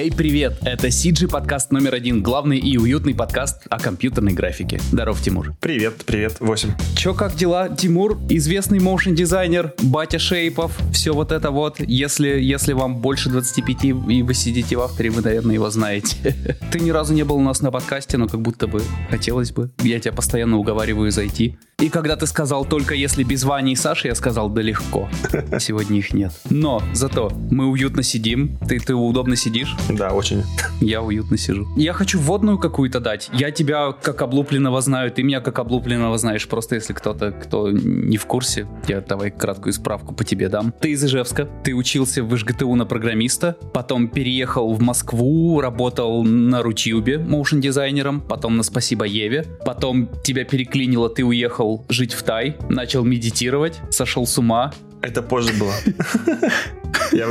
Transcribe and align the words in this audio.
Эй, 0.00 0.10
привет! 0.10 0.54
Это 0.62 0.86
CG 0.86 1.28
подкаст 1.28 1.72
номер 1.72 1.94
один, 1.94 2.22
главный 2.22 2.56
и 2.56 2.78
уютный 2.78 3.14
подкаст 3.14 3.64
о 3.68 3.78
компьютерной 3.78 4.32
графике. 4.32 4.80
Здоров, 4.90 5.20
Тимур. 5.20 5.52
Привет, 5.60 6.06
привет, 6.06 6.38
8. 6.40 6.70
Чё, 6.96 7.12
как 7.12 7.34
дела? 7.34 7.68
Тимур, 7.68 8.18
известный 8.30 8.80
моушен 8.80 9.14
дизайнер, 9.14 9.74
батя 9.82 10.18
шейпов, 10.18 10.74
все 10.90 11.12
вот 11.12 11.32
это 11.32 11.50
вот. 11.50 11.80
Если, 11.80 12.28
если 12.28 12.72
вам 12.72 12.96
больше 13.02 13.28
25 13.28 13.84
и 13.84 14.22
вы 14.22 14.32
сидите 14.32 14.76
в 14.76 14.80
авторе, 14.80 15.10
вы, 15.10 15.20
наверное, 15.20 15.56
его 15.56 15.68
знаете. 15.68 16.34
Ты 16.72 16.80
ни 16.80 16.88
разу 16.88 17.12
не 17.12 17.24
был 17.26 17.36
у 17.36 17.42
нас 17.42 17.60
на 17.60 17.70
подкасте, 17.70 18.16
но 18.16 18.26
как 18.26 18.40
будто 18.40 18.68
бы 18.68 18.80
хотелось 19.10 19.52
бы. 19.52 19.70
Я 19.82 20.00
тебя 20.00 20.14
постоянно 20.14 20.56
уговариваю 20.56 21.10
зайти. 21.10 21.58
И 21.80 21.88
когда 21.88 22.14
ты 22.14 22.26
сказал 22.26 22.66
только 22.66 22.94
если 22.94 23.24
без 23.24 23.42
Вани 23.44 23.72
и 23.72 23.76
Саши, 23.76 24.08
я 24.08 24.14
сказал 24.14 24.50
да 24.50 24.60
легко. 24.60 25.08
Сегодня 25.58 25.98
их 25.98 26.12
нет. 26.12 26.30
Но 26.50 26.82
зато 26.92 27.32
мы 27.50 27.68
уютно 27.68 28.02
сидим. 28.02 28.58
Ты, 28.68 28.78
ты 28.80 28.94
удобно 28.94 29.34
сидишь? 29.34 29.74
Да, 29.96 30.12
очень. 30.12 30.44
Я 30.80 31.02
уютно 31.02 31.36
сижу. 31.36 31.68
Я 31.76 31.92
хочу 31.92 32.18
вводную 32.20 32.58
какую-то 32.58 33.00
дать. 33.00 33.30
Я 33.32 33.50
тебя 33.50 33.92
как 33.92 34.22
облупленного 34.22 34.80
знаю, 34.80 35.10
ты 35.10 35.22
меня 35.22 35.40
как 35.40 35.58
облупленного 35.58 36.16
знаешь. 36.18 36.48
Просто 36.48 36.76
если 36.76 36.92
кто-то, 36.92 37.32
кто 37.32 37.70
не 37.70 38.16
в 38.16 38.26
курсе, 38.26 38.66
я 38.88 39.00
давай 39.00 39.30
краткую 39.30 39.72
справку 39.72 40.14
по 40.14 40.24
тебе 40.24 40.48
дам. 40.48 40.72
Ты 40.80 40.90
из 40.92 41.04
Ижевска, 41.04 41.48
ты 41.64 41.74
учился 41.74 42.22
в 42.22 42.34
ИЖГТУ 42.34 42.74
на 42.74 42.86
программиста, 42.86 43.56
потом 43.72 44.08
переехал 44.08 44.72
в 44.72 44.80
Москву, 44.80 45.60
работал 45.60 46.24
на 46.24 46.62
Рутюбе 46.62 47.18
моушен 47.18 47.60
дизайнером, 47.60 48.20
потом 48.20 48.56
на 48.56 48.62
Спасибо 48.62 49.04
Еве, 49.04 49.44
потом 49.64 50.08
тебя 50.22 50.44
переклинило, 50.44 51.08
ты 51.08 51.24
уехал 51.24 51.84
жить 51.88 52.12
в 52.12 52.22
Тай, 52.22 52.56
начал 52.68 53.04
медитировать, 53.04 53.80
сошел 53.90 54.26
с 54.26 54.38
ума, 54.38 54.72
это 55.02 55.22
позже 55.22 55.52
было. 55.54 55.74
Я 57.12 57.28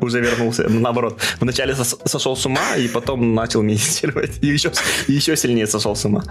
уже 0.00 0.20
вернулся. 0.20 0.68
Наоборот, 0.68 1.20
вначале 1.40 1.74
сошел 1.74 2.36
с 2.36 2.46
ума, 2.46 2.76
и 2.76 2.88
потом 2.88 3.34
начал 3.34 3.62
медитировать. 3.62 4.38
И 4.42 4.46
еще, 4.46 4.70
еще 5.08 5.36
сильнее 5.36 5.66
сошел 5.66 5.94
с 5.94 6.04
ума. 6.04 6.22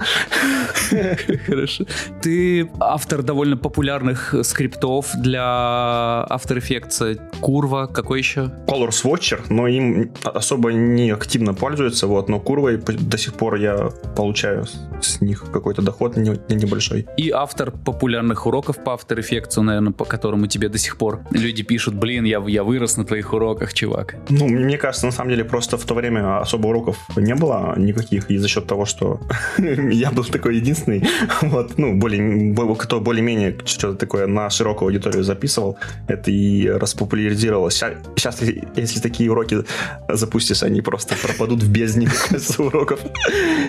Хорошо. 1.47 1.85
Ты 2.21 2.69
автор 2.79 3.23
довольно 3.23 3.57
популярных 3.57 4.35
скриптов 4.43 5.11
для 5.17 6.25
After 6.29 6.57
Effects. 6.57 7.19
Курва, 7.41 7.87
какой 7.87 8.19
еще? 8.19 8.51
Color 8.67 8.89
Swatcher, 8.89 9.39
но 9.49 9.67
им 9.67 10.11
особо 10.23 10.71
не 10.71 11.11
активно 11.11 11.53
пользуются, 11.53 12.07
вот, 12.07 12.29
но 12.29 12.39
Курвой 12.39 12.77
до 12.77 13.17
сих 13.17 13.33
пор 13.33 13.55
я 13.55 13.91
получаю 14.15 14.65
с 15.01 15.21
них 15.21 15.45
какой-то 15.51 15.81
доход 15.81 16.17
небольшой. 16.17 17.07
И 17.17 17.29
автор 17.29 17.71
популярных 17.71 18.45
уроков 18.47 18.83
по 18.83 18.91
After 18.91 19.17
Effects, 19.17 19.61
наверное, 19.61 19.93
по 19.93 20.05
которому 20.05 20.47
тебе 20.47 20.56
до 20.65 20.77
сих 20.77 20.97
пор 20.97 21.19
люди 21.31 21.63
пишут, 21.63 21.95
блин, 21.95 22.25
я, 22.25 22.43
я 22.47 22.63
вырос 22.63 22.97
на 22.97 23.05
твоих 23.05 23.33
уроках, 23.33 23.73
чувак. 23.73 24.15
Ну, 24.29 24.47
мне 24.47 24.77
кажется, 24.77 25.05
на 25.05 25.11
самом 25.11 25.29
деле, 25.29 25.45
просто 25.45 25.77
в 25.77 25.85
то 25.85 25.93
время 25.93 26.39
особо 26.39 26.67
уроков 26.67 26.97
не 27.15 27.35
было 27.35 27.73
никаких, 27.77 28.29
и 28.31 28.37
за 28.37 28.47
счет 28.47 28.67
того, 28.67 28.85
что 28.85 29.19
я 29.57 30.11
был 30.11 30.23
такой 30.23 30.57
единственный, 30.57 31.03
вот, 31.41 31.77
ну, 31.77 31.97
более, 31.97 32.55
кто 32.75 32.99
более-менее 32.99 33.57
что-то 33.65 33.97
такое 33.97 34.27
на 34.27 34.49
широкую 34.49 34.87
аудиторию 34.87 35.23
записывал, 35.23 35.77
это 36.07 36.31
и 36.31 36.67
распопуляризировалось. 36.67 37.75
Сейчас, 37.75 38.41
если 38.75 38.99
такие 38.99 39.31
уроки 39.31 39.63
запустишь, 40.09 40.63
они 40.63 40.81
просто 40.81 41.15
пропадут 41.21 41.63
в 41.63 41.71
бездне, 41.71 42.07
кажется, 42.29 42.63
уроков. 42.63 42.99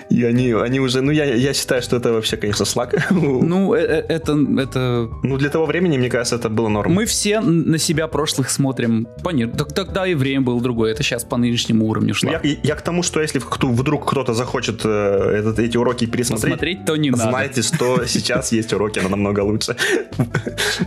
И 0.09 0.23
они, 0.23 0.53
они 0.53 0.79
уже, 0.79 1.01
ну, 1.01 1.11
я, 1.11 1.25
я 1.25 1.53
считаю, 1.53 1.81
что 1.81 1.97
это 1.97 2.13
вообще, 2.13 2.37
конечно, 2.37 2.65
слаг. 2.65 2.95
Ну, 3.11 3.73
э, 3.73 3.79
э, 3.79 4.05
это, 4.09 4.37
это... 4.57 5.09
Ну, 5.23 5.37
для 5.37 5.49
того 5.49 5.65
времени, 5.65 5.97
мне 5.97 6.09
кажется, 6.09 6.35
это 6.35 6.49
было 6.49 6.69
норм. 6.79 6.93
Мы 6.93 7.05
все 7.05 7.39
на 7.39 7.77
себя 7.77 8.07
прошлых 8.07 8.49
смотрим. 8.49 9.07
Понятно. 9.23 9.65
Тогда 9.65 10.07
и 10.07 10.15
время 10.15 10.41
было 10.41 10.61
другое. 10.61 10.91
Это 10.91 11.03
сейчас 11.03 11.23
по 11.23 11.37
нынешнему 11.37 11.87
уровню 11.87 12.13
шло. 12.13 12.31
Я, 12.31 12.41
я 12.63 12.75
к 12.75 12.81
тому, 12.81 13.03
что 13.03 13.21
если 13.21 13.39
кто, 13.39 13.67
вдруг 13.67 14.09
кто-то 14.09 14.33
захочет 14.33 14.81
э, 14.83 15.39
этот, 15.39 15.59
эти 15.59 15.77
уроки 15.77 16.05
пересмотреть, 16.05 16.43
Посмотреть, 16.43 16.85
то 16.85 16.95
не 16.95 17.11
надо. 17.11 17.23
Знаете, 17.23 17.61
что 17.61 18.05
сейчас 18.07 18.51
есть 18.51 18.73
уроки, 18.73 18.99
она 18.99 19.09
намного 19.09 19.41
лучше. 19.41 19.75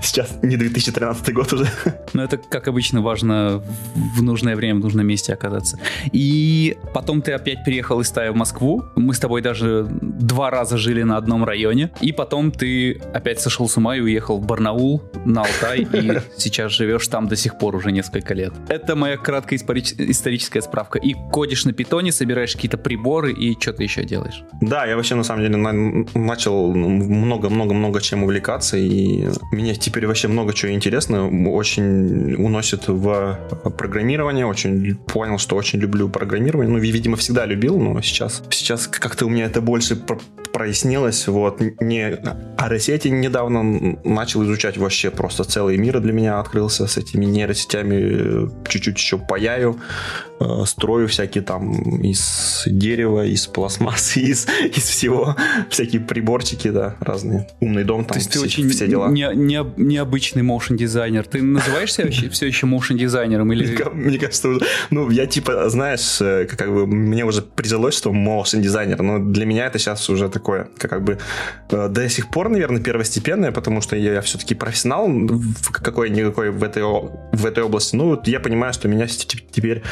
Сейчас 0.02 0.30
не 0.42 0.56
2013 0.56 1.34
год 1.34 1.52
уже. 1.52 1.68
Но 2.12 2.24
это, 2.24 2.38
как 2.38 2.68
обычно, 2.68 3.00
важно 3.00 3.62
в 4.16 4.22
нужное 4.22 4.56
время, 4.56 4.80
в 4.80 4.82
нужном 4.82 5.06
месте 5.06 5.32
оказаться. 5.32 5.78
И 6.12 6.76
потом 6.94 7.22
ты 7.22 7.32
опять 7.32 7.64
переехал 7.64 8.00
из 8.00 8.10
Тая 8.10 8.32
в 8.32 8.36
Москву. 8.36 8.84
Мы 8.96 9.14
с 9.14 9.18
тобой 9.18 9.42
даже 9.42 9.86
два 9.90 10.50
раза 10.50 10.76
жили 10.76 11.02
на 11.02 11.16
одном 11.16 11.44
районе. 11.44 11.90
И 12.00 12.12
потом 12.12 12.50
ты 12.50 13.00
опять 13.14 13.40
сошел 13.40 13.68
с 13.68 13.76
ума 13.76 13.96
и 13.96 14.00
уехал 14.00 14.38
в 14.38 14.46
Барнаул, 14.46 15.02
на 15.24 15.42
Алтай, 15.42 15.81
и 15.82 16.20
сейчас 16.36 16.72
живешь 16.72 17.08
там 17.08 17.28
до 17.28 17.36
сих 17.36 17.58
пор 17.58 17.76
уже 17.76 17.92
несколько 17.92 18.34
лет. 18.34 18.52
Это 18.68 18.96
моя 18.96 19.16
краткая 19.16 19.58
историческая 19.58 20.62
справка. 20.62 20.98
И 20.98 21.14
кодишь 21.14 21.64
на 21.64 21.72
питоне, 21.72 22.12
собираешь 22.12 22.54
какие-то 22.54 22.78
приборы 22.78 23.32
и 23.32 23.58
что 23.60 23.72
ты 23.72 23.82
еще 23.84 24.04
делаешь? 24.04 24.42
Да, 24.60 24.86
я 24.86 24.96
вообще 24.96 25.14
на 25.14 25.24
самом 25.24 25.42
деле 25.42 25.56
начал 26.14 26.72
много-много-много 26.72 28.00
чем 28.00 28.24
увлекаться, 28.24 28.76
и 28.76 29.28
мне 29.52 29.74
теперь 29.74 30.06
вообще 30.06 30.28
много 30.28 30.52
чего 30.52 30.72
интересно, 30.72 31.28
очень 31.50 32.34
уносит 32.34 32.88
в 32.88 33.38
программирование, 33.76 34.46
очень 34.46 34.96
понял, 34.96 35.38
что 35.38 35.56
очень 35.56 35.78
люблю 35.78 36.08
программирование, 36.08 36.72
ну, 36.72 36.78
видимо, 36.78 37.16
всегда 37.16 37.46
любил, 37.46 37.78
но 37.78 38.00
сейчас, 38.02 38.42
сейчас 38.50 38.86
как-то 38.86 39.26
у 39.26 39.28
меня 39.28 39.46
это 39.46 39.60
больше 39.60 39.96
прояснилось, 40.52 41.26
вот, 41.28 41.60
не 41.80 42.18
нейросети 42.56 43.08
недавно 43.08 43.98
начал 44.04 44.44
изучать 44.44 44.76
вообще 44.76 45.10
просто 45.10 45.44
целый 45.44 45.76
мир 45.76 46.00
для 46.00 46.12
меня 46.12 46.38
открылся 46.38 46.86
с 46.86 46.96
этими 46.96 47.24
нейросетями, 47.24 48.50
чуть-чуть 48.68 48.96
еще 48.96 49.18
паяю, 49.18 49.80
э, 50.31 50.31
строю 50.66 51.08
всякие 51.08 51.42
там 51.42 52.00
из 52.02 52.64
дерева, 52.66 53.24
из 53.24 53.46
пластмассы, 53.46 54.20
из, 54.32 54.46
из 54.74 54.84
всего, 54.84 55.36
всякие 55.70 56.00
приборчики, 56.00 56.68
да, 56.68 56.96
разные, 57.00 57.48
умный 57.60 57.84
дом, 57.84 58.04
там, 58.04 58.14
То 58.14 58.18
есть 58.18 58.30
все, 58.30 58.40
ты 58.40 58.44
очень 58.44 58.68
все 58.68 58.86
дела. 58.86 59.08
Не, 59.08 59.30
не, 59.34 59.64
необычный 59.76 60.42
моушен 60.42 60.76
дизайнер. 60.76 61.26
Ты 61.26 61.42
называешься 61.42 62.08
все 62.10 62.46
еще 62.46 62.66
моушен 62.66 62.96
дизайнером 62.96 63.52
или? 63.52 63.76
Мне 63.92 64.18
кажется, 64.18 64.48
ну, 64.90 65.10
я 65.10 65.26
типа, 65.26 65.68
знаешь, 65.68 66.20
э, 66.20 66.46
как 66.46 66.72
бы 66.72 66.86
мне 66.86 67.24
уже 67.24 67.42
прижилось, 67.42 67.94
что 67.94 68.12
моушен 68.12 68.62
дизайнер, 68.62 69.02
но 69.02 69.18
для 69.18 69.46
меня 69.46 69.66
это 69.66 69.78
сейчас 69.78 70.08
уже 70.10 70.28
такое, 70.28 70.68
как 70.78 71.02
бы 71.02 71.18
э, 71.70 71.88
до 71.88 72.08
сих 72.08 72.30
пор, 72.30 72.48
наверное, 72.48 72.82
первостепенное, 72.82 73.52
потому 73.52 73.80
что 73.80 73.96
я, 73.96 74.20
все-таки 74.22 74.54
профессионал 74.54 75.08
какой-никакой 75.72 76.50
в 76.50 76.62
этой, 76.62 76.82
в 76.82 77.46
этой 77.46 77.62
области. 77.62 77.96
Ну, 77.96 78.08
вот 78.08 78.28
я 78.28 78.40
понимаю, 78.40 78.72
что 78.72 78.88
меня 78.88 79.06
теперь 79.06 79.82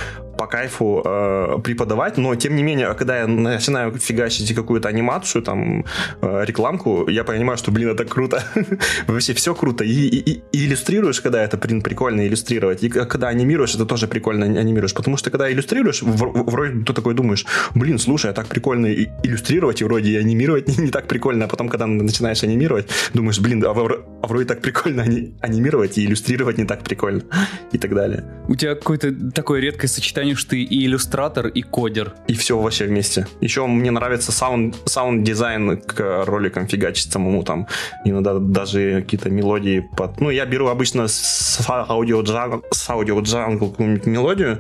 по 0.41 0.47
кайфу 0.47 1.03
э, 1.05 1.59
преподавать, 1.63 2.17
но 2.17 2.35
тем 2.35 2.57
не 2.57 2.63
менее, 2.63 2.95
когда 2.95 3.19
я 3.19 3.27
начинаю 3.27 3.93
фигачить 3.99 4.55
какую-то 4.55 4.89
анимацию, 4.89 5.43
там, 5.43 5.85
э, 6.23 6.45
рекламку, 6.47 7.11
я 7.11 7.25
понимаю, 7.25 7.59
что, 7.59 7.71
блин, 7.71 7.91
это 7.91 8.07
круто. 8.07 8.43
Вообще 9.07 9.35
все 9.35 9.55
круто. 9.55 9.85
И, 9.85 9.91
и, 9.91 10.43
и 10.53 10.67
иллюстрируешь, 10.67 11.21
когда 11.21 11.45
это, 11.45 11.59
блин, 11.59 11.83
прикольно 11.83 12.27
иллюстрировать. 12.27 12.83
И 12.83 12.89
когда 12.89 13.29
анимируешь, 13.29 13.75
это 13.75 13.85
тоже 13.85 14.07
прикольно 14.07 14.47
анимируешь. 14.47 14.95
Потому 14.95 15.19
что 15.19 15.31
когда 15.31 15.53
иллюстрируешь, 15.53 16.03
вроде 16.03 16.85
ты 16.85 16.95
такой 16.95 17.15
думаешь, 17.15 17.45
блин, 17.75 17.99
слушай, 17.99 18.31
а 18.31 18.33
так 18.33 18.47
прикольно 18.47 18.87
иллюстрировать, 18.87 19.83
и 19.83 19.85
вроде 19.85 20.11
и 20.11 20.17
анимировать 20.17 20.69
не, 20.69 20.77
не 20.87 20.91
так 20.91 21.07
прикольно. 21.07 21.45
А 21.45 21.49
потом, 21.49 21.69
когда 21.69 21.87
начинаешь 21.87 22.43
анимировать, 22.43 22.89
думаешь, 23.13 23.41
блин, 23.41 23.63
а, 23.67 23.73
а 23.73 24.27
вроде 24.27 24.47
так 24.47 24.63
прикольно 24.63 25.03
анимировать 25.43 25.99
и 25.99 26.07
иллюстрировать 26.07 26.57
не 26.57 26.65
так 26.65 26.83
прикольно. 26.83 27.23
И 27.73 27.79
так 27.79 27.95
далее. 27.95 28.25
У 28.49 28.55
тебя 28.57 28.75
какое-то 28.75 29.13
такое 29.33 29.61
редкое 29.61 29.89
сочетание 29.89 30.30
станешь 30.31 30.45
ты 30.45 30.63
и 30.63 30.87
иллюстратор, 30.87 31.49
и 31.49 31.63
кодер. 31.63 32.15
И 32.29 32.35
все 32.35 32.59
вообще 32.59 32.85
вместе. 32.87 33.27
Еще 33.41 33.67
мне 33.67 33.91
нравится 33.91 34.33
sound, 34.33 34.77
sound 34.85 35.25
design 35.25 35.77
к 35.77 36.25
роликам 36.25 36.67
фигачить 36.67 37.13
самому 37.13 37.43
там. 37.43 37.67
Иногда 38.05 38.39
даже 38.39 39.03
какие-то 39.03 39.31
мелодии 39.31 39.81
под... 39.97 40.21
Ну, 40.21 40.31
я 40.31 40.47
беру 40.47 40.69
обычно 40.69 41.09
с 41.09 41.61
AudioJungle, 41.69 42.63
AudioJungle 42.89 43.71
какую-нибудь 43.71 44.07
мелодию, 44.07 44.59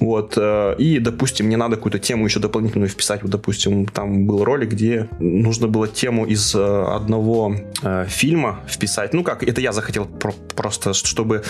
вот, 0.00 0.34
э, 0.36 0.76
и, 0.78 0.98
допустим, 0.98 1.46
мне 1.46 1.56
надо 1.56 1.76
какую-то 1.76 1.98
тему 1.98 2.24
еще 2.24 2.40
дополнительную 2.40 2.88
вписать. 2.88 3.22
Вот, 3.22 3.30
допустим, 3.30 3.86
там 3.86 4.26
был 4.26 4.44
ролик, 4.44 4.70
где 4.70 5.08
нужно 5.20 5.68
было 5.68 5.88
тему 5.88 6.26
из 6.26 6.54
э, 6.54 6.84
одного 6.96 7.56
э, 7.82 8.06
фильма 8.08 8.60
вписать. 8.66 9.14
Ну 9.14 9.22
как, 9.22 9.42
это 9.42 9.60
я 9.60 9.72
захотел 9.72 10.06
про- 10.06 10.34
просто, 10.56 10.94
чтобы 10.94 11.42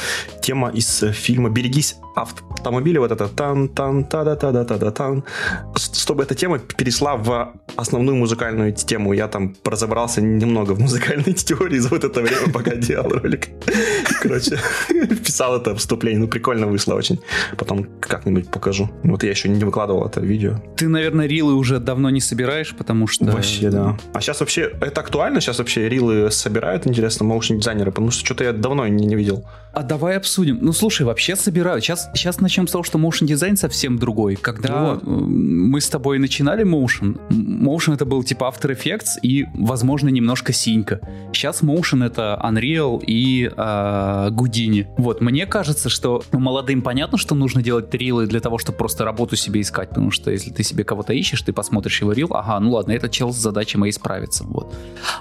тема 0.42 0.70
из 0.70 1.04
фильма 1.12 1.50
«Берегись 1.50 1.96
автомобиля», 2.14 3.00
вот 3.00 3.12
это 3.12 3.28
тан 3.42 3.68
тан 3.68 4.04
та 4.04 4.24
да 4.24 4.36
та 4.36 4.52
да 4.52 4.64
та 4.64 4.78
да 4.78 4.90
тан 4.90 5.24
чтобы 5.76 6.22
эта 6.22 6.34
тема 6.34 6.58
перешла 6.58 7.16
в 7.16 7.52
основную 7.76 8.16
музыкальную 8.16 8.72
тему. 8.72 9.14
Я 9.14 9.28
там 9.28 9.54
разобрался 9.64 10.22
немного 10.22 10.72
в 10.72 10.80
музыкальной 10.80 11.32
теории 11.48 11.78
за 11.78 11.88
вот 11.88 12.04
это 12.04 12.20
время, 12.20 12.52
пока 12.52 12.74
делал 12.74 13.10
ролик. 13.10 13.48
Короче, 14.22 14.58
писал 15.24 15.56
это 15.56 15.74
вступление. 15.74 16.20
Ну, 16.20 16.28
прикольно 16.28 16.66
вышло 16.66 16.94
очень. 16.94 17.18
Потом 17.56 17.86
как-нибудь 18.00 18.50
покажу. 18.50 18.88
Вот 19.04 19.22
я 19.24 19.30
еще 19.30 19.48
не 19.48 19.64
выкладывал 19.64 20.06
это 20.06 20.20
видео. 20.20 20.54
Ты, 20.76 20.88
наверное, 20.88 21.26
рилы 21.26 21.54
уже 21.54 21.78
давно 21.78 22.10
не 22.10 22.20
собираешь, 22.20 22.74
потому 22.78 23.06
что... 23.06 23.24
Вообще, 23.24 23.70
да. 23.70 23.96
А 24.14 24.20
сейчас 24.20 24.40
вообще, 24.40 24.70
это 24.80 25.00
актуально? 25.00 25.40
Сейчас 25.40 25.58
вообще 25.58 25.88
рилы 25.88 26.30
собирают, 26.30 26.86
интересно, 26.86 27.26
моушен 27.26 27.58
дизайнеры? 27.58 27.90
Потому 27.90 28.10
что 28.10 28.24
что-то 28.24 28.44
я 28.44 28.52
давно 28.52 28.86
не, 28.86 29.06
не 29.06 29.16
видел. 29.16 29.44
А 29.72 29.82
давай 29.82 30.16
обсудим. 30.16 30.58
Ну, 30.60 30.72
слушай, 30.72 31.06
вообще 31.06 31.36
собирают. 31.36 31.84
Сейчас 31.84 32.08
сейчас, 32.14 32.40
начнем 32.40 32.66
с 32.66 32.72
того, 32.72 32.84
что 32.84 32.98
motion 32.98 33.26
дизайн 33.32 33.56
совсем 33.56 33.98
другой. 33.98 34.36
Когда 34.36 34.94
вот. 34.94 35.02
мы 35.06 35.80
с 35.80 35.88
тобой 35.88 36.18
начинали 36.18 36.64
motion, 36.64 37.18
motion 37.30 37.94
это 37.94 38.04
был 38.04 38.22
типа 38.22 38.44
After 38.44 38.70
Effects 38.70 39.20
и, 39.22 39.46
возможно, 39.54 40.10
немножко 40.10 40.52
синька. 40.52 41.00
Сейчас 41.32 41.62
motion 41.62 42.04
это 42.04 42.40
Unreal 42.44 43.02
и 43.06 43.46
э, 43.46 44.30
Houdini. 44.42 44.86
Вот, 44.98 45.20
мне 45.20 45.46
кажется, 45.46 45.88
что 45.88 46.22
молодым 46.32 46.82
понятно, 46.82 47.18
что 47.18 47.34
нужно 47.34 47.62
делать 47.62 47.94
рилы 47.94 48.26
для 48.26 48.40
того, 48.40 48.58
чтобы 48.58 48.78
просто 48.78 49.04
работу 49.04 49.36
себе 49.36 49.60
искать, 49.60 49.88
потому 49.88 50.10
что 50.10 50.30
если 50.30 50.50
ты 50.50 50.62
себе 50.62 50.84
кого-то 50.84 51.12
ищешь, 51.12 51.42
ты 51.42 51.52
посмотришь 51.52 52.00
его 52.00 52.12
рил, 52.12 52.28
ага, 52.32 52.60
ну 52.60 52.72
ладно, 52.72 52.92
этот 52.92 53.10
чел 53.10 53.32
с 53.32 53.36
задачей 53.36 53.78
моей 53.78 53.92
справится, 53.92 54.44
вот. 54.44 54.74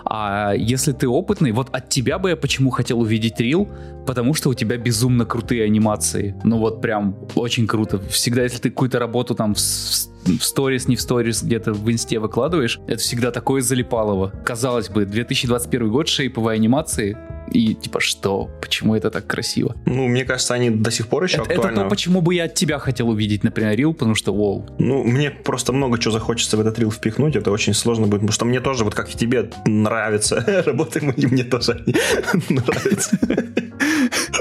А 0.06 0.54
если 0.54 0.92
ты 0.92 1.08
опытный, 1.08 1.52
вот 1.52 1.70
от 1.72 1.90
тебя 1.90 2.20
бы 2.20 2.30
я 2.30 2.36
почему 2.36 2.72
хотел 2.72 3.00
увидеть 3.00 3.40
рил, 3.40 3.68
потому 4.06 4.34
что 4.34 4.50
у 4.50 4.54
тебя 4.54 4.78
безумно 4.78 5.26
крутые 5.26 5.64
анимации, 5.64 6.36
ну 6.44 6.58
вот 6.58 6.82
прям 6.82 7.16
очень 7.36 7.68
круто. 7.68 8.01
Всегда, 8.10 8.44
если 8.44 8.60
ты 8.60 8.70
какую-то 8.70 9.00
работу 9.00 9.36
там 9.36 9.54
в, 9.54 9.58
в 9.58 10.44
сторис, 10.44 10.88
не 10.88 10.96
в 10.96 11.02
сторис, 11.02 11.44
где-то 11.44 11.74
в 11.74 11.92
инсте 11.92 12.20
выкладываешь, 12.20 12.80
это 12.88 12.98
всегда 12.98 13.32
такое 13.32 13.62
залипалово. 13.62 14.34
Казалось 14.46 14.90
бы, 14.90 15.06
2021 15.06 15.90
год, 15.90 16.08
шейповые 16.08 16.56
анимации, 16.56 17.18
и 17.52 17.74
типа 17.74 18.00
что? 18.00 18.50
Почему 18.62 18.96
это 18.96 19.12
так 19.12 19.28
красиво? 19.28 19.76
Ну, 19.86 20.08
мне 20.08 20.24
кажется, 20.24 20.54
они 20.54 20.70
до 20.70 20.92
сих 20.92 21.08
пор 21.08 21.24
еще 21.24 21.38
это, 21.38 21.52
актуальны. 21.52 21.72
Это 21.72 21.84
то, 21.84 21.90
почему 21.90 22.22
бы 22.22 22.34
я 22.34 22.46
от 22.46 22.54
тебя 22.54 22.80
хотел 22.80 23.10
увидеть, 23.10 23.44
например, 23.44 23.76
рил, 23.76 23.94
потому 23.94 24.16
что 24.16 24.34
вол. 24.34 24.70
Ну, 24.80 25.04
мне 25.04 25.32
просто 25.32 25.74
много 25.74 26.00
чего 26.00 26.12
захочется 26.12 26.58
в 26.58 26.62
этот 26.62 26.80
рил 26.80 26.92
впихнуть, 26.92 27.36
это 27.36 27.52
очень 27.52 27.74
сложно 27.74 28.08
будет, 28.08 28.22
потому 28.22 28.32
что 28.32 28.46
мне 28.46 28.62
тоже, 28.62 28.84
вот 28.84 28.96
как 28.96 29.14
и 29.14 29.18
тебе, 29.18 29.50
нравится 29.66 30.64
работы 30.66 31.02
мои, 31.02 31.26
мне 31.26 31.44
тоже 31.44 31.84
нравится. 32.50 33.20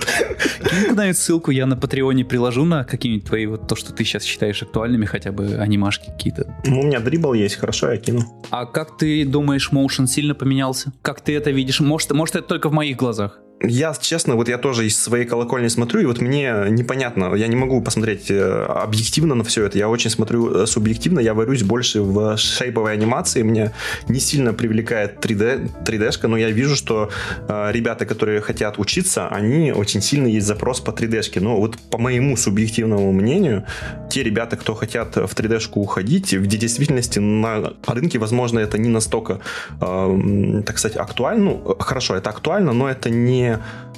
Кинь 0.70 0.88
куда-нибудь 0.90 1.19
ссылку, 1.19 1.50
я 1.50 1.67
на 1.67 1.76
Патреоне 1.76 2.25
приложу 2.25 2.64
на 2.64 2.84
какие-нибудь 2.84 3.26
твои, 3.26 3.46
вот 3.46 3.67
то, 3.67 3.75
что 3.75 3.93
ты 3.93 4.05
сейчас 4.05 4.22
считаешь 4.22 4.62
актуальными, 4.62 5.05
хотя 5.05 5.32
бы 5.32 5.56
анимашки 5.56 6.06
какие-то. 6.06 6.55
Ну, 6.64 6.81
у 6.81 6.87
меня 6.87 7.00
дрибл 7.00 7.34
есть, 7.34 7.56
хорошо, 7.56 7.90
я 7.90 7.96
кину. 7.96 8.22
А 8.50 8.67
как 8.67 8.96
ты 8.96 9.25
думаешь, 9.25 9.72
моушен 9.72 10.06
сильно 10.06 10.34
поменялся? 10.34 10.93
Как 11.02 11.22
ты 11.22 11.34
это 11.37 11.50
видишь? 11.50 11.81
Может, 11.81 12.12
может 12.12 12.37
это 12.37 12.46
только 12.46 12.69
в 12.69 12.72
моих 12.72 12.96
глазах? 12.96 13.40
Я, 13.62 13.95
честно, 14.01 14.37
вот 14.37 14.49
я 14.49 14.57
тоже 14.57 14.87
из 14.87 14.99
своей 14.99 15.27
колокольни 15.27 15.69
смотрю, 15.69 16.01
и 16.01 16.07
вот 16.07 16.23
мне 16.23 16.65
непонятно, 16.71 17.35
я 17.35 17.47
не 17.47 17.57
могу 17.57 17.83
посмотреть 17.83 18.31
э, 18.31 18.65
объективно 18.65 19.35
на 19.35 19.45
все 19.45 19.67
это, 19.67 19.77
я 19.77 19.91
очень 19.91 20.09
смотрю 20.09 20.62
э, 20.62 20.67
субъективно, 20.67 21.21
я 21.21 21.35
варюсь 21.35 21.62
больше 21.62 22.01
в 22.01 22.39
шейповой 22.39 22.95
анимации, 22.95 23.43
мне 23.43 23.73
не 24.09 24.19
сильно 24.19 24.55
привлекает 24.55 25.23
3D, 25.23 25.85
3D-шка, 25.85 26.27
но 26.27 26.39
я 26.39 26.51
вижу, 26.51 26.75
что 26.75 27.11
э, 27.49 27.71
ребята, 27.73 28.07
которые 28.07 28.41
хотят 28.41 28.79
учиться, 28.79 29.29
они 29.29 29.73
очень 29.73 30.01
сильно 30.01 30.27
есть 30.27 30.47
запрос 30.47 30.81
по 30.81 30.93
3D-шке, 30.93 31.41
но 31.41 31.61
вот 31.61 31.77
по 31.91 31.99
моему 31.99 32.39
субъективному 32.39 33.12
мнению, 33.12 33.67
те 34.11 34.23
ребята, 34.23 34.57
кто 34.57 34.75
хотят 34.75 35.17
в 35.17 35.35
3D-шку 35.35 35.81
уходить, 35.81 36.33
в 36.33 36.47
действительности 36.47 37.19
на 37.19 37.75
рынке, 37.87 38.19
возможно, 38.19 38.59
это 38.59 38.79
не 38.79 38.89
настолько, 38.89 39.41
э, 39.83 40.62
так 40.65 40.79
сказать, 40.79 40.97
актуально, 40.97 41.45
ну, 41.45 41.77
хорошо, 41.79 42.17
это 42.17 42.31
актуально, 42.31 42.73
но 42.73 42.89
это 42.89 43.11
не 43.11 43.50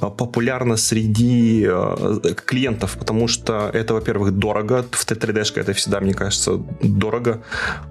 Э, 0.03 0.11
популярно 0.11 0.77
среди 0.77 1.67
э, 1.69 2.35
клиентов, 2.45 2.97
потому 2.99 3.29
что 3.29 3.71
это, 3.73 3.95
во-первых, 3.95 4.33
дорого. 4.33 4.85
В 4.91 5.07
3D-шке 5.07 5.61
это 5.61 5.73
всегда, 5.73 6.01
мне 6.01 6.15
кажется, 6.15 6.61
дорого. 6.83 7.43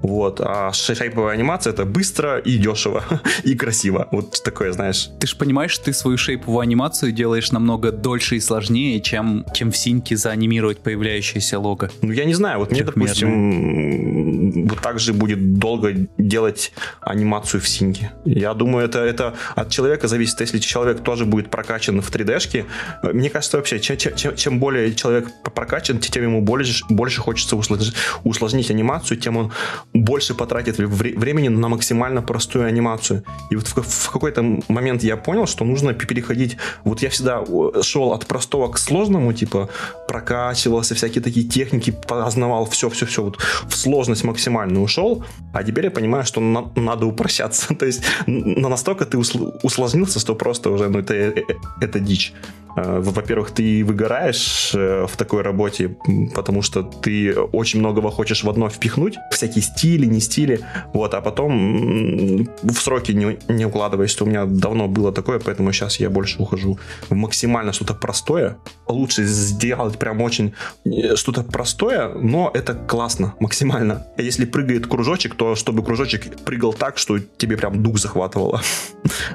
Вот. 0.02 0.42
А 0.42 0.72
шейповая 0.74 1.34
анимация 1.34 1.74
это 1.74 1.86
быстро 1.86 2.38
и 2.40 2.58
дешево, 2.58 3.04
и 3.44 3.56
красиво. 3.56 4.08
Вот 4.12 4.44
такое, 4.44 4.72
знаешь. 4.72 5.10
Ты 5.20 5.28
же 5.28 5.36
понимаешь, 5.36 5.78
ты 5.78 5.94
свою 5.94 6.18
шейповую 6.18 6.60
анимацию 6.60 7.12
делаешь 7.12 7.52
намного 7.52 7.92
дольше 7.92 8.36
и 8.36 8.40
сложнее, 8.40 9.00
чем, 9.02 9.46
чем 9.54 9.72
в 9.72 9.78
синьке 9.78 10.18
заанимировать 10.18 10.80
появляющееся 10.80 11.60
лого. 11.60 11.90
Ну, 12.02 12.12
я 12.12 12.26
не 12.26 12.34
знаю. 12.34 12.60
Вот 12.60 12.72
мне, 12.72 12.84
допустим, 12.84 14.68
вот 14.68 14.82
так 14.82 15.00
же 15.00 15.14
будет 15.14 15.54
долго 15.58 15.94
делать 16.18 16.74
анимацию 17.02 17.62
в 17.62 17.68
синьке. 17.68 18.12
Я 18.26 18.54
думаю, 18.54 18.86
это, 18.86 19.00
это 19.00 19.34
от 19.56 19.70
человека 19.70 20.08
зависит. 20.08 20.42
Если 20.42 20.60
человек 20.60 21.02
тоже 21.02 21.26
будет 21.26 21.50
прокачан 21.52 22.02
в 22.02 22.10
3D-шке, 22.10 22.66
мне 23.04 23.30
кажется, 23.30 23.58
вообще, 23.58 23.80
чем, 23.80 23.98
чем, 23.98 24.36
чем 24.36 24.60
более 24.60 24.94
человек 24.96 25.30
прокачан, 25.44 26.00
тем 26.00 26.24
ему 26.24 26.42
больше, 26.42 26.84
больше 26.90 27.22
хочется 27.22 27.56
усложнить, 27.56 27.94
усложнить 28.24 28.72
анимацию, 28.72 29.18
тем 29.18 29.38
он 29.38 29.52
больше 29.94 30.34
потратит 30.34 30.78
времени 30.78 31.50
на 31.50 31.68
максимально 31.68 32.22
простую 32.22 32.66
анимацию. 32.66 33.24
И 33.50 33.56
вот 33.56 33.68
в, 33.68 33.82
в 33.82 34.12
какой-то 34.12 34.60
момент 34.68 35.04
я 35.04 35.18
понял, 35.18 35.46
что 35.46 35.66
нужно 35.66 35.94
переходить... 35.94 36.58
Вот 36.84 37.02
я 37.02 37.10
всегда 37.10 37.44
шел 37.82 38.14
от 38.14 38.26
простого 38.26 38.72
к 38.72 38.78
сложному, 38.78 39.34
типа 39.34 39.70
прокачивался, 40.08 40.96
всякие 40.96 41.24
такие 41.24 41.48
техники 41.48 41.92
познавал, 41.92 42.66
все-все-все, 42.66 43.24
вот 43.24 43.38
в 43.68 43.76
сложность 43.76 44.24
максимально 44.24 44.82
ушел, 44.82 45.24
а 45.54 45.64
теперь 45.64 45.86
я 45.86 45.92
понимаю, 45.92 46.26
что 46.26 46.42
на, 46.42 46.72
надо 46.76 47.06
упрощаться. 47.06 47.76
То 47.80 47.86
есть 47.86 48.04
на 48.28 48.70
настолько 48.70 49.06
ты 49.06 49.18
усложнился, 49.18 50.20
что 50.20 50.36
просто 50.36 50.70
уже 50.70 50.90
ну, 50.90 51.00
это, 51.00 51.14
это 51.82 52.00
дичь. 52.00 52.34
Э, 52.76 53.00
во-первых, 53.00 53.52
ты 53.52 53.84
выгораешь 53.84 54.72
э, 54.74 55.06
в 55.08 55.18
такой 55.18 55.42
работе, 55.42 55.96
потому 56.34 56.62
что 56.62 56.84
ты 56.84 57.34
очень 57.34 57.80
многого 57.80 58.12
хочешь 58.12 58.44
в 58.44 58.50
одно 58.50 58.70
впихнуть, 58.70 59.18
всякие 59.32 59.62
стили, 59.62 60.06
не 60.06 60.20
стили, 60.20 60.62
вот, 60.94 61.14
а 61.14 61.22
потом 61.22 62.48
в 62.64 62.74
сроки 62.74 63.12
не, 63.12 63.38
не 63.48 63.66
укладываешься. 63.66 64.24
У 64.24 64.28
меня 64.28 64.46
давно 64.46 64.88
было 64.88 65.12
такое, 65.12 65.40
поэтому 65.40 65.72
сейчас 65.72 66.00
я 66.00 66.10
больше 66.10 66.42
ухожу 66.42 66.80
в 67.10 67.16
максимально 67.16 67.74
что-то 67.74 67.94
простое. 67.94 68.58
Лучше 68.88 69.24
сделать 69.24 69.98
прям 69.98 70.22
очень 70.22 70.54
э, 70.86 71.16
что-то 71.16 71.44
простое, 71.44 72.10
но 72.10 72.52
это 72.54 72.74
классно, 72.74 73.36
максимально. 73.40 74.08
А 74.18 74.22
если 74.22 74.46
прыгает 74.46 74.88
кружочек, 74.88 75.36
то 75.36 75.56
чтобы 75.56 75.84
кружочек 75.84 76.44
прыгал 76.44 76.74
так, 76.74 76.98
что 76.98 77.20
тебе 77.20 77.58
прям 77.58 77.84
дух 77.84 77.98
захватывало. 77.98 78.62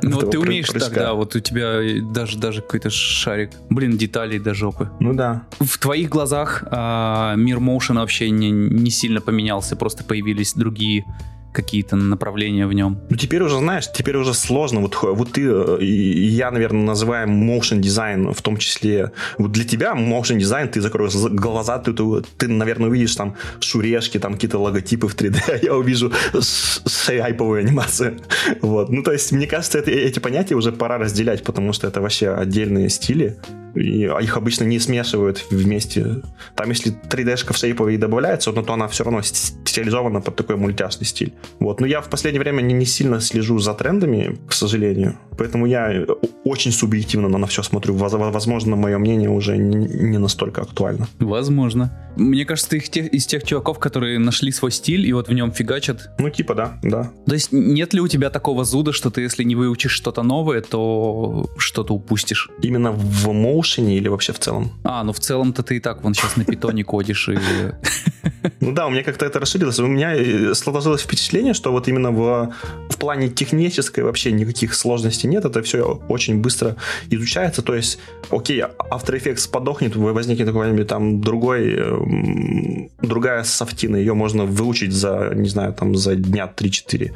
Ну, 0.02 0.20
ты 0.30 0.38
умеешь 0.38 0.68
так, 0.68 0.92
да, 0.92 1.14
вот 1.14 1.34
у 1.36 1.40
тебя 1.40 1.80
даже, 2.02 2.38
даже 2.38 2.62
какой-то 2.62 2.90
шарик. 3.26 3.50
Блин, 3.70 3.98
деталей 3.98 4.38
до 4.38 4.54
жопы. 4.54 4.88
Ну 5.00 5.12
да. 5.12 5.42
В 5.58 5.78
твоих 5.78 6.08
глазах 6.08 6.62
э, 6.70 7.34
мир 7.36 7.58
моушена 7.58 8.02
вообще 8.02 8.30
не, 8.30 8.52
не 8.52 8.90
сильно 8.90 9.20
поменялся, 9.20 9.74
просто 9.74 10.04
появились 10.04 10.54
другие 10.54 11.04
какие-то 11.56 11.96
направления 11.96 12.66
в 12.66 12.72
нем. 12.74 12.98
Ну, 13.08 13.16
теперь 13.16 13.42
уже, 13.42 13.58
знаешь, 13.58 13.90
теперь 13.90 14.16
уже 14.16 14.34
сложно. 14.34 14.80
Вот, 14.80 14.98
вот 15.02 15.32
ты 15.32 15.42
э, 15.46 15.78
я, 15.82 16.50
наверное, 16.50 16.82
называем 16.82 17.50
motion 17.50 17.78
дизайн 17.78 18.34
в 18.34 18.42
том 18.42 18.58
числе. 18.58 19.12
Вот 19.38 19.52
для 19.52 19.64
тебя 19.64 19.94
motion 19.94 20.38
дизайн, 20.38 20.68
ты 20.68 20.80
закроешь 20.80 21.14
глаза, 21.14 21.78
ты, 21.78 21.92
ты, 21.94 22.02
ты 22.36 22.48
наверное, 22.48 22.88
увидишь 22.88 23.16
там 23.16 23.34
шурешки, 23.60 24.18
там 24.18 24.34
какие-то 24.34 24.58
логотипы 24.58 25.08
в 25.08 25.16
3D, 25.16 25.36
а 25.48 25.56
я 25.62 25.74
увижу 25.74 26.12
шейповую 26.86 27.60
анимацию. 27.60 28.18
Вот. 28.60 28.90
Ну, 28.90 29.02
то 29.02 29.12
есть, 29.12 29.32
мне 29.32 29.46
кажется, 29.46 29.78
это, 29.78 29.90
эти 29.90 30.18
понятия 30.18 30.56
уже 30.56 30.72
пора 30.72 30.98
разделять, 30.98 31.42
потому 31.42 31.72
что 31.72 31.86
это 31.88 32.00
вообще 32.00 32.34
отдельные 32.34 32.90
стили 32.90 33.38
и 33.76 34.04
их 34.04 34.36
обычно 34.36 34.64
не 34.64 34.78
смешивают 34.78 35.44
вместе. 35.50 36.22
Там, 36.54 36.70
если 36.70 36.92
3D-шка 36.92 37.52
в 37.52 37.56
шейповые 37.56 37.98
добавляется, 37.98 38.52
но 38.52 38.62
то 38.62 38.72
она 38.72 38.88
все 38.88 39.04
равно 39.04 39.22
стилизована 39.22 40.20
под 40.20 40.36
такой 40.36 40.56
мультяшный 40.56 41.06
стиль. 41.06 41.34
Вот. 41.60 41.80
Но 41.80 41.86
я 41.86 42.00
в 42.00 42.08
последнее 42.08 42.40
время 42.40 42.62
не, 42.62 42.74
не 42.74 42.86
сильно 42.86 43.20
слежу 43.20 43.58
за 43.58 43.74
трендами, 43.74 44.38
к 44.48 44.52
сожалению. 44.52 45.18
Поэтому 45.38 45.66
я 45.66 46.06
очень 46.44 46.72
субъективно 46.72 47.28
на 47.28 47.46
все 47.46 47.62
смотрю. 47.62 47.94
Возможно, 47.94 48.76
мое 48.76 48.98
мнение 48.98 49.28
уже 49.28 49.56
не 49.56 50.18
настолько 50.18 50.62
актуально. 50.62 51.08
Возможно. 51.18 51.92
Мне 52.16 52.46
кажется, 52.46 52.70
ты 52.70 52.76
их 52.78 52.88
тех, 52.88 53.12
из 53.12 53.26
тех 53.26 53.44
чуваков, 53.44 53.78
которые 53.78 54.18
нашли 54.18 54.50
свой 54.50 54.72
стиль 54.72 55.06
и 55.06 55.12
вот 55.12 55.28
в 55.28 55.32
нем 55.32 55.52
фигачат. 55.52 56.10
Ну, 56.18 56.30
типа, 56.30 56.54
да, 56.54 56.78
да. 56.82 57.12
То 57.26 57.34
есть 57.34 57.52
нет 57.52 57.92
ли 57.92 58.00
у 58.00 58.08
тебя 58.08 58.30
такого 58.30 58.64
зуда, 58.64 58.92
что 58.92 59.10
ты, 59.10 59.20
если 59.20 59.44
не 59.44 59.54
выучишь 59.54 59.92
что-то 59.92 60.22
новое, 60.22 60.62
то 60.62 61.50
что-то 61.58 61.94
упустишь? 61.94 62.50
Именно 62.62 62.92
в 62.92 63.30
моушене 63.66 63.96
или 63.96 64.08
вообще 64.08 64.32
в 64.32 64.38
целом? 64.38 64.70
А, 64.84 65.02
ну 65.02 65.12
в 65.12 65.18
целом-то 65.18 65.62
ты 65.62 65.76
и 65.76 65.80
так 65.80 66.02
вон 66.02 66.14
сейчас 66.14 66.36
на 66.36 66.44
питоне 66.44 66.84
кодишь 66.84 67.28
и... 67.28 67.38
Ну 68.60 68.72
да, 68.72 68.86
у 68.86 68.90
меня 68.90 69.02
как-то 69.02 69.26
это 69.26 69.40
расширилось. 69.40 69.78
У 69.80 69.86
меня 69.86 70.14
э, 70.14 70.54
сложилось 70.54 71.02
впечатление, 71.02 71.54
что 71.54 71.72
вот 71.72 71.88
именно 71.88 72.10
в, 72.10 72.52
в 72.88 72.96
плане 72.96 73.28
технической 73.28 74.04
вообще 74.04 74.32
никаких 74.32 74.74
сложностей 74.74 75.28
нет. 75.28 75.44
Это 75.44 75.62
все 75.62 76.00
очень 76.08 76.40
быстро 76.40 76.76
изучается. 77.10 77.62
То 77.62 77.74
есть, 77.74 77.98
окей, 78.30 78.62
After 78.62 79.20
Effects 79.20 79.50
подохнет, 79.50 79.96
возникнет 79.96 80.46
какой-нибудь 80.46 80.86
там 80.86 81.20
другой, 81.20 81.76
другая 83.02 83.44
софтина. 83.44 83.96
Ее 83.96 84.14
можно 84.14 84.44
выучить 84.44 84.92
за, 84.92 85.32
не 85.34 85.48
знаю, 85.48 85.72
там 85.72 85.96
за 85.96 86.14
дня 86.14 86.52
3-4. 86.56 87.12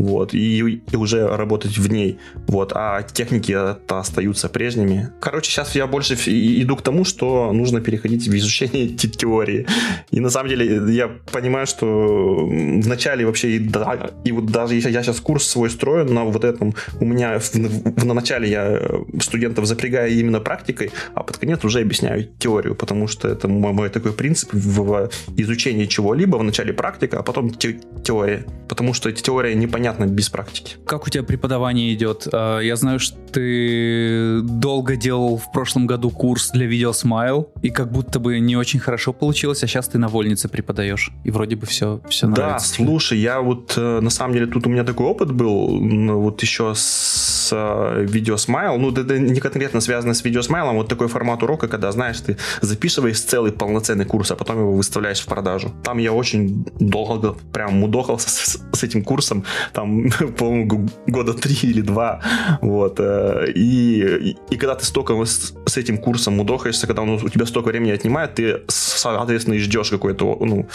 вот, 0.00 0.34
и, 0.34 0.82
и 0.90 0.96
уже 0.96 1.26
работать 1.26 1.78
в 1.78 1.92
ней, 1.92 2.18
вот, 2.46 2.72
а 2.74 3.02
техники 3.02 3.52
это 3.52 4.00
остаются 4.00 4.48
прежними. 4.48 5.10
Короче, 5.20 5.50
сейчас 5.50 5.74
я 5.80 5.86
больше 5.86 6.14
иду 6.14 6.76
к 6.76 6.82
тому, 6.82 7.04
что 7.04 7.52
нужно 7.52 7.80
переходить 7.80 8.28
в 8.28 8.36
изучение 8.36 8.88
теории. 9.20 9.66
И 10.10 10.20
на 10.20 10.30
самом 10.30 10.50
деле 10.50 10.94
я 10.94 11.08
понимаю, 11.08 11.66
что 11.66 11.86
в 11.86 12.88
начале 12.88 13.24
вообще, 13.24 13.56
и, 13.56 13.58
да, 13.58 14.10
и 14.24 14.32
вот 14.32 14.46
даже 14.46 14.74
если 14.74 14.90
я 14.90 15.02
сейчас 15.02 15.20
курс 15.20 15.46
свой 15.46 15.70
строю 15.70 16.04
на 16.04 16.24
вот 16.24 16.44
этом, 16.44 16.74
у 17.00 17.04
меня 17.04 17.38
в, 17.38 17.54
в, 17.54 18.04
на 18.04 18.14
начале 18.14 18.50
я 18.50 18.80
студентов 19.20 19.66
запрягаю 19.66 20.12
именно 20.12 20.40
практикой, 20.40 20.90
а 21.14 21.22
под 21.22 21.38
конец 21.38 21.64
уже 21.64 21.80
объясняю 21.80 22.28
теорию, 22.38 22.74
потому 22.74 23.08
что 23.08 23.28
это 23.28 23.48
мой, 23.48 23.72
мой 23.72 23.88
такой 23.88 24.12
принцип 24.12 24.50
в 24.52 25.10
изучении 25.36 25.86
чего-либо, 25.86 26.36
в 26.36 26.42
начале 26.42 26.72
практика, 26.72 27.18
а 27.18 27.22
потом 27.22 27.50
те, 27.50 27.80
теория, 28.04 28.44
потому 28.68 28.94
что 28.94 29.10
теория 29.12 29.54
непонятна 29.54 30.06
без 30.06 30.28
практики. 30.28 30.76
Как 30.86 31.06
у 31.06 31.10
тебя 31.10 31.22
преподавание 31.22 31.94
идет? 31.94 32.28
А, 32.32 32.60
я 32.60 32.76
знаю, 32.76 32.98
что 32.98 33.16
ты 33.32 34.40
долго 34.42 34.96
делал 34.96 35.38
в 35.38 35.52
прошлом 35.60 35.86
году 35.86 36.08
курс 36.08 36.52
для 36.52 36.64
видео 36.64 36.92
Smile, 36.92 37.48
и 37.60 37.68
как 37.68 37.92
будто 37.92 38.18
бы 38.18 38.40
не 38.40 38.56
очень 38.56 38.80
хорошо 38.80 39.12
получилось, 39.12 39.62
а 39.62 39.66
сейчас 39.66 39.88
ты 39.88 39.98
на 39.98 40.08
вольнице 40.08 40.48
преподаешь, 40.48 41.12
и 41.22 41.30
вроде 41.30 41.54
бы 41.54 41.66
все, 41.66 42.00
все 42.08 42.28
нравится. 42.28 42.78
Да, 42.78 42.84
слушай, 42.86 43.18
я 43.18 43.42
вот 43.42 43.74
э, 43.76 44.00
на 44.00 44.08
самом 44.08 44.32
деле 44.32 44.46
тут 44.46 44.66
у 44.66 44.70
меня 44.70 44.84
такой 44.84 45.04
опыт 45.04 45.32
был, 45.32 45.78
вот 46.18 46.40
еще 46.40 46.72
с 46.74 47.50
э, 47.52 48.06
видео 48.08 48.36
Smile, 48.36 48.78
ну 48.78 48.90
это 48.90 49.18
не 49.18 49.38
конкретно 49.38 49.82
связано 49.82 50.14
с 50.14 50.24
видео 50.24 50.40
Smile, 50.40 50.70
а 50.70 50.72
вот 50.72 50.88
такой 50.88 51.08
формат 51.08 51.42
урока, 51.42 51.68
когда, 51.68 51.92
знаешь, 51.92 52.18
ты 52.20 52.38
записываешь 52.62 53.20
целый 53.20 53.52
полноценный 53.52 54.06
курс, 54.06 54.30
а 54.30 54.36
потом 54.36 54.60
его 54.60 54.72
выставляешь 54.72 55.20
в 55.20 55.26
продажу. 55.26 55.72
Там 55.84 55.98
я 55.98 56.14
очень 56.14 56.64
долго 56.80 57.34
прям 57.52 57.74
мудохался 57.74 58.30
с, 58.30 58.58
с 58.72 58.82
этим 58.82 59.04
курсом, 59.04 59.44
там, 59.74 60.08
по-моему, 60.38 60.88
года 61.06 61.34
три 61.34 61.70
или 61.70 61.82
два, 61.82 62.22
вот, 62.62 62.98
э, 62.98 63.52
и, 63.54 64.36
и, 64.50 64.56
когда 64.56 64.74
ты 64.74 64.86
столько 64.86 65.14
с, 65.50 65.72
с 65.72 65.76
этим 65.76 65.98
курсом 65.98 66.36
мудохаешься, 66.36 66.86
когда 66.86 67.02
он 67.02 67.10
у 67.10 67.28
тебя 67.28 67.46
столько 67.46 67.68
времени 67.68 67.90
отнимает, 67.90 68.34
ты, 68.34 68.62
соответственно, 68.68 69.54
и 69.54 69.58
ждешь 69.58 69.90
какой-то, 69.90 70.36
ну, 70.40 70.66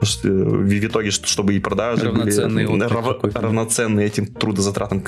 в 0.00 0.86
итоге, 0.86 1.10
чтобы 1.10 1.54
и 1.54 1.58
продажи 1.58 2.06
равноценные 2.06 2.68
были 2.68 2.82
рав, 2.82 3.34
равноценные 3.34 4.06
этим 4.06 4.26
трудозатратам. 4.26 5.00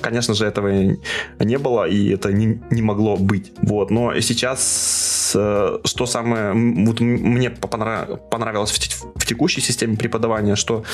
Конечно 0.00 0.34
же, 0.34 0.46
этого 0.46 0.96
не 1.40 1.58
было, 1.58 1.88
и 1.88 2.10
это 2.10 2.32
не, 2.32 2.60
не 2.70 2.82
могло 2.82 3.16
быть. 3.16 3.52
Вот. 3.62 3.90
Но 3.90 4.18
сейчас, 4.20 5.32
э, 5.34 5.78
что 5.84 6.06
самое, 6.06 6.52
вот 6.86 7.00
мне 7.00 7.50
понравилось 7.50 8.70
в, 8.70 9.20
в 9.20 9.26
текущей 9.26 9.60
системе 9.60 9.96
преподавания, 9.96 10.56
что 10.56 10.84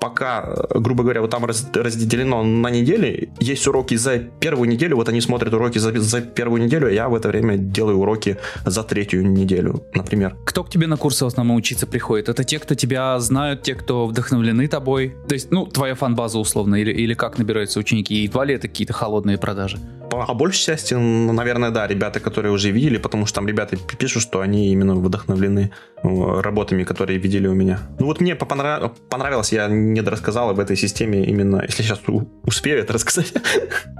пока, 0.00 0.56
грубо 0.74 1.02
говоря, 1.02 1.20
вот 1.20 1.30
там 1.30 1.44
разделено 1.44 2.42
на 2.42 2.68
недели, 2.70 3.30
есть 3.40 3.66
уроки 3.66 3.96
за 3.96 4.18
первую 4.18 4.68
неделю, 4.68 4.96
вот 4.96 5.08
они 5.08 5.20
смотрят 5.20 5.54
уроки 5.54 5.78
за, 5.78 5.98
за 6.00 6.20
первую 6.20 6.62
неделю, 6.62 6.88
а 6.88 7.07
в 7.08 7.14
это 7.14 7.28
время 7.28 7.56
делаю 7.56 7.98
уроки 7.98 8.36
за 8.64 8.82
третью 8.82 9.26
неделю, 9.26 9.84
например. 9.94 10.36
Кто 10.44 10.64
к 10.64 10.70
тебе 10.70 10.86
на 10.86 10.96
курсы 10.96 11.24
в 11.24 11.28
основном 11.28 11.56
учиться 11.56 11.86
приходит? 11.86 12.28
Это 12.28 12.44
те, 12.44 12.58
кто 12.58 12.74
тебя 12.74 13.18
знают, 13.20 13.62
те, 13.62 13.74
кто 13.74 14.06
вдохновлены 14.06 14.68
тобой? 14.68 15.14
То 15.28 15.34
есть, 15.34 15.50
ну, 15.50 15.66
твоя 15.66 15.94
фан-база 15.94 16.38
условно, 16.38 16.76
или, 16.76 16.92
или 16.92 17.14
как 17.14 17.38
набираются 17.38 17.78
ученики? 17.80 18.14
И 18.14 18.22
едва 18.24 18.44
ли 18.44 18.54
это 18.54 18.68
какие-то 18.68 18.92
холодные 18.92 19.38
продажи? 19.38 19.78
По 20.10 20.34
большей 20.34 20.64
части, 20.64 20.94
наверное, 20.94 21.70
да, 21.70 21.86
ребята, 21.86 22.20
которые 22.20 22.52
уже 22.52 22.70
видели, 22.70 22.98
потому 22.98 23.26
что 23.26 23.36
там 23.36 23.48
ребята 23.48 23.76
пишут, 23.76 24.22
что 24.22 24.40
они 24.40 24.72
именно 24.72 24.94
вдохновлены 24.94 25.70
э, 26.02 26.40
работами, 26.40 26.84
которые 26.84 27.18
видели 27.18 27.46
у 27.46 27.54
меня. 27.54 27.80
Ну 27.98 28.06
вот 28.06 28.20
мне 28.20 28.34
понравилось, 28.34 29.52
я 29.52 29.68
не 29.68 30.00
рассказал 30.00 30.50
об 30.50 30.58
этой 30.58 30.76
системе 30.76 31.24
именно, 31.24 31.62
если 31.66 31.82
сейчас 31.82 32.00
успею 32.44 32.78
это 32.78 32.92
рассказать. 32.92 33.32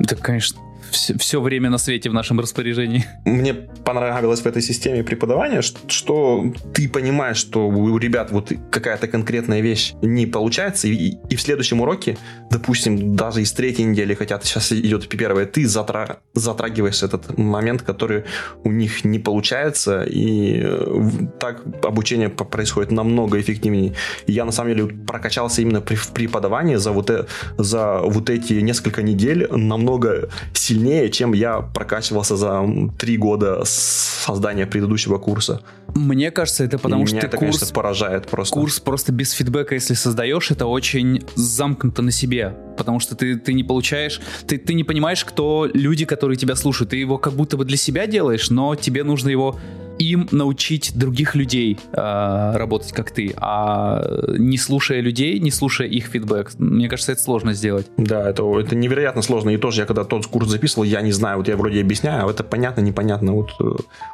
Да, 0.00 0.16
конечно 0.16 0.60
все, 0.90 1.16
все 1.18 1.40
время 1.40 1.70
на 1.70 1.78
свете 1.78 2.10
в 2.10 2.14
нашем 2.14 2.40
распоряжении. 2.40 3.04
Мне 3.24 3.54
понравилось 3.54 4.40
в 4.40 4.46
этой 4.46 4.62
системе 4.62 5.02
преподавания, 5.02 5.62
что, 5.62 5.78
что 5.88 6.52
ты 6.74 6.88
понимаешь, 6.88 7.36
что 7.36 7.68
у 7.68 7.98
ребят 7.98 8.30
вот 8.30 8.52
какая-то 8.70 9.08
конкретная 9.08 9.60
вещь 9.60 9.94
не 10.02 10.26
получается, 10.26 10.88
и, 10.88 11.16
и 11.28 11.36
в 11.36 11.40
следующем 11.40 11.80
уроке, 11.80 12.16
допустим, 12.50 13.14
даже 13.16 13.42
из 13.42 13.52
третьей 13.52 13.84
недели, 13.84 14.14
хотя 14.14 14.40
сейчас 14.42 14.72
идет 14.72 15.08
первая, 15.08 15.46
ты 15.46 15.66
затра, 15.66 15.97
затрагиваешь 16.34 17.02
этот 17.02 17.38
момент, 17.38 17.82
который 17.82 18.24
у 18.64 18.70
них 18.70 19.04
не 19.04 19.18
получается, 19.18 20.04
и 20.04 20.60
э, 20.64 21.10
так 21.38 21.62
обучение 21.82 22.28
происходит 22.28 22.92
намного 22.92 23.40
эффективнее. 23.40 23.94
я 24.26 24.44
на 24.44 24.52
самом 24.52 24.74
деле 24.74 24.86
прокачался 25.06 25.62
именно 25.62 25.80
при 25.80 25.98
преподавании 26.14 26.76
за 26.76 26.92
вот, 26.92 27.10
э, 27.10 27.26
за 27.58 28.00
вот 28.02 28.30
эти 28.30 28.54
несколько 28.54 29.02
недель 29.02 29.48
намного 29.50 30.28
сильнее 30.52 30.78
сильнее, 30.78 31.10
чем 31.10 31.32
я 31.32 31.60
прокачивался 31.60 32.36
за 32.36 32.64
три 32.98 33.16
года 33.16 33.62
создания 33.64 34.66
предыдущего 34.66 35.18
курса. 35.18 35.60
Мне 35.94 36.30
кажется, 36.30 36.64
это 36.64 36.78
потому 36.78 37.04
И 37.04 37.06
что 37.06 37.16
меня 37.16 37.26
это, 37.26 37.36
курс, 37.36 37.58
конечно, 37.58 37.74
поражает 37.74 38.26
просто. 38.26 38.54
Курс 38.54 38.80
просто 38.80 39.12
без 39.12 39.32
фидбэка, 39.32 39.74
если 39.74 39.94
создаешь, 39.94 40.50
это 40.50 40.66
очень 40.66 41.24
замкнуто 41.34 42.02
на 42.02 42.10
себе, 42.10 42.54
потому 42.76 43.00
что 43.00 43.16
ты, 43.16 43.36
ты 43.36 43.52
не 43.54 43.64
получаешь, 43.64 44.20
ты, 44.46 44.58
ты 44.58 44.74
не 44.74 44.84
понимаешь, 44.84 45.24
кто 45.24 45.68
люди, 45.72 45.87
которые 46.04 46.36
тебя 46.36 46.56
слушают. 46.56 46.90
Ты 46.90 46.96
его 46.96 47.18
как 47.18 47.34
будто 47.34 47.56
бы 47.56 47.64
для 47.64 47.76
себя 47.76 48.06
делаешь, 48.06 48.50
но 48.50 48.74
тебе 48.74 49.04
нужно 49.04 49.28
его 49.28 49.58
им 49.98 50.28
научить 50.30 50.92
других 50.96 51.34
людей 51.34 51.78
э, 51.92 52.56
работать 52.56 52.92
как 52.92 53.10
ты, 53.10 53.34
а 53.36 54.02
не 54.38 54.56
слушая 54.58 55.00
людей, 55.00 55.38
не 55.38 55.50
слушая 55.50 55.88
их 55.88 56.06
фидбэк, 56.06 56.52
мне 56.58 56.88
кажется, 56.88 57.12
это 57.12 57.22
сложно 57.22 57.52
сделать. 57.52 57.86
Да, 57.96 58.28
это, 58.28 58.42
это 58.58 58.74
невероятно 58.74 59.22
сложно. 59.22 59.50
И 59.50 59.56
тоже 59.56 59.82
я 59.82 59.86
когда 59.86 60.04
тот 60.04 60.26
курс 60.26 60.48
записывал, 60.48 60.84
я 60.84 61.00
не 61.02 61.12
знаю, 61.12 61.38
вот 61.38 61.48
я 61.48 61.56
вроде 61.56 61.80
объясняю, 61.80 62.26
а 62.26 62.30
это 62.30 62.44
понятно, 62.44 62.80
непонятно, 62.80 63.32
вот 63.32 63.50
э, 63.60 63.64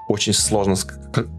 очень 0.08 0.32
сложно 0.32 0.76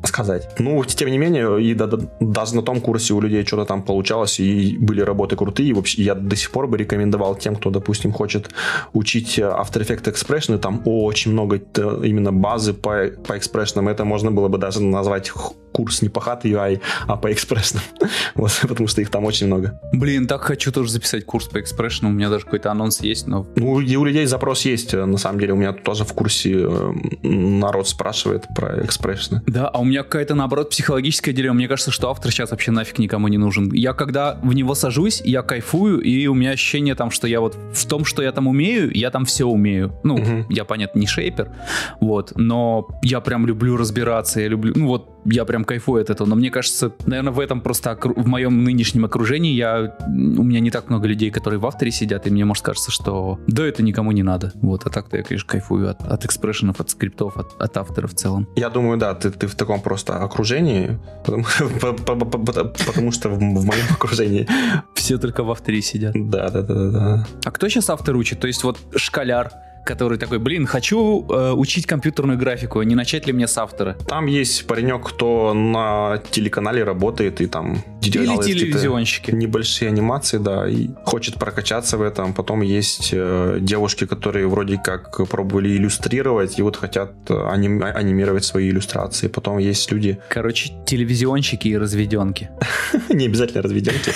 сказать. 0.03 0.49
Ну, 0.59 0.83
тем 0.85 1.09
не 1.09 1.17
менее, 1.17 1.63
и 1.63 1.73
да, 1.73 1.87
да, 1.87 1.97
даже 2.19 2.55
на 2.55 2.61
том 2.61 2.81
курсе 2.81 3.13
у 3.13 3.21
людей 3.21 3.45
что-то 3.45 3.65
там 3.65 3.81
получалось, 3.83 4.39
и 4.39 4.77
были 4.79 5.01
работы 5.01 5.35
крутые, 5.35 5.69
и 5.69 5.73
вообще 5.73 6.03
я 6.03 6.15
до 6.15 6.35
сих 6.35 6.51
пор 6.51 6.67
бы 6.67 6.77
рекомендовал 6.77 7.35
тем, 7.35 7.55
кто, 7.55 7.69
допустим, 7.69 8.11
хочет 8.11 8.49
учить 8.93 9.39
After 9.39 9.85
Effects 9.85 10.13
Expression, 10.13 10.57
там 10.57 10.81
очень 10.85 11.31
много 11.31 11.57
э, 11.57 12.01
именно 12.03 12.31
базы 12.31 12.73
по, 12.73 13.07
по 13.27 13.37
экспрессионам, 13.37 13.89
это 13.89 14.05
можно 14.05 14.31
было 14.35 14.47
бы 14.47 14.57
даже 14.57 14.81
назвать 14.81 15.31
курс 15.75 16.01
не 16.01 16.07
по 16.07 16.21
хат 16.21 16.45
UI, 16.45 16.79
а 17.05 17.17
по 17.17 17.33
экспрессным. 17.33 17.83
вот, 18.35 18.51
потому 18.61 18.87
что 18.87 19.01
их 19.01 19.09
там 19.09 19.25
очень 19.25 19.47
много. 19.47 19.79
Блин, 19.91 20.25
так 20.25 20.41
хочу 20.41 20.71
тоже 20.71 20.89
записать 20.89 21.25
курс 21.25 21.47
по 21.47 21.59
экспрессну. 21.59 22.09
У 22.09 22.11
меня 22.13 22.29
даже 22.29 22.45
какой-то 22.45 22.71
анонс 22.71 23.01
есть, 23.01 23.27
но... 23.27 23.45
Ну, 23.57 23.81
и 23.81 23.95
у 23.97 24.05
людей 24.05 24.25
запрос 24.25 24.63
есть. 24.63 24.93
На 24.93 25.17
самом 25.17 25.39
деле, 25.39 25.51
у 25.51 25.57
меня 25.57 25.73
тоже 25.73 26.05
в 26.05 26.13
курсе 26.13 26.53
э, 26.53 26.93
народ 27.23 27.89
спрашивает 27.89 28.45
про 28.55 28.85
экспрессны. 28.85 29.41
Да, 29.47 29.67
а 29.67 29.79
у 29.79 29.83
меня 29.83 30.03
какая-то, 30.03 30.33
наоборот, 30.33 30.69
психологическая 30.69 31.33
дилемма. 31.33 31.55
Мне 31.55 31.67
кажется, 31.67 31.91
что 31.91 32.09
автор 32.09 32.31
сейчас 32.31 32.51
вообще 32.51 32.71
нафиг 32.71 32.97
никому 32.97 33.27
не 33.27 33.37
нужен. 33.37 33.69
Я 33.73 33.91
когда 33.91 34.39
в 34.41 34.53
него 34.53 34.75
сажусь, 34.75 35.21
я 35.25 35.41
кайфую, 35.41 35.99
и 35.99 36.27
у 36.27 36.33
меня 36.33 36.51
ощущение 36.51 36.95
там, 36.95 37.11
что 37.11 37.27
я 37.27 37.41
вот 37.41 37.57
в 37.73 37.85
том, 37.85 38.05
что 38.05 38.23
я 38.23 38.31
там 38.31 38.47
умею, 38.47 38.95
я 38.95 39.11
там 39.11 39.25
все 39.25 39.45
умею. 39.45 39.93
Ну, 40.03 40.15
угу. 40.15 40.45
я, 40.49 40.63
понятно, 40.63 40.99
не 40.99 41.07
шейпер, 41.07 41.51
вот, 41.99 42.31
но 42.35 42.87
я 43.01 43.19
прям 43.19 43.45
люблю 43.45 43.75
разбираться, 43.75 44.24
я 44.35 44.47
люблю, 44.47 44.73
ну 44.75 44.87
вот, 44.87 45.09
я 45.25 45.45
прям 45.45 45.65
кайфую 45.65 46.01
от 46.01 46.09
этого. 46.09 46.27
Но 46.27 46.35
мне 46.35 46.49
кажется, 46.49 46.93
наверное, 47.05 47.33
в 47.33 47.39
этом 47.39 47.61
просто 47.61 47.97
в 48.03 48.27
моем 48.27 48.63
нынешнем 48.63 49.05
окружении 49.05 49.53
я, 49.53 49.95
у 50.07 50.43
меня 50.43 50.59
не 50.59 50.71
так 50.71 50.89
много 50.89 51.07
людей, 51.07 51.31
которые 51.31 51.59
в 51.59 51.65
авторе 51.65 51.91
сидят, 51.91 52.27
и 52.27 52.29
мне 52.29 52.45
может 52.45 52.63
кажется, 52.63 52.91
что 52.91 53.39
да, 53.47 53.65
это 53.65 53.83
никому 53.83 54.11
не 54.11 54.23
надо. 54.23 54.51
Вот, 54.61 54.85
а 54.85 54.89
так-то 54.89 55.17
я, 55.17 55.23
конечно, 55.23 55.47
кайфую 55.47 55.89
от, 55.89 56.01
от 56.01 56.25
экспрессионов, 56.25 56.79
от 56.79 56.89
скриптов, 56.89 57.37
от, 57.37 57.59
от 57.61 57.77
автора 57.77 58.07
в 58.07 58.13
целом. 58.13 58.47
Я 58.55 58.69
думаю, 58.69 58.97
да, 58.97 59.13
ты, 59.13 59.31
ты 59.31 59.47
в 59.47 59.55
таком 59.55 59.81
просто 59.81 60.17
окружении, 60.17 60.99
потому, 61.25 61.45
потому 62.05 63.11
что 63.11 63.29
в, 63.29 63.37
в 63.37 63.65
моем 63.65 63.85
окружении 63.91 64.47
все 64.93 65.17
только 65.17 65.43
в 65.43 65.51
авторе 65.51 65.81
сидят. 65.81 66.13
Да, 66.15 66.49
да, 66.49 66.61
да, 66.61 66.89
да. 66.91 67.27
А 67.43 67.51
кто 67.51 67.67
сейчас 67.69 67.89
автор 67.89 68.15
учит? 68.15 68.39
То 68.39 68.47
есть 68.47 68.63
вот 68.63 68.77
школяр, 68.95 69.51
который 69.85 70.17
такой, 70.17 70.39
блин, 70.39 70.65
хочу 70.65 71.25
э, 71.29 71.51
учить 71.51 71.85
компьютерную 71.85 72.37
графику, 72.37 72.81
не 72.81 72.95
начать 72.95 73.27
ли 73.27 73.33
мне 73.33 73.47
с 73.47 73.57
автора? 73.57 73.95
Там 74.07 74.25
есть 74.25 74.65
паренек, 74.67 75.07
кто 75.07 75.53
на 75.53 76.21
телеканале 76.31 76.83
работает 76.83 77.39
и 77.41 77.47
там 77.47 77.83
Или 78.01 78.43
телевизионщики. 78.43 79.31
Небольшие 79.31 79.89
анимации, 79.89 80.39
да, 80.39 80.67
и 80.67 80.89
хочет 81.05 81.35
прокачаться 81.35 81.97
в 81.97 82.01
этом. 82.01 82.33
Потом 82.33 82.61
есть 82.61 83.11
э, 83.13 83.59
девушки, 83.61 84.05
которые 84.05 84.47
вроде 84.47 84.77
как 84.77 85.27
пробовали 85.29 85.69
иллюстрировать 85.69 86.59
и 86.59 86.63
вот 86.63 86.75
хотят 86.75 87.11
э, 87.29 87.47
аним, 87.47 87.83
анимировать 87.83 88.43
свои 88.43 88.69
иллюстрации. 88.69 89.27
Потом 89.27 89.59
есть 89.59 89.91
люди... 89.91 90.17
Короче, 90.29 90.73
телевизионщики 90.85 91.67
и 91.67 91.77
разведенки. 91.77 92.49
Не 93.09 93.27
обязательно 93.27 93.61
разведенки. 93.61 94.11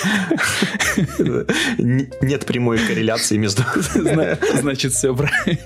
Нет 2.24 2.44
прямой 2.44 2.78
корреляции 2.78 3.36
между... 3.36 3.62
Значит, 4.60 4.92
все 4.92 5.14
правильно. 5.14 5.59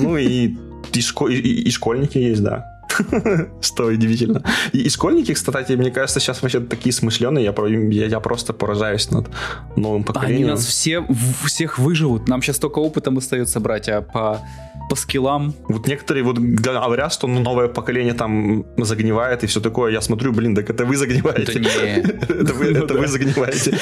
Ну 0.00 0.16
и, 0.16 0.54
и, 0.94 1.62
и 1.62 1.70
школьники 1.70 2.18
есть, 2.18 2.42
да. 2.42 2.73
что 3.60 3.86
удивительно. 3.86 4.42
И, 4.72 4.78
и 4.82 4.88
школьники, 4.88 5.32
кстати, 5.32 5.72
мне 5.72 5.90
кажется, 5.90 6.20
сейчас 6.20 6.42
вообще 6.42 6.60
такие 6.60 6.92
смышленые, 6.92 7.44
я, 7.44 7.54
я, 7.66 8.06
я 8.06 8.20
просто 8.20 8.52
поражаюсь 8.52 9.10
над 9.10 9.28
новым 9.76 10.04
поколением. 10.04 10.42
Они 10.42 10.50
нас 10.50 10.64
все, 10.64 11.04
всех 11.44 11.78
выживут. 11.78 12.28
Нам 12.28 12.42
сейчас 12.42 12.58
только 12.58 12.78
опытом 12.78 13.18
остается 13.18 13.60
брать, 13.60 13.88
а 13.88 14.02
по 14.02 14.40
по 14.88 14.96
скиллам. 14.96 15.54
Вот 15.68 15.86
некоторые 15.88 16.24
вот 16.24 16.38
говорят, 16.38 17.12
что 17.12 17.26
ну, 17.26 17.40
новое 17.40 17.68
поколение 17.68 18.14
там 18.14 18.64
загнивает 18.76 19.44
и 19.44 19.46
все 19.46 19.60
такое. 19.60 19.92
Я 19.92 20.00
смотрю, 20.00 20.32
блин, 20.32 20.54
так 20.54 20.70
это 20.70 20.84
вы 20.84 20.96
загниваете. 20.96 21.52
Да 21.52 21.60
не. 21.60 22.04
Это 22.44 22.54
вы, 22.54 22.66
это 22.66 22.94
вы 22.94 23.06
загниваете. 23.06 23.78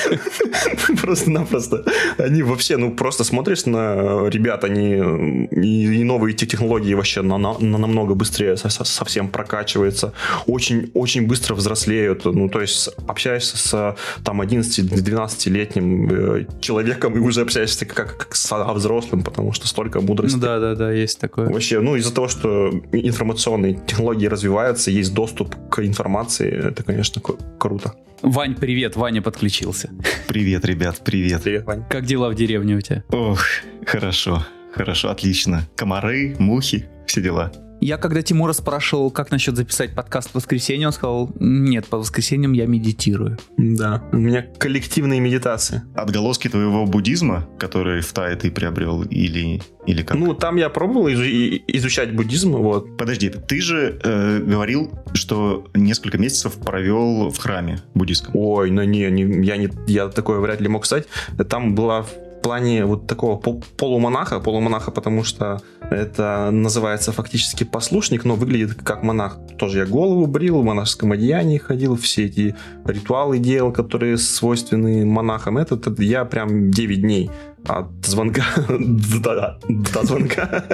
Просто-напросто. 1.03 1.85
Они 2.19 2.43
вообще, 2.43 2.77
ну, 2.77 2.93
просто 2.93 3.25
смотришь 3.25 3.67
на 3.67 4.29
ребят, 4.29 4.65
они 4.65 5.49
и 5.51 6.05
новые 6.05 6.35
технологии 6.35 6.95
вообще 6.95 7.23
намного 7.23 8.15
быстрее 8.15 8.57
совсем 9.03 9.29
прокачиваются. 9.29 10.13
Очень, 10.47 10.91
очень 10.95 11.27
быстро 11.27 11.55
взрослеют. 11.55 12.25
Ну, 12.25 12.49
то 12.49 12.61
есть 12.61 12.89
общаешься 13.09 13.59
с 13.59 13.97
там 14.25 14.41
11-12-летним 14.41 16.11
э, 16.11 16.47
человеком 16.61 17.17
и 17.17 17.19
уже 17.19 17.41
общаешься 17.41 17.85
как, 17.85 18.17
как 18.17 18.37
с 18.37 18.53
взрослым, 18.75 19.25
потому 19.25 19.53
что 19.53 19.67
столько 19.67 20.01
мудрости. 20.01 20.37
Ну 20.37 20.43
да, 20.43 20.61
да, 20.61 20.75
да, 20.77 20.93
есть 20.93 21.19
такое. 21.19 21.49
Вообще, 21.49 21.81
ну, 21.81 21.97
из-за 21.97 22.15
того, 22.15 22.29
что 22.29 22.71
информационные 22.93 23.81
технологии 23.87 24.27
развиваются, 24.27 24.91
есть 24.91 25.13
доступ 25.15 25.57
к 25.69 25.85
информации, 25.85 26.51
это, 26.51 26.85
конечно, 26.85 27.21
круто. 27.59 27.95
Вань, 28.23 28.55
привет, 28.55 28.95
Ваня 28.95 29.21
подключился. 29.21 29.91
Привет, 30.29 30.65
ребят, 30.65 31.03
привет. 31.05 31.43
Привет, 31.43 31.67
Вань. 31.67 31.85
Как 31.91 32.05
дела 32.05 32.31
в 32.31 32.37
деревне 32.37 32.77
у 32.77 32.81
тебя? 32.81 33.03
Ох, 33.11 33.41
хорошо, 33.85 34.45
хорошо, 34.73 35.11
отлично. 35.11 35.69
Комары, 35.75 36.37
мухи, 36.39 36.89
все 37.07 37.21
дела. 37.21 37.51
Я 37.83 37.97
когда 37.97 38.23
Тимура 38.23 38.53
спрашивал, 38.53 39.11
как 39.11 39.33
насчет 39.33 39.57
записать 39.57 39.93
подкаст 39.93 40.31
в 40.31 40.35
воскресенье, 40.37 40.87
он 40.87 40.93
сказал, 40.93 41.33
нет, 41.41 41.89
по 41.89 41.99
воскресеньям 41.99 42.53
я 42.53 42.67
медитирую. 42.67 43.39
Да, 43.59 44.05
у 44.13 44.19
меня 44.19 44.43
коллективные 44.43 45.19
медитации. 45.19 45.83
Отголоски 45.97 46.47
твоего 46.47 46.87
буддизма, 46.87 47.49
который 47.59 48.01
в 48.01 48.13
Тае 48.13 48.37
ты 48.37 48.53
приобрел, 48.53 49.03
или, 49.03 49.61
или 49.85 50.03
как? 50.05 50.17
Ну, 50.17 50.33
там 50.33 50.59
я 50.59 50.69
пробовал 50.69 51.09
изучать 51.09 52.15
буддизм, 52.15 52.53
вот. 52.53 52.97
Подожди, 52.97 53.31
ты 53.31 53.61
же 53.61 53.99
э, 54.05 54.39
говорил, 54.39 54.93
что 55.15 55.67
несколько 55.75 56.19
месяцев 56.19 56.53
провел 56.65 57.31
в 57.31 57.39
храме 57.39 57.83
буддийском. 57.95 58.31
Ой, 58.37 58.71
ну 58.71 58.85
не, 58.85 59.11
не, 59.11 59.45
я, 59.45 59.57
не, 59.57 59.69
я 59.89 60.07
такое 60.07 60.39
вряд 60.39 60.61
ли 60.61 60.69
мог 60.69 60.87
сказать. 60.87 61.09
Там 61.49 61.75
была 61.75 62.07
плане 62.43 62.85
вот 62.85 63.07
такого 63.07 63.37
полумонаха, 63.77 64.41
полумонаха, 64.41 64.91
потому 64.91 65.25
что 65.25 65.61
это 65.81 66.51
называется 66.51 67.13
фактически 67.13 67.65
послушник, 67.65 68.25
но 68.25 68.35
выглядит 68.35 68.75
как 68.75 69.03
монах. 69.03 69.39
Тоже 69.59 69.79
я 69.79 69.87
голову 69.87 70.27
брил, 70.27 70.61
в 70.61 70.65
монашеском 70.65 71.13
одеянии 71.13 71.59
ходил, 71.59 71.97
все 71.97 72.27
эти 72.27 72.55
ритуалы 72.85 73.39
делал, 73.39 73.73
которые 73.73 74.19
свойственны 74.19 75.07
монахам. 75.07 75.59
Это, 75.59 75.77
это 75.77 76.03
я 76.03 76.25
прям 76.25 76.71
9 76.71 77.01
дней 77.01 77.31
от 77.69 77.87
звонка 78.05 78.45
до, 78.69 79.59
до 79.69 80.03
звонка. 80.05 80.65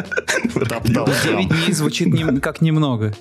9 0.55 1.49
дней 1.49 1.73
звучит 1.73 2.09
не, 2.09 2.41
как 2.41 2.61
немного. 2.61 3.15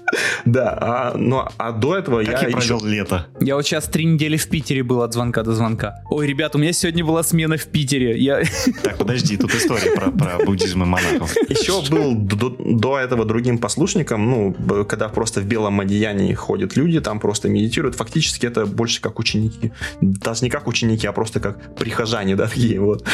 Да, 0.46 0.78
а, 0.80 1.18
но, 1.18 1.50
а 1.58 1.72
до 1.72 1.98
этого 1.98 2.24
как 2.24 2.42
я, 2.42 2.48
я 2.48 2.58
провел 2.58 2.78
еще... 2.78 2.90
лето. 2.90 3.28
Я 3.42 3.56
вот 3.56 3.66
сейчас 3.66 3.86
три 3.86 4.06
недели 4.06 4.38
в 4.38 4.48
Питере 4.48 4.84
был 4.84 5.02
от 5.02 5.14
звонка 5.14 5.44
до 5.44 5.54
звонка. 5.54 6.02
Ой, 6.10 6.28
ребят, 6.28 6.56
у 6.56 6.60
меня 6.60 6.72
сегодня 6.72 7.04
была 7.04 7.24
смена 7.24 7.58
в 7.58 7.66
Питере. 7.66 8.18
Я... 8.18 8.44
Так, 8.84 8.98
подожди, 8.98 9.38
тут 9.38 9.54
история 9.54 9.92
про, 9.96 10.12
про 10.12 10.46
буддизм 10.46 10.84
и 10.84 10.86
монахов. 10.86 11.36
Еще 11.50 11.82
был 11.90 12.16
до, 12.16 12.56
до 12.60 13.00
этого 13.00 13.26
другим 13.26 13.58
послушником, 13.58 14.30
ну, 14.30 14.86
когда 14.86 15.10
просто 15.10 15.42
в 15.42 15.46
белом 15.46 15.80
одеянии 15.80 16.34
ходят 16.34 16.78
люди, 16.78 17.02
там 17.02 17.20
просто 17.20 17.50
медитируют. 17.50 17.96
Фактически 17.96 18.46
это 18.46 18.66
больше 18.66 19.02
как 19.02 19.20
ученики. 19.20 19.72
Даже 20.02 20.44
не 20.44 20.50
как 20.50 20.68
ученики, 20.68 21.08
а 21.08 21.12
просто 21.12 21.40
как 21.40 21.76
прихожане, 21.76 22.36
да, 22.36 22.48
такие 22.48 22.80
вот. 22.80 23.06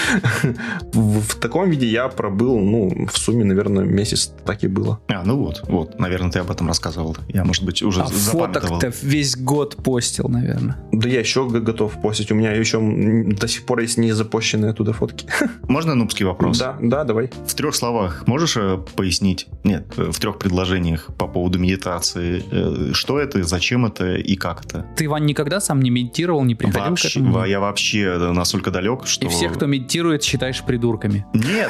В 0.94 1.36
таком 1.36 1.70
виде 1.70 1.88
я 1.88 2.08
пробыл, 2.08 2.60
ну, 2.60 3.08
в 3.08 3.18
сумме, 3.18 3.46
наверное, 3.46 3.84
месяц 3.84 4.32
так 4.46 4.64
и 4.64 4.68
было. 4.68 5.00
А, 5.08 5.24
ну 5.24 5.38
вот, 5.38 5.64
вот, 5.68 6.00
наверное, 6.00 6.32
ты 6.32 6.40
об 6.40 6.52
этом 6.52 6.68
рассказывал. 6.68 7.18
Я, 7.28 7.44
может 7.44 7.64
быть, 7.64 7.82
уже 7.82 8.02
а 8.02 8.06
фоток 8.06 8.80
ты 8.80 8.92
весь 9.02 9.36
год 9.36 9.78
постил, 9.84 10.28
наверное. 10.28 10.78
Да 10.92 11.10
я 11.10 11.20
еще 11.20 11.48
готов 11.48 12.02
постить. 12.02 12.32
У 12.32 12.36
меня 12.36 12.52
еще 12.52 12.80
до 12.80 13.48
сих 13.48 13.66
пор 13.66 13.80
есть 13.80 13.98
не 13.98 14.12
запущенные 14.12 14.72
оттуда 14.72 14.94
фотки. 14.94 15.28
Можно 15.68 15.96
нубский 15.96 16.26
вопрос? 16.26 16.60
Да, 16.60 16.78
да, 16.82 17.04
давай. 17.04 17.30
В 17.48 17.54
трех 17.56 17.76
словах 17.76 18.24
можешь 18.28 18.58
э, 18.58 18.78
пояснить? 18.96 19.48
Нет, 19.64 19.86
э, 19.98 20.12
в 20.12 20.20
трех 20.20 20.38
предложениях 20.38 21.10
по 21.18 21.28
поводу 21.28 21.60
медитации. 21.60 22.44
Э, 22.52 22.94
что 22.94 23.20
это, 23.20 23.44
зачем 23.44 23.86
это 23.86 24.16
и 24.16 24.36
как 24.36 24.66
это? 24.66 24.86
Ты, 24.96 25.06
Иван, 25.06 25.26
никогда 25.26 25.60
сам 25.60 25.82
не 25.82 25.90
медитировал, 25.90 26.44
не 26.44 26.56
приходил 26.56 26.90
вообще, 26.90 27.08
к 27.08 27.12
этому? 27.12 27.46
Я 27.46 27.60
вообще 27.60 28.18
настолько 28.34 28.72
далек, 28.72 29.06
что... 29.06 29.26
И 29.26 29.30
всех, 29.30 29.54
кто 29.54 29.66
медитирует, 29.66 30.22
считаешь 30.34 30.64
придурками? 30.64 31.26
Нет. 31.34 31.70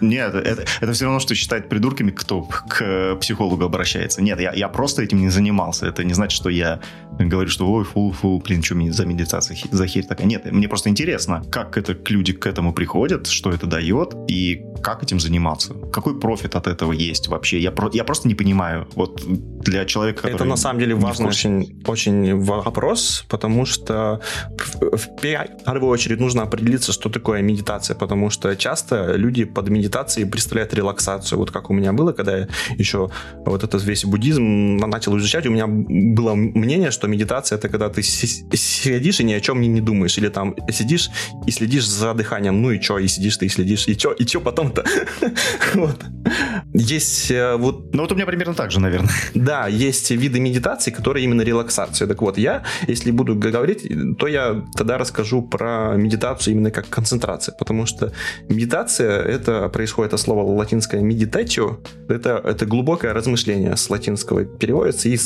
Нет, 0.00 0.34
это, 0.34 0.64
это 0.80 0.92
все 0.92 1.06
равно, 1.06 1.18
что 1.18 1.34
считать 1.34 1.68
придурками, 1.68 2.12
кто 2.12 2.42
к 2.42 3.16
психологу 3.20 3.64
обращается. 3.64 4.22
Нет, 4.22 4.40
я, 4.40 4.52
я 4.52 4.68
просто 4.68 5.02
этим 5.02 5.18
не 5.18 5.28
занимался. 5.28 5.86
Это 5.86 6.04
не 6.04 6.14
значит, 6.14 6.36
что 6.36 6.50
я 6.50 6.78
говорю, 7.18 7.48
что 7.48 7.66
ой, 7.66 7.84
фу, 7.84 8.12
фу, 8.12 8.40
блин, 8.44 8.62
что 8.62 8.76
мне 8.76 8.92
за 8.92 9.06
медитация 9.06 9.56
за 9.72 9.86
херь 9.88 10.04
такая. 10.04 10.26
Нет, 10.28 10.50
мне 10.52 10.68
просто 10.68 10.88
интересно, 10.88 11.42
как 11.50 11.76
это 11.76 11.96
люди 12.12 12.32
к 12.32 12.46
этому 12.46 12.72
приходят, 12.72 13.26
что 13.26 13.50
это 13.50 13.66
дает 13.66 14.14
и 14.28 14.62
как 14.82 15.02
этим 15.02 15.18
заниматься. 15.18 15.74
Какой 15.92 16.20
профит 16.20 16.54
от 16.54 16.68
этого 16.68 16.92
есть 16.92 17.26
вообще? 17.26 17.58
Я, 17.58 17.72
про, 17.72 17.90
я 17.92 18.04
просто 18.04 18.28
не 18.28 18.34
понимаю. 18.34 18.86
Вот 18.94 19.20
для 19.26 19.84
человека, 19.84 20.22
который... 20.22 20.34
Это 20.34 20.44
на 20.44 20.56
самом 20.56 20.78
деле 20.78 20.94
важный 20.94 21.26
очень, 21.26 21.82
очень 21.86 22.36
вопрос, 22.36 23.24
потому 23.28 23.64
что 23.64 24.20
в 24.80 25.20
первую 25.20 25.90
очередь 25.90 26.20
нужно 26.20 26.42
определиться, 26.42 26.92
что 26.92 27.08
такое 27.08 27.42
медитация, 27.42 27.63
потому 27.94 28.30
что 28.30 28.54
часто 28.56 29.16
люди 29.16 29.44
под 29.44 29.68
медитацией 29.68 30.28
представляют 30.28 30.74
релаксацию. 30.74 31.38
Вот 31.38 31.50
как 31.50 31.70
у 31.70 31.74
меня 31.74 31.92
было, 31.92 32.12
когда 32.12 32.36
я 32.36 32.48
еще 32.78 33.10
вот 33.44 33.64
этот 33.64 33.82
весь 33.84 34.04
буддизм 34.04 34.76
начал 34.76 35.16
изучать, 35.18 35.46
у 35.46 35.50
меня 35.50 35.66
было 35.66 36.34
мнение, 36.34 36.90
что 36.90 37.08
медитация 37.08 37.56
это 37.56 37.68
когда 37.68 37.88
ты 37.88 38.02
сидишь 38.02 39.20
и 39.20 39.24
ни 39.24 39.32
о 39.32 39.40
чем 39.40 39.60
не, 39.60 39.68
не 39.68 39.80
думаешь, 39.80 40.18
или 40.18 40.28
там 40.28 40.54
сидишь 40.70 41.10
и 41.46 41.50
следишь 41.50 41.86
за 41.86 42.14
дыханием, 42.14 42.62
ну 42.62 42.70
и 42.70 42.80
что, 42.80 42.98
и 42.98 43.08
сидишь 43.08 43.36
ты 43.36 43.46
и 43.46 43.48
следишь, 43.48 43.88
и 43.88 43.94
что, 43.98 44.12
и 44.12 44.26
что 44.26 44.40
потом-то? 44.40 44.84
вот. 45.74 46.04
Есть 46.72 47.30
э, 47.30 47.56
вот... 47.56 47.94
Ну 47.94 48.02
вот 48.02 48.12
у 48.12 48.14
меня 48.14 48.26
примерно 48.26 48.54
так 48.54 48.70
же, 48.70 48.80
наверное. 48.80 49.10
Да, 49.34 49.68
есть 49.68 50.10
виды 50.10 50.40
медитации, 50.40 50.90
которые 50.90 51.24
именно 51.24 51.42
релаксация. 51.42 52.08
Так 52.08 52.22
вот, 52.22 52.38
я, 52.38 52.62
если 52.88 53.10
буду 53.10 53.36
говорить, 53.36 53.86
то 54.18 54.26
я 54.26 54.64
тогда 54.76 54.98
расскажу 54.98 55.42
про 55.42 55.94
медитацию 55.96 56.54
именно 56.54 56.70
как 56.70 56.88
концентрация, 56.88 57.53
потому 57.58 57.86
что 57.86 58.12
медитация, 58.48 59.22
это 59.22 59.68
происходит 59.68 60.14
от 60.14 60.20
слова 60.20 60.42
латинское 60.42 61.02
meditatio, 61.02 61.78
это, 62.08 62.40
это 62.44 62.66
глубокое 62.66 63.12
размышление 63.12 63.76
с 63.76 63.90
латинского 63.90 64.44
переводится, 64.44 65.08
и, 65.08 65.18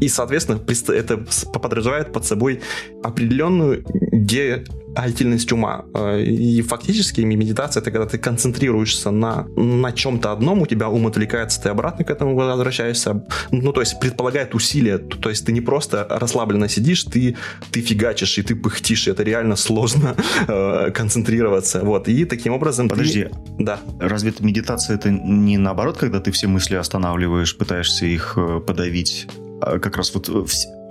и 0.00 0.08
соответственно, 0.08 0.60
это 0.88 1.24
подразумевает 1.52 2.12
под 2.12 2.24
собой 2.24 2.60
определенную 3.02 3.84
де 4.12 4.64
альтильность 4.96 5.52
ума. 5.52 5.84
Э, 5.94 6.20
и 6.20 6.62
фактически 6.62 7.20
медитация 7.20 7.80
это 7.80 7.90
когда 7.90 8.06
ты 8.06 8.18
концентрируешься 8.18 9.10
на, 9.10 9.46
на 9.56 9.92
чем-то 9.92 10.32
одном, 10.32 10.62
у 10.62 10.66
тебя 10.66 10.88
ум 10.88 11.06
отвлекается, 11.06 11.62
ты 11.62 11.68
обратно 11.68 12.04
к 12.04 12.10
этому 12.10 12.34
возвращаешься. 12.34 13.24
Ну, 13.50 13.72
то 13.72 13.80
есть 13.80 14.00
предполагает 14.00 14.54
усилия. 14.54 14.98
То 14.98 15.28
есть 15.28 15.46
ты 15.46 15.52
не 15.52 15.60
просто 15.60 16.06
расслабленно 16.08 16.68
сидишь, 16.68 17.04
ты, 17.04 17.36
ты 17.70 17.80
фигачишь 17.80 18.38
и 18.38 18.42
ты 18.42 18.56
пыхтишь. 18.56 19.06
И 19.06 19.10
это 19.10 19.22
реально 19.22 19.56
сложно 19.56 20.16
э, 20.48 20.90
концентрироваться. 20.90 21.80
Вот. 21.80 22.08
И 22.08 22.24
таким 22.24 22.52
образом... 22.52 22.88
Подожди. 22.88 23.24
Ты... 23.24 23.64
Да. 23.64 23.80
Разве 24.00 24.30
это 24.30 24.44
медитация 24.44 24.96
это 24.96 25.10
не 25.10 25.58
наоборот, 25.58 25.98
когда 25.98 26.20
ты 26.20 26.30
все 26.30 26.46
мысли 26.46 26.76
останавливаешь, 26.76 27.56
пытаешься 27.56 28.06
их 28.06 28.34
э, 28.36 28.60
подавить? 28.60 29.26
А 29.60 29.78
как 29.78 29.96
раз 29.96 30.14
вот 30.14 30.28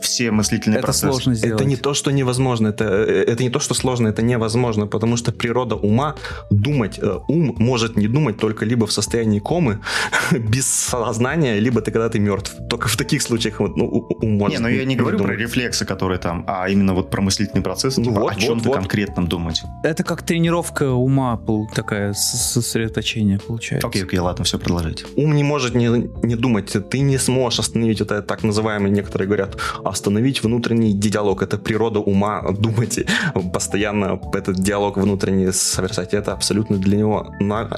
все 0.02 0.32
мыслительные 0.32 0.78
это 0.78 0.88
процессы. 0.88 1.08
Сложно 1.08 1.36
сделать. 1.36 1.62
Это 1.62 1.66
не 1.66 1.76
то, 1.76 1.94
что 1.94 2.12
невозможно, 2.12 2.68
это, 2.68 2.86
это 2.86 3.44
не 3.44 3.50
то, 3.50 3.60
что 3.60 3.74
сложно, 3.74 4.08
это 4.08 4.22
невозможно, 4.22 4.88
потому 4.88 5.18
что 5.18 5.32
природа 5.32 5.76
ума 5.76 6.16
думать, 6.50 7.00
э, 7.02 7.20
ум 7.28 7.56
может 7.58 7.98
не 7.98 8.08
думать 8.08 8.38
только 8.38 8.66
либо 8.66 8.86
в 8.86 8.92
состоянии 8.92 9.40
комы, 9.40 9.80
без 10.32 10.68
сознания, 10.68 11.60
либо 11.60 11.82
ты 11.82 11.92
когда 11.92 12.10
ты 12.10 12.20
мертв. 12.20 12.56
Только 12.70 12.88
в 12.88 12.98
таких 12.98 13.22
случаях 13.22 13.60
вот, 13.60 13.78
ну, 13.78 13.86
ум 13.86 14.38
может 14.38 14.58
Не, 14.58 14.64
но 14.64 14.70
ну, 14.70 14.76
я 14.76 14.86
не 14.86 14.96
говорю 14.96 15.18
думать. 15.18 15.36
про 15.36 15.42
рефлексы, 15.42 15.86
которые 15.86 16.20
там, 16.20 16.44
а 16.48 16.70
именно 16.70 16.94
вот 16.94 17.10
про 17.10 17.22
мыслительные 17.22 17.64
процессы, 17.64 18.00
ну, 18.02 18.08
типа, 18.08 18.22
вот, 18.22 18.32
о 18.32 18.36
чем-то 18.40 18.70
вот. 18.70 18.78
конкретном 18.78 19.28
думать. 19.28 19.64
Это 19.84 20.04
как 20.04 20.24
тренировка 20.24 20.92
ума 20.92 21.40
такая, 21.74 22.14
сосредоточение 22.14 23.40
получается. 23.40 23.88
Окей, 23.88 24.04
окей, 24.04 24.20
ладно, 24.20 24.44
все, 24.46 24.58
продолжайте. 24.60 25.06
Ум 25.16 25.36
не 25.36 25.44
может 25.44 25.76
не, 25.76 25.88
не 26.24 26.36
думать, 26.36 26.76
ты 26.90 27.00
не 27.00 27.18
сможешь 27.18 27.60
остановить 27.60 28.02
это 28.02 28.22
так 28.22 28.44
называемые, 28.44 28.92
некоторые 28.92 29.28
говорят, 29.28 29.58
остановить 29.86 30.44
внутренний 30.44 30.94
диалог. 30.94 31.42
Это 31.42 31.58
природа 31.58 32.00
ума, 32.00 32.42
думайте, 32.60 33.06
постоянно 33.54 34.20
этот 34.34 34.56
диалог 34.56 34.98
внутренний 34.98 35.52
совершать. 35.52 36.14
Это 36.14 36.34
абсолютно 36.34 36.78
для 36.78 36.98
него 36.98 37.28
на 37.40 37.70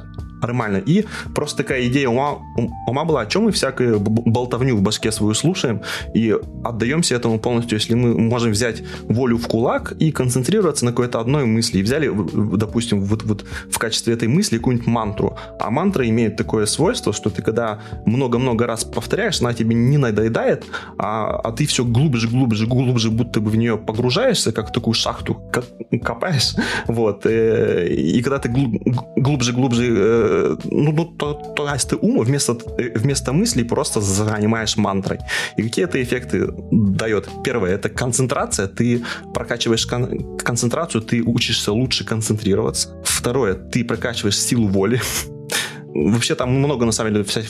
нормально. 0.42 0.78
И 0.78 1.06
просто 1.34 1.58
такая 1.58 1.88
идея 1.88 2.10
ума, 2.10 2.40
ума 2.88 3.06
была, 3.06 3.22
о 3.22 3.26
чем 3.26 3.44
мы 3.44 3.52
всякую 3.52 4.00
болтовню 4.00 4.76
в 4.76 4.82
башке 4.82 5.12
свою 5.12 5.34
слушаем 5.34 5.82
и 6.14 6.36
отдаемся 6.64 7.16
этому 7.16 7.40
полностью, 7.40 7.78
если 7.78 7.96
мы 7.96 8.18
можем 8.18 8.52
взять 8.52 8.84
волю 9.04 9.38
в 9.38 9.48
кулак 9.48 9.94
и 10.00 10.12
концентрироваться 10.12 10.86
на 10.86 10.92
какой-то 10.92 11.20
одной 11.20 11.46
мысли. 11.46 11.80
И 11.80 11.84
взяли, 11.84 12.12
допустим, 12.58 13.04
вот, 13.04 13.24
вот 13.24 13.46
в 13.72 13.78
качестве 13.78 14.14
этой 14.14 14.28
мысли 14.28 14.58
какую-нибудь 14.58 14.88
мантру. 14.88 15.38
А 15.60 15.70
мантра 15.70 16.08
имеет 16.08 16.38
такое 16.38 16.66
свойство, 16.66 17.14
что 17.14 17.30
ты 17.30 17.42
когда 17.42 17.80
много-много 18.06 18.68
раз 18.68 18.84
повторяешь, 18.84 19.42
она 19.42 19.54
тебе 19.54 19.76
не 19.76 19.98
надоедает, 19.98 20.66
а, 20.98 21.40
а 21.44 21.52
ты 21.52 21.66
все 21.66 21.84
глубже, 21.84 22.28
глубже, 22.28 22.68
глубже, 22.68 23.10
будто 23.10 23.40
бы 23.40 23.50
в 23.50 23.56
нее 23.56 23.78
погружаешься, 23.78 24.52
как 24.52 24.70
в 24.70 24.72
такую 24.72 24.94
шахту 24.94 25.42
копаешь. 26.04 26.56
Вот. 26.88 27.26
Э, 27.26 27.88
и 27.88 28.22
когда 28.22 28.40
ты 28.40 28.50
глубже, 28.50 29.54
глубже, 29.54 29.84
э, 29.88 30.27
ну, 30.66 30.92
ну 30.92 31.06
то, 31.06 31.34
то 31.56 31.74
есть 31.74 31.90
ты 31.90 31.96
ум 31.96 32.20
вместо, 32.20 32.58
вместо 32.96 33.34
мыслей 33.34 33.64
просто 33.64 34.02
занимаешь 34.02 34.78
мантрой. 34.78 35.20
И 35.58 35.64
какие 35.64 35.86
это 35.86 36.02
эффекты 36.02 36.48
дает? 36.72 37.30
Первое, 37.44 37.76
это 37.76 37.90
концентрация. 37.90 38.68
Ты 38.68 39.04
прокачиваешь 39.34 39.86
кон- 39.86 40.38
концентрацию, 40.38 41.02
ты 41.02 41.22
учишься 41.22 41.72
лучше 41.72 42.06
концентрироваться. 42.06 42.90
Второе, 43.04 43.54
ты 43.54 43.84
прокачиваешь 43.84 44.40
силу 44.40 44.68
воли. 44.68 45.02
Вообще 45.94 46.36
там 46.36 46.52
много, 46.54 46.86
на 46.86 46.92
самом 46.92 47.14
деле, 47.14 47.24
вся, 47.26 47.42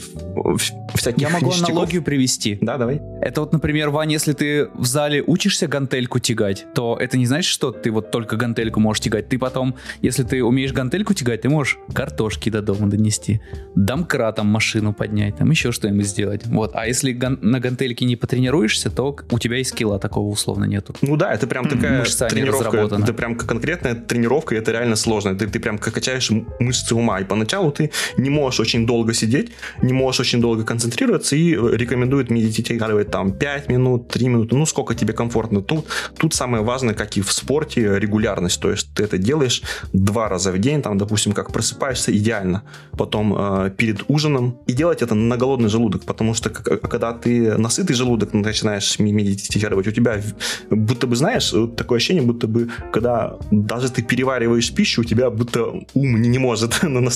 всяких 0.95 1.21
Я 1.21 1.29
могу 1.29 1.47
ништяков. 1.47 1.69
аналогию 1.69 2.03
привести. 2.03 2.57
Да, 2.61 2.77
давай. 2.77 3.01
Это 3.21 3.41
вот, 3.41 3.51
например, 3.51 3.89
Ваня, 3.89 4.13
если 4.13 4.33
ты 4.33 4.67
в 4.73 4.85
зале 4.85 5.23
учишься 5.25 5.67
гантельку 5.67 6.19
тягать, 6.19 6.65
то 6.73 6.97
это 6.99 7.17
не 7.17 7.25
значит, 7.25 7.49
что 7.51 7.71
ты 7.71 7.91
вот 7.91 8.11
только 8.11 8.37
гантельку 8.37 8.79
можешь 8.79 9.01
тягать. 9.01 9.27
Ты 9.29 9.37
потом, 9.37 9.75
если 10.01 10.23
ты 10.23 10.43
умеешь 10.43 10.71
гантельку 10.71 11.13
тягать, 11.13 11.41
ты 11.41 11.49
можешь 11.49 11.77
картошки 11.93 12.49
до 12.49 12.61
дома 12.61 12.87
донести, 12.87 13.41
домкратом 13.75 14.47
машину 14.47 14.93
поднять, 14.93 15.37
там 15.37 15.49
еще 15.51 15.71
что-нибудь 15.71 16.07
сделать. 16.07 16.45
Вот. 16.45 16.71
А 16.73 16.87
если 16.87 17.11
ган- 17.11 17.39
на 17.41 17.59
гантельке 17.59 18.05
не 18.05 18.15
потренируешься, 18.15 18.89
то 18.89 19.15
у 19.29 19.39
тебя 19.39 19.57
и 19.57 19.63
скилла 19.63 19.99
такого 19.99 20.29
условно 20.29 20.65
нету. 20.65 20.95
Ну 21.01 21.17
да, 21.17 21.33
это 21.33 21.47
прям 21.47 21.67
такая 21.67 21.99
Мышца 21.99 22.27
тренировка. 22.27 22.77
Это 22.77 23.13
прям 23.13 23.35
конкретная 23.35 23.95
тренировка, 23.95 24.55
и 24.55 24.57
это 24.57 24.71
реально 24.71 24.95
сложно. 24.95 25.35
Ты, 25.37 25.47
ты 25.47 25.59
прям 25.59 25.77
качаешь 25.77 26.31
мышцы 26.59 26.95
ума. 26.95 27.19
И 27.19 27.23
поначалу 27.23 27.71
ты 27.71 27.91
не 28.17 28.29
можешь 28.37 28.59
очень 28.59 28.85
долго 28.85 29.13
сидеть, 29.13 29.51
не 29.81 29.93
можешь 29.93 30.19
очень 30.21 30.41
долго 30.41 30.63
концентрироваться 30.63 31.35
и 31.35 31.51
рекомендует 31.53 32.29
медитировать 32.29 33.11
там 33.11 33.31
5 33.31 33.69
минут, 33.69 34.07
3 34.07 34.27
минуты, 34.27 34.55
ну 34.55 34.65
сколько 34.65 34.93
тебе 34.95 35.13
комфортно. 35.13 35.61
Тут, 35.61 35.85
тут 36.17 36.33
самое 36.33 36.63
важное, 36.63 36.93
как 36.93 37.17
и 37.17 37.21
в 37.21 37.31
спорте, 37.31 37.99
регулярность. 37.99 38.61
То 38.61 38.71
есть 38.71 38.93
ты 38.93 39.03
это 39.03 39.17
делаешь 39.17 39.61
два 39.93 40.29
раза 40.29 40.51
в 40.51 40.57
день, 40.59 40.81
там, 40.81 40.97
допустим, 40.97 41.33
как 41.33 41.51
просыпаешься, 41.51 42.11
идеально. 42.11 42.61
Потом 42.91 43.35
э, 43.37 43.71
перед 43.77 44.03
ужином. 44.07 44.57
И 44.67 44.73
делать 44.73 45.01
это 45.01 45.15
на 45.15 45.37
голодный 45.37 45.69
желудок, 45.69 46.03
потому 46.05 46.33
что 46.33 46.49
когда 46.49 47.13
ты 47.13 47.57
насытый 47.57 47.95
желудок 47.95 48.33
начинаешь 48.33 48.99
медитировать, 48.99 49.87
у 49.87 49.91
тебя 49.91 50.21
будто 50.69 51.07
бы, 51.07 51.15
знаешь, 51.15 51.53
такое 51.75 51.97
ощущение, 51.97 52.23
будто 52.23 52.47
бы, 52.47 52.69
когда 52.91 53.37
даже 53.51 53.89
ты 53.89 54.03
перевариваешь 54.03 54.73
пищу, 54.73 55.01
у 55.01 55.05
тебя 55.05 55.29
будто 55.29 55.65
ум 55.93 56.21
не 56.21 56.39
может 56.39 56.83
на, 56.83 57.01
на, 57.01 57.11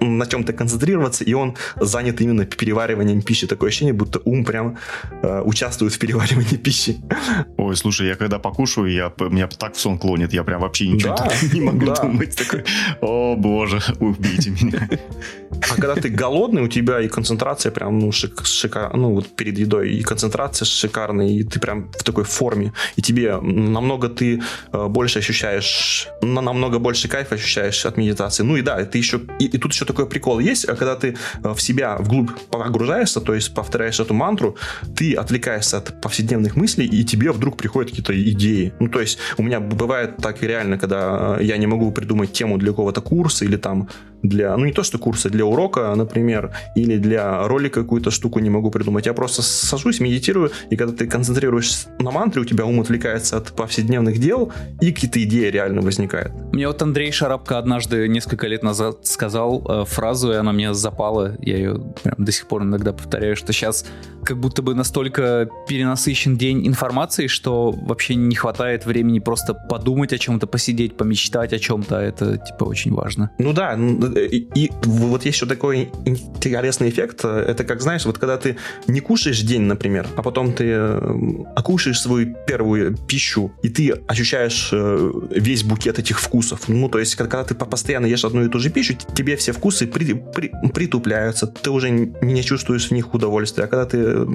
на 0.00 0.26
чем-то 0.26 0.52
концентрироваться, 0.56 1.24
и 1.24 1.34
он 1.34 1.56
занят 1.80 2.20
именно 2.20 2.44
перевариванием 2.44 3.22
пищи. 3.22 3.46
Такое 3.46 3.68
ощущение, 3.68 3.94
будто 3.94 4.20
ум 4.24 4.44
прям 4.44 4.78
э, 5.22 5.42
участвует 5.42 5.92
в 5.92 5.98
переваривании 5.98 6.56
пищи. 6.56 6.96
Ой, 7.56 7.76
слушай, 7.76 8.08
я 8.08 8.16
когда 8.16 8.38
покушаю, 8.38 8.92
я, 8.92 9.12
меня 9.30 9.46
так 9.46 9.74
в 9.74 9.80
сон 9.80 9.98
клонит, 9.98 10.32
я 10.32 10.44
прям 10.44 10.60
вообще 10.60 10.88
ничего 10.88 11.16
да, 11.16 11.28
не 11.52 11.60
могу 11.60 11.86
да. 11.86 11.94
думать. 11.94 12.36
Такой, 12.36 12.64
о 13.00 13.36
боже, 13.36 13.80
убейте 14.00 14.50
меня. 14.50 14.88
А 15.50 15.74
когда 15.74 15.94
ты 15.94 16.08
голодный, 16.08 16.62
у 16.62 16.68
тебя 16.68 17.00
и 17.00 17.08
концентрация 17.08 17.72
прям, 17.72 17.98
ну, 17.98 18.12
шик, 18.12 18.44
шика, 18.44 18.90
ну, 18.94 19.14
вот 19.14 19.36
перед 19.36 19.58
едой, 19.58 19.90
и 19.90 20.02
концентрация 20.02 20.66
шикарная, 20.66 21.28
и 21.28 21.42
ты 21.44 21.60
прям 21.60 21.90
в 21.92 22.02
такой 22.02 22.24
форме, 22.24 22.72
и 22.96 23.02
тебе 23.02 23.38
намного 23.40 24.08
ты 24.08 24.42
э, 24.72 24.86
больше 24.88 25.18
ощущаешь, 25.18 26.08
намного 26.22 26.78
больше 26.78 27.08
кайфа 27.08 27.34
ощущаешь 27.34 27.86
от 27.86 27.96
медитации. 27.96 28.42
Ну 28.42 28.56
и 28.56 28.62
да, 28.62 28.84
ты 28.84 28.98
еще, 28.98 29.20
и, 29.38 29.46
и 29.46 29.58
тут 29.58 29.72
еще 29.72 29.84
такой 29.84 30.06
прикол 30.06 30.40
есть, 30.46 30.68
а 30.68 30.76
когда 30.76 30.94
ты 30.94 31.16
э, 31.42 31.54
в 31.54 31.60
себя 31.60 31.96
вглубь 31.98 32.30
погружаешься, 32.50 33.20
то 33.20 33.34
есть 33.34 33.54
повторяешь 33.54 34.00
эту 34.00 34.14
мантру, 34.14 34.56
ты 34.96 35.14
отвлекаешься 35.14 35.78
от 35.78 36.00
повседневных 36.00 36.56
мыслей, 36.56 36.86
и 36.86 37.04
тебе 37.04 37.32
вдруг 37.32 37.56
приходят 37.56 37.90
какие-то 37.90 38.12
идеи. 38.30 38.72
Ну, 38.80 38.88
то 38.88 39.00
есть 39.00 39.18
у 39.38 39.42
меня 39.42 39.60
бывает 39.60 40.16
так 40.16 40.42
реально, 40.42 40.78
когда 40.78 41.38
я 41.40 41.56
не 41.56 41.66
могу 41.66 41.90
придумать 41.92 42.32
тему 42.32 42.58
для 42.58 42.70
какого-то 42.70 43.00
курса 43.00 43.44
или 43.44 43.56
там 43.56 43.88
для, 44.22 44.56
ну 44.56 44.64
не 44.64 44.72
то 44.72 44.82
что 44.82 44.98
курса, 44.98 45.30
для 45.30 45.44
урока, 45.44 45.94
например, 45.94 46.52
или 46.74 46.96
для 46.96 47.46
ролика 47.46 47.82
какую-то 47.82 48.10
штуку 48.10 48.40
не 48.40 48.50
могу 48.50 48.70
придумать. 48.70 49.06
Я 49.06 49.14
просто 49.14 49.42
сажусь, 49.42 50.00
медитирую, 50.00 50.50
и 50.70 50.76
когда 50.76 50.92
ты 50.92 51.06
концентрируешься 51.06 51.88
на 51.98 52.10
мантре, 52.10 52.42
у 52.42 52.44
тебя 52.44 52.64
ум 52.64 52.80
отвлекается 52.80 53.36
от 53.36 53.52
повседневных 53.52 54.18
дел, 54.18 54.52
и 54.80 54.92
какие-то 54.92 55.22
идеи 55.22 55.50
реально 55.50 55.80
возникают. 55.80 56.32
Мне 56.52 56.66
вот 56.66 56.82
Андрей 56.82 57.12
Шарапко 57.12 57.58
однажды 57.58 58.08
несколько 58.08 58.46
лет 58.46 58.62
назад 58.62 59.06
сказал 59.06 59.64
э, 59.68 59.84
фразу, 59.86 60.30
и 60.36 60.40
она 60.40 60.52
мне 60.52 60.74
запала, 60.74 61.36
я 61.40 61.56
ее 61.56 61.80
прям 62.02 62.14
до 62.18 62.32
сих 62.32 62.46
пор 62.46 62.62
иногда 62.62 62.92
повторяю, 62.92 63.36
что 63.36 63.52
сейчас 63.52 63.84
как 64.24 64.38
будто 64.38 64.60
бы 64.60 64.74
настолько 64.74 65.48
перенасыщен 65.68 66.36
день 66.36 66.66
информации, 66.66 67.28
что 67.28 67.70
вообще 67.70 68.16
не 68.16 68.34
хватает 68.34 68.84
времени 68.84 69.20
просто 69.20 69.54
подумать 69.54 70.12
о 70.12 70.18
чем-то, 70.18 70.46
посидеть, 70.46 70.96
помечтать 70.96 71.52
о 71.52 71.58
чем-то. 71.58 71.96
Это 71.96 72.36
типа 72.36 72.64
очень 72.64 72.92
важно. 72.92 73.30
Ну 73.38 73.52
да, 73.52 73.74
и, 73.74 74.48
и 74.54 74.72
вот 74.82 75.24
есть 75.24 75.36
еще 75.36 75.46
такой 75.46 75.90
интересный 76.04 76.90
эффект. 76.90 77.24
Это 77.24 77.64
как, 77.64 77.80
знаешь, 77.80 78.04
вот 78.04 78.18
когда 78.18 78.36
ты 78.36 78.56
не 78.88 79.00
кушаешь 79.00 79.40
день, 79.42 79.62
например, 79.62 80.06
а 80.16 80.22
потом 80.22 80.52
ты 80.52 80.74
окушаешь 81.54 82.00
свою 82.00 82.34
первую 82.46 82.96
пищу, 82.96 83.52
и 83.62 83.68
ты 83.68 83.90
ощущаешь 84.08 84.70
э, 84.72 85.12
весь 85.30 85.62
букет 85.62 85.98
этих 85.98 86.20
вкусов. 86.20 86.68
Ну, 86.68 86.88
то 86.88 86.98
есть, 86.98 87.14
когда 87.14 87.44
ты 87.44 87.54
постоянно 87.54 88.06
ешь 88.06 88.24
одну 88.24 88.44
и 88.44 88.48
ту 88.48 88.58
же 88.58 88.70
пищу, 88.70 88.94
тебе 89.14 89.36
все 89.36 89.52
вкусы 89.52 89.86
при, 90.34 90.52
притупляются, 90.72 91.46
ты 91.46 91.70
уже 91.70 91.90
не 91.90 92.42
чувствуешь 92.42 92.88
в 92.88 92.90
них 92.92 93.14
удовольствия. 93.14 93.64
А 93.64 93.66
когда 93.66 93.86
ты 93.86 94.26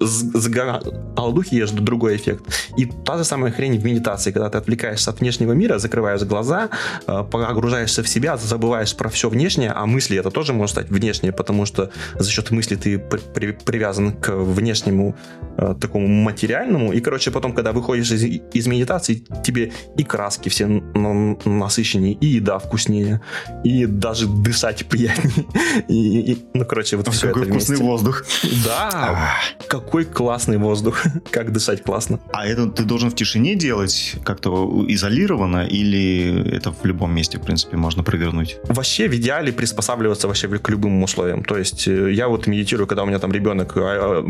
с 0.00 0.48
голодухи 0.48 1.54
ешь 1.54 1.70
другой 1.70 2.16
эффект. 2.16 2.44
И 2.76 2.86
та 2.86 3.18
же 3.18 3.24
самая 3.24 3.52
хрень 3.52 3.78
в 3.78 3.84
медитации, 3.84 4.32
когда 4.32 4.50
ты 4.50 4.58
отвлекаешься 4.58 5.10
от 5.10 5.20
внешнего 5.20 5.52
мира, 5.52 5.78
закрываешь 5.78 6.22
глаза, 6.22 6.70
э, 7.06 7.24
погружаешься 7.30 8.02
в 8.02 8.08
себя, 8.08 8.36
забываешь 8.36 8.94
про 8.96 9.08
все 9.08 9.28
внешнее, 9.28 9.70
а 9.70 9.86
мысли 9.86 10.18
это 10.18 10.30
тоже 10.30 10.52
может 10.52 10.72
стать 10.72 10.90
внешнее, 10.90 11.32
потому 11.32 11.66
что 11.66 11.90
за 12.18 12.30
счет 12.30 12.50
мысли 12.50 12.76
ты 12.76 12.98
при, 12.98 13.52
привязан 13.52 14.12
к 14.12 14.30
внешнему 14.32 15.16
э, 15.56 15.74
такому 15.80 16.06
материальному. 16.06 16.92
И, 16.92 17.00
короче, 17.00 17.30
потом, 17.30 17.52
когда 17.52 17.72
выходишь 17.72 18.10
из, 18.10 18.24
из 18.24 18.66
медитации, 18.66 19.24
тебе 19.44 19.72
и 19.96 20.04
краски 20.04 20.48
все 20.48 20.66
насыщеннее, 20.66 22.14
и 22.14 22.26
еда 22.26 22.58
вкуснее, 22.58 23.20
и 23.64 23.86
даже 23.86 24.26
дышать 24.26 24.86
приятнее. 24.86 25.33
И, 25.88 26.32
и, 26.32 26.44
ну, 26.54 26.64
короче, 26.64 26.96
вот 26.96 27.08
все 27.08 27.28
это 27.28 27.38
вкусный 27.38 27.76
вместе. 27.76 27.84
воздух. 27.84 28.24
Да, 28.64 29.34
какой 29.68 30.04
классный 30.04 30.58
воздух. 30.58 31.02
как 31.30 31.52
дышать 31.52 31.82
классно. 31.82 32.20
А 32.32 32.46
это 32.46 32.66
ты 32.66 32.84
должен 32.84 33.10
в 33.10 33.14
тишине 33.14 33.54
делать 33.54 34.16
как-то 34.24 34.84
изолированно 34.88 35.66
или 35.66 36.56
это 36.56 36.72
в 36.72 36.84
любом 36.84 37.14
месте, 37.14 37.38
в 37.38 37.42
принципе, 37.42 37.76
можно 37.76 38.02
провернуть? 38.02 38.56
Вообще, 38.68 39.08
в 39.08 39.14
идеале 39.14 39.52
приспосабливаться 39.52 40.28
вообще 40.28 40.48
к 40.48 40.68
любым 40.68 41.02
условиям. 41.02 41.44
То 41.44 41.58
есть 41.58 41.88
э, 41.88 42.12
я 42.12 42.28
вот 42.28 42.46
медитирую, 42.46 42.86
когда 42.86 43.02
у 43.02 43.06
меня 43.06 43.18
там 43.18 43.32
ребенок 43.32 43.76
а, 43.76 44.24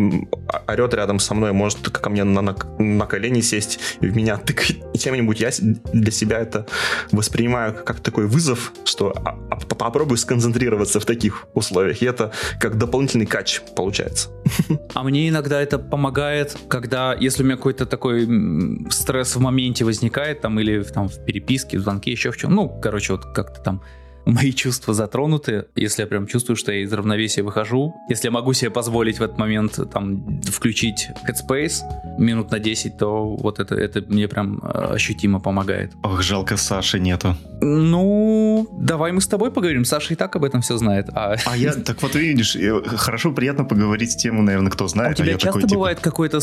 а, 0.49 0.73
орет 0.73 0.95
рядом 0.95 1.19
со 1.19 1.35
мной, 1.35 1.53
может 1.53 1.79
ко 1.91 2.11
мне 2.11 2.25
на, 2.25 2.41
на, 2.41 2.57
на 2.79 3.07
колени 3.07 3.41
сесть 3.41 3.79
и 4.01 4.07
в 4.07 4.17
меня 4.17 4.37
тыкать 4.37 4.77
чем-нибудь. 4.99 5.41
Я 5.41 5.51
для 5.93 6.13
себя 6.13 6.39
это 6.39 6.67
воспринимаю 7.13 7.75
как 7.75 8.01
такой 8.01 8.27
вызов, 8.27 8.73
что 8.85 9.13
а, 9.25 9.57
попробуй 9.57 10.19
сконцентрироваться 10.19 10.94
в 11.01 11.05
таких 11.05 11.47
условиях. 11.55 12.03
И 12.03 12.07
это 12.07 12.33
как 12.61 12.79
дополнительный 12.79 13.27
кач 13.27 13.61
получается. 13.77 14.31
А 14.95 15.03
мне 15.03 15.29
иногда 15.29 15.61
это 15.61 15.79
помогает, 15.79 16.57
когда, 16.69 17.15
если 17.15 17.43
у 17.43 17.47
меня 17.47 17.57
какой-то 17.57 17.87
такой 17.87 18.29
стресс 18.91 19.37
в 19.37 19.41
моменте 19.41 19.85
возникает, 19.85 20.41
там, 20.41 20.59
или 20.61 20.83
там 20.83 21.09
в 21.09 21.25
переписке, 21.25 21.79
в 21.79 21.83
звонке, 21.83 22.13
еще 22.13 22.31
в 22.31 22.37
чем, 22.37 22.55
ну, 22.55 22.69
короче, 22.69 23.13
вот 23.13 23.25
как-то 23.25 23.61
там 23.61 23.83
мои 24.27 24.53
чувства 24.53 24.95
затронуты, 24.95 25.67
если 25.75 26.03
я 26.03 26.07
прям 26.07 26.27
чувствую, 26.27 26.57
что 26.57 26.73
я 26.73 26.83
из 26.83 26.93
равновесия 26.93 27.43
выхожу, 27.43 27.95
если 28.09 28.29
я 28.29 28.31
могу 28.31 28.53
себе 28.53 28.71
позволить 28.71 29.19
в 29.19 29.23
этот 29.23 29.39
момент 29.39 29.79
там 29.93 30.41
включить 30.43 31.09
Headspace 31.29 31.83
минут 32.19 32.51
на 32.51 32.59
10, 32.59 32.97
то 32.99 33.37
вот 33.37 33.61
это, 33.61 33.75
это 33.75 34.03
мне 34.09 34.29
прям 34.29 34.61
э, 34.63 34.95
ощутимо 34.95 35.41
помогает. 35.41 35.93
Ох, 36.03 36.23
жалко 36.23 36.57
Саши 36.57 37.01
нету. 37.01 37.37
Ну, 37.61 38.69
давай 38.73 39.13
мы 39.13 39.21
с 39.21 39.27
тобой 39.27 39.51
поговорим. 39.51 39.85
Саша 39.85 40.15
и 40.15 40.17
так 40.17 40.35
об 40.37 40.45
этом 40.45 40.63
все 40.63 40.77
знает. 40.77 41.09
А, 41.13 41.37
а 41.47 41.57
я, 41.57 41.73
так 41.87 42.03
вот 42.03 42.15
видишь, 42.15 42.57
хорошо, 42.97 43.33
приятно 43.33 43.65
поговорить 43.65 44.13
с 44.13 44.17
тем, 44.17 44.45
наверное, 44.45 44.71
кто 44.71 44.89
знает. 44.89 45.19
А 45.19 45.23
у 45.23 45.25
тебя 45.25 45.35
а 45.35 45.39
часто 45.39 45.47
такой, 45.47 45.63
типа 45.63 45.75
бывает 45.75 45.99
типа... 45.99 46.11
какой-то 46.11 46.41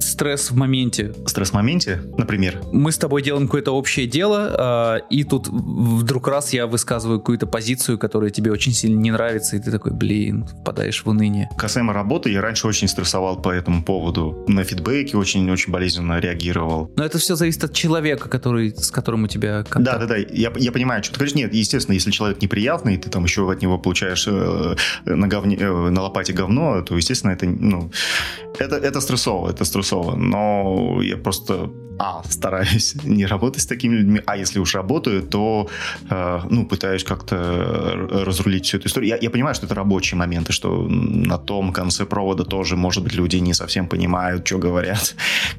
стресс 0.00 0.50
в 0.50 0.56
моменте. 0.56 1.14
Стресс 1.26 1.50
в 1.50 1.54
моменте, 1.54 2.02
например? 2.16 2.60
Мы 2.72 2.92
с 2.92 2.98
тобой 2.98 3.22
делаем 3.22 3.46
какое-то 3.46 3.72
общее 3.72 4.06
дело, 4.06 4.98
э, 4.98 5.14
и 5.14 5.24
тут 5.24 5.48
вдруг 5.48 6.28
раз 6.28 6.52
я 6.52 6.66
высказываю 6.66 7.07
какую-то 7.16 7.46
позицию, 7.46 7.98
которая 7.98 8.30
тебе 8.30 8.52
очень 8.52 8.72
сильно 8.72 8.98
не 8.98 9.10
нравится, 9.10 9.56
и 9.56 9.58
ты 9.58 9.70
такой, 9.70 9.92
блин, 9.92 10.46
впадаешь 10.46 11.02
в 11.04 11.08
уныние. 11.08 11.48
Касаемо 11.56 11.92
работы, 11.92 12.30
я 12.30 12.40
раньше 12.40 12.66
очень 12.66 12.88
стрессовал 12.88 13.40
по 13.40 13.50
этому 13.50 13.82
поводу. 13.82 14.44
На 14.48 14.64
фидбэке 14.64 15.16
очень-очень 15.16 15.72
болезненно 15.72 16.18
реагировал. 16.20 16.90
Но 16.96 17.04
это 17.04 17.18
все 17.18 17.36
зависит 17.36 17.64
от 17.64 17.72
человека, 17.72 18.28
который, 18.28 18.74
с 18.76 18.90
которым 18.90 19.24
у 19.24 19.28
тебя 19.28 19.64
контакт. 19.64 20.00
Да, 20.00 20.06
да, 20.06 20.14
да. 20.14 20.16
Я, 20.16 20.52
я 20.56 20.72
понимаю, 20.72 21.02
что 21.02 21.14
ты 21.14 21.18
говоришь. 21.20 21.34
Нет, 21.34 21.54
естественно, 21.54 21.94
если 21.94 22.10
человек 22.10 22.42
неприятный, 22.42 22.96
ты 22.96 23.10
там 23.10 23.24
еще 23.24 23.50
от 23.50 23.62
него 23.62 23.78
получаешь 23.78 24.26
э, 24.28 24.76
на, 25.06 25.28
говне, 25.28 25.56
э, 25.56 25.90
на 25.90 26.02
лопате 26.02 26.32
говно, 26.32 26.82
то, 26.82 26.96
естественно, 26.96 27.32
это, 27.32 27.46
ну, 27.46 27.90
это, 28.58 28.76
это 28.76 29.00
стрессово, 29.00 29.50
это 29.50 29.64
стрессово. 29.64 30.16
Но 30.16 31.00
я 31.02 31.16
просто 31.16 31.70
а, 31.98 32.22
стараюсь 32.28 32.94
не 33.04 33.26
работать 33.26 33.62
с 33.62 33.66
такими 33.66 33.96
людьми, 33.96 34.20
а 34.26 34.36
если 34.36 34.58
уж 34.58 34.74
работаю, 34.74 35.22
то, 35.22 35.68
э, 36.08 36.40
ну, 36.48 36.66
пытаюсь 36.66 37.04
как-то 37.04 38.08
разрулить 38.10 38.66
всю 38.66 38.78
эту 38.78 38.88
историю. 38.88 39.10
Я, 39.10 39.18
я 39.20 39.30
понимаю, 39.30 39.54
что 39.54 39.66
это 39.66 39.74
рабочие 39.74 40.18
моменты, 40.18 40.52
что 40.52 40.86
на 40.88 41.38
том 41.38 41.72
конце 41.72 42.06
провода 42.06 42.44
тоже, 42.44 42.76
может 42.76 43.02
быть, 43.02 43.14
люди 43.14 43.36
не 43.36 43.54
совсем 43.54 43.88
понимают, 43.88 44.46
что 44.46 44.58
говорят. 44.58 45.14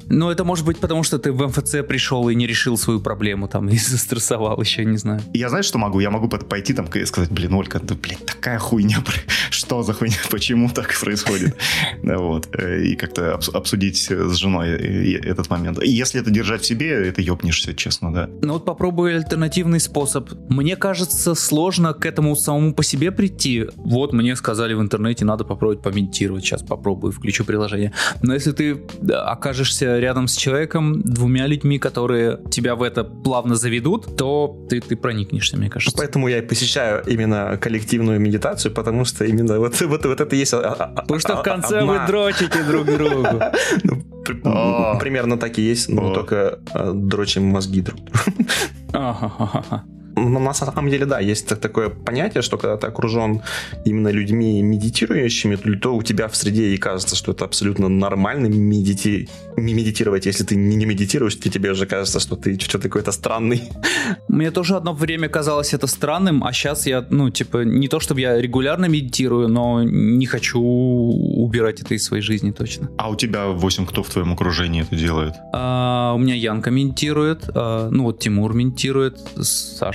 Ну, 0.06 0.30
это 0.30 0.44
может 0.44 0.64
быть 0.64 0.78
потому, 0.78 1.02
что 1.02 1.18
ты 1.18 1.32
в 1.32 1.46
МФЦ 1.46 1.86
пришел 1.86 2.28
и 2.28 2.34
не 2.34 2.46
решил 2.46 2.76
свою 2.78 3.00
проблему, 3.00 3.48
там, 3.48 3.68
и 3.70 3.76
застрессовал 3.76 4.60
еще, 4.60 4.84
не 4.84 4.98
знаю. 4.98 5.20
Я 5.34 5.48
знаешь, 5.48 5.66
что 5.66 5.78
могу? 5.78 6.00
Я 6.00 6.10
могу 6.10 6.28
пойти 6.28 6.72
там 6.72 6.86
и 6.86 7.04
сказать, 7.04 7.30
блин, 7.30 7.54
Олька, 7.54 7.80
да, 7.80 7.94
блин, 7.94 8.18
такая 8.26 8.58
хуйня, 8.58 8.98
что 9.50 9.82
за 9.82 9.92
хуйня, 9.92 10.16
почему 10.30 10.70
так 10.70 10.94
происходит? 11.00 11.56
Вот. 12.02 12.48
Э, 12.52 12.82
и 12.82 12.96
как-то 12.96 13.34
обсудить 13.52 14.10
с 14.10 14.34
женой 14.36 14.70
этот 14.70 15.50
момент. 15.50 15.82
Если 15.82 16.20
это 16.20 16.29
это 16.30 16.34
держать 16.34 16.62
в 16.62 16.66
себе, 16.66 17.08
это 17.08 17.20
ёбнешься, 17.20 17.74
честно, 17.74 18.12
да. 18.12 18.28
Ну 18.42 18.54
вот 18.54 18.64
попробуй 18.64 19.16
альтернативный 19.16 19.80
способ. 19.80 20.30
Мне 20.48 20.76
кажется, 20.76 21.34
сложно 21.34 21.92
к 21.92 22.06
этому 22.06 22.36
самому 22.36 22.72
по 22.72 22.82
себе 22.82 23.10
прийти. 23.10 23.66
Вот 23.76 24.12
мне 24.12 24.36
сказали 24.36 24.74
в 24.74 24.80
интернете, 24.80 25.24
надо 25.24 25.44
попробовать 25.44 25.82
поментировать. 25.82 26.44
Сейчас 26.44 26.62
попробую, 26.62 27.12
включу 27.12 27.44
приложение. 27.44 27.92
Но 28.22 28.34
если 28.34 28.52
ты 28.52 28.80
окажешься 29.12 29.98
рядом 29.98 30.28
с 30.28 30.36
человеком, 30.36 31.02
двумя 31.02 31.46
людьми, 31.46 31.78
которые 31.78 32.38
тебя 32.50 32.74
в 32.74 32.82
это 32.82 33.04
плавно 33.04 33.56
заведут, 33.56 34.16
то 34.16 34.66
ты, 34.68 34.80
ты 34.80 34.96
проникнешься, 34.96 35.56
мне 35.56 35.68
кажется. 35.68 35.96
Поэтому 35.96 36.28
я 36.28 36.38
и 36.38 36.42
посещаю 36.42 37.02
именно 37.06 37.58
коллективную 37.60 38.20
медитацию, 38.20 38.72
потому 38.72 39.04
что 39.04 39.24
именно 39.24 39.58
вот, 39.58 39.80
вот, 39.80 40.06
вот 40.06 40.20
это 40.20 40.36
есть... 40.36 40.52
Потому 40.52 41.20
что 41.20 41.36
в 41.36 41.42
конце 41.42 41.84
вы 41.84 42.00
дрочите 42.06 42.62
друг 42.62 42.86
другу. 42.86 43.40
Ну, 44.28 44.98
примерно 44.98 45.36
так 45.36 45.58
и 45.58 45.62
есть. 45.62 45.88
Ну, 45.88 46.12
только 46.12 46.60
э, 46.74 46.92
дрочим 46.94 47.44
мозги 47.44 47.80
друг 47.80 48.00
другу. 48.00 49.82
Ну, 50.16 50.38
на 50.38 50.54
самом 50.54 50.88
деле, 50.90 51.06
да, 51.06 51.20
есть 51.20 51.46
такое 51.60 51.88
понятие, 51.88 52.42
что 52.42 52.58
когда 52.58 52.76
ты 52.76 52.86
окружен 52.86 53.42
именно 53.84 54.08
людьми 54.08 54.62
медитирующими, 54.62 55.56
то 55.56 55.94
у 55.94 56.02
тебя 56.02 56.28
в 56.28 56.36
среде 56.36 56.74
и 56.74 56.76
кажется, 56.76 57.16
что 57.16 57.32
это 57.32 57.44
абсолютно 57.44 57.88
нормально 57.88 58.46
медити... 58.46 59.28
медитировать. 59.56 60.26
Если 60.26 60.44
ты 60.44 60.56
не 60.56 60.86
медитируешь, 60.86 61.34
то 61.36 61.50
тебе 61.50 61.70
уже 61.70 61.86
кажется, 61.86 62.20
что 62.20 62.36
ты 62.36 62.58
что-то 62.58 62.88
какой-то 62.88 63.12
странный. 63.12 63.62
Мне 64.28 64.50
тоже 64.50 64.76
одно 64.76 64.92
время 64.92 65.28
казалось 65.28 65.74
это 65.74 65.86
странным, 65.86 66.44
а 66.44 66.52
сейчас 66.52 66.86
я, 66.86 67.06
ну, 67.10 67.30
типа, 67.30 67.64
не 67.64 67.88
то 67.88 68.00
чтобы 68.00 68.20
я 68.20 68.40
регулярно 68.40 68.86
медитирую, 68.86 69.48
но 69.48 69.82
не 69.82 70.26
хочу 70.26 70.60
убирать 70.60 71.80
это 71.80 71.94
из 71.94 72.04
своей 72.04 72.22
жизни 72.22 72.50
точно. 72.50 72.90
А 72.98 73.10
у 73.10 73.16
тебя, 73.16 73.48
8, 73.48 73.86
кто 73.86 74.02
в 74.02 74.10
твоем 74.10 74.32
окружении 74.32 74.82
это 74.82 74.96
делает? 74.96 75.34
А, 75.52 76.12
у 76.14 76.18
меня 76.18 76.34
Янка 76.34 76.70
медитирует, 76.70 77.48
а, 77.54 77.88
ну 77.90 78.04
вот 78.04 78.20
Тимур 78.20 78.54
медитирует, 78.54 79.18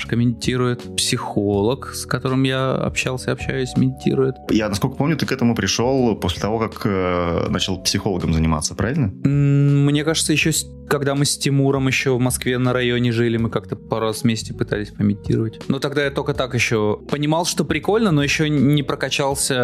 Сашка 0.06 0.18
медитирует, 0.18 0.96
психолог, 0.96 1.96
с 1.96 2.06
которым 2.06 2.44
я 2.44 2.74
общался 2.74 3.32
и 3.32 3.34
общаюсь, 3.34 3.76
медитирует. 3.76 4.36
Я, 4.52 4.70
насколько 4.70 4.98
помню, 4.98 5.18
ты 5.18 5.26
к 5.26 5.32
этому 5.32 5.56
пришел 5.56 6.16
после 6.16 6.42
того, 6.42 6.60
как 6.60 6.82
э, 6.86 7.48
начал 7.50 7.82
психологом 7.82 8.32
заниматься, 8.32 8.76
правильно? 8.76 9.08
Мне 9.28 10.04
кажется, 10.04 10.32
еще 10.32 10.52
когда 10.88 11.16
мы 11.16 11.26
с 11.26 11.38
Тимуром 11.38 11.88
еще 11.88 12.16
в 12.16 12.20
Москве 12.20 12.58
на 12.58 12.74
районе 12.74 13.12
жили, 13.12 13.38
мы 13.38 13.50
как-то 13.50 13.76
пару 13.76 14.08
раз 14.08 14.24
вместе 14.24 14.54
пытались 14.54 14.90
помедитировать. 14.90 15.60
Но 15.68 15.80
тогда 15.80 16.04
я 16.04 16.12
только 16.12 16.34
так 16.34 16.54
еще 16.54 17.00
понимал, 17.10 17.46
что 17.46 17.66
прикольно, 17.66 18.12
но 18.12 18.24
еще 18.24 18.50
не 18.50 18.84
прокачался 18.84 19.56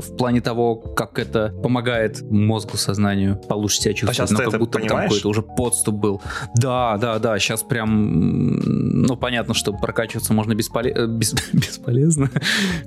в 0.00 0.16
плане 0.16 0.40
того, 0.40 0.76
как 0.76 1.18
это 1.18 1.54
помогает 1.62 2.22
мозгу, 2.30 2.76
сознанию 2.76 3.36
получше 3.48 3.80
себя 3.80 3.94
чувствовать. 3.94 4.18
А 4.18 4.26
сейчас 4.26 4.30
но 4.30 4.36
ты 4.36 4.44
как 4.44 4.48
это 4.48 4.58
будто 4.58 4.78
понимаешь? 4.78 4.92
там 4.92 5.08
какой-то 5.08 5.28
уже 5.28 5.42
подступ 5.42 5.94
был. 5.94 6.22
Да, 6.54 6.98
да, 6.98 7.18
да, 7.18 7.38
сейчас 7.38 7.62
прям, 7.62 9.02
ну, 9.02 9.16
понятно, 9.16 9.54
что 9.54 9.61
прокачиваться 9.64 10.32
можно 10.32 10.54
бесполе... 10.54 10.92
Э, 10.92 11.06
бес... 11.06 11.34
бесполезно, 11.52 12.30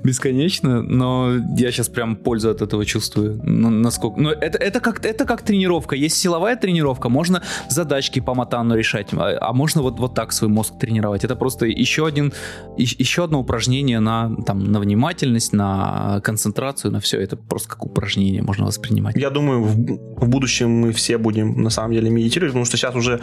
бесконечно, 0.04 0.82
но 0.82 1.32
я 1.56 1.72
сейчас 1.72 1.88
прям 1.88 2.16
пользу 2.16 2.50
от 2.50 2.62
этого 2.62 2.84
чувствую. 2.84 3.40
Ну, 3.42 3.70
насколько... 3.70 4.20
Ну, 4.20 4.30
это, 4.30 4.58
это, 4.58 4.80
как, 4.80 5.04
это 5.04 5.24
как 5.24 5.42
тренировка. 5.42 5.96
Есть 5.96 6.16
силовая 6.16 6.56
тренировка, 6.56 7.08
можно 7.08 7.42
задачки 7.68 8.20
по 8.20 8.34
матану 8.34 8.76
решать, 8.76 9.08
а, 9.12 9.38
а 9.40 9.52
можно 9.52 9.82
вот, 9.82 9.98
вот 9.98 10.14
так 10.14 10.32
свой 10.32 10.50
мозг 10.50 10.78
тренировать. 10.78 11.24
Это 11.24 11.36
просто 11.36 11.66
еще, 11.66 12.06
один, 12.06 12.32
еще 12.76 13.24
одно 13.24 13.40
упражнение 13.40 14.00
на, 14.00 14.34
там, 14.46 14.64
на 14.72 14.80
внимательность, 14.80 15.52
на 15.52 16.20
концентрацию, 16.22 16.92
на 16.92 17.00
все. 17.00 17.20
Это 17.20 17.36
просто 17.36 17.68
как 17.68 17.84
упражнение 17.84 18.42
можно 18.42 18.66
воспринимать. 18.66 19.16
Я 19.16 19.30
думаю, 19.30 19.62
в, 19.62 19.76
в 20.24 20.28
будущем 20.28 20.70
мы 20.70 20.92
все 20.92 21.18
будем 21.18 21.62
на 21.62 21.70
самом 21.70 21.92
деле 21.92 22.10
медитировать, 22.10 22.52
потому 22.52 22.64
что 22.64 22.76
сейчас 22.76 22.94
уже, 22.94 23.20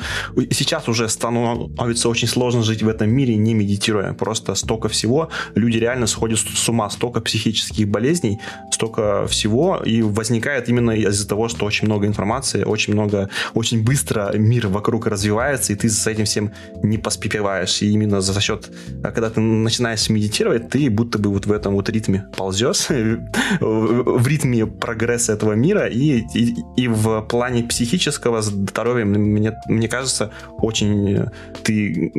сейчас 0.51 0.87
уже 0.87 1.09
становится 1.09 2.09
очень 2.09 2.27
сложно 2.27 2.63
жить 2.63 2.83
в 2.83 2.87
этом 2.87 3.09
мире, 3.09 3.35
не 3.43 3.53
медитируя. 3.53 4.13
Просто 4.13 4.55
столько 4.55 4.87
всего, 4.87 5.29
люди 5.55 5.77
реально 5.77 6.07
сходят 6.07 6.39
с 6.39 6.69
ума, 6.69 6.89
столько 6.89 7.21
психических 7.21 7.87
болезней, 7.87 8.39
столько 8.71 9.27
всего, 9.27 9.81
и 9.85 10.01
возникает 10.01 10.69
именно 10.69 10.91
из-за 10.91 11.27
того, 11.27 11.47
что 11.49 11.65
очень 11.65 11.87
много 11.87 12.07
информации, 12.07 12.63
очень 12.63 12.93
много, 12.93 13.29
очень 13.53 13.83
быстро 13.83 14.31
мир 14.35 14.67
вокруг 14.67 15.07
развивается, 15.07 15.73
и 15.73 15.75
ты 15.75 15.89
с 15.89 16.07
этим 16.07 16.25
всем 16.25 16.51
не 16.83 16.97
поспеваешь. 16.97 17.81
И 17.81 17.91
именно 17.91 18.21
за 18.21 18.39
счет, 18.41 18.69
а, 19.03 19.11
когда 19.11 19.29
ты 19.29 19.41
начинаешь 19.41 20.09
медитировать, 20.09 20.69
ты 20.69 20.89
будто 20.89 21.19
бы 21.19 21.29
вот 21.29 21.45
в 21.45 21.51
этом 21.51 21.73
вот 21.73 21.89
ритме 21.89 22.25
ползешь, 22.35 22.87
в 23.59 24.27
ритме 24.27 24.65
прогресса 24.65 25.33
этого 25.33 25.53
мира, 25.53 25.87
и, 25.87 26.23
и, 26.33 26.55
и 26.77 26.87
в 26.87 27.21
плане 27.21 27.63
психического 27.63 28.41
здоровья, 28.41 29.05
мне, 29.05 29.53
мне 29.67 29.87
кажется, 29.87 30.31
очень 30.57 31.25
ты 31.63 32.11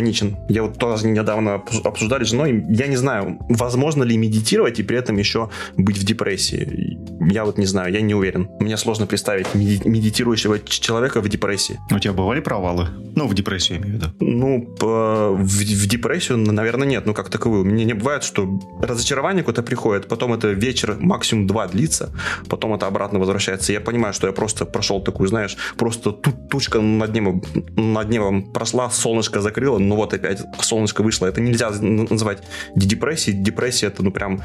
гармоничен. 0.00 0.36
Я 0.48 0.62
вот 0.62 0.78
тоже 0.78 1.06
недавно 1.06 1.62
обсуждали 1.84 2.24
с 2.24 2.28
женой, 2.28 2.64
я 2.68 2.86
не 2.86 2.96
знаю, 2.96 3.38
возможно 3.48 4.04
ли 4.04 4.16
медитировать 4.16 4.80
и 4.80 4.82
при 4.82 4.96
этом 4.96 5.18
еще 5.18 5.48
быть 5.76 5.98
в 5.98 6.04
депрессии. 6.04 6.98
Я 7.32 7.44
вот 7.44 7.58
не 7.58 7.66
знаю, 7.66 7.92
я 7.92 8.00
не 8.00 8.14
уверен. 8.14 8.48
Мне 8.60 8.76
сложно 8.76 9.06
представить 9.06 9.54
медитирующего 9.54 10.58
человека 10.58 11.20
в 11.20 11.28
депрессии. 11.28 11.78
У 11.90 11.98
тебя 11.98 12.12
бывали 12.12 12.40
провалы? 12.40 12.88
Ну, 13.14 13.26
в 13.26 13.34
депрессию, 13.34 13.78
я 13.78 13.84
имею 13.84 13.98
в 13.98 14.02
виду. 14.02 14.12
Ну, 14.20 14.62
по, 14.78 15.30
в, 15.30 15.44
в 15.44 15.86
депрессию, 15.86 16.38
наверное, 16.38 16.88
нет. 16.88 17.06
Ну, 17.06 17.14
как 17.14 17.28
таковую. 17.28 17.64
Мне 17.64 17.84
не 17.84 17.94
бывает, 17.94 18.22
что 18.22 18.60
разочарование 18.80 19.42
куда-то 19.42 19.62
приходит, 19.62 20.08
потом 20.08 20.32
это 20.32 20.48
вечер 20.48 20.96
максимум 21.00 21.46
два 21.46 21.66
длится, 21.66 22.10
потом 22.48 22.74
это 22.74 22.86
обратно 22.86 23.18
возвращается. 23.18 23.72
Я 23.72 23.80
понимаю, 23.80 24.14
что 24.14 24.26
я 24.26 24.32
просто 24.32 24.64
прошел 24.64 25.02
такую, 25.02 25.28
знаешь, 25.28 25.56
просто 25.76 26.12
тут 26.12 26.48
тучка 26.48 26.80
над 26.80 27.14
небом, 27.14 27.42
над 27.76 28.08
небом 28.08 28.52
прошла, 28.52 28.90
солнышко 28.90 29.40
закрыло, 29.40 29.78
ну 29.90 29.96
вот 29.96 30.14
опять 30.14 30.40
солнышко 30.62 31.02
вышло. 31.02 31.26
Это 31.26 31.40
нельзя 31.40 31.70
называть 31.70 32.38
депрессией. 32.76 33.36
Депрессия 33.36 33.88
это, 33.88 34.04
ну, 34.04 34.12
прям 34.12 34.40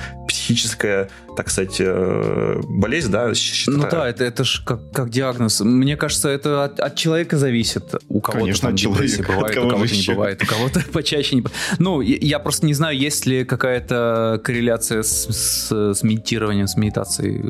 психическая, 0.46 1.10
так 1.36 1.50
сказать, 1.50 1.78
э, 1.80 2.62
болезнь, 2.70 3.12
да? 3.12 3.32
Ну 3.68 3.88
да, 3.90 4.08
это, 4.08 4.24
это 4.24 4.44
же 4.44 4.64
как, 4.64 4.92
как 4.92 5.10
диагноз. 5.10 5.62
Мне 5.62 5.98
кажется, 5.98 6.30
это 6.30 6.66
от, 6.66 6.80
от 6.80 6.96
человека 6.96 7.38
зависит. 7.38 7.96
У 8.10 8.22
кого-то 8.22 8.44
Конечно, 8.44 8.70
там 8.70 8.78
человека. 8.78 9.24
бывает, 9.34 9.58
у 9.58 9.70
кого-то 9.70 9.96
не 9.96 10.14
бывает, 10.14 10.44
у 10.44 10.46
кого-то 10.46 10.84
почаще 10.94 11.36
не 11.36 11.44
Ну, 11.80 12.02
я 12.02 12.40
просто 12.40 12.66
не 12.66 12.74
знаю, 12.74 12.98
есть 12.98 13.26
ли 13.26 13.44
какая-то 13.44 14.40
корреляция 14.44 15.02
с, 15.02 15.28
с, 15.30 15.94
с 15.94 16.04
медитированием, 16.04 16.68
с 16.68 16.78
медитацией 16.78 17.44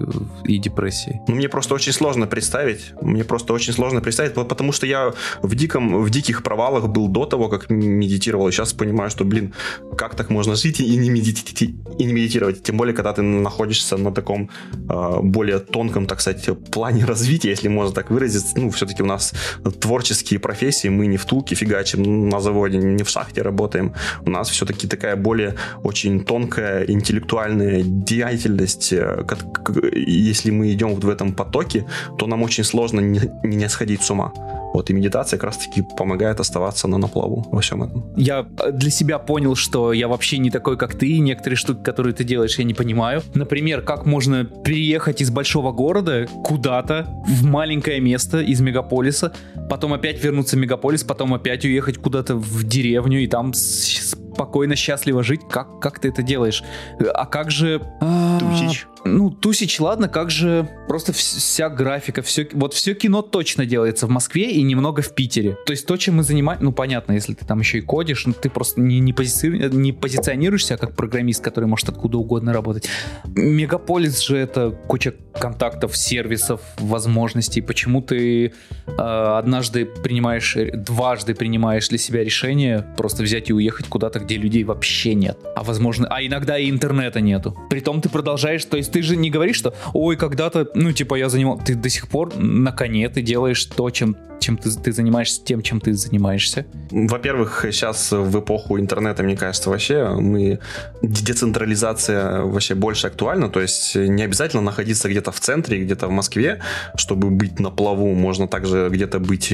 и 0.45 0.58
депрессией. 0.58 1.19
Ну, 1.27 1.36
мне 1.36 1.49
просто 1.49 1.75
очень 1.75 1.91
сложно 1.91 2.27
представить. 2.27 2.93
Мне 3.01 3.23
просто 3.23 3.53
очень 3.53 3.73
сложно 3.73 4.01
представить, 4.01 4.34
потому 4.34 4.71
что 4.71 4.86
я 4.86 5.13
в 5.41 5.55
диком, 5.55 6.01
в 6.01 6.10
диких 6.10 6.43
провалах 6.43 6.88
был 6.88 7.08
до 7.10 7.25
того, 7.25 7.49
как 7.49 7.69
медитировал. 7.69 8.47
И 8.47 8.51
сейчас 8.51 8.73
понимаю, 8.73 9.10
что, 9.10 9.25
блин, 9.25 9.53
как 9.97 10.15
так 10.15 10.29
можно 10.29 10.55
жить 10.55 10.79
и 10.79 10.95
не, 10.95 11.10
медити- 11.10 11.75
и 11.99 12.03
не 12.05 12.13
медитировать? 12.13 12.63
Тем 12.63 12.77
более, 12.77 12.85
когда 12.93 13.13
ты 13.13 13.21
находишься 13.21 13.98
на 13.98 14.12
таком 14.12 14.50
э, 14.89 15.19
более 15.21 15.60
тонком, 15.60 16.06
так 16.06 16.21
сказать, 16.21 16.50
плане 16.71 17.06
развития, 17.08 17.50
если 17.50 17.69
можно 17.69 17.93
так 17.93 18.12
выразиться, 18.12 18.60
ну, 18.60 18.69
все-таки 18.69 19.04
у 19.04 19.06
нас 19.06 19.34
творческие 19.80 20.39
профессии, 20.39 20.89
мы 20.89 21.08
не 21.08 21.17
в 21.17 21.26
тулке 21.26 21.56
фигачим 21.56 22.30
на 22.30 22.39
заводе, 22.39 22.78
не 22.78 23.04
в 23.04 23.10
шахте 23.10 23.41
работаем. 23.41 23.93
У 24.26 24.30
нас 24.30 24.50
все-таки 24.50 24.88
такая 24.88 25.15
более 25.15 25.56
очень 25.84 26.24
тонкая 26.24 26.84
интеллектуальная 26.84 27.84
деятельность. 27.84 28.93
Э, 28.93 29.26
если 29.93 30.52
мы 30.52 30.74
идем 30.74 30.95
в 30.95 31.10
этом 31.10 31.34
потоке, 31.34 31.86
то 32.17 32.28
нам 32.28 32.43
очень 32.43 32.63
сложно 32.63 33.02
не, 33.02 33.21
не 33.43 33.69
сходить 33.69 34.02
с 34.02 34.12
ума. 34.12 34.34
Вот, 34.75 34.89
и 34.89 34.93
медитация 34.93 35.38
как 35.38 35.45
раз-таки 35.45 35.83
помогает 35.97 36.41
оставаться 36.41 36.89
на, 36.89 36.97
на 36.97 37.07
плаву 37.07 37.47
во 37.49 37.61
всем 37.61 37.83
этом. 37.83 38.03
Я 38.17 38.45
для 38.73 38.91
себя 38.91 39.19
понял, 39.19 39.55
что 39.55 39.93
я 39.93 40.09
вообще 40.09 40.38
не 40.38 40.49
такой, 40.49 40.75
как 40.75 40.95
ты, 40.95 41.19
некоторые 41.19 41.55
штуки, 41.55 41.81
которые 41.81 42.13
ты 42.13 42.25
делаешь, 42.25 42.59
я 42.59 42.65
не 42.65 42.73
понимаю. 42.73 43.21
Например, 43.33 43.81
как 43.81 44.05
можно 44.05 44.43
переехать 44.43 45.21
из 45.21 45.29
большого 45.29 45.71
города 45.71 46.27
куда-то 46.43 47.07
в 47.25 47.45
маленькое 47.45 48.01
место 48.01 48.41
из 48.41 48.59
мегаполиса, 48.59 49.31
потом 49.69 49.93
опять 49.93 50.21
вернуться 50.21 50.57
в 50.57 50.59
мегаполис, 50.59 51.05
потом 51.05 51.33
опять 51.33 51.63
уехать 51.63 51.97
куда-то 51.97 52.35
в 52.35 52.63
деревню 52.65 53.23
и 53.23 53.27
там 53.27 53.53
спокойно, 54.36 54.76
счастливо 54.76 55.24
жить. 55.24 55.41
Как, 55.50 55.80
как 55.80 56.00
ты 56.00 56.10
это 56.10 56.21
делаешь? 56.21 56.63
А 57.13 57.26
как 57.26 57.52
же... 57.52 57.82
А, 58.02 58.39
Тусич. 58.39 58.88
Ну, 59.08 59.30
Тусич, 59.30 59.80
ладно, 59.80 60.10
как 60.10 60.32
же 60.32 60.67
просто 60.88 61.13
вся 61.13 61.69
графика, 61.69 62.24
все, 62.24 62.48
вот 62.54 62.74
все 62.74 62.95
кино 62.95 63.21
точно 63.21 63.67
делается 63.67 64.08
в 64.08 64.10
Москве 64.10 64.52
и 64.52 64.63
немного 64.63 65.04
в 65.04 65.13
Питере. 65.13 65.58
То 65.67 65.74
есть 65.74 65.86
то, 65.86 65.95
чем 65.95 66.15
мы 66.15 66.24
занимаемся, 66.24 66.65
ну, 66.65 66.71
понятно, 66.71 67.12
если 67.12 67.36
ты 67.36 67.45
там 67.45 67.60
еще 67.60 67.78
и 67.78 67.82
кодишь, 67.82 68.26
ну, 68.26 68.34
ты 68.34 68.50
просто 68.50 68.82
не, 68.82 69.00
не, 69.00 69.13
пози... 69.13 69.48
не 69.71 69.93
позиционируешься 69.93 70.78
как 70.78 70.95
программист, 70.95 71.43
который 71.43 71.65
может 71.65 71.88
откуда 71.88 72.17
угодно 72.17 72.52
работать. 72.52 72.89
Мегаполис 73.26 74.19
же 74.21 74.38
это 74.38 74.71
куча 74.71 75.13
контактов, 75.39 75.95
сервисов, 75.95 76.62
возможностей. 76.80 77.62
Почему 77.62 78.02
ты 78.02 78.54
э, 78.88 78.91
однажды 78.98 79.86
принимаешь, 79.86 80.58
дважды 80.74 81.36
принимаешь 81.36 81.89
для 81.89 82.00
себя 82.00 82.24
решение 82.24 82.86
просто 82.98 83.21
взять 83.21 83.52
и 83.52 83.54
уехать 83.54 83.88
куда-то, 83.88 84.19
где 84.25 84.38
людей 84.38 84.63
вообще 84.63 85.13
нет. 85.13 85.38
А 85.55 85.63
возможно, 85.63 86.07
а 86.09 86.21
иногда 86.21 86.57
и 86.57 86.69
интернета 86.69 87.21
нету. 87.21 87.55
Притом 87.69 88.01
ты 88.01 88.09
продолжаешь, 88.09 88.65
то 88.65 88.77
есть 88.77 88.91
ты 88.91 89.01
же 89.01 89.15
не 89.15 89.29
говоришь, 89.29 89.57
что, 89.57 89.73
ой, 89.93 90.17
когда-то, 90.17 90.67
ну, 90.75 90.91
типа, 90.91 91.15
я 91.15 91.29
занимал, 91.29 91.59
ты 91.63 91.75
до 91.75 91.89
сих 91.89 92.07
пор 92.07 92.35
на 92.35 92.71
коне, 92.71 93.07
ты 93.09 93.21
делаешь 93.21 93.63
то, 93.65 93.89
чем 93.89 94.17
чем 94.39 94.57
ты, 94.57 94.69
ты 94.69 94.91
занимаешься 94.91 95.43
тем, 95.43 95.61
чем 95.61 95.81
ты 95.81 95.93
занимаешься? 95.93 96.65
Во-первых, 96.91 97.65
сейчас 97.71 98.11
в 98.11 98.39
эпоху 98.39 98.79
интернета, 98.79 99.23
мне 99.23 99.35
кажется, 99.35 99.69
вообще 99.69 100.09
мы 100.09 100.59
децентрализация 101.01 102.41
вообще 102.41 102.75
больше 102.75 103.07
актуальна, 103.07 103.49
то 103.49 103.59
есть 103.59 103.95
не 103.95 104.23
обязательно 104.23 104.61
находиться 104.61 105.09
где-то 105.09 105.31
в 105.31 105.39
центре, 105.39 105.83
где-то 105.83 106.07
в 106.07 106.11
Москве, 106.11 106.61
чтобы 106.95 107.29
быть 107.31 107.59
на 107.59 107.71
плаву, 107.71 108.13
можно 108.13 108.47
также 108.47 108.89
где-то 108.91 109.19
быть 109.19 109.53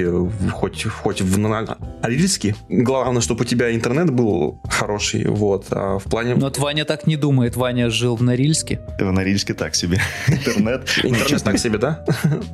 хоть, 0.51 0.83
хоть 0.83 1.21
в 1.21 1.37
Норильске. 1.37 2.55
Главное, 2.67 3.21
чтобы 3.21 3.41
у 3.41 3.45
тебя 3.45 3.73
интернет 3.73 4.09
был 4.09 4.60
хороший, 4.69 5.25
вот, 5.25 5.67
а 5.71 5.97
в 5.99 6.03
плане... 6.03 6.35
Но 6.35 6.51
Ваня 6.57 6.85
так 6.85 7.07
не 7.07 7.17
думает, 7.17 7.55
Ваня 7.55 7.89
жил 7.89 8.15
в 8.15 8.23
Норильске. 8.23 8.79
В 8.99 9.11
Норильске 9.11 9.53
так 9.53 9.75
себе. 9.75 9.99
Интернет. 10.27 10.89
Интернет 11.03 11.43
так 11.43 11.59
себе, 11.59 11.77
да? 11.77 12.05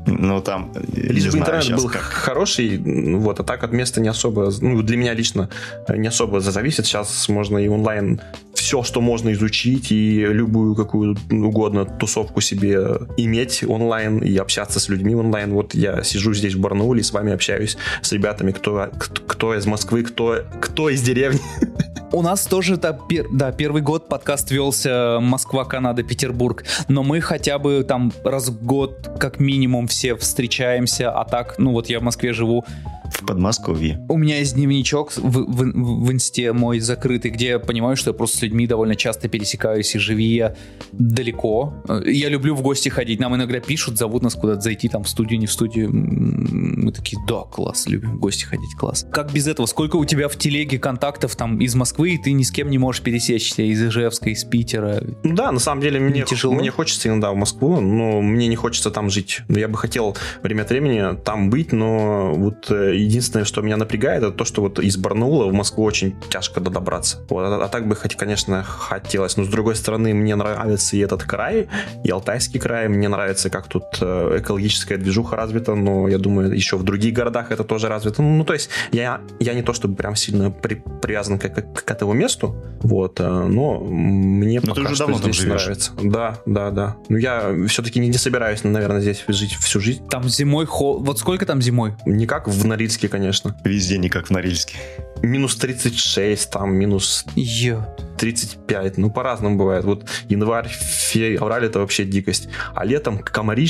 Ну, 0.05 0.41
там, 0.41 0.71
Лишь 0.93 1.31
бы 1.31 1.39
интернет 1.39 1.75
был 1.75 1.89
хороший, 1.89 2.77
вот, 3.17 3.39
а 3.39 3.43
так 3.43 3.63
от 3.63 3.71
места 3.71 4.01
не 4.01 4.09
особо, 4.09 4.51
ну, 4.61 4.81
для 4.81 4.97
меня 4.97 5.13
лично 5.13 5.49
не 5.89 6.07
особо 6.07 6.39
зависит. 6.39 6.85
Сейчас 6.85 7.29
можно 7.29 7.57
и 7.57 7.67
онлайн 7.67 8.21
все, 8.53 8.83
что 8.83 9.01
можно 9.01 9.31
изучить, 9.33 9.91
и 9.91 10.25
любую 10.25 10.75
какую 10.75 11.15
угодно 11.31 11.85
тусовку 11.85 12.41
себе 12.41 12.79
иметь 13.15 13.63
онлайн 13.67 14.19
и 14.19 14.35
общаться 14.37 14.79
с 14.79 14.89
людьми 14.89 15.15
онлайн. 15.15 15.53
Вот 15.53 15.73
я 15.73 16.03
сижу 16.03 16.33
здесь 16.33 16.55
в 16.55 16.59
Барнауле 16.59 17.01
и 17.01 17.03
с 17.03 17.11
вами 17.11 17.31
общаюсь 17.31 17.77
с 18.01 18.11
ребятами, 18.11 18.51
кто, 18.51 18.89
кто 19.27 19.55
из 19.55 19.65
Москвы, 19.65 20.03
кто, 20.03 20.43
кто 20.59 20.89
из 20.89 21.01
деревни. 21.01 21.39
У 22.13 22.21
нас 22.21 22.45
тоже, 22.45 22.77
да, 22.77 22.93
пер, 22.93 23.25
да, 23.33 23.51
первый 23.51 23.81
год 23.81 24.07
подкаст 24.07 24.49
велся 24.49 25.19
Москва, 25.19 25.65
Канада, 25.65 26.03
Петербург, 26.03 26.63
но 26.87 27.03
мы 27.03 27.19
хотя 27.19 27.59
бы 27.59 27.83
там 27.83 28.13
раз 28.23 28.47
в 28.47 28.65
год 28.65 29.11
как 29.19 29.41
минимум 29.41 29.87
все 29.87 30.15
встречаемся, 30.15 31.11
а 31.11 31.25
так, 31.25 31.55
ну 31.57 31.73
вот 31.73 31.89
я 31.89 31.99
в 31.99 32.03
Москве 32.03 32.31
живу, 32.31 32.63
в 33.11 33.25
Подмосковье. 33.25 34.05
У 34.09 34.17
меня 34.17 34.39
есть 34.39 34.55
дневничок 34.55 35.11
в, 35.11 35.21
в, 35.21 36.05
в 36.05 36.11
инсте 36.11 36.53
мой 36.53 36.79
закрытый, 36.79 37.31
где 37.31 37.47
я 37.47 37.59
понимаю, 37.59 37.95
что 37.95 38.11
я 38.11 38.13
просто 38.13 38.37
с 38.37 38.41
людьми 38.41 38.67
довольно 38.67 38.95
часто 38.95 39.27
пересекаюсь, 39.27 39.95
и 39.95 39.99
живи 39.99 40.25
я 40.25 40.55
далеко. 40.91 41.73
Я 42.05 42.29
люблю 42.29 42.55
в 42.55 42.61
гости 42.61 42.89
ходить. 42.89 43.19
Нам 43.19 43.35
иногда 43.35 43.59
пишут, 43.59 43.97
зовут 43.97 44.23
нас 44.23 44.35
куда-то 44.35 44.61
зайти, 44.61 44.89
там, 44.89 45.03
в 45.03 45.09
студию, 45.09 45.39
не 45.39 45.47
в 45.47 45.51
студию. 45.51 45.89
Мы 45.91 46.91
такие, 46.91 47.17
да, 47.27 47.41
класс, 47.43 47.87
любим 47.87 48.17
в 48.17 48.19
гости 48.19 48.45
ходить, 48.45 48.75
класс. 48.77 49.05
Как 49.11 49.31
без 49.31 49.47
этого? 49.47 49.65
Сколько 49.65 49.97
у 49.97 50.05
тебя 50.05 50.27
в 50.27 50.35
телеге 50.37 50.79
контактов 50.79 51.35
там 51.35 51.59
из 51.59 51.75
Москвы, 51.75 52.11
и 52.11 52.17
ты 52.17 52.31
ни 52.31 52.43
с 52.43 52.51
кем 52.51 52.69
не 52.69 52.77
можешь 52.77 53.01
пересечься, 53.01 53.61
из 53.61 53.81
Ижевска, 53.83 54.29
из 54.29 54.43
Питера? 54.43 55.01
Ну 55.23 55.35
да, 55.35 55.51
на 55.51 55.59
самом 55.59 55.81
деле 55.81 55.99
мне, 55.99 56.23
тяжело. 56.23 56.53
мне 56.53 56.71
хочется 56.71 57.09
иногда 57.09 57.31
в 57.31 57.35
Москву, 57.35 57.79
но 57.79 58.21
мне 58.21 58.47
не 58.47 58.55
хочется 58.55 58.91
там 58.91 59.09
жить. 59.09 59.41
Я 59.49 59.67
бы 59.67 59.77
хотел 59.77 60.15
время 60.41 60.63
от 60.63 60.69
времени 60.69 61.17
там 61.23 61.49
быть, 61.49 61.71
но 61.71 62.33
вот 62.33 62.69
э, 62.69 62.96
единственное, 62.97 63.45
что 63.45 63.61
меня 63.61 63.77
напрягает, 63.77 64.23
это 64.23 64.31
то, 64.31 64.45
что 64.45 64.61
вот 64.61 64.79
из 64.79 64.97
Барнаула 64.97 65.45
в 65.45 65.53
Москву 65.53 65.83
очень 65.83 66.15
тяжко 66.29 66.59
добраться. 66.59 67.19
Вот, 67.29 67.43
а, 67.43 67.63
а 67.63 67.67
так 67.67 67.87
бы, 67.87 67.95
хоть, 67.95 68.15
конечно, 68.15 68.63
хотелось. 68.63 69.37
Но 69.37 69.43
с 69.43 69.47
другой 69.47 69.75
стороны, 69.75 70.13
мне 70.13 70.35
нравится 70.35 70.95
и 70.95 70.99
этот 70.99 71.23
край, 71.23 71.67
и 72.03 72.09
Алтайский 72.09 72.59
край. 72.59 72.87
Мне 72.87 73.07
нравится, 73.07 73.49
как 73.49 73.67
тут 73.67 73.83
э, 74.01 74.39
экологическая 74.39 74.97
движуха 74.97 75.35
развита, 75.35 75.75
но 75.75 76.07
я 76.07 76.17
думаю, 76.17 76.53
еще 76.53 76.77
в 76.77 76.83
других 76.83 77.13
городах 77.13 77.51
это 77.51 77.63
тоже 77.63 77.87
развито. 77.87 78.21
Ну, 78.21 78.43
то 78.43 78.53
есть 78.53 78.69
я, 78.91 79.21
я 79.39 79.53
не 79.53 79.61
то 79.61 79.73
чтобы 79.73 79.95
прям 79.95 80.15
сильно 80.15 80.51
при, 80.51 80.75
привязан 81.01 81.39
к, 81.39 81.49
к, 81.49 81.83
к 81.83 81.91
этому 81.91 82.13
месту, 82.13 82.55
вот, 82.81 83.19
э, 83.19 83.27
но 83.27 83.79
мне 83.79 84.59
но 84.63 84.73
пока 84.73 84.93
что 84.93 85.13
здесь 85.13 85.43
нравится. 85.43 85.91
Да, 86.01 86.39
да, 86.45 86.71
да. 86.71 86.97
Но 87.09 87.17
я 87.17 87.53
все-таки 87.67 87.99
не, 87.99 88.07
не 88.07 88.17
собираюсь, 88.17 88.63
наверное, 88.63 89.01
здесь 89.01 89.23
жить 89.27 89.53
всю 89.53 89.79
жизнь. 89.79 90.07
Там 90.09 90.23
зимой 90.29 90.65
холод. 90.65 91.05
Вот 91.05 91.19
сколько 91.19 91.45
там 91.45 91.61
зимой? 91.61 91.93
Не 92.05 92.25
как 92.25 92.47
в 92.47 92.65
Норильске 92.65 92.86
Норильске, 92.87 93.09
конечно. 93.09 93.53
Везде 93.65 93.97
не 93.97 94.07
как 94.07 94.27
в 94.27 94.31
Норильске. 94.31 94.77
Минус 95.21 95.57
36, 95.57 96.49
там 96.49 96.73
минус 96.73 97.25
Ё. 97.35 97.85
35. 98.17 98.97
Ну, 98.97 99.09
по-разному 99.09 99.57
бывает. 99.57 99.83
Вот 99.83 100.07
январь, 100.29 100.69
февраль 100.69 101.65
это 101.65 101.79
вообще 101.79 102.05
дикость. 102.05 102.47
А 102.73 102.85
летом 102.85 103.19
комари, 103.19 103.67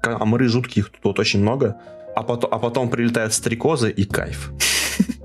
комары 0.00 0.46
жутких 0.46 0.92
тут 1.02 1.18
очень 1.18 1.40
много. 1.40 1.78
А 2.14 2.22
потом, 2.22 2.50
а 2.52 2.58
потом 2.60 2.90
прилетают 2.90 3.34
стрекозы 3.34 3.90
и 3.90 4.04
кайф. 4.04 4.52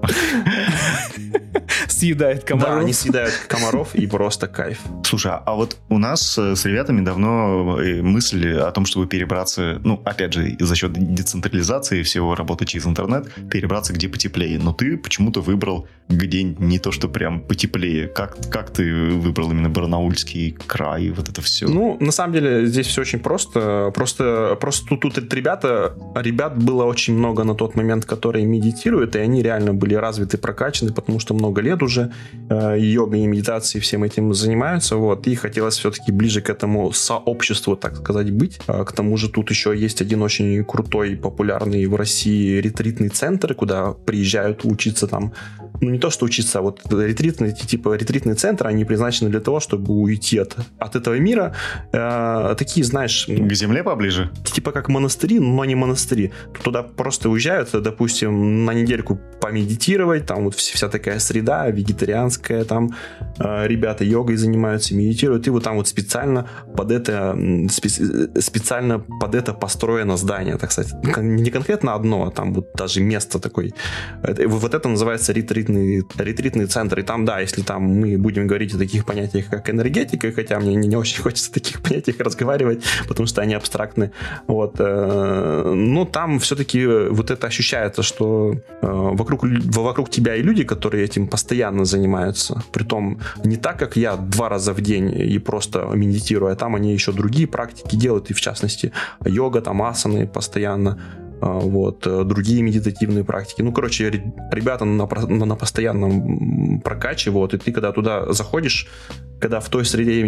съедает 1.88 2.44
комаров. 2.44 2.76
Да, 2.76 2.80
они 2.80 2.94
съедают 2.94 3.34
комаров 3.48 3.96
и 3.96 4.08
просто 4.08 4.48
кайф. 4.48 4.80
Слушай, 5.04 5.34
а 5.46 5.56
вот 5.56 5.78
у 5.90 5.98
нас 5.98 6.38
э, 6.38 6.56
с 6.56 6.66
ребятами 6.66 7.02
давно 7.02 7.80
э, 7.80 8.02
мысли 8.02 8.54
о 8.54 8.72
том, 8.72 8.86
чтобы 8.86 9.08
перебраться, 9.08 9.80
ну, 9.84 10.02
опять 10.06 10.34
же, 10.34 10.56
за 10.60 10.76
счет 10.76 10.94
децентрализации 10.94 12.04
всего 12.04 12.36
работы 12.36 12.66
через 12.66 12.86
интернет, 12.86 13.28
перебраться 13.50 13.94
где 13.94 14.10
потеплее. 14.10 14.60
Но 14.60 14.74
ты 14.74 14.98
почему-то 14.98 15.42
выбрал 15.42 15.88
где 16.10 16.44
не 16.44 16.80
то, 16.80 16.92
что 16.92 17.10
прям 17.10 17.42
потеплее. 17.42 18.08
Как, 18.08 18.38
как 18.50 18.72
ты 18.72 19.10
выбрал 19.12 19.52
именно 19.52 19.70
Барнаульский 19.70 20.58
край, 20.68 21.10
вот 21.10 21.30
это 21.30 21.42
все? 21.42 21.68
Ну, 21.68 21.98
на 22.00 22.12
самом 22.12 22.34
деле, 22.34 22.66
здесь 22.66 22.88
все 22.88 23.02
очень 23.02 23.20
просто. 23.20 23.92
Просто, 23.94 24.58
просто 24.60 24.88
тут, 24.88 25.14
тут 25.14 25.34
ребята, 25.34 25.94
ребят 26.16 26.58
было 26.58 26.86
очень 26.86 27.14
много 27.14 27.44
на 27.44 27.56
тот 27.56 27.76
момент, 27.76 28.06
которые 28.06 28.46
медитируют, 28.46 29.16
и 29.16 29.20
они 29.20 29.42
реально 29.42 29.74
были 29.74 29.96
развиты, 29.96 30.38
прокачаны, 30.38 30.94
потому 30.94 31.20
что 31.20 31.34
много 31.34 31.47
лет 31.62 31.84
уже 31.84 32.12
э, 32.50 32.78
йогой 32.80 33.22
и 33.22 33.28
медитацией 33.28 33.82
всем 33.82 34.04
этим 34.04 34.34
занимаются, 34.34 34.96
вот, 34.96 35.28
и 35.28 35.36
хотелось 35.36 35.78
все-таки 35.78 36.12
ближе 36.12 36.42
к 36.42 36.50
этому 36.50 36.92
сообществу, 36.92 37.76
так 37.76 37.98
сказать, 37.98 38.32
быть. 38.32 38.60
А, 38.68 38.84
к 38.84 38.92
тому 38.92 39.18
же 39.18 39.30
тут 39.30 39.50
еще 39.50 39.76
есть 39.78 40.02
один 40.02 40.22
очень 40.22 40.64
крутой, 40.64 41.16
популярный 41.16 41.86
в 41.86 41.96
России 41.96 42.62
ретритный 42.62 43.10
центр, 43.10 43.54
куда 43.54 43.94
приезжают 43.94 44.66
учиться 44.66 45.08
там 45.08 45.34
ну 45.82 45.90
не 45.90 46.00
то, 46.00 46.10
что 46.10 46.26
учиться, 46.26 46.60
а 46.60 46.62
вот 46.62 46.82
ретритные, 46.92 47.54
типа 47.54 47.96
ретритные 47.96 48.36
центры, 48.36 48.70
они 48.70 48.86
предназначены 48.86 49.30
для 49.30 49.40
того, 49.40 49.60
чтобы 49.60 49.94
уйти 49.94 50.40
от, 50.40 50.56
от 50.80 50.96
этого 50.96 51.20
мира. 51.20 51.56
Э, 51.94 52.56
такие, 52.58 52.86
знаешь... 52.86 53.28
К 53.28 53.54
земле 53.54 53.84
поближе? 53.84 54.30
Типа 54.44 54.72
как 54.72 54.90
монастыри, 54.90 55.40
но 55.40 55.66
не 55.66 55.76
монастыри. 55.76 56.32
Туда 56.64 56.84
просто 56.84 57.30
уезжают, 57.30 57.70
допустим, 57.72 58.66
на 58.66 58.74
недельку 58.74 59.20
помедитировать, 59.42 60.26
там 60.26 60.46
вот 60.46 60.56
вся 60.56 60.90
такая 60.90 61.20
среда 61.20 61.70
вегетарианская, 61.70 62.64
там 62.64 62.90
э, 63.40 63.68
ребята 63.68 64.04
йогой 64.04 64.36
занимаются, 64.38 64.96
медитируют, 64.96 65.48
и 65.48 65.50
вот 65.50 65.64
там 65.64 65.76
вот 65.76 65.88
специально 65.88 66.48
под 66.76 66.92
это, 66.92 67.34
спе- 67.68 68.42
специально 68.42 69.00
под 69.00 69.36
это 69.36 69.54
построено 69.54 70.18
здание, 70.18 70.58
так 70.58 70.72
сказать. 70.72 70.94
Не 71.18 71.52
конкретно 71.52 71.94
одно, 71.94 72.26
а 72.26 72.32
там 72.32 72.54
вот 72.54 72.72
даже 72.76 73.02
место 73.02 73.40
такое. 73.40 73.72
Вот 74.24 74.74
это 74.74 74.90
называется 74.90 75.34
ретрит 75.34 75.67
ретритный, 75.68 76.26
ретритный 76.26 76.66
центр. 76.66 77.00
И 77.00 77.04
там, 77.04 77.26
да, 77.26 77.40
если 77.40 77.62
там 77.62 77.84
мы 77.84 78.18
будем 78.18 78.48
говорить 78.48 78.74
о 78.74 78.78
таких 78.78 79.06
понятиях, 79.06 79.48
как 79.50 79.70
энергетика, 79.70 80.32
хотя 80.32 80.60
мне 80.60 80.76
не, 80.76 80.88
не 80.88 80.96
очень 80.96 81.22
хочется 81.24 81.52
о 81.52 81.54
таких 81.54 81.82
понятиях 81.82 82.20
разговаривать, 82.20 82.84
потому 83.08 83.28
что 83.28 83.42
они 83.42 83.56
абстрактны. 83.56 84.12
Вот. 84.48 84.76
Э, 84.80 85.74
но 85.76 86.06
там 86.06 86.40
все-таки 86.40 86.86
вот 86.86 87.32
это 87.32 87.48
ощущается, 87.48 88.04
что 88.04 88.54
э, 88.54 88.88
вокруг, 88.88 89.44
вокруг 89.44 90.10
тебя 90.10 90.36
и 90.36 90.42
люди, 90.42 90.64
которые 90.64 91.04
этим 91.04 91.28
постоянно 91.28 91.86
занимаются. 91.86 92.64
Притом 92.72 93.20
не 93.44 93.58
так, 93.58 93.80
как 93.80 93.98
я 93.98 94.16
два 94.16 94.50
раза 94.50 94.74
в 94.74 94.82
день 94.82 95.10
и 95.10 95.40
просто 95.40 95.90
медитирую, 95.94 96.52
а 96.52 96.56
там 96.56 96.76
они 96.76 96.94
еще 96.94 97.12
другие 97.12 97.48
практики 97.48 97.96
делают, 97.96 98.32
и 98.32 98.34
в 98.34 98.42
частности 98.42 98.92
йога, 99.26 99.62
там 99.62 99.82
асаны 99.82 100.28
постоянно 100.28 100.98
вот, 101.42 102.08
э, 102.08 102.24
другие 102.24 102.62
медитативные 102.62 103.24
практики. 103.24 103.62
Ну, 103.62 103.72
короче, 103.72 104.10
ребята 104.52 104.86
на, 104.86 105.08
на 105.08 105.56
постоянном 105.56 106.82
прокаче, 106.82 107.32
вот, 107.32 107.54
и 107.54 107.58
ты 107.58 107.72
когда 107.72 107.92
туда 107.92 108.32
заходишь, 108.34 108.88
когда 109.40 109.60
в 109.60 109.70
той 109.70 109.86
среде 109.86 110.24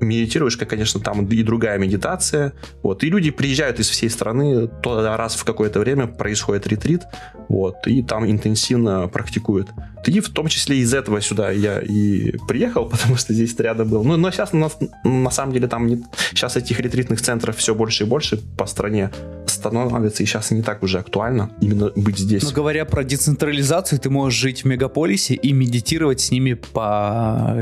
медитируешь, 0.00 0.56
как, 0.56 0.70
конечно, 0.70 1.00
там 1.00 1.26
и 1.26 1.42
другая 1.42 1.78
медитация, 1.78 2.52
вот, 2.82 3.04
и 3.04 3.10
люди 3.10 3.30
приезжают 3.30 3.80
из 3.80 3.88
всей 3.88 4.10
страны, 4.10 4.68
то 4.82 5.16
раз 5.16 5.34
в 5.36 5.44
какое-то 5.44 5.80
время 5.80 6.06
происходит 6.06 6.66
ретрит, 6.66 7.02
вот, 7.48 7.76
и 7.86 8.02
там 8.02 8.30
интенсивно 8.30 9.08
практикуют. 9.08 9.68
И 10.06 10.20
в 10.20 10.30
том 10.30 10.48
числе 10.48 10.78
из 10.78 10.94
этого 10.94 11.20
сюда 11.20 11.50
я 11.50 11.80
и 11.80 12.36
приехал, 12.48 12.86
потому 12.90 13.16
что 13.16 13.34
здесь 13.34 13.54
рядом 13.58 13.88
был. 13.88 14.04
Ну, 14.04 14.16
но 14.16 14.30
сейчас 14.30 14.52
на, 14.52 14.70
на 15.04 15.30
самом 15.30 15.52
деле 15.52 15.68
там 15.68 15.86
не, 15.86 16.02
сейчас 16.30 16.56
этих 16.56 16.80
ретритных 16.80 17.20
центров 17.20 17.56
все 17.56 17.74
больше 17.74 18.04
и 18.04 18.06
больше 18.06 18.38
по 18.56 18.66
стране 18.66 19.10
становится, 19.46 20.22
и 20.22 20.26
сейчас 20.26 20.50
не 20.50 20.62
так 20.62 20.82
уже 20.82 20.98
актуально 20.98 21.50
именно 21.60 21.90
быть 21.96 22.18
здесь. 22.18 22.42
Но 22.42 22.50
говоря 22.50 22.84
про 22.84 23.04
децентрализацию, 23.04 23.98
ты 23.98 24.08
можешь 24.08 24.38
жить 24.38 24.64
в 24.64 24.66
мегаполисе 24.66 25.34
и 25.34 25.52
медитировать 25.52 26.20
с 26.20 26.30
ними 26.30 26.54
по 26.54 27.56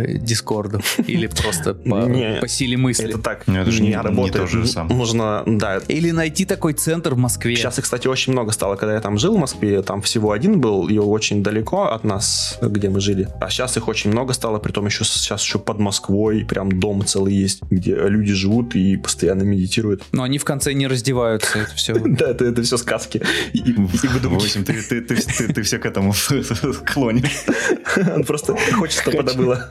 Дискорду 0.68 0.82
или 1.06 1.26
просто 1.26 1.74
по, 1.74 2.08
по 2.40 2.48
силе 2.48 2.76
мысли. 2.76 3.10
Это 3.10 3.18
так 3.18 3.48
это 3.48 3.70
же 3.70 3.82
не, 3.82 3.96
работает. 3.96 4.34
Не 4.34 4.40
то 4.40 4.46
же 4.46 4.66
самое. 4.66 4.96
Нужно, 4.96 5.42
да. 5.46 5.78
Или 5.88 6.10
найти 6.10 6.44
такой 6.44 6.72
центр 6.74 7.14
в 7.14 7.18
Москве. 7.18 7.56
Сейчас 7.56 7.78
их, 7.78 7.84
кстати, 7.84 8.06
очень 8.06 8.32
много 8.32 8.52
стало. 8.52 8.76
Когда 8.76 8.94
я 8.94 9.00
там 9.00 9.18
жил 9.18 9.36
в 9.36 9.38
Москве, 9.38 9.82
там 9.82 10.02
всего 10.02 10.32
один 10.32 10.60
был, 10.60 10.88
и 10.88 10.98
очень 10.98 11.42
далеко 11.42 11.84
от 11.84 12.04
нас, 12.04 12.58
где 12.62 12.88
мы 12.88 13.00
жили. 13.00 13.28
А 13.40 13.50
сейчас 13.50 13.76
их 13.76 13.88
очень 13.88 14.10
много 14.10 14.32
стало, 14.32 14.58
притом 14.58 14.86
еще 14.86 15.04
сейчас 15.04 15.42
еще 15.42 15.58
под 15.58 15.78
Москвой, 15.78 16.44
прям 16.44 16.78
дом 16.78 17.04
целый 17.04 17.34
есть, 17.34 17.62
где 17.70 17.94
люди 17.94 18.34
живут 18.34 18.74
и 18.74 18.96
постоянно 18.96 19.42
медитируют. 19.42 20.02
Но 20.12 20.22
они 20.22 20.38
в 20.38 20.44
конце 20.44 20.72
не 20.72 20.86
раздеваются, 20.86 21.58
это 21.58 21.74
все. 21.74 21.94
Да, 22.18 22.30
это, 22.30 22.46
это 22.46 22.62
все 22.62 22.76
сказки. 22.78 23.22
И, 23.52 23.58
и 23.58 23.72
выдумки. 24.08 24.48
ты, 24.48 24.82
ты, 24.82 25.00
ты, 25.02 25.16
ты, 25.16 25.52
ты 25.52 25.62
все 25.62 25.78
к 25.78 25.86
этому 25.86 26.14
клонишь. 26.92 27.44
Он 28.14 28.24
просто 28.24 28.56
хочет, 28.72 29.00
чтобы 29.00 29.18
это 29.18 29.34
было. 29.34 29.68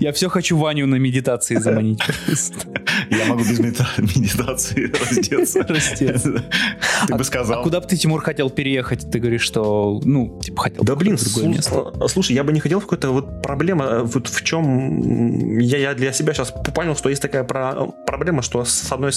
Я 0.00 0.12
все 0.12 0.23
хочу 0.28 0.56
Ваню 0.58 0.86
на 0.86 0.96
медитации 0.96 1.56
заманить. 1.56 2.00
Я 3.10 3.26
могу 3.26 3.44
без 3.44 3.58
медитации 3.58 4.92
раздеться. 5.00 5.62
Раздеться. 5.62 6.44
Ты 7.06 7.14
бы 7.14 7.20
а 7.20 7.24
сказал. 7.24 7.60
А 7.60 7.62
куда 7.62 7.80
бы 7.80 7.86
ты, 7.86 7.96
Тимур, 7.96 8.22
хотел 8.22 8.50
переехать? 8.50 9.10
Ты 9.10 9.18
говоришь, 9.18 9.42
что, 9.42 10.00
ну, 10.04 10.40
типа, 10.40 10.62
хотел 10.62 10.84
Да, 10.84 10.94
блин, 10.96 11.18
место. 11.44 12.08
Слушай, 12.08 12.32
я 12.32 12.44
бы 12.44 12.52
не 12.52 12.60
хотел 12.60 12.80
в 12.80 12.84
какое-то 12.84 13.10
вот 13.10 13.42
проблема, 13.42 13.84
э, 13.84 14.02
вот 14.02 14.28
в 14.28 14.42
чем 14.44 15.58
я, 15.58 15.78
я 15.78 15.94
для 15.94 16.12
себя 16.12 16.34
сейчас 16.34 16.52
понял, 16.74 16.96
что 16.96 17.08
есть 17.08 17.22
такая 17.22 17.44
проблема, 17.44 18.42
что 18.42 18.64
с 18.64 18.90
одной 18.92 19.12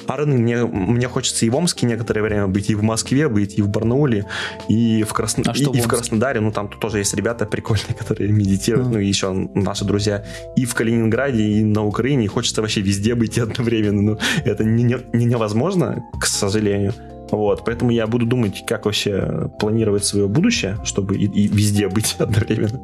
стороны, 0.00 0.38
мне, 0.38 0.64
мне 0.64 1.08
хочется 1.08 1.46
и 1.46 1.50
в 1.50 1.56
Омске 1.56 1.86
некоторое 1.86 2.22
время 2.22 2.46
быть, 2.46 2.70
и 2.70 2.74
в 2.74 2.82
Москве 2.82 3.28
быть, 3.28 3.58
и 3.58 3.62
в 3.62 3.68
Барнауле, 3.68 4.26
и 4.68 5.04
в, 5.04 5.12
Красно... 5.12 5.44
а 5.46 5.56
и, 5.56 5.64
в, 5.64 5.74
и 5.74 5.80
в 5.80 5.88
Краснодаре. 5.88 6.40
Ну, 6.40 6.52
там 6.52 6.68
тоже 6.68 6.98
есть 6.98 7.14
ребята 7.14 7.46
прикольные, 7.46 7.94
которые 7.98 8.30
медитируют, 8.30 8.88
mm. 8.88 8.92
ну, 8.92 8.98
и 8.98 9.06
еще 9.06 9.32
наши 9.54 9.84
друзья. 9.84 10.24
И 10.56 10.64
в 10.64 10.74
Калининграде, 10.74 11.42
и 11.42 11.64
на 11.64 11.84
Украине. 11.84 12.24
И 12.24 12.28
хочется 12.28 12.62
вообще 12.62 12.80
везде 12.80 13.14
быть 13.14 13.38
одновременно. 13.38 14.02
Ну, 14.02 14.18
это 14.44 14.64
не, 14.64 14.82
не, 14.82 14.96
не 15.12 15.24
невозможно, 15.26 16.04
к 16.20 16.26
сожалению. 16.26 16.94
Вот, 17.32 17.64
поэтому 17.64 17.90
я 17.90 18.06
буду 18.06 18.26
думать, 18.26 18.62
как 18.66 18.84
вообще 18.84 19.50
планировать 19.58 20.04
свое 20.04 20.28
будущее, 20.28 20.76
чтобы 20.84 21.16
и, 21.16 21.24
и 21.24 21.48
везде 21.48 21.88
быть 21.88 22.14
одновременно. 22.18 22.80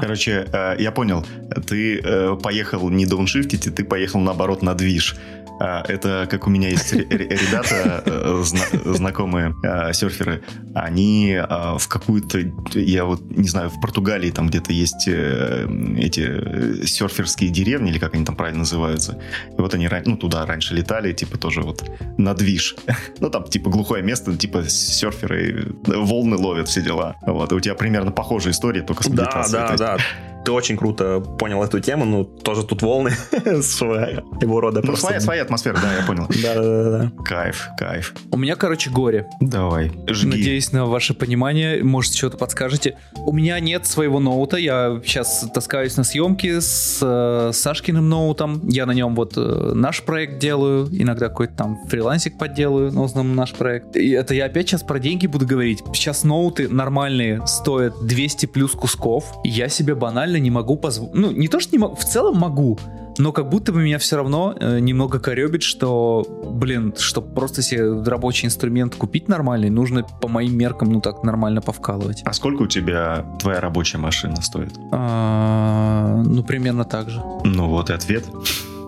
Короче, 0.00 0.46
э, 0.52 0.76
я 0.78 0.92
понял. 0.92 1.24
Ты 1.66 2.00
э, 2.04 2.36
поехал 2.42 2.90
не 2.90 3.06
дауншифтить, 3.06 3.74
ты 3.74 3.84
поехал 3.84 4.20
наоборот 4.20 4.60
на 4.62 4.74
движ. 4.74 5.16
А, 5.58 5.82
это 5.88 6.26
как 6.30 6.46
у 6.46 6.50
меня 6.50 6.68
есть 6.68 6.92
ребята, 6.92 8.02
э, 8.04 8.42
знакомые 8.84 9.54
а, 9.64 9.92
серферы, 9.92 10.42
они 10.74 11.36
а, 11.36 11.78
в 11.78 11.88
какую-то, 11.88 12.40
я 12.74 13.04
вот 13.04 13.22
не 13.30 13.48
знаю, 13.48 13.70
в 13.70 13.80
Португалии 13.80 14.30
там 14.30 14.48
где-то 14.48 14.72
есть 14.72 15.08
э, 15.08 15.66
эти 15.96 16.84
серферские 16.86 17.50
деревни, 17.50 17.90
или 17.90 17.98
как 17.98 18.14
они 18.14 18.24
там 18.24 18.36
правильно 18.36 18.60
называются. 18.60 19.18
И 19.56 19.60
вот 19.60 19.72
они 19.74 19.88
ну, 20.04 20.16
туда 20.16 20.44
раньше 20.44 20.74
летали, 20.74 21.12
типа 21.12 21.38
тоже 21.38 21.62
вот 21.62 21.84
на 22.18 22.34
движ. 22.34 22.76
Ну 23.18 23.30
там 23.30 23.44
типа 23.44 23.70
глухое 23.70 24.02
место, 24.02 24.36
типа 24.36 24.68
серферы, 24.68 25.74
волны 25.86 26.36
ловят, 26.36 26.68
все 26.68 26.82
дела. 26.82 27.16
Вот, 27.26 27.50
и 27.52 27.54
у 27.54 27.60
тебя 27.60 27.74
примерно 27.74 28.10
похожая 28.10 28.52
история, 28.52 28.82
только 28.82 29.04
с 29.04 29.08
медитацией. 29.08 29.52
Да, 29.52 29.76
да, 29.76 29.96
да 29.96 30.02
ты 30.46 30.52
очень 30.52 30.76
круто 30.76 31.18
понял 31.18 31.62
эту 31.64 31.80
тему, 31.80 32.04
ну, 32.04 32.24
тоже 32.24 32.62
тут 32.62 32.80
волны 32.80 33.10
его 33.32 34.60
рода. 34.60 34.80
Ну, 34.84 34.94
своя, 34.94 35.20
своя 35.20 35.42
атмосфера, 35.42 35.76
да, 35.82 35.92
я 35.92 36.06
понял. 36.06 36.28
Да-да-да. 36.42 37.12
Кайф, 37.24 37.68
кайф. 37.76 38.14
У 38.30 38.38
меня, 38.38 38.54
короче, 38.54 38.88
горе. 38.88 39.26
Давай, 39.40 39.90
жги. 40.08 40.28
Надеюсь 40.28 40.70
на 40.70 40.86
ваше 40.86 41.14
понимание, 41.14 41.82
может, 41.82 42.14
что-то 42.14 42.36
подскажете. 42.36 42.96
У 43.16 43.32
меня 43.32 43.58
нет 43.58 43.86
своего 43.86 44.20
ноута, 44.20 44.56
я 44.56 45.00
сейчас 45.04 45.50
таскаюсь 45.52 45.96
на 45.96 46.04
съемки 46.04 46.60
с 46.60 47.00
э, 47.02 47.50
Сашкиным 47.52 48.08
ноутом, 48.08 48.68
я 48.68 48.86
на 48.86 48.92
нем 48.92 49.16
вот 49.16 49.32
э, 49.36 49.72
наш 49.74 50.02
проект 50.02 50.38
делаю, 50.38 50.88
иногда 50.92 51.28
какой-то 51.28 51.54
там 51.54 51.78
фрилансик 51.88 52.38
подделаю, 52.38 52.92
но 52.92 53.02
в 53.02 53.06
основном 53.06 53.34
наш 53.34 53.52
проект. 53.52 53.96
И 53.96 54.10
это 54.10 54.32
я 54.32 54.44
опять 54.44 54.68
сейчас 54.68 54.84
про 54.84 55.00
деньги 55.00 55.26
буду 55.26 55.44
говорить. 55.44 55.82
Сейчас 55.92 56.22
ноуты 56.22 56.68
нормальные 56.68 57.44
стоят 57.48 58.06
200 58.06 58.46
плюс 58.46 58.70
кусков, 58.70 59.24
я 59.42 59.68
себе 59.68 59.96
банально 59.96 60.35
реально 60.36 60.44
не 60.44 60.50
могу 60.50 60.76
позволить. 60.76 61.14
Ну, 61.14 61.30
не 61.30 61.48
то, 61.48 61.60
что 61.60 61.76
не 61.76 61.78
могу, 61.78 61.94
в 61.96 62.04
целом 62.04 62.36
могу, 62.36 62.78
но 63.18 63.32
как 63.32 63.48
будто 63.48 63.72
бы 63.72 63.82
меня 63.82 63.98
все 63.98 64.16
равно 64.16 64.54
э, 64.58 64.78
немного 64.80 65.18
коребит, 65.18 65.62
что, 65.62 66.24
блин, 66.50 66.94
чтобы 66.98 67.34
просто 67.34 67.62
себе 67.62 68.02
рабочий 68.02 68.46
инструмент 68.46 68.94
купить 68.94 69.28
нормальный, 69.28 69.70
нужно 69.70 70.02
по 70.20 70.28
моим 70.28 70.56
меркам, 70.56 70.92
ну 70.92 71.00
так, 71.00 71.24
нормально 71.24 71.60
повкалывать. 71.60 72.22
А 72.24 72.32
сколько 72.32 72.62
у 72.62 72.66
тебя 72.66 73.24
твоя 73.40 73.60
рабочая 73.60 73.98
машина 73.98 74.36
стоит? 74.42 74.72
А, 74.92 76.22
ну, 76.26 76.42
примерно 76.42 76.84
так 76.84 77.10
же. 77.10 77.22
Ну, 77.44 77.68
вот 77.68 77.90
и 77.90 77.94
ответ. 77.94 78.24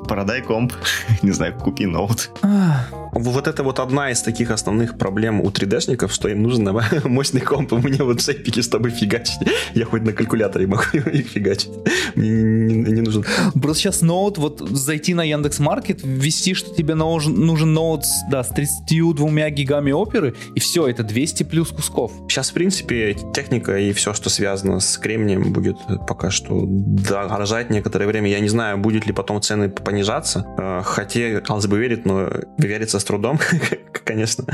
Продай 0.09 0.43
комп, 0.43 0.73
не 1.23 1.33
знаю, 1.33 1.55
купи 1.55 1.87
ноут. 1.87 2.31
А, 2.43 2.87
вот 3.13 3.49
это 3.49 3.63
вот 3.63 3.79
одна 3.79 4.11
из 4.11 4.23
таких 4.23 4.51
основных 4.51 4.99
проблем 4.99 5.41
у 5.41 5.51
3D-шников, 5.51 6.13
что 6.13 6.29
им 6.29 6.43
нужен 6.43 6.69
мощный 7.05 7.41
комп. 7.41 7.73
У 7.73 7.79
меня 7.79 8.05
вот 8.05 8.21
шейпики, 8.21 8.63
чтобы 8.63 8.91
фигачить. 8.91 9.41
Я 9.75 9.85
хоть 9.85 10.03
на 10.03 10.13
калькуляторе 10.13 10.67
могу 10.67 10.83
их 11.13 11.29
фигачить. 11.29 11.71
Мне 12.15 12.31
не, 12.31 12.75
не, 12.75 12.93
не 12.93 13.01
нужен. 13.01 13.25
Просто 13.61 13.83
сейчас 13.83 14.03
ноут, 14.03 14.39
вот 14.39 14.61
зайти 14.61 15.15
на 15.15 15.23
Яндекс 15.23 15.59
Маркет, 15.59 16.01
ввести, 16.03 16.55
что 16.55 16.75
тебе 16.75 16.95
нужен, 16.95 17.35
нужен 17.35 17.73
ноут 17.73 18.05
да, 18.31 18.43
с 18.43 18.49
32 18.49 19.51
гигами 19.51 19.93
оперы, 19.93 20.35
и 20.55 20.61
все, 20.61 20.89
это 20.89 21.03
200 21.03 21.45
плюс 21.45 21.69
кусков. 21.69 22.13
Сейчас, 22.29 22.51
в 22.51 22.55
принципе, 22.55 23.17
техника 23.35 23.79
и 23.79 23.93
все, 23.93 24.15
что 24.15 24.31
связано 24.31 24.81
с 24.81 24.99
кремнием, 24.99 25.53
будет 25.53 25.77
пока 26.07 26.31
что 26.31 26.65
дорожать 26.67 27.71
некоторое 27.71 28.07
время. 28.07 28.29
Я 28.31 28.41
не 28.41 28.49
знаю, 28.49 28.79
будет 28.79 29.07
ли 29.07 29.13
потом 29.13 29.41
цены 29.41 29.69
понижаться. 29.69 30.47
Э, 30.59 30.83
хотелось 30.85 31.67
бы 31.67 31.79
верить, 31.79 32.05
но 32.05 32.29
верится 32.59 32.98
с 32.99 33.05
трудом, 33.05 33.39
конечно, 34.05 34.45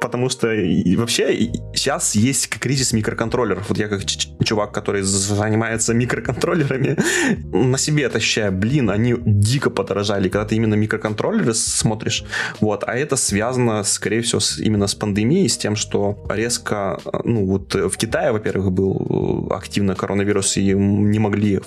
потому 0.00 0.28
что 0.28 0.48
вообще 0.96 1.52
сейчас 1.74 2.14
есть 2.14 2.48
кризис 2.48 2.92
микроконтроллеров. 2.92 3.68
Вот 3.68 3.78
я 3.78 3.88
как 3.88 4.02
чувак, 4.44 4.72
который 4.72 5.02
занимается 5.02 5.94
микроконтроллерами, 5.94 6.96
на 7.52 7.78
себе 7.78 8.04
это 8.04 8.18
ощущаю, 8.18 8.52
блин, 8.52 8.90
они 8.90 9.14
дико 9.18 9.70
подорожали, 9.70 10.28
когда 10.28 10.44
ты 10.44 10.56
именно 10.56 10.74
микроконтроллеры 10.74 11.54
смотришь, 11.54 12.24
вот, 12.60 12.84
а 12.86 12.94
это 12.94 13.16
связано, 13.16 13.82
скорее 13.84 14.22
всего, 14.22 14.40
с, 14.40 14.58
именно 14.58 14.86
с 14.86 14.94
пандемией, 14.94 15.48
с 15.48 15.56
тем, 15.56 15.76
что 15.76 16.24
резко, 16.28 16.98
ну, 17.24 17.46
вот 17.46 17.74
в 17.74 17.96
Китае, 17.96 18.32
во-первых, 18.32 18.72
был 18.72 19.48
активно 19.50 19.94
коронавирус, 19.94 20.56
и 20.56 20.72
не 20.72 21.18
могли 21.18 21.60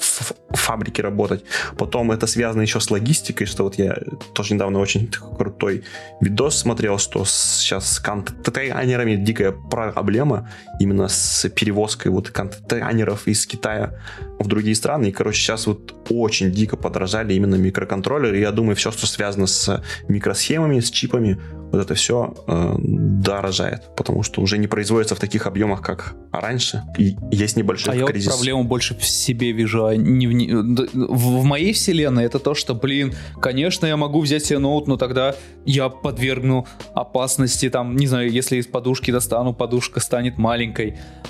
фабрики 0.49 1.01
работать. 1.01 1.43
Потом 1.77 2.11
это 2.11 2.27
связано 2.27 2.61
еще 2.61 2.79
с 2.79 2.89
логистикой, 2.91 3.47
что 3.47 3.63
вот 3.63 3.75
я 3.75 3.97
тоже 4.33 4.53
недавно 4.53 4.79
очень 4.79 5.11
крутой 5.37 5.83
видос 6.25 6.57
смотрел, 6.57 6.97
что 6.97 7.23
сейчас 7.25 7.93
с 7.93 7.99
контейнерами 7.99 9.15
дикая 9.15 9.51
проблема 9.51 10.49
именно 10.79 11.07
с 11.07 11.47
перевозкой 11.49 12.11
вот 12.11 12.29
контейнеров 12.29 13.27
из 13.27 13.45
Китая 13.45 13.93
в 14.39 14.47
другие 14.47 14.75
страны. 14.75 15.07
И, 15.07 15.11
короче, 15.11 15.39
сейчас 15.39 15.67
вот 15.67 15.95
очень 16.09 16.51
дико 16.51 16.77
подорожали 16.77 17.33
именно 17.33 17.55
микроконтроллеры. 17.55 18.39
Я 18.39 18.51
думаю, 18.51 18.75
все, 18.75 18.91
что 18.91 19.07
связано 19.07 19.47
с 19.47 19.83
микросхемами, 20.07 20.79
с 20.79 20.89
чипами, 20.89 21.39
вот 21.71 21.81
это 21.81 21.95
все 21.95 22.33
э, 22.47 22.75
дорожает, 22.79 23.83
потому 23.95 24.23
что 24.23 24.41
уже 24.41 24.57
не 24.57 24.67
производится 24.67 25.15
в 25.15 25.19
таких 25.19 25.47
объемах, 25.47 25.81
как 25.81 26.15
раньше. 26.31 26.83
И 26.97 27.15
есть 27.31 27.57
небольшой 27.57 28.01
а 28.01 28.05
кризис. 28.05 28.25
я 28.25 28.31
вот 28.31 28.37
проблему 28.37 28.63
больше 28.63 28.95
в 28.95 29.05
себе 29.05 29.51
вижу, 29.51 29.85
а 29.85 29.95
не 29.95 30.27
в, 30.27 30.31
не... 30.31 30.53
в 30.53 31.43
моей 31.43 31.73
вселенной 31.73 32.25
это 32.25 32.39
то, 32.39 32.53
что, 32.53 32.75
блин, 32.75 33.13
конечно, 33.41 33.85
я 33.85 33.97
могу 33.97 34.21
взять 34.21 34.45
себе 34.45 34.59
ноут, 34.59 34.87
но 34.87 34.97
тогда 34.97 35.35
я 35.65 35.89
подвергну 35.89 36.67
опасности, 36.93 37.69
там, 37.69 37.95
не 37.95 38.07
знаю, 38.07 38.31
если 38.31 38.57
из 38.57 38.67
подушки 38.67 39.11
достану, 39.11 39.53
подушка 39.53 39.99
станет 39.99 40.37
маленькой. 40.37 40.64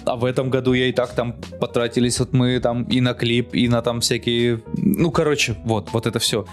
А 0.05 0.15
в 0.15 0.25
этом 0.25 0.49
году 0.49 0.73
я 0.73 0.87
и 0.87 0.91
так 0.91 1.13
там 1.13 1.35
потратились 1.59 2.19
вот 2.19 2.33
мы 2.33 2.59
там 2.59 2.83
и 2.83 3.01
на 3.01 3.13
клип, 3.13 3.55
и 3.55 3.67
на 3.67 3.81
там 3.81 4.01
всякие... 4.01 4.61
Ну, 4.77 5.11
короче, 5.11 5.55
вот, 5.65 5.89
вот 5.93 6.05
это 6.05 6.19
все. 6.19 6.45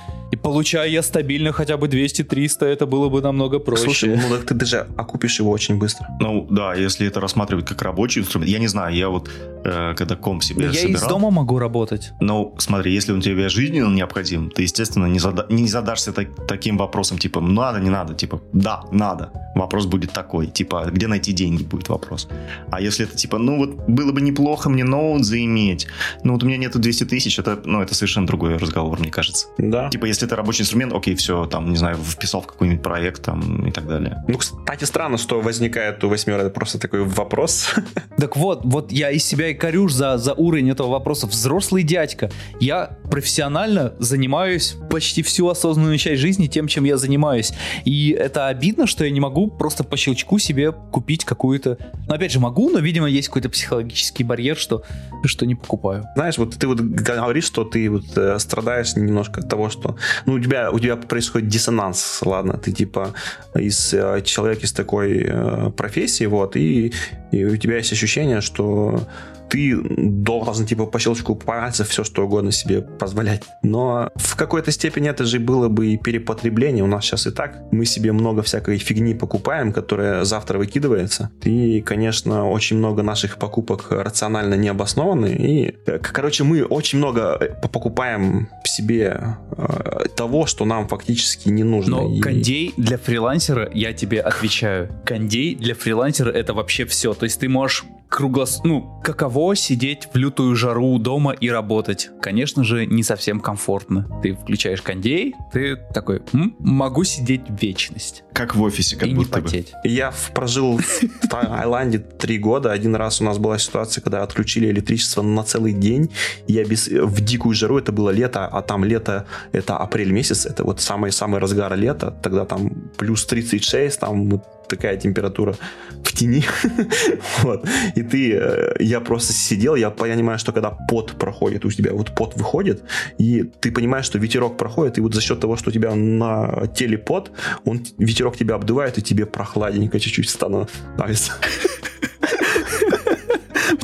Получая 0.43 0.89
я 0.89 1.03
стабильно 1.03 1.53
хотя 1.53 1.77
бы 1.77 1.87
200-300, 1.87 2.67
это 2.67 2.87
было 2.87 3.09
бы 3.09 3.23
намного 3.23 3.59
проще. 3.61 3.85
Слушай, 3.85 4.17
ну 4.17 4.37
так 4.37 4.47
ты 4.47 4.55
даже 4.55 4.87
окупишь 4.97 5.39
его 5.39 5.51
очень 5.51 5.79
быстро. 5.79 6.07
Ну, 6.21 6.47
да, 6.51 6.75
если 6.75 7.07
это 7.07 7.21
рассматривать 7.21 7.67
как 7.67 7.83
рабочий 7.83 8.21
инструмент. 8.21 8.51
Я 8.51 8.59
не 8.59 8.67
знаю, 8.67 8.95
я 8.95 9.09
вот, 9.09 9.31
э, 9.65 9.95
когда 9.97 10.17
комп 10.17 10.43
себе 10.43 10.65
я 10.65 10.73
собирал... 10.73 10.95
из 10.95 11.03
дома 11.03 11.31
могу 11.31 11.59
работать. 11.59 12.13
Ну, 12.21 12.55
смотри, 12.59 12.93
если 12.93 13.13
он 13.13 13.21
тебе 13.21 13.49
жизненно 13.49 13.95
необходим, 13.95 14.51
ты, 14.51 14.63
естественно, 14.63 15.07
не, 15.07 15.19
зада... 15.21 15.47
не 15.49 15.69
задашься 15.69 16.13
так, 16.13 16.29
таким 16.49 16.77
вопросом, 16.77 17.19
типа, 17.19 17.41
надо, 17.41 17.79
не 17.79 17.91
надо, 17.91 18.15
типа, 18.15 18.41
да, 18.53 18.83
надо. 18.91 19.31
Вопрос 19.55 19.87
будет 19.87 20.13
такой, 20.13 20.47
типа, 20.47 20.89
где 20.91 21.07
найти 21.07 21.33
деньги 21.33 21.63
будет 21.63 21.89
вопрос. 21.89 22.29
А 22.71 22.81
если 22.81 23.07
это, 23.07 23.17
типа, 23.17 23.39
ну 23.39 23.59
вот, 23.59 23.77
было 23.89 24.13
бы 24.13 24.21
неплохо 24.21 24.71
мне 24.71 24.85
ноут 24.85 25.25
заиметь, 25.25 25.87
ну 26.25 26.33
вот 26.33 26.43
у 26.43 26.47
меня 26.47 26.57
нету 26.57 26.79
200 26.79 27.05
тысяч, 27.05 27.39
это, 27.39 27.61
ну, 27.65 27.81
это 27.81 27.95
совершенно 27.95 28.27
другой 28.27 28.57
разговор, 28.57 28.99
мне 28.99 29.11
кажется. 29.11 29.47
Да. 29.59 29.89
Типа, 29.91 30.07
если 30.07 30.27
это 30.33 30.37
рабочий 30.37 30.63
инструмент, 30.63 30.93
окей, 30.95 31.15
все, 31.15 31.47
там, 31.47 31.71
не 31.71 31.77
знаю, 31.77 31.97
вписал 31.97 32.41
в 32.41 32.47
какой-нибудь 32.47 32.83
проект, 32.83 33.23
там, 33.23 33.67
и 33.67 33.71
так 33.71 33.87
далее. 33.87 34.25
Ну, 34.29 34.39
кстати, 34.39 34.85
странно, 34.85 35.19
что 35.19 35.41
возникает 35.41 36.03
у 36.05 36.09
восьмера 36.09 36.49
просто 36.49 36.79
такой 36.79 37.05
вопрос. 37.05 37.75
Так 38.19 38.37
вот, 38.37 38.61
вот 38.65 38.93
я 38.93 39.11
из 39.11 39.25
себя 39.25 39.49
и 39.49 39.55
корюш 39.55 39.93
за, 39.93 40.17
за 40.17 40.35
уровень 40.35 40.71
этого 40.71 40.89
вопроса. 40.89 41.27
Взрослый 41.27 41.83
дядька. 41.83 42.31
Я 42.61 42.97
профессионально 43.11 43.95
занимаюсь 43.99 44.77
почти 44.91 45.23
всю 45.23 45.49
осознанную 45.49 45.99
часть 45.99 46.21
жизни 46.21 46.47
тем, 46.47 46.69
чем 46.69 46.85
я 46.85 46.99
занимаюсь. 46.99 47.53
И 47.85 48.11
это 48.11 48.47
обидно, 48.47 48.87
что 48.87 49.05
я 49.05 49.11
не 49.11 49.19
могу 49.19 49.49
просто 49.49 49.83
по 49.83 49.97
щелчку 49.97 50.39
себе 50.39 50.71
купить 50.71 51.25
какую-то... 51.25 51.79
Ну, 52.07 52.15
опять 52.15 52.31
же, 52.31 52.39
могу, 52.39 52.71
но, 52.71 52.79
видимо, 52.79 53.09
есть 53.09 53.27
какой-то 53.27 53.49
психологический 53.49 54.23
барьер, 54.23 54.57
что, 54.57 54.85
что 55.25 55.45
не 55.45 55.57
покупаю. 55.57 56.05
Знаешь, 56.15 56.39
вот 56.39 56.55
ты 56.55 56.69
вот 56.69 56.81
говоришь, 56.81 57.45
что 57.45 57.65
ты 57.65 57.91
вот 57.91 58.17
э, 58.17 58.39
страдаешь 58.39 58.95
немножко 58.95 59.41
от 59.41 59.49
того, 59.49 59.69
что... 59.69 59.97
Ну, 60.27 60.35
у 60.35 60.41
тебя, 60.41 60.71
у 60.71 60.79
тебя 60.79 60.97
происходит 60.97 61.49
диссонанс, 61.49 62.21
ладно, 62.25 62.59
ты 62.59 62.73
типа 62.73 63.15
из 63.55 63.95
э, 63.95 64.23
человека 64.23 64.67
из 64.67 64.73
такой 64.73 65.25
э, 65.25 65.71
профессии, 65.77 66.25
вот, 66.25 66.57
и, 66.57 66.93
и 67.33 67.45
у 67.45 67.57
тебя 67.57 67.77
есть 67.77 67.93
ощущение, 67.93 68.41
что 68.41 69.07
ты 69.53 69.77
должен 69.77 70.65
типа 70.65 70.87
по 70.87 70.99
щелчку 70.99 71.35
пальцев 71.35 71.89
все 71.89 72.05
что 72.05 72.25
угодно 72.25 72.53
себе 72.53 72.81
позволять. 72.81 73.43
Но 73.63 74.11
в 74.17 74.35
какой-то 74.35 74.73
степени 74.73 75.11
это 75.11 75.25
же 75.25 75.39
было 75.39 75.69
бы 75.69 75.89
и 75.89 75.99
перепотребление. 75.99 76.83
У 76.83 76.87
нас 76.87 77.05
сейчас 77.05 77.27
и 77.27 77.31
так 77.31 77.59
мы 77.71 77.85
себе 77.85 78.13
много 78.13 78.41
всякой 78.43 78.79
фигни 78.79 79.15
покупаем, 79.15 79.73
которая 79.73 80.25
завтра 80.25 80.57
выкидывается. 80.57 81.31
И, 81.45 81.83
конечно, 81.83 82.49
очень 82.49 82.79
много 82.79 83.03
наших 83.03 83.37
покупок 83.37 83.89
рационально 83.91 84.55
не 84.55 84.71
обоснованы. 84.71 85.27
И, 85.27 85.75
э, 85.87 85.99
короче, 85.99 86.45
мы 86.45 86.65
очень 86.65 86.99
много 86.99 87.37
э, 87.39 87.69
покупаем 87.69 88.49
себе 88.65 89.37
э, 89.51 90.07
того, 90.17 90.47
что 90.47 90.65
нам 90.65 90.89
фактически 90.89 91.51
не 91.51 91.63
нужно. 91.63 91.97
Но 91.99 92.15
и... 92.15 92.21
кондей 92.21 92.73
для 92.79 92.97
фрилансера, 92.97 93.71
я 93.75 93.93
тебе 93.93 94.21
отвечаю, 94.21 94.89
кондей 95.05 95.55
для 95.57 95.75
фрилансера 95.75 96.31
это 96.31 96.55
вообще 96.55 96.87
все. 96.87 97.13
То 97.13 97.25
есть 97.25 97.41
ты 97.41 97.51
можешь 97.51 97.85
круглос... 98.13 98.61
Ну, 98.65 99.01
каково 99.03 99.42
сидеть 99.55 100.09
в 100.13 100.17
лютую 100.17 100.55
жару 100.57 100.99
дома 100.99 101.33
и 101.33 101.49
работать? 101.51 102.11
Конечно 102.21 102.65
же, 102.65 102.87
не 102.87 103.03
совсем 103.03 103.41
комфортно. 103.41 104.07
Ты 104.23 104.35
включаешь 104.35 104.81
кондей, 104.83 105.35
ты 105.53 105.77
такой, 105.93 106.23
М, 106.33 106.55
могу 106.59 107.05
сидеть 107.05 107.43
в 107.49 107.61
вечность. 107.61 108.25
Как 108.33 108.55
в 108.55 108.63
офисе, 108.63 108.97
как 108.97 109.07
и 109.09 109.11
не 109.11 109.17
будто 109.17 109.39
бы. 109.41 109.45
потеть. 109.45 109.73
Я 109.85 110.11
в- 110.11 110.31
прожил 110.33 110.79
в 110.79 111.29
Таиланде 111.29 111.99
три 111.99 112.39
года. 112.39 112.73
Один 112.73 112.95
раз 112.97 113.21
у 113.21 113.25
нас 113.25 113.39
была 113.39 113.59
ситуация, 113.59 114.01
когда 114.03 114.23
отключили 114.23 114.69
электричество 114.71 115.23
на 115.23 115.43
целый 115.45 115.73
день. 115.73 116.11
Я 116.47 116.65
без, 116.65 116.89
в 116.89 117.21
дикую 117.21 117.55
жару, 117.55 117.79
это 117.79 117.93
было 117.93 118.11
лето, 118.11 118.47
а 118.47 118.63
там 118.63 118.85
лето, 118.85 119.27
это 119.53 119.77
апрель 119.77 120.13
месяц, 120.13 120.47
это 120.47 120.65
вот 120.65 120.81
самый-самый 120.81 121.41
разгар 121.41 121.77
лета. 121.77 122.11
Тогда 122.23 122.45
там 122.47 122.71
плюс 122.97 123.25
36, 123.27 123.99
там 124.01 124.31
вот 124.31 124.45
такая 124.69 124.97
температура 124.97 125.55
в 126.03 126.13
тени. 126.13 126.45
вот. 127.43 127.67
И 127.95 128.03
ты, 128.03 128.33
э, 128.35 128.75
я 128.81 129.01
просто 129.01 129.32
сидел, 129.33 129.75
я 129.75 129.91
понимаю, 129.91 130.39
что 130.39 130.53
когда 130.53 130.71
пот 130.71 131.13
проходит, 131.19 131.65
у 131.65 131.71
тебя 131.71 131.93
вот 131.93 132.15
пот 132.15 132.37
выходит, 132.37 132.83
и 133.19 133.43
ты 133.61 133.73
понимаешь, 133.73 134.07
что 134.07 134.19
ветерок 134.19 134.57
проходит, 134.57 134.99
и 134.99 135.01
вот 135.01 135.15
за 135.15 135.21
счет 135.21 135.41
того, 135.41 135.57
что 135.57 135.71
у 135.71 135.73
тебя 135.73 135.95
на 135.95 136.67
теле 136.69 136.99
пот, 136.99 137.33
он, 137.65 137.85
ветерок 137.99 138.37
тебя 138.37 138.55
обдувает, 138.55 138.99
и 138.99 139.03
тебе 139.03 139.27
прохладненько 139.27 139.99
чуть-чуть 139.99 140.29
становится. 140.29 141.33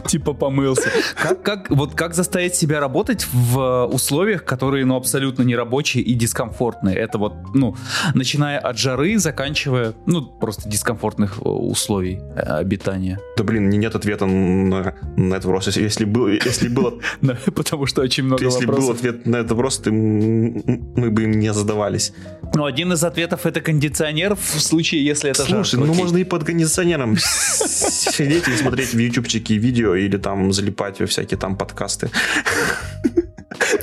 Типа 0.09 0.33
помылся. 0.33 0.91
Как, 1.23 1.43
как, 1.43 1.71
вот 1.71 1.95
как 1.95 2.15
заставить 2.15 2.55
себя 2.55 2.81
работать 2.81 3.27
в 3.31 3.87
условиях, 3.87 4.45
которые, 4.45 4.85
ну, 4.85 4.97
абсолютно 4.97 5.43
нерабочие 5.43 6.03
и 6.03 6.15
дискомфортные? 6.15 6.97
Это 6.97 7.19
вот, 7.19 7.35
ну, 7.55 7.77
начиная 8.15 8.59
от 8.59 8.79
жары, 8.79 9.19
заканчивая, 9.19 9.95
ну, 10.07 10.23
просто 10.23 10.69
дискомфортных 10.69 11.39
э, 11.39 11.49
условий 11.49 12.21
э, 12.35 12.41
обитания. 12.41 13.19
Да 13.37 13.45
блин, 13.45 13.69
нет 13.69 13.95
ответа 13.95 14.27
на, 14.27 14.95
на 15.17 15.35
этот 15.35 15.45
вопрос. 15.45 15.67
Если, 15.67 15.83
если, 15.83 16.05
был, 16.05 16.29
если, 16.29 16.69
было, 16.69 16.95
Потому 17.55 17.87
что 17.87 18.03
очень 18.03 18.25
много 18.25 18.45
если 18.45 18.67
был 18.67 18.91
ответ 18.91 19.27
на 19.27 19.37
этот 19.37 19.53
вопрос, 19.53 19.79
ты, 19.79 19.91
мы 19.91 21.11
бы 21.11 21.25
им 21.25 21.33
не 21.33 21.53
задавались. 21.53 22.13
Ну, 22.55 22.65
один 22.65 22.93
из 22.93 23.05
ответов 23.05 23.47
это 23.47 23.61
кондиционер 23.61 24.35
в 24.35 24.61
случае, 24.61 25.05
если 25.05 25.31
это 25.31 25.43
Слушай, 25.43 25.77
ну 25.77 25.85
Окей. 25.85 25.97
можно 25.97 26.17
и 26.19 26.25
под 26.25 26.45
кондиционером 26.45 27.17
сидеть 27.19 28.49
и 28.49 28.57
смотреть 28.57 28.95
в 28.95 28.99
ютубчике 28.99 29.57
видео 29.57 29.95
или 30.01 30.17
там 30.17 30.53
залипать 30.53 31.01
во 31.01 31.07
всякие 31.07 31.39
там 31.39 31.57
подкасты. 31.57 32.11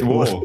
О, 0.04 0.44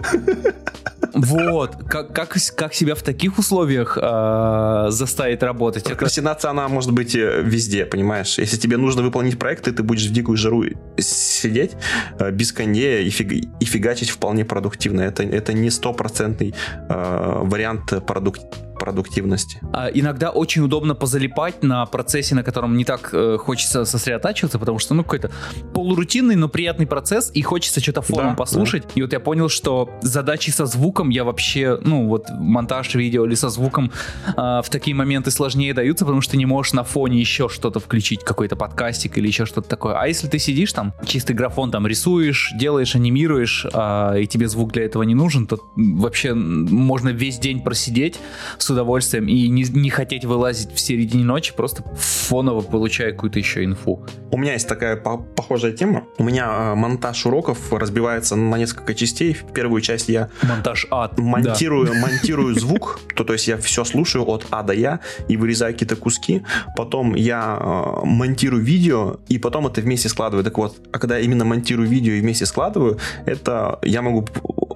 Вот, 1.12 1.76
как, 1.88 2.12
как, 2.14 2.36
как 2.56 2.74
себя 2.74 2.94
в 2.94 3.02
таких 3.02 3.38
условиях 3.38 3.98
э, 4.00 4.86
заставить 4.90 5.42
работать? 5.42 5.84
Прокрастинация, 5.84 6.50
она 6.50 6.68
может 6.68 6.92
быть 6.92 7.14
э, 7.14 7.42
везде, 7.42 7.84
понимаешь? 7.84 8.38
Если 8.38 8.56
тебе 8.56 8.76
нужно 8.76 9.02
выполнить 9.02 9.38
проект, 9.38 9.66
и 9.68 9.72
ты 9.72 9.82
будешь 9.82 10.06
в 10.06 10.12
дикую 10.12 10.36
жару 10.36 10.64
сидеть 10.98 11.72
э, 12.18 12.30
без 12.30 12.52
кондея 12.52 13.00
и, 13.00 13.08
фиг- 13.10 13.48
и 13.60 13.64
фигачить 13.64 14.10
вполне 14.10 14.44
продуктивно. 14.44 15.00
Это, 15.00 15.22
это 15.24 15.52
не 15.52 15.70
стопроцентный 15.70 16.54
э, 16.88 17.38
вариант 17.42 17.92
продук- 18.06 18.38
продуктивности. 18.81 19.61
А 19.72 19.89
иногда 19.89 20.31
очень 20.31 20.62
удобно 20.62 20.95
позалипать 20.95 21.62
на 21.62 21.87
процессе, 21.87 22.35
на 22.35 22.43
котором 22.43 22.76
не 22.76 22.85
так 22.85 23.11
э, 23.12 23.37
хочется 23.39 23.85
сосредотачиваться, 23.85 24.59
потому 24.59 24.78
что, 24.78 24.95
ну, 24.95 25.05
какой-то 25.05 25.31
полурутинный, 25.74 26.35
но 26.35 26.49
приятный 26.49 26.87
процесс, 26.87 27.31
и 27.35 27.43
хочется 27.43 27.81
что-то 27.81 28.01
фоном 28.01 28.31
Да, 28.31 28.37
послушать. 28.37 28.85
И 28.95 29.03
вот 29.03 29.12
я 29.12 29.20
понял, 29.20 29.49
что 29.51 29.91
задачи 30.01 30.51
со 30.51 30.64
звуком 30.66 31.11
я 31.11 31.24
вообще, 31.24 31.78
ну, 31.83 32.09
вот 32.09 32.31
монтаж 32.31 32.95
видео 32.95 33.26
или 33.26 33.35
со 33.35 33.51
звуком 33.51 33.93
а, 34.37 34.62
в 34.62 34.70
такие 34.70 34.97
моменты 34.97 35.31
сложнее 35.31 35.74
даются, 35.74 36.05
потому 36.07 36.22
что 36.22 36.33
ты 36.33 36.39
не 36.39 36.47
можешь 36.47 36.72
на 36.72 36.83
фоне 36.83 37.20
еще 37.20 37.49
что-то 37.51 37.81
включить, 37.81 38.24
какой-то 38.24 38.57
подкастик 38.57 39.18
или 39.18 39.26
еще 39.26 39.45
что-то 39.45 39.68
такое. 39.68 40.01
А 40.01 40.07
если 40.07 40.26
ты 40.26 40.39
сидишь 40.39 40.72
там, 40.72 40.95
чистый 41.05 41.35
графон 41.35 41.70
там 41.70 41.87
рисуешь, 41.87 42.53
делаешь, 42.59 42.95
анимируешь, 42.95 43.66
а, 43.74 44.14
и 44.14 44.26
тебе 44.26 44.49
звук 44.49 44.72
для 44.72 44.85
этого 44.87 45.03
не 45.03 45.14
нужен, 45.14 45.47
то 45.47 45.59
вообще 45.76 46.33
можно 46.33 47.11
весь 47.11 47.39
день 47.39 47.61
просидеть 47.61 48.18
с 48.57 48.69
удовольствием 48.70 49.28
и 49.28 49.48
не, 49.48 49.62
не 49.64 49.90
хотеть 49.90 50.24
вылазить 50.24 50.72
в 50.72 50.80
середине 50.80 51.24
ночи, 51.24 51.52
просто 51.54 51.82
фоново 51.96 52.60
получая 52.60 53.12
какую-то 53.12 53.38
еще 53.38 53.64
инфу. 53.64 54.04
У 54.30 54.38
меня 54.38 54.52
есть 54.52 54.68
такая 54.68 54.96
по- 54.96 55.18
похожая 55.18 55.72
тема. 55.72 56.04
У 56.18 56.24
меня 56.24 56.72
э, 56.72 56.74
монтаж 56.74 57.26
уроков 57.26 57.72
разбивается 57.72 58.36
на 58.36 58.56
несколько 58.56 58.94
частей. 58.94 59.34
В 59.34 59.52
первую 59.52 59.80
часть 59.80 60.08
я 60.08 60.30
Монтаж 60.42 60.86
ад. 60.90 61.14
да. 61.16 61.22
монтирую, 61.22 61.94
монтирую 61.94 62.54
звук, 62.58 63.00
то, 63.16 63.24
то 63.24 63.32
есть 63.32 63.48
я 63.48 63.56
все 63.56 63.84
слушаю 63.84 64.24
от 64.28 64.46
А 64.50 64.62
до 64.62 64.72
Я 64.72 65.00
и 65.28 65.36
вырезаю 65.36 65.72
какие-то 65.72 65.96
куски. 65.96 66.42
Потом 66.76 67.14
я 67.14 67.58
э, 67.60 68.06
монтирую 68.06 68.62
видео 68.62 69.20
и 69.28 69.38
потом 69.38 69.66
это 69.66 69.80
вместе 69.80 70.08
складываю. 70.08 70.44
Так 70.44 70.58
вот, 70.58 70.76
а 70.92 70.98
когда 70.98 71.18
именно 71.18 71.44
монтирую 71.44 71.88
видео 71.88 72.12
и 72.14 72.20
вместе 72.20 72.46
складываю, 72.46 72.98
это 73.26 73.78
я 73.82 74.02
могу 74.02 74.26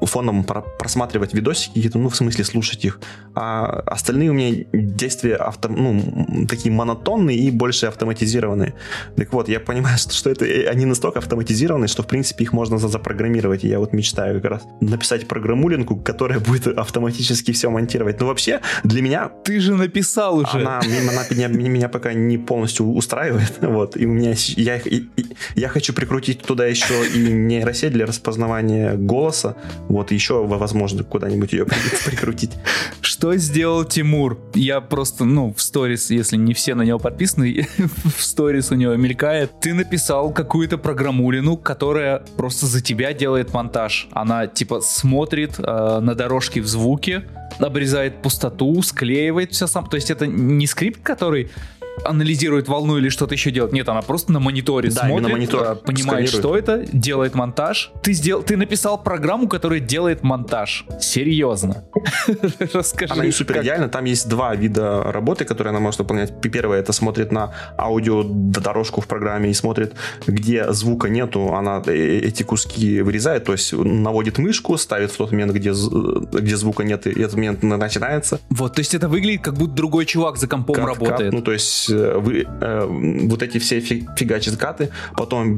фоном 0.07 0.45
просматривать 0.45 1.35
видосики 1.35 1.75
какие-то, 1.75 1.99
ну, 1.99 2.09
в 2.09 2.17
смысле 2.17 2.45
слушать 2.45 2.85
их. 2.85 3.01
А 3.35 3.83
остальные 3.87 4.31
у 4.31 4.33
меня 4.35 4.65
действия 4.73 5.37
авто, 5.37 5.69
ну, 5.69 6.47
такие 6.49 6.73
монотонные 6.73 7.37
и 7.37 7.51
больше 7.51 7.87
автоматизированные. 7.87 8.75
Так 9.17 9.33
вот, 9.33 9.49
я 9.49 9.61
понимаю, 9.61 9.99
что, 9.99 10.13
что 10.13 10.31
это 10.31 10.45
э, 10.45 10.69
они 10.69 10.85
настолько 10.85 11.19
автоматизированные, 11.19 11.89
что, 11.89 12.03
в 12.03 12.07
принципе, 12.07 12.45
их 12.45 12.53
можно 12.53 12.79
запрограммировать. 12.79 13.65
И 13.65 13.69
я 13.69 13.79
вот 13.79 13.93
мечтаю 13.93 14.41
как 14.41 14.51
раз 14.51 14.63
написать 14.81 15.27
программулинку, 15.29 15.97
которая 15.97 16.39
будет 16.49 16.67
автоматически 16.67 17.53
все 17.53 17.71
монтировать. 17.71 18.21
Но 18.21 18.27
вообще, 18.27 18.61
для 18.85 19.03
меня... 19.03 19.31
Ты 19.45 19.61
же 19.61 19.75
написал 19.75 20.39
уже. 20.39 20.61
Она, 20.61 20.79
она 20.79 21.25
меня, 21.31 21.49
меня 21.49 21.89
пока 21.89 22.13
не 22.13 22.39
полностью 22.39 22.87
устраивает. 22.93 23.53
Вот. 23.75 23.97
И 23.97 24.07
у 24.07 24.11
меня... 24.11 24.35
Я, 24.57 24.77
и, 24.77 25.05
и, 25.17 25.27
я 25.57 25.69
хочу 25.69 25.93
прикрутить 25.93 26.43
туда 26.43 26.67
еще 26.67 26.95
и 27.09 27.33
нейросеть 27.33 27.93
для 27.93 28.07
распознавания 28.07 28.95
голоса. 28.95 29.57
Вот, 29.95 30.11
еще, 30.11 30.45
возможно, 30.45 31.05
куда-нибудь 31.05 31.53
ее 31.53 31.67
прикрутить. 32.05 32.51
Что 33.01 33.37
сделал 33.37 33.85
Тимур? 33.85 34.41
Я 34.55 34.81
просто, 34.81 35.25
ну, 35.25 35.55
в 35.55 35.63
сторис, 35.63 36.11
если 36.11 36.37
не 36.37 36.53
все 36.53 36.75
на 36.75 36.83
него 36.83 36.99
подписаны, 36.99 37.69
в 38.17 38.25
сторис 38.25 38.73
у 38.73 38.75
него 38.75 38.97
мелькает. 38.97 39.53
Ты 39.61 39.73
написал 39.73 40.33
какую-то 40.33 40.79
программулину, 40.79 41.57
которая 41.57 42.25
просто 42.37 42.67
за 42.67 42.83
тебя 42.83 43.13
делает 43.13 43.55
монтаж. 43.55 44.09
Она, 44.11 44.49
типа, 44.49 44.81
смотрит 44.81 45.61
э, 45.61 46.01
на 46.01 46.17
дорожки 46.17 46.59
в 46.59 46.67
звуке, 46.67 47.23
обрезает 47.61 48.21
пустоту, 48.21 48.83
склеивает 48.83 49.53
все 49.53 49.69
сам. 49.69 49.87
То 49.87 49.95
есть 49.95 50.11
это 50.11 50.27
не 50.27 50.67
скрипт, 50.67 51.01
который 51.05 51.53
анализирует 52.03 52.69
волну 52.69 52.99
или 52.99 53.09
что-то 53.09 53.35
еще 53.35 53.51
делает. 53.51 53.73
Нет, 53.73 53.89
она 53.89 54.03
просто 54.03 54.33
на 54.33 54.41
мониторе 54.41 54.91
да, 54.91 55.07
смотрит, 55.07 55.33
монитор 55.33 55.63
а, 55.63 55.75
понимает, 55.75 56.29
что 56.29 56.57
это, 56.57 56.85
делает 56.93 57.35
монтаж. 57.35 57.93
Ты, 58.03 58.13
сделал, 58.13 58.43
ты 58.43 58.57
написал 58.57 59.03
программу, 59.03 59.49
которая 59.49 59.81
делает 59.81 60.23
монтаж. 60.23 60.87
Серьезно. 61.01 61.85
Расскажи. 62.73 63.13
Она 63.13 63.25
не 63.25 63.33
супер 63.33 63.63
идеальна. 63.63 63.89
Там 63.89 64.05
есть 64.05 64.29
два 64.29 64.55
вида 64.55 65.03
работы, 65.05 65.45
которые 65.45 65.71
она 65.71 65.81
может 65.81 66.01
выполнять. 66.01 66.41
Первое, 66.41 66.81
это 66.81 66.93
смотрит 66.93 67.33
на 67.33 67.53
аудиодорожку 67.79 69.01
в 69.01 69.07
программе 69.07 69.51
и 69.51 69.55
смотрит, 69.55 69.95
где 70.27 70.73
звука 70.73 71.09
нету, 71.09 71.55
она 71.55 71.83
э, 71.87 72.19
эти 72.19 72.43
куски 72.43 73.01
вырезает, 73.01 73.45
то 73.45 73.53
есть 73.53 73.73
наводит 73.73 74.39
мышку, 74.39 74.77
ставит 74.77 75.11
в 75.11 75.17
тот 75.17 75.33
момент, 75.33 75.53
где, 75.53 75.71
где 75.71 76.57
звука 76.57 76.85
нет, 76.85 77.07
и 77.07 77.11
этот 77.11 77.35
момент 77.35 77.63
начинается. 77.63 78.41
Вот, 78.51 78.75
то 78.75 78.81
есть 78.81 78.95
это 78.95 79.09
выглядит, 79.09 79.43
как 79.43 79.55
будто 79.55 79.75
другой 79.75 80.07
чувак 80.07 80.37
за 80.37 80.47
компом 80.47 80.77
как, 80.77 80.87
работает. 80.87 81.31
Как, 81.31 81.33
ну, 81.33 81.43
то 81.43 81.53
есть 81.53 81.84
есть 81.85 81.91
э, 81.91 82.19
вы, 82.19 82.47
э, 82.61 82.87
вот 83.29 83.43
эти 83.43 83.59
все 83.59 83.81
фигачит 83.81 84.57
каты, 84.57 84.91
потом 85.17 85.57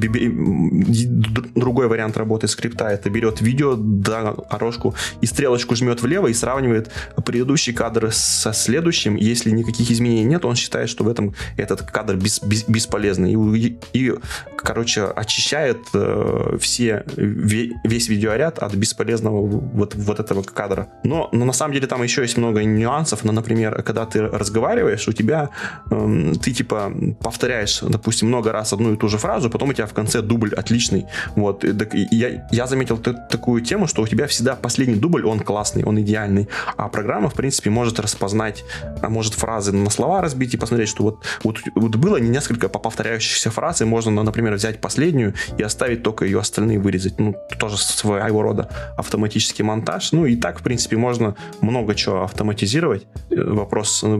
другой 1.55 1.89
вариант 1.89 2.16
работы 2.16 2.49
скрипта, 2.49 2.87
это 2.89 3.11
берет 3.11 3.41
видео, 3.41 3.74
дорожку 3.77 4.95
и 5.20 5.27
стрелочку 5.27 5.74
жмет 5.74 6.03
влево 6.03 6.29
и 6.29 6.35
сравнивает 6.35 6.91
предыдущий 7.24 7.72
кадр 7.72 8.12
со 8.12 8.53
следующим. 8.53 9.16
Если 9.16 9.51
никаких 9.51 9.91
изменений 9.91 10.24
нет, 10.24 10.45
он 10.45 10.57
считает, 10.57 10.89
что 10.89 11.05
в 11.05 11.09
этом 11.09 11.35
этот 11.57 11.83
кадр 11.83 12.16
бес, 12.16 12.41
бес, 12.43 12.64
бесполезный. 12.68 13.33
И, 13.33 13.79
и, 13.93 14.14
короче, 14.57 15.05
очищает 15.05 15.79
э, 15.95 16.57
все, 16.61 17.05
весь 17.16 18.09
видеоряд 18.09 18.59
от 18.59 18.74
бесполезного 18.74 19.47
вот, 19.47 19.95
вот 19.95 20.20
этого 20.20 20.43
кадра. 20.43 20.89
Но, 21.05 21.29
но 21.33 21.45
на 21.45 21.53
самом 21.53 21.74
деле 21.74 21.87
там 21.87 22.03
еще 22.03 22.22
есть 22.22 22.37
много 22.37 22.64
нюансов. 22.64 23.24
Ну, 23.24 23.33
например, 23.33 23.83
когда 23.83 24.07
ты 24.07 24.22
разговариваешь, 24.22 25.09
у 25.09 25.12
тебя 25.12 25.51
э, 25.91 26.07
ты 26.43 26.53
типа 26.53 26.93
повторяешь, 27.21 27.81
допустим, 27.81 28.29
много 28.29 28.53
раз 28.53 28.73
одну 28.73 28.95
и 28.95 28.97
ту 28.97 29.09
же 29.09 29.19
фразу, 29.19 29.51
потом 29.51 29.71
у 29.71 29.73
тебя 29.73 29.87
в 29.87 29.93
конце 29.93 30.23
дубль 30.23 30.55
отличный. 30.55 31.07
Вот. 31.35 31.64
И 31.64 32.07
я, 32.11 32.47
я 32.51 32.67
заметил 32.67 32.99
такую 32.99 33.62
тему, 33.62 33.87
что 33.87 34.03
у 34.03 34.07
тебя 34.07 34.27
всегда 34.27 34.57
последний 34.57 34.97
дубль, 34.97 35.25
он 35.25 35.41
классный, 35.41 35.85
он 35.85 36.01
идеальный. 36.01 36.49
А 36.77 36.89
программа, 36.89 37.29
в 37.29 37.35
принципе, 37.35 37.71
может 37.71 38.01
распознать, 38.01 38.64
а 39.03 39.09
может 39.09 39.35
фразы 39.35 39.73
на 39.73 39.91
слова 39.91 40.21
разбить 40.21 40.55
и 40.55 40.57
посмотреть, 40.57 40.89
что 40.89 41.03
вот, 41.03 41.25
вот, 41.43 41.59
вот 41.75 41.97
было 41.97 42.17
не 42.17 42.29
несколько 42.29 42.69
повторяющихся 42.69 43.51
фраз, 43.51 43.83
и 43.83 43.85
можно, 43.85 44.23
например, 44.23 44.55
взять 44.55 44.81
последнюю 44.81 45.35
и 45.59 45.62
оставить 45.62 46.03
только 46.03 46.25
ее 46.25 46.41
остальные 46.41 46.79
вырезать. 46.79 47.19
Ну, 47.19 47.35
тоже 47.59 47.77
своего 47.77 48.43
рода 48.43 48.69
автоматический 48.97 49.62
монтаж. 49.62 50.12
Ну, 50.12 50.27
и 50.27 50.37
так, 50.37 50.61
в 50.61 50.62
принципе, 50.62 50.97
можно 50.97 51.35
много 51.61 51.95
чего 51.95 52.23
автоматизировать. 52.23 53.07
Э, 53.31 53.43
вопрос, 53.43 54.05
э, 54.05 54.19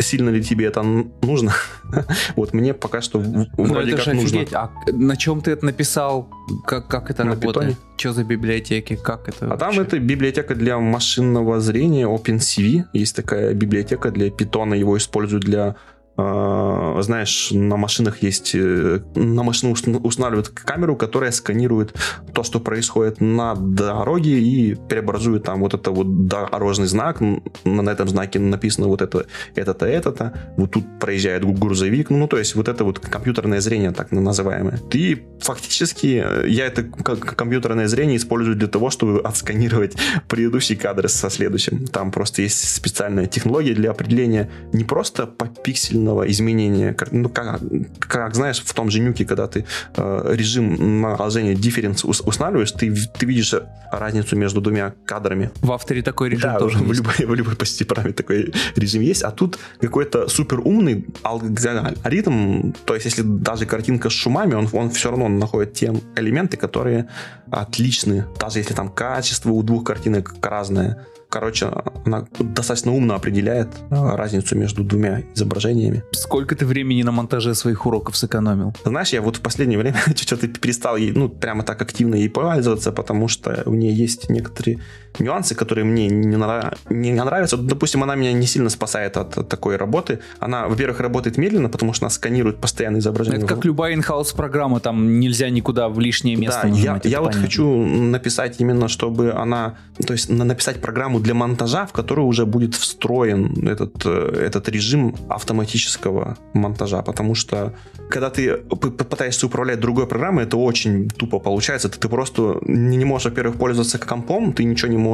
сильно 0.00 0.30
ли 0.30 0.42
тебе 0.42 0.66
это 0.66 0.82
нужно. 1.28 1.52
вот 2.36 2.52
мне 2.52 2.74
пока 2.74 3.00
что 3.00 3.20
ну, 3.20 3.46
вроде 3.56 3.96
как 3.96 4.14
нужно. 4.14 4.44
А 4.52 4.70
на 4.90 5.16
чем 5.16 5.40
ты 5.40 5.52
это 5.52 5.64
написал? 5.64 6.28
Как, 6.66 6.88
как 6.88 7.10
это 7.10 7.24
на 7.24 7.30
работает? 7.30 7.54
Питоне? 7.54 7.76
Что 7.96 8.12
за 8.12 8.24
библиотеки? 8.24 8.96
Как 8.96 9.28
это? 9.28 9.46
А 9.46 9.48
вообще? 9.50 9.66
там 9.66 9.80
это 9.80 9.98
библиотека 9.98 10.54
для 10.54 10.78
машинного 10.78 11.60
зрения 11.60 12.06
OpenCV. 12.06 12.84
Есть 12.92 13.16
такая 13.16 13.54
библиотека 13.54 14.10
для 14.10 14.30
питона. 14.30 14.74
Его 14.74 14.96
используют 14.96 15.44
для 15.44 15.76
знаешь, 16.18 17.50
на 17.52 17.76
машинах 17.76 18.22
есть, 18.22 18.54
э, 18.54 19.00
на 19.14 19.42
машину 19.42 19.72
устанавливают 19.72 20.48
камеру, 20.48 20.96
которая 20.96 21.30
сканирует 21.30 21.94
то, 22.32 22.42
что 22.42 22.60
происходит 22.60 23.20
на 23.20 23.54
дороге 23.54 24.38
и 24.40 24.74
преобразует 24.74 25.44
там 25.44 25.60
вот 25.60 25.74
это 25.74 25.90
вот 25.90 26.26
дорожный 26.26 26.86
знак, 26.86 27.20
на 27.64 27.90
этом 27.90 28.08
знаке 28.08 28.38
написано 28.38 28.88
вот 28.88 29.02
это, 29.02 29.26
это-то, 29.54 29.86
это-то, 29.86 30.32
вот 30.56 30.72
тут 30.72 30.84
проезжает 30.98 31.44
грузовик, 31.44 32.10
ну, 32.10 32.18
ну, 32.18 32.26
то 32.26 32.36
есть 32.38 32.56
вот 32.56 32.68
это 32.68 32.84
вот 32.84 32.98
компьютерное 32.98 33.60
зрение, 33.60 33.92
так 33.92 34.10
называемое. 34.10 34.80
И 34.92 35.22
фактически 35.40 36.22
э, 36.24 36.48
я 36.48 36.66
это 36.66 36.82
компьютерное 36.82 37.86
зрение 37.86 38.16
использую 38.16 38.56
для 38.56 38.68
того, 38.68 38.90
чтобы 38.90 39.20
отсканировать 39.20 39.96
предыдущий 40.28 40.74
кадр 40.76 41.08
со 41.08 41.30
следующим. 41.30 41.86
Там 41.86 42.10
просто 42.10 42.42
есть 42.42 42.74
специальная 42.74 43.26
технология 43.26 43.74
для 43.74 43.90
определения 43.90 44.50
не 44.72 44.84
просто 44.84 45.26
по 45.26 45.46
пиксельному 45.46 46.07
сильного 46.08 46.30
изменения. 46.30 46.96
Ну, 47.10 47.28
как, 47.28 47.60
как 47.98 48.34
знаешь, 48.34 48.62
в 48.64 48.72
том 48.72 48.90
же 48.90 49.00
нюке, 49.00 49.24
когда 49.24 49.46
ты 49.46 49.64
э, 49.96 50.34
режим 50.34 51.00
наложения 51.02 51.54
difference 51.54 52.06
устанавливаешь, 52.06 52.72
ты, 52.72 52.94
ты 53.18 53.26
видишь 53.26 53.54
разницу 53.92 54.36
между 54.36 54.60
двумя 54.60 54.92
кадрами. 55.04 55.50
В 55.60 55.72
авторе 55.72 56.02
такой 56.02 56.30
режим 56.30 56.52
да, 56.52 56.58
тоже 56.58 56.78
в. 56.78 56.92
Любой, 56.92 57.14
в 57.26 57.34
любой 57.34 57.56
почти 57.56 57.84
программе 57.84 58.12
такой 58.12 58.52
режим 58.76 59.02
есть, 59.02 59.22
а 59.22 59.30
тут 59.30 59.58
какой-то 59.80 60.28
супер 60.28 60.60
умный 60.60 61.04
алгоритм, 61.22 62.72
то 62.84 62.94
есть 62.94 63.06
если 63.06 63.22
даже 63.22 63.66
картинка 63.66 64.08
с 64.08 64.12
шумами, 64.12 64.54
он, 64.54 64.68
он 64.72 64.90
все 64.90 65.10
равно 65.10 65.28
находит 65.28 65.74
те 65.74 65.92
элементы, 66.16 66.56
которые 66.56 67.06
отличны, 67.50 68.24
даже 68.40 68.58
если 68.58 68.74
там 68.74 68.88
качество 68.88 69.50
у 69.50 69.62
двух 69.62 69.84
картинок 69.84 70.34
разное 70.42 70.96
короче, 71.28 71.70
она 72.04 72.26
достаточно 72.38 72.92
умно 72.92 73.14
определяет 73.14 73.68
а, 73.90 74.16
разницу 74.16 74.56
между 74.56 74.84
двумя 74.84 75.22
изображениями. 75.34 76.02
Сколько 76.12 76.56
ты 76.56 76.66
времени 76.66 77.02
на 77.02 77.12
монтаже 77.12 77.54
своих 77.54 77.86
уроков 77.86 78.16
сэкономил? 78.16 78.74
Знаешь, 78.84 79.10
я 79.10 79.22
вот 79.22 79.36
в 79.36 79.40
последнее 79.40 79.78
время 79.78 80.02
что-то 80.16 80.48
перестал 80.48 80.96
ей, 80.96 81.12
ну, 81.12 81.28
прямо 81.28 81.62
так 81.62 81.80
активно 81.82 82.14
ей 82.14 82.28
пользоваться, 82.28 82.92
потому 82.92 83.28
что 83.28 83.62
у 83.66 83.74
нее 83.74 83.94
есть 83.94 84.30
некоторые 84.30 84.80
нюансы, 85.20 85.54
которые 85.54 85.84
мне 85.84 86.08
не, 86.08 86.36
нрав... 86.36 86.74
не 86.90 87.12
нравятся. 87.12 87.56
Допустим, 87.56 88.02
она 88.02 88.14
меня 88.14 88.32
не 88.32 88.46
сильно 88.46 88.70
спасает 88.70 89.16
от, 89.16 89.48
такой 89.48 89.76
работы. 89.76 90.20
Она, 90.40 90.66
во-первых, 90.68 91.00
работает 91.00 91.38
медленно, 91.38 91.68
потому 91.68 91.92
что 91.92 92.06
она 92.06 92.10
сканирует 92.10 92.58
постоянно 92.58 92.98
изображение. 92.98 93.38
Это 93.38 93.54
как 93.54 93.64
любая 93.64 93.94
in-house 93.96 94.34
программа, 94.36 94.80
там 94.80 95.20
нельзя 95.20 95.50
никуда 95.50 95.88
в 95.88 95.98
лишнее 96.00 96.36
место 96.36 96.60
да, 96.62 96.68
нажимать. 96.68 97.04
Я, 97.04 97.10
я 97.10 97.20
вот 97.20 97.34
хочу 97.34 97.84
написать 97.84 98.56
именно, 98.60 98.88
чтобы 98.88 99.32
она, 99.32 99.76
то 100.04 100.12
есть 100.12 100.28
написать 100.28 100.80
программу 100.80 101.20
для 101.20 101.34
монтажа, 101.34 101.86
в 101.86 101.92
которую 101.92 102.26
уже 102.26 102.46
будет 102.46 102.74
встроен 102.74 103.68
этот, 103.68 104.02
э, 104.04 104.44
этот 104.46 104.68
режим 104.68 105.14
автоматического 105.28 106.36
монтажа, 106.54 107.02
потому 107.02 107.34
что 107.34 107.74
когда 108.10 108.30
ты 108.30 108.56
пытаешься 108.56 109.46
управлять 109.46 109.80
другой 109.80 110.06
программой, 110.06 110.44
это 110.44 110.56
очень 110.56 111.08
тупо 111.08 111.38
получается. 111.38 111.88
Ты, 111.88 111.98
ты 111.98 112.08
просто 112.08 112.58
не 112.62 113.04
можешь, 113.04 113.26
во-первых, 113.26 113.56
пользоваться 113.56 113.98
компом, 113.98 114.52
ты 114.52 114.64
ничего 114.64 114.88
не 114.90 114.96
можешь 114.96 115.07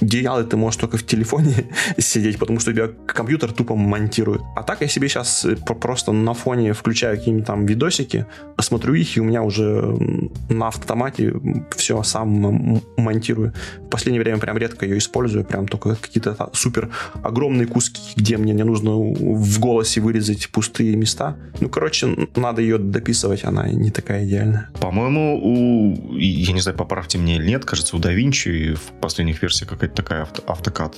делать, 0.00 0.48
ты 0.48 0.56
можешь 0.56 0.80
только 0.80 0.96
в 0.96 1.06
телефоне 1.06 1.54
сидеть, 1.98 2.38
потому 2.38 2.60
что 2.60 2.70
у 2.70 2.74
тебя 2.74 2.88
компьютер 3.06 3.52
тупо 3.52 3.74
монтирует. 3.74 4.42
А 4.56 4.62
так 4.62 4.80
я 4.80 4.88
себе 4.88 5.08
сейчас 5.08 5.44
э, 5.44 5.56
просто 5.56 6.12
на 6.12 6.34
фоне 6.34 6.72
включаю 6.72 7.16
какие-нибудь 7.16 7.46
там 7.46 7.66
видосики, 7.66 8.26
смотрю 8.60 8.94
их, 8.94 9.16
и 9.16 9.20
у 9.20 9.24
меня 9.24 9.42
уже 9.42 9.96
на 10.48 10.68
автомате 10.68 11.34
все 11.76 12.02
сам 12.02 12.80
монтирую. 12.96 13.52
В 13.86 13.90
последнее 13.90 14.22
время 14.22 14.38
прям 14.38 14.58
редко 14.58 14.86
ее 14.86 14.98
использую, 14.98 15.44
прям 15.44 15.66
только 15.66 15.96
какие-то 15.96 16.50
супер 16.52 16.90
огромные 17.22 17.66
куски, 17.66 18.00
где 18.16 18.36
мне 18.36 18.52
не 18.52 18.64
нужно 18.64 18.92
в 18.92 19.58
голосе 19.60 20.00
вырезать 20.00 20.48
пустые 20.50 20.96
места. 20.96 21.36
Ну, 21.60 21.68
короче, 21.68 22.28
надо 22.36 22.62
ее 22.62 22.78
дописывать, 22.78 23.44
она 23.44 23.68
не 23.68 23.90
такая 23.90 24.24
идеальная. 24.24 24.70
По-моему, 24.80 25.40
у, 25.42 26.16
я 26.16 26.52
не 26.52 26.60
знаю, 26.60 26.76
поправьте 26.76 27.18
мне 27.18 27.36
или 27.36 27.48
нет, 27.48 27.64
кажется, 27.64 27.96
у 27.96 28.00
DaVinci 28.00 28.74
в 28.74 29.00
последних 29.28 29.42
версиях 29.42 29.70
какая-то 29.70 29.94
такая 29.94 30.22
авто, 30.22 30.42
автокад 30.46 30.96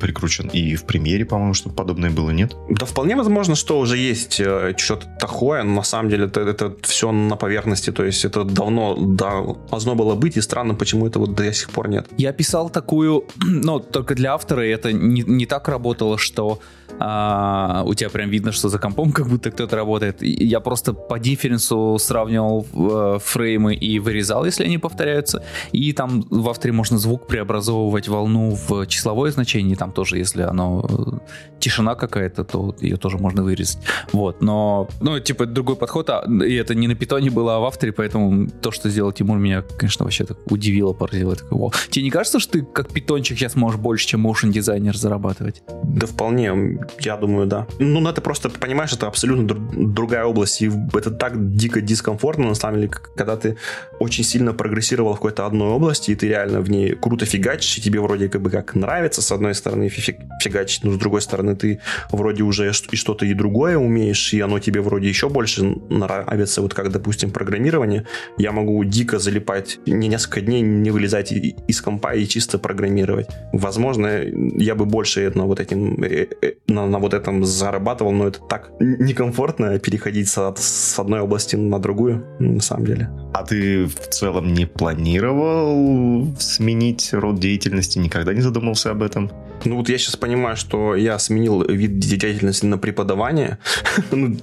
прикручен. 0.00 0.48
И 0.52 0.76
в 0.76 0.84
премьере, 0.84 1.24
по-моему, 1.24 1.54
что 1.54 1.70
подобное 1.70 2.10
было, 2.10 2.30
нет? 2.30 2.56
Да, 2.70 2.86
вполне 2.86 3.16
возможно, 3.16 3.54
что 3.54 3.78
уже 3.78 3.96
есть 3.96 4.40
э, 4.40 4.74
что-то 4.76 5.06
такое, 5.20 5.62
но 5.62 5.74
на 5.74 5.82
самом 5.82 6.10
деле 6.10 6.26
это, 6.26 6.40
это 6.40 6.74
все 6.82 7.12
на 7.12 7.36
поверхности, 7.36 7.92
то 7.92 8.04
есть 8.04 8.24
это 8.24 8.44
давно 8.44 8.96
да, 8.96 9.42
должно 9.70 9.94
было 9.94 10.14
быть, 10.14 10.36
и 10.36 10.40
странно, 10.40 10.74
почему 10.74 11.06
это 11.06 11.18
вот 11.18 11.34
до 11.34 11.52
сих 11.52 11.70
пор 11.70 11.88
нет. 11.88 12.06
Я 12.18 12.32
писал 12.32 12.70
такую, 12.70 13.24
ну, 13.36 13.80
только 13.80 14.14
для 14.14 14.32
автора, 14.32 14.66
и 14.66 14.70
это 14.70 14.92
не, 14.92 15.22
не 15.22 15.46
так 15.46 15.68
работало, 15.68 16.18
что 16.18 16.58
а, 16.98 17.82
у 17.86 17.94
тебя 17.94 18.10
прям 18.10 18.30
видно, 18.30 18.52
что 18.52 18.68
за 18.68 18.78
компом 18.78 19.12
как 19.12 19.26
будто 19.28 19.50
кто-то 19.50 19.76
работает. 19.76 20.22
Я 20.22 20.60
просто 20.60 20.92
по 20.92 21.18
дифференсу 21.18 21.96
сравнивал 21.98 22.66
э, 22.72 23.18
фреймы 23.20 23.74
и 23.74 23.98
вырезал, 23.98 24.44
если 24.44 24.64
они 24.64 24.78
повторяются. 24.78 25.42
И 25.72 25.92
там 25.92 26.24
в 26.30 26.48
авторе 26.48 26.72
можно 26.72 26.98
звук 26.98 27.26
преобразовывать 27.26 27.71
волну 27.72 28.56
в 28.68 28.86
числовое 28.86 29.30
значение. 29.30 29.76
Там 29.76 29.92
тоже, 29.92 30.18
если 30.18 30.42
оно 30.42 30.86
э, 30.88 31.18
тишина 31.58 31.94
какая-то, 31.94 32.44
то 32.44 32.74
ее 32.80 32.96
тоже 32.96 33.18
можно 33.18 33.42
вырезать. 33.42 33.78
Вот, 34.12 34.42
но, 34.42 34.88
ну, 35.00 35.20
типа, 35.20 35.46
другой 35.46 35.76
подход, 35.76 36.10
а, 36.10 36.24
и 36.26 36.54
это 36.54 36.74
не 36.74 36.88
на 36.88 36.94
питоне 36.94 37.30
было, 37.30 37.56
а 37.56 37.60
в 37.60 37.64
авторе, 37.64 37.92
поэтому 37.92 38.48
то, 38.48 38.70
что 38.70 38.90
сделал 38.90 39.12
Тимур, 39.12 39.38
меня, 39.38 39.62
конечно, 39.62 40.04
вообще 40.04 40.24
так 40.24 40.38
удивило, 40.50 40.92
поразило. 40.92 41.36
такой, 41.36 41.58
О. 41.58 41.70
Тебе 41.90 42.04
не 42.04 42.10
кажется, 42.10 42.40
что 42.40 42.52
ты 42.52 42.62
как 42.62 42.88
питончик 42.88 43.38
сейчас 43.38 43.56
можешь 43.56 43.80
больше, 43.80 44.06
чем 44.06 44.26
motion 44.26 44.50
дизайнер 44.50 44.96
зарабатывать? 44.96 45.62
Да 45.84 46.06
вполне. 46.06 46.78
Я 47.00 47.16
думаю, 47.16 47.46
да. 47.46 47.66
Ну, 47.78 48.00
ну, 48.00 48.08
это 48.08 48.20
просто, 48.20 48.50
понимаешь, 48.50 48.92
это 48.92 49.06
абсолютно 49.06 49.46
друг, 49.46 49.92
другая 49.94 50.24
область, 50.24 50.62
и 50.62 50.70
это 50.94 51.10
так 51.10 51.56
дико 51.56 51.80
дискомфортно, 51.80 52.48
на 52.48 52.54
самом 52.54 52.80
деле, 52.80 52.88
когда 52.88 53.36
ты 53.36 53.56
очень 54.00 54.24
сильно 54.24 54.52
прогрессировал 54.52 55.12
в 55.12 55.16
какой-то 55.16 55.46
одной 55.46 55.68
области, 55.68 56.10
и 56.10 56.14
ты 56.14 56.28
реально 56.28 56.60
в 56.60 56.70
ней 56.70 56.94
круто 56.94 57.24
фигачишь, 57.62 57.78
и 57.78 57.80
тебе 57.80 58.00
вроде 58.00 58.28
как 58.28 58.42
бы 58.42 58.50
как 58.50 58.74
нравится, 58.74 59.22
с 59.22 59.32
одной 59.32 59.54
стороны, 59.54 59.88
фигачить, 59.88 60.84
но 60.84 60.92
с 60.92 60.98
другой 60.98 61.20
стороны, 61.20 61.56
ты 61.56 61.80
вроде 62.10 62.42
уже 62.42 62.70
и 62.70 62.96
что-то 62.96 63.26
и 63.26 63.34
другое 63.34 63.76
умеешь, 63.76 64.34
и 64.34 64.40
оно 64.40 64.58
тебе 64.58 64.80
вроде 64.80 65.08
еще 65.08 65.28
больше 65.28 65.62
нравится, 65.90 66.62
вот 66.62 66.74
как, 66.74 66.90
допустим, 66.90 67.30
программирование. 67.30 68.04
Я 68.38 68.52
могу 68.52 68.84
дико 68.84 69.18
залипать, 69.18 69.78
не 69.86 70.08
несколько 70.08 70.40
дней 70.40 70.62
не 70.62 70.90
вылезать 70.90 71.32
из 71.32 71.80
компа 71.80 72.14
и 72.14 72.26
чисто 72.26 72.58
программировать. 72.58 73.28
Возможно, 73.52 74.22
я 74.58 74.74
бы 74.74 74.84
больше 74.84 75.32
на 75.34 75.44
вот 75.44 75.60
этим 75.60 76.02
э, 76.02 76.26
э, 76.42 76.52
на, 76.68 76.86
на 76.86 76.98
вот 76.98 77.14
этом 77.14 77.44
зарабатывал, 77.44 78.12
но 78.12 78.28
это 78.28 78.40
так 78.48 78.70
некомфортно 78.80 79.78
переходить 79.78 80.28
с, 80.28 80.54
с 80.56 80.98
одной 80.98 81.20
области 81.20 81.56
на 81.56 81.78
другую, 81.78 82.24
на 82.40 82.60
самом 82.60 82.86
деле. 82.86 83.10
А 83.34 83.44
ты 83.44 83.86
в 83.86 84.08
целом 84.10 84.52
не 84.52 84.66
планировал 84.66 86.26
сменить 86.38 87.12
род 87.12 87.38
деятельности? 87.38 87.51
Никогда 87.98 88.34
не 88.34 88.40
задумался 88.40 88.90
об 88.90 89.02
этом? 89.02 89.30
Ну 89.64 89.76
вот 89.76 89.88
я 89.88 89.98
сейчас 89.98 90.16
понимаю, 90.16 90.56
что 90.56 90.96
я 90.96 91.18
сменил 91.18 91.62
вид 91.62 91.98
деятельности 91.98 92.66
на 92.66 92.78
преподавание. 92.78 93.58
Ну, 94.10 94.36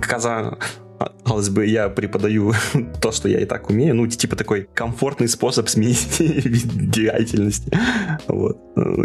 каза 0.00 0.58
казалось 1.30 1.48
бы, 1.48 1.66
я 1.66 1.88
преподаю 1.88 2.52
то, 3.00 3.12
что 3.12 3.28
я 3.28 3.40
и 3.40 3.44
так 3.44 3.70
умею, 3.70 3.94
ну, 3.94 4.06
типа 4.06 4.36
такой 4.36 4.68
комфортный 4.74 5.28
способ 5.28 5.68
сменить 5.68 6.06
вид 6.20 6.90
деятельности. 6.90 7.70
Вот. 8.28 8.58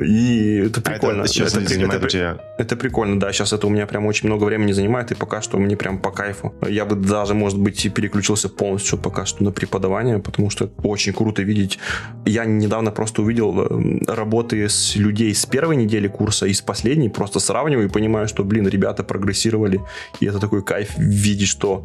И 0.06 0.66
это 0.68 0.82
прикольно. 0.82 1.22
А 1.22 1.26
это, 1.26 1.34
сейчас 1.34 1.56
это, 1.56 1.68
занимает 1.68 2.02
это, 2.02 2.10
тебя... 2.10 2.38
это 2.58 2.76
прикольно, 2.76 3.20
да, 3.20 3.32
сейчас 3.32 3.54
это 3.54 3.68
у 3.68 3.70
меня 3.70 3.86
прям 3.88 4.06
очень 4.06 4.28
много 4.30 4.46
времени 4.46 4.72
занимает, 4.72 5.12
и 5.12 5.16
пока 5.16 5.42
что 5.42 5.58
мне 5.58 5.76
прям 5.78 6.00
по 6.00 6.12
кайфу. 6.12 6.54
Я 6.68 6.86
бы 6.86 6.96
даже, 6.96 7.34
может 7.34 7.60
быть, 7.60 7.94
переключился 7.94 8.50
полностью 8.50 8.98
пока 8.98 9.26
что 9.26 9.44
на 9.44 9.52
преподавание, 9.52 10.20
потому 10.20 10.50
что 10.50 10.70
очень 10.84 11.14
круто 11.14 11.42
видеть. 11.44 11.80
Я 12.26 12.46
недавно 12.46 12.92
просто 12.92 13.22
увидел 13.22 13.62
э, 13.62 14.00
работы 14.08 14.68
с 14.68 14.96
людей 14.96 15.34
с 15.34 15.46
первой 15.46 15.76
недели 15.76 16.08
курса 16.08 16.46
и 16.46 16.54
с 16.54 16.62
последней, 16.62 17.10
просто 17.10 17.40
сравниваю 17.40 17.88
и 17.88 17.92
понимаю, 17.92 18.28
что, 18.28 18.44
блин, 18.44 18.68
ребята 18.68 19.04
прогрессировали, 19.04 19.82
и 20.20 20.26
это 20.26 20.40
такой 20.40 20.64
кайф 20.64 20.98
видеть, 20.98 21.50
что 21.50 21.85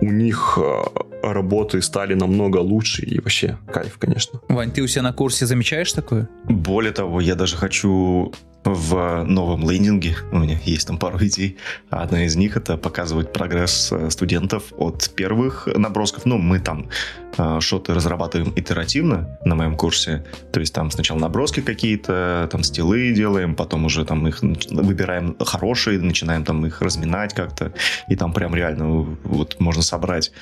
у 0.00 0.10
них 0.10 0.58
э, 0.60 0.82
работы 1.22 1.82
стали 1.82 2.14
намного 2.14 2.58
лучше 2.58 3.02
и 3.02 3.20
вообще 3.20 3.58
кайф, 3.72 3.98
конечно. 3.98 4.40
Вань, 4.48 4.70
ты 4.70 4.82
у 4.82 4.86
себя 4.86 5.02
на 5.02 5.12
курсе 5.12 5.46
замечаешь 5.46 5.92
такое? 5.92 6.28
Более 6.44 6.92
того, 6.92 7.20
я 7.20 7.34
даже 7.34 7.56
хочу 7.56 8.32
в 8.64 9.24
новом 9.24 9.68
лендинге. 9.68 10.16
У 10.32 10.38
меня 10.38 10.58
есть 10.64 10.86
там 10.86 10.98
пару 10.98 11.18
идей. 11.18 11.58
Одна 11.90 12.24
из 12.24 12.36
них 12.36 12.56
это 12.56 12.76
показывать 12.76 13.32
прогресс 13.32 13.92
э, 13.92 14.10
студентов 14.10 14.72
от 14.76 15.10
первых 15.14 15.66
набросков. 15.66 16.24
Ну, 16.24 16.38
мы 16.38 16.60
там 16.60 16.88
э, 17.36 17.60
шоты 17.60 17.92
разрабатываем 17.92 18.52
итеративно 18.56 19.38
на 19.44 19.54
моем 19.54 19.76
курсе. 19.76 20.24
То 20.52 20.60
есть 20.60 20.74
там 20.74 20.90
сначала 20.90 21.18
наброски 21.18 21.60
какие-то, 21.60 22.48
там 22.50 22.62
стилы 22.62 23.12
делаем, 23.12 23.54
потом 23.54 23.84
уже 23.84 24.04
там 24.04 24.26
их 24.26 24.42
выбираем 24.42 25.36
хорошие, 25.40 26.00
начинаем 26.00 26.44
там 26.44 26.64
их 26.64 26.80
разминать 26.80 27.34
как-то. 27.34 27.72
И 28.08 28.16
там 28.16 28.32
прям 28.32 28.54
реально 28.54 29.16
вот 29.24 29.60
можно 29.60 29.82
собрать 29.84 30.32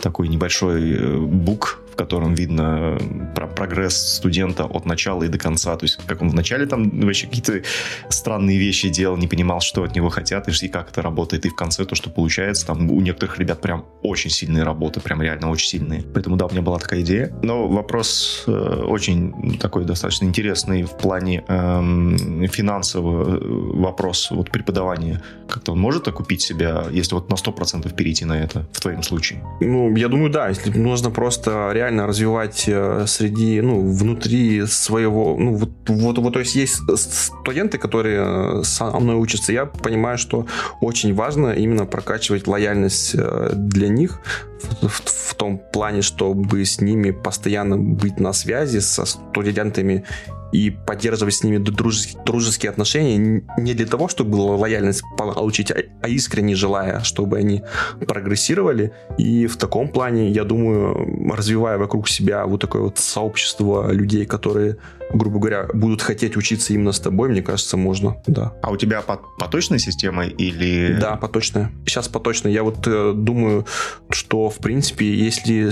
такой 0.00 0.28
небольшой 0.28 0.92
э, 0.92 1.16
бук, 1.18 1.80
в 1.92 1.96
котором 1.96 2.34
видно 2.34 2.98
про 3.34 3.46
прогресс 3.46 4.16
студента 4.16 4.64
от 4.64 4.86
начала 4.86 5.24
и 5.24 5.28
до 5.28 5.38
конца. 5.38 5.76
То 5.76 5.84
есть, 5.84 5.98
как 6.06 6.22
он 6.22 6.30
вначале 6.30 6.66
там 6.66 6.90
вообще 7.00 7.26
какие-то 7.26 7.62
странные 8.08 8.58
вещи 8.58 8.88
делал, 8.88 9.16
не 9.16 9.26
понимал, 9.26 9.60
что 9.60 9.82
от 9.82 9.94
него 9.94 10.08
хотят 10.08 10.48
и 10.48 10.68
как 10.68 10.90
это 10.90 11.02
работает. 11.02 11.46
И 11.46 11.48
в 11.48 11.54
конце 11.54 11.84
то, 11.84 11.94
что 11.94 12.10
получается, 12.10 12.66
там 12.66 12.90
у 12.90 13.00
некоторых 13.00 13.38
ребят 13.38 13.60
прям 13.60 13.84
очень 14.02 14.30
сильные 14.30 14.64
работы, 14.64 15.00
прям 15.00 15.22
реально 15.22 15.50
очень 15.50 15.68
сильные. 15.68 16.02
Поэтому 16.02 16.36
да, 16.36 16.46
у 16.46 16.50
меня 16.50 16.62
была 16.62 16.78
такая 16.78 17.00
идея. 17.00 17.32
Но 17.42 17.68
вопрос 17.68 18.44
э, 18.46 18.50
очень 18.50 19.58
такой 19.58 19.84
достаточно 19.84 20.26
интересный 20.26 20.82
в 20.82 20.96
плане 20.96 21.44
эм, 21.48 22.46
финансового 22.48 23.36
э, 23.36 23.40
вопрос 23.78 24.30
вот 24.30 24.50
преподавания. 24.50 25.22
Как-то 25.48 25.72
он 25.72 25.80
может 25.80 26.08
окупить 26.08 26.42
себя, 26.42 26.84
если 26.90 27.14
вот 27.14 27.28
на 27.30 27.34
100% 27.34 27.92
перейти 27.94 28.24
на 28.24 28.40
это 28.40 28.66
в 28.72 28.80
твоем 28.80 29.02
случае? 29.02 29.42
Ну, 29.60 29.94
я 29.96 30.08
думаю, 30.08 30.30
да. 30.30 30.48
Если 30.48 30.70
нужно 30.70 31.10
просто 31.10 31.70
реально 31.72 31.89
развивать 31.98 32.64
э, 32.66 33.04
среди, 33.06 33.60
ну, 33.60 33.80
внутри 33.80 34.66
своего, 34.66 35.36
ну, 35.38 35.54
вот, 35.54 35.70
вот, 35.88 36.18
вот, 36.18 36.32
то 36.32 36.40
есть 36.40 36.54
есть 36.54 36.80
студенты, 36.96 37.78
которые 37.78 38.60
э, 38.60 38.62
со 38.64 38.90
мной 38.98 39.16
учатся, 39.16 39.52
я 39.52 39.66
понимаю, 39.66 40.18
что 40.18 40.46
очень 40.80 41.14
важно 41.14 41.52
именно 41.52 41.86
прокачивать 41.86 42.46
лояльность 42.46 43.14
э, 43.14 43.52
для 43.54 43.88
них 43.88 44.20
в, 44.62 44.88
в, 44.88 45.02
в 45.30 45.34
том 45.34 45.60
плане, 45.72 46.02
чтобы 46.02 46.64
с 46.64 46.80
ними 46.80 47.10
постоянно 47.10 47.76
быть 47.76 48.20
на 48.20 48.32
связи 48.32 48.78
со 48.78 49.04
студентами 49.04 50.04
и 50.52 50.70
поддерживать 50.70 51.34
с 51.34 51.44
ними 51.44 51.58
дружеские, 51.58 52.22
дружеские 52.24 52.70
отношения 52.70 53.42
не 53.58 53.74
для 53.74 53.86
того, 53.86 54.08
чтобы 54.08 54.36
лояльность 54.36 55.02
получить, 55.16 55.70
а, 55.70 55.76
а 56.02 56.08
искренне 56.08 56.54
желая, 56.54 57.00
чтобы 57.00 57.38
они 57.38 57.62
прогрессировали. 58.06 58.92
И 59.18 59.46
в 59.46 59.56
таком 59.56 59.88
плане, 59.88 60.30
я 60.30 60.44
думаю, 60.44 61.32
развивая 61.32 61.78
вокруг 61.78 62.08
себя 62.08 62.46
вот 62.46 62.60
такое 62.60 62.82
вот 62.82 62.98
сообщество 62.98 63.92
людей, 63.92 64.26
которые 64.26 64.76
грубо 65.12 65.38
говоря, 65.38 65.68
будут 65.72 66.02
хотеть 66.02 66.36
учиться 66.36 66.72
именно 66.72 66.92
с 66.92 67.00
тобой, 67.00 67.28
мне 67.28 67.42
кажется, 67.42 67.76
можно, 67.76 68.16
да. 68.26 68.52
А 68.62 68.70
у 68.70 68.76
тебя 68.76 69.02
поточная 69.02 69.78
система 69.78 70.26
или... 70.26 70.96
Да, 71.00 71.16
поточная. 71.16 71.70
Сейчас 71.86 72.08
поточная. 72.08 72.52
Я 72.52 72.62
вот 72.62 72.86
э, 72.86 73.12
думаю, 73.14 73.66
что, 74.10 74.48
в 74.50 74.58
принципе, 74.58 75.12
если, 75.12 75.70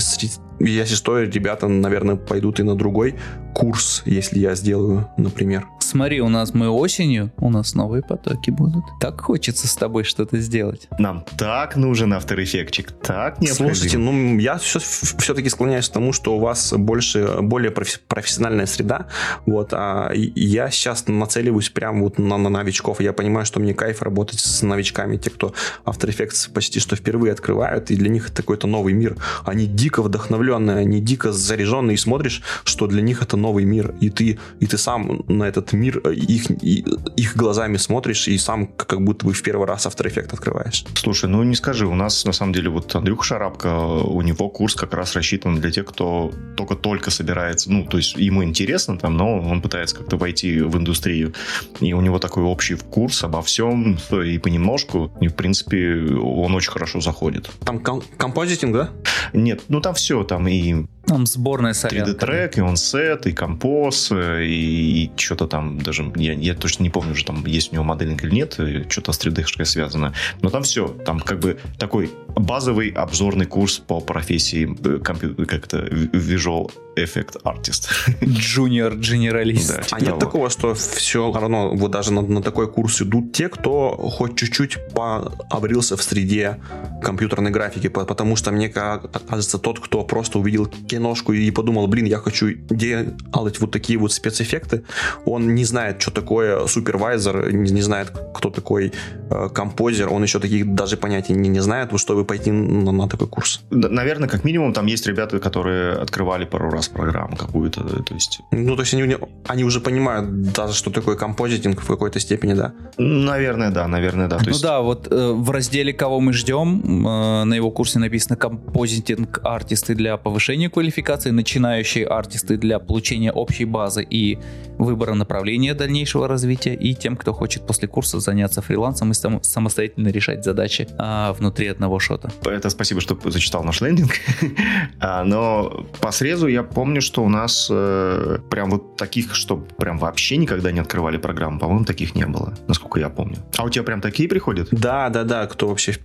если 0.60 0.94
стоит, 0.94 1.34
ребята, 1.34 1.68
наверное, 1.68 2.16
пойдут 2.16 2.60
и 2.60 2.62
на 2.62 2.74
другой 2.74 3.16
курс, 3.54 4.02
если 4.06 4.38
я 4.38 4.54
сделаю, 4.54 5.08
например. 5.16 5.66
Смотри, 5.88 6.20
у 6.20 6.28
нас 6.28 6.52
мы 6.52 6.68
осенью, 6.68 7.32
у 7.38 7.48
нас 7.48 7.74
новые 7.74 8.02
потоки 8.02 8.50
будут. 8.50 8.84
Так 9.00 9.22
хочется 9.22 9.66
с 9.66 9.74
тобой 9.74 10.04
что-то 10.04 10.36
сделать. 10.36 10.86
Нам 10.98 11.24
так 11.38 11.76
нужен 11.76 12.12
авторэффектчик, 12.12 12.92
так 12.92 13.40
необходим. 13.40 13.74
Слушайте, 13.74 13.96
ну, 13.96 14.38
я 14.38 14.58
все, 14.58 14.80
все-таки 14.80 15.48
склоняюсь 15.48 15.88
к 15.88 15.92
тому, 15.92 16.12
что 16.12 16.36
у 16.36 16.40
вас 16.40 16.74
больше, 16.76 17.38
более 17.40 17.70
профессиональная 17.70 18.66
среда, 18.66 19.06
вот, 19.46 19.70
а 19.72 20.12
я 20.12 20.70
сейчас 20.70 21.08
нацеливаюсь 21.08 21.70
прямо 21.70 22.02
вот 22.02 22.18
на, 22.18 22.36
на 22.36 22.50
новичков. 22.50 23.00
Я 23.00 23.14
понимаю, 23.14 23.46
что 23.46 23.58
мне 23.58 23.72
кайф 23.72 24.02
работать 24.02 24.40
с 24.40 24.60
новичками, 24.60 25.16
те, 25.16 25.30
кто 25.30 25.54
After 25.86 26.10
Effects 26.10 26.52
почти 26.52 26.80
что 26.80 26.96
впервые 26.96 27.32
открывают, 27.32 27.90
и 27.90 27.96
для 27.96 28.10
них 28.10 28.26
это 28.26 28.42
какой-то 28.42 28.66
новый 28.66 28.92
мир. 28.92 29.16
Они 29.46 29.64
дико 29.64 30.02
вдохновленные, 30.02 30.76
они 30.76 31.00
дико 31.00 31.32
заряженные, 31.32 31.94
и 31.94 31.98
смотришь, 31.98 32.42
что 32.64 32.86
для 32.86 33.00
них 33.00 33.22
это 33.22 33.38
новый 33.38 33.64
мир, 33.64 33.94
и 34.02 34.10
ты, 34.10 34.38
и 34.60 34.66
ты 34.66 34.76
сам 34.76 35.24
на 35.28 35.44
этот 35.44 35.77
мир, 35.78 36.00
э, 36.04 36.14
их, 36.14 36.50
их 36.50 37.36
глазами 37.36 37.76
смотришь 37.76 38.28
и 38.28 38.36
сам 38.38 38.66
как 38.66 39.02
будто 39.02 39.26
бы 39.26 39.32
в 39.32 39.42
первый 39.42 39.66
раз 39.66 39.86
After 39.86 40.06
Effects 40.06 40.32
открываешь. 40.32 40.84
Слушай, 40.94 41.28
ну 41.28 41.42
не 41.42 41.54
скажи, 41.54 41.86
у 41.86 41.94
нас 41.94 42.24
на 42.24 42.32
самом 42.32 42.52
деле 42.52 42.70
вот 42.70 42.94
Андрюха 42.94 43.24
Шарапко, 43.24 43.68
у 43.68 44.20
него 44.22 44.48
курс 44.48 44.74
как 44.74 44.94
раз 44.94 45.14
рассчитан 45.14 45.60
для 45.60 45.70
тех, 45.70 45.86
кто 45.86 46.32
только-только 46.56 47.10
собирается, 47.10 47.70
ну, 47.70 47.84
то 47.84 47.96
есть 47.96 48.16
ему 48.16 48.44
интересно 48.44 48.98
там, 48.98 49.16
но 49.16 49.38
он 49.40 49.62
пытается 49.62 49.96
как-то 49.96 50.16
войти 50.16 50.60
в 50.60 50.76
индустрию. 50.76 51.34
И 51.80 51.92
у 51.92 52.00
него 52.00 52.18
такой 52.18 52.42
общий 52.42 52.74
курс 52.74 53.22
обо 53.24 53.42
всем 53.42 53.98
и 54.10 54.38
понемножку, 54.38 55.12
и 55.20 55.28
в 55.28 55.34
принципе 55.34 56.04
он 56.20 56.54
очень 56.54 56.70
хорошо 56.70 57.00
заходит. 57.00 57.50
Там 57.64 57.80
ком- 57.80 58.02
композитинг, 58.16 58.74
да? 58.74 58.90
Нет, 59.32 59.62
ну 59.68 59.80
там 59.80 59.94
все, 59.94 60.24
там 60.24 60.48
и 60.48 60.86
там 61.08 61.26
сборная 61.26 61.72
солянка. 61.72 62.12
3D-трек, 62.12 62.58
и 62.58 62.60
он 62.60 62.76
сет, 62.76 63.26
и 63.26 63.32
композ, 63.32 64.12
и, 64.12 65.04
и 65.04 65.10
что-то 65.16 65.46
там 65.46 65.80
даже, 65.80 66.12
я, 66.16 66.34
я 66.34 66.54
точно 66.54 66.82
не 66.84 66.90
помню, 66.90 67.12
уже 67.12 67.24
там 67.24 67.44
есть 67.46 67.72
у 67.72 67.74
него 67.74 67.84
моделинг 67.84 68.22
или 68.24 68.34
нет, 68.34 68.58
что-то 68.88 69.12
с 69.12 69.20
3D-шкой 69.20 69.64
связано. 69.64 70.12
Но 70.42 70.50
там 70.50 70.62
все, 70.62 70.88
там 70.88 71.20
как 71.20 71.40
бы 71.40 71.58
такой 71.78 72.10
базовый 72.36 72.90
обзорный 72.90 73.46
курс 73.46 73.78
по 73.78 74.00
профессии 74.00 74.76
э, 74.84 74.98
компьютер, 74.98 75.46
как-то 75.46 75.78
visual 75.78 76.70
effect 77.04 77.42
artist. 77.44 77.88
Junior 78.20 78.98
generalist. 78.98 79.68
Да, 79.68 79.82
типа 79.82 79.96
а 79.96 80.00
нет 80.00 80.18
такого, 80.18 80.50
что 80.50 80.74
все 80.74 81.32
равно 81.32 81.74
вот 81.74 81.90
даже 81.90 82.12
на, 82.12 82.22
на 82.22 82.42
такой 82.42 82.70
курс 82.70 83.02
идут 83.02 83.32
те, 83.32 83.48
кто 83.48 83.90
хоть 83.90 84.36
чуть-чуть 84.36 84.78
пообрился 84.94 85.96
в 85.96 86.02
среде 86.02 86.58
компьютерной 87.02 87.50
графики, 87.50 87.88
потому 87.88 88.36
что 88.36 88.50
мне 88.50 88.68
кажется, 88.68 89.58
тот, 89.58 89.80
кто 89.80 90.04
просто 90.04 90.38
увидел 90.38 90.66
киношку 90.66 91.32
и 91.32 91.50
подумал, 91.50 91.86
блин, 91.86 92.06
я 92.06 92.18
хочу 92.18 92.54
делать 92.70 93.60
вот 93.60 93.70
такие 93.70 93.98
вот 93.98 94.12
спецэффекты, 94.12 94.84
он 95.24 95.54
не 95.54 95.64
знает, 95.64 96.02
что 96.02 96.10
такое 96.10 96.66
супервайзер, 96.66 97.52
не, 97.52 97.70
не 97.70 97.82
знает, 97.82 98.12
кто 98.34 98.50
такой 98.50 98.92
э, 99.30 99.48
композер, 99.54 100.12
он 100.12 100.22
еще 100.22 100.40
таких 100.40 100.74
даже 100.74 100.96
понятий 100.96 101.32
не, 101.34 101.48
не 101.48 101.60
знает, 101.60 101.90
чтобы 101.98 102.24
пойти 102.24 102.50
на, 102.50 102.92
на 102.92 103.08
такой 103.08 103.28
курс. 103.28 103.60
Наверное, 103.70 104.28
как 104.28 104.44
минимум, 104.44 104.72
там 104.72 104.86
есть 104.86 105.06
ребята, 105.06 105.38
которые 105.38 105.94
открывали 105.94 106.44
пару 106.44 106.70
раз 106.70 106.87
программу 106.88 107.36
какую-то, 107.36 108.02
то 108.02 108.14
есть... 108.14 108.40
Ну, 108.50 108.76
то 108.76 108.82
есть 108.82 108.94
они, 108.94 109.16
они 109.46 109.64
уже 109.64 109.80
понимают 109.80 110.52
даже, 110.52 110.74
что 110.74 110.90
такое 110.90 111.16
композитинг 111.16 111.80
в 111.80 111.86
какой-то 111.86 112.20
степени, 112.20 112.54
да? 112.54 112.72
Наверное, 112.96 113.70
да, 113.70 113.88
наверное, 113.88 114.28
да. 114.28 114.38
То 114.38 114.44
ну 114.44 114.50
есть... 114.50 114.62
да, 114.62 114.80
вот 114.80 115.08
э, 115.10 115.32
в 115.32 115.50
разделе 115.50 115.92
«Кого 115.92 116.20
мы 116.20 116.32
ждем» 116.32 117.06
э, 117.06 117.44
на 117.44 117.54
его 117.54 117.70
курсе 117.70 117.98
написано 117.98 118.36
«Композитинг 118.36 119.40
артисты 119.44 119.94
для 119.94 120.16
повышения 120.16 120.70
квалификации, 120.70 121.30
начинающие 121.30 122.06
артисты 122.06 122.56
для 122.56 122.78
получения 122.78 123.32
общей 123.32 123.64
базы 123.64 124.06
и 124.08 124.38
выбора 124.78 125.14
направления 125.14 125.74
дальнейшего 125.74 126.28
развития, 126.28 126.74
и 126.74 126.94
тем, 126.94 127.16
кто 127.16 127.32
хочет 127.32 127.66
после 127.66 127.88
курса 127.88 128.20
заняться 128.20 128.62
фрилансом 128.62 129.10
и 129.10 129.14
сам, 129.14 129.42
самостоятельно 129.42 130.08
решать 130.08 130.44
задачи 130.44 130.88
а, 130.98 131.32
внутри 131.32 131.66
одного 131.68 131.98
шота». 131.98 132.30
Это 132.44 132.70
спасибо, 132.70 133.00
что 133.00 133.18
зачитал 133.24 133.64
наш 133.64 133.80
лендинг. 133.80 134.12
А, 135.00 135.24
но 135.24 135.86
по 136.00 136.10
срезу 136.10 136.48
я 136.48 136.62
помню, 136.78 137.00
что 137.00 137.24
у 137.24 137.28
нас 137.28 137.66
э, 137.72 138.38
прям 138.50 138.70
вот 138.70 138.96
таких, 138.96 139.34
что 139.34 139.56
прям 139.56 139.98
вообще 139.98 140.36
никогда 140.36 140.70
не 140.70 140.78
открывали 140.78 141.16
программу, 141.16 141.58
по-моему, 141.58 141.84
таких 141.84 142.14
не 142.14 142.24
было, 142.24 142.54
насколько 142.68 143.00
я 143.00 143.08
помню. 143.08 143.38
А 143.56 143.64
у 143.64 143.68
тебя 143.68 143.82
прям 143.82 144.00
такие 144.00 144.28
приходят? 144.28 144.68
Да, 144.70 145.08
да, 145.08 145.24
да, 145.24 145.46
кто 145.48 145.66
вообще 145.66 145.96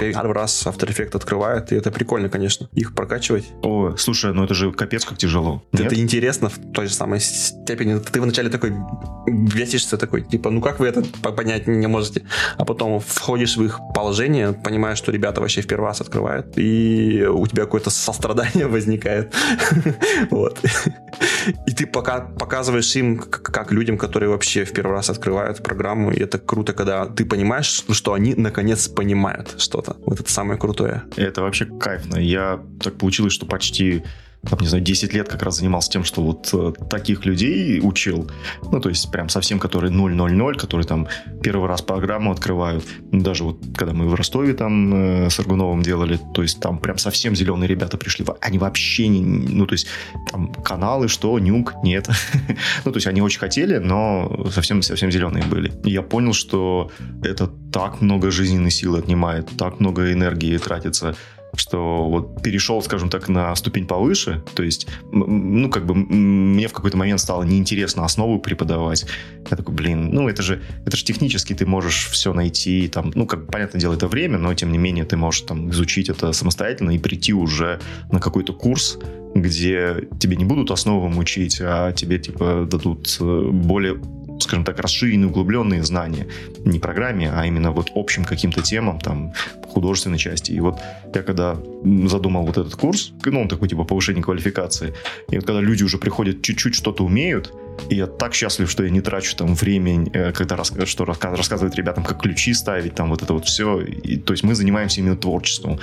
первый 0.00 0.32
раз 0.32 0.66
After 0.66 0.88
Effects 0.88 1.16
открывает, 1.16 1.72
и 1.72 1.76
это 1.76 1.90
прикольно, 1.90 2.28
конечно, 2.28 2.68
их 2.72 2.94
прокачивать. 2.94 3.44
О, 3.62 3.96
слушай, 3.96 4.32
ну 4.32 4.44
это 4.44 4.54
же 4.54 4.72
капец 4.72 5.04
как 5.04 5.18
тяжело. 5.18 5.62
Нет? 5.72 5.86
Это 5.86 6.00
интересно 6.00 6.48
в 6.48 6.58
той 6.72 6.86
же 6.86 6.94
самой 6.94 7.20
степени. 7.20 7.98
Ты 7.98 8.20
вначале 8.20 8.48
такой 8.48 8.72
бесишься 9.26 9.96
такой, 9.96 10.22
типа, 10.22 10.50
ну 10.50 10.60
как 10.60 10.80
вы 10.80 10.86
это 10.86 11.02
понять 11.22 11.66
не 11.66 11.86
можете? 11.86 12.22
А 12.56 12.64
потом 12.64 13.00
входишь 13.00 13.56
в 13.56 13.64
их 13.64 13.80
положение, 13.94 14.52
понимаешь, 14.52 14.98
что 14.98 15.12
ребята 15.12 15.40
вообще 15.40 15.60
в 15.60 15.66
первый 15.66 15.86
раз 15.86 16.00
открывают, 16.00 16.56
и 16.56 17.26
у 17.26 17.46
тебя 17.46 17.64
какое-то 17.64 17.90
сострадание 17.90 18.66
возникает. 18.68 19.34
Вот. 20.30 20.58
И 21.66 21.72
ты 21.72 21.86
пока 21.86 22.20
показываешь 22.20 22.96
им, 22.96 23.18
как 23.18 23.72
людям, 23.72 23.98
которые 23.98 24.30
вообще 24.30 24.64
в 24.64 24.72
первый 24.72 24.92
раз 24.92 25.10
открывают 25.10 25.62
программу, 25.62 26.10
и 26.10 26.20
это 26.20 26.38
круто, 26.38 26.72
когда 26.72 27.06
ты 27.06 27.24
понимаешь, 27.24 27.84
что 27.90 28.12
они 28.12 28.34
наконец 28.34 28.88
понимают 28.88 29.54
что-то. 29.58 29.96
Вот 30.06 30.20
это 30.20 30.30
самое 30.30 30.58
крутое. 30.58 31.02
Это 31.16 31.42
вообще 31.42 31.66
кайфно. 31.66 32.16
Я 32.16 32.60
так 32.82 32.94
получилось, 32.94 33.32
что 33.32 33.46
почти 33.46 34.02
там, 34.48 34.58
не 34.60 34.68
знаю, 34.68 34.82
10 34.82 35.12
лет 35.12 35.28
как 35.28 35.42
раз 35.42 35.56
занимался 35.56 35.90
тем, 35.90 36.04
что 36.04 36.22
вот 36.22 36.48
э, 36.52 36.72
таких 36.88 37.26
людей 37.26 37.80
учил, 37.82 38.30
ну, 38.62 38.80
то 38.80 38.88
есть 38.88 39.10
прям 39.10 39.28
совсем, 39.28 39.58
которые 39.58 39.92
0-0-0, 39.92 40.54
которые 40.54 40.86
там 40.86 41.08
первый 41.42 41.68
раз 41.68 41.82
программу 41.82 42.32
открывают, 42.32 42.84
даже 43.12 43.44
вот 43.44 43.58
когда 43.76 43.92
мы 43.92 44.08
в 44.08 44.14
Ростове 44.14 44.54
там 44.54 44.94
э, 45.26 45.30
с 45.30 45.38
Аргуновым 45.38 45.82
делали, 45.82 46.18
то 46.32 46.42
есть 46.42 46.58
там 46.58 46.78
прям 46.78 46.96
совсем 46.96 47.36
зеленые 47.36 47.68
ребята 47.68 47.98
пришли, 47.98 48.24
они 48.40 48.58
вообще 48.58 49.08
не, 49.08 49.20
ну, 49.20 49.66
то 49.66 49.74
есть 49.74 49.86
там 50.30 50.54
каналы, 50.54 51.08
что, 51.08 51.38
нюк, 51.38 51.74
нет, 51.84 52.08
ну, 52.84 52.92
то 52.92 52.96
есть 52.96 53.06
они 53.06 53.20
очень 53.20 53.40
хотели, 53.40 53.76
но 53.76 54.48
совсем-совсем 54.50 55.10
зеленые 55.10 55.44
были. 55.44 55.70
И 55.84 55.90
я 55.90 56.02
понял, 56.02 56.32
что 56.32 56.90
это 57.22 57.46
так 57.72 58.00
много 58.00 58.30
жизненной 58.30 58.70
силы 58.70 59.00
отнимает, 59.00 59.50
так 59.58 59.80
много 59.80 60.12
энергии 60.12 60.56
тратится 60.56 61.14
что 61.54 62.08
вот 62.08 62.42
перешел, 62.42 62.82
скажем 62.82 63.10
так, 63.10 63.28
на 63.28 63.54
ступень 63.56 63.86
повыше, 63.86 64.42
то 64.54 64.62
есть, 64.62 64.86
ну, 65.10 65.68
как 65.70 65.86
бы 65.86 65.94
мне 65.94 66.68
в 66.68 66.72
какой-то 66.72 66.96
момент 66.96 67.20
стало 67.20 67.42
неинтересно 67.42 68.04
основу 68.04 68.38
преподавать. 68.38 69.06
Я 69.50 69.56
такой, 69.56 69.74
блин, 69.74 70.10
ну, 70.12 70.28
это 70.28 70.42
же, 70.42 70.62
это 70.86 70.96
же 70.96 71.04
технически 71.04 71.54
ты 71.54 71.66
можешь 71.66 72.08
все 72.10 72.32
найти, 72.32 72.88
там, 72.88 73.12
ну, 73.14 73.26
как, 73.26 73.46
понятное 73.46 73.80
дело, 73.80 73.94
это 73.94 74.08
время, 74.08 74.38
но, 74.38 74.54
тем 74.54 74.72
не 74.72 74.78
менее, 74.78 75.04
ты 75.04 75.16
можешь 75.16 75.42
там 75.42 75.70
изучить 75.70 76.08
это 76.08 76.32
самостоятельно 76.32 76.90
и 76.90 76.98
прийти 76.98 77.32
уже 77.32 77.80
на 78.10 78.20
какой-то 78.20 78.52
курс, 78.52 78.98
где 79.34 80.08
тебе 80.18 80.36
не 80.36 80.44
будут 80.44 80.70
основам 80.70 81.18
учить, 81.18 81.60
а 81.60 81.92
тебе, 81.92 82.18
типа, 82.18 82.66
дадут 82.70 83.16
э, 83.20 83.48
более 83.52 84.00
скажем 84.42 84.64
так, 84.64 84.78
расширенные, 84.80 85.28
углубленные 85.28 85.82
знания. 85.82 86.26
Не 86.64 86.78
программе, 86.78 87.30
а 87.30 87.46
именно 87.46 87.70
вот 87.70 87.90
общим 87.94 88.24
каким-то 88.24 88.62
темам, 88.62 88.98
там, 89.00 89.32
художественной 89.68 90.18
части. 90.18 90.52
И 90.52 90.60
вот 90.60 90.78
я 91.14 91.22
когда 91.22 91.56
задумал 92.06 92.44
вот 92.46 92.58
этот 92.58 92.74
курс, 92.74 93.12
ну, 93.24 93.42
он 93.42 93.48
такой, 93.48 93.68
типа, 93.68 93.84
повышение 93.84 94.22
квалификации, 94.22 94.94
и 95.30 95.36
вот 95.36 95.46
когда 95.46 95.60
люди 95.60 95.84
уже 95.84 95.98
приходят, 95.98 96.42
чуть-чуть 96.42 96.74
что-то 96.74 97.04
умеют, 97.04 97.52
и 97.88 97.96
я 97.96 98.06
так 98.06 98.34
счастлив, 98.34 98.70
что 98.70 98.84
я 98.84 98.90
не 98.90 99.00
трачу 99.00 99.36
там 99.36 99.54
время, 99.54 100.06
э, 100.12 100.32
когда 100.32 100.56
рас, 100.56 100.72
что 100.84 101.04
рассказ, 101.04 101.36
рассказывать 101.36 101.74
ребятам, 101.74 102.04
как 102.04 102.20
ключи 102.20 102.54
ставить, 102.54 102.94
там 102.94 103.10
вот 103.10 103.22
это 103.22 103.32
вот 103.32 103.44
все. 103.44 103.80
И, 103.80 104.16
то 104.16 104.32
есть 104.32 104.44
мы 104.44 104.54
занимаемся 104.54 105.00
именно 105.00 105.16
творчеством. 105.16 105.78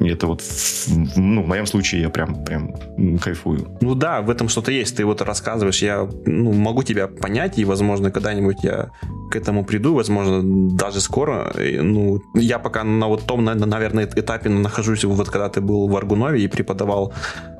И 0.00 0.08
это 0.08 0.26
вот, 0.26 0.40
в, 0.40 1.18
ну, 1.18 1.42
в 1.42 1.46
моем 1.46 1.66
случае 1.66 2.02
я 2.02 2.10
прям, 2.10 2.44
прям 2.44 2.74
кайфую. 3.18 3.78
Ну 3.80 3.94
да, 3.94 4.22
в 4.22 4.30
этом 4.30 4.48
что-то 4.48 4.72
есть. 4.72 4.96
Ты 4.96 5.04
вот 5.04 5.22
рассказываешь, 5.22 5.82
я 5.82 6.08
ну, 6.26 6.52
могу 6.52 6.82
тебя 6.82 7.08
понять, 7.08 7.58
и, 7.58 7.64
возможно, 7.64 8.10
когда-нибудь 8.10 8.64
я 8.64 8.90
к 9.30 9.36
этому 9.36 9.64
приду, 9.64 9.94
возможно, 9.94 10.42
даже 10.76 11.00
скоро. 11.00 11.52
Ну, 11.56 12.22
я 12.34 12.58
пока 12.58 12.84
на 12.84 13.08
вот 13.08 13.26
том, 13.26 13.44
наверное, 13.44 14.04
этапе 14.04 14.50
нахожусь, 14.50 15.04
вот 15.04 15.28
когда 15.30 15.48
ты 15.48 15.60
был 15.60 15.88
в 15.88 15.96
Аргунове 15.96 16.42
и 16.42 16.48
преподавал 16.48 17.12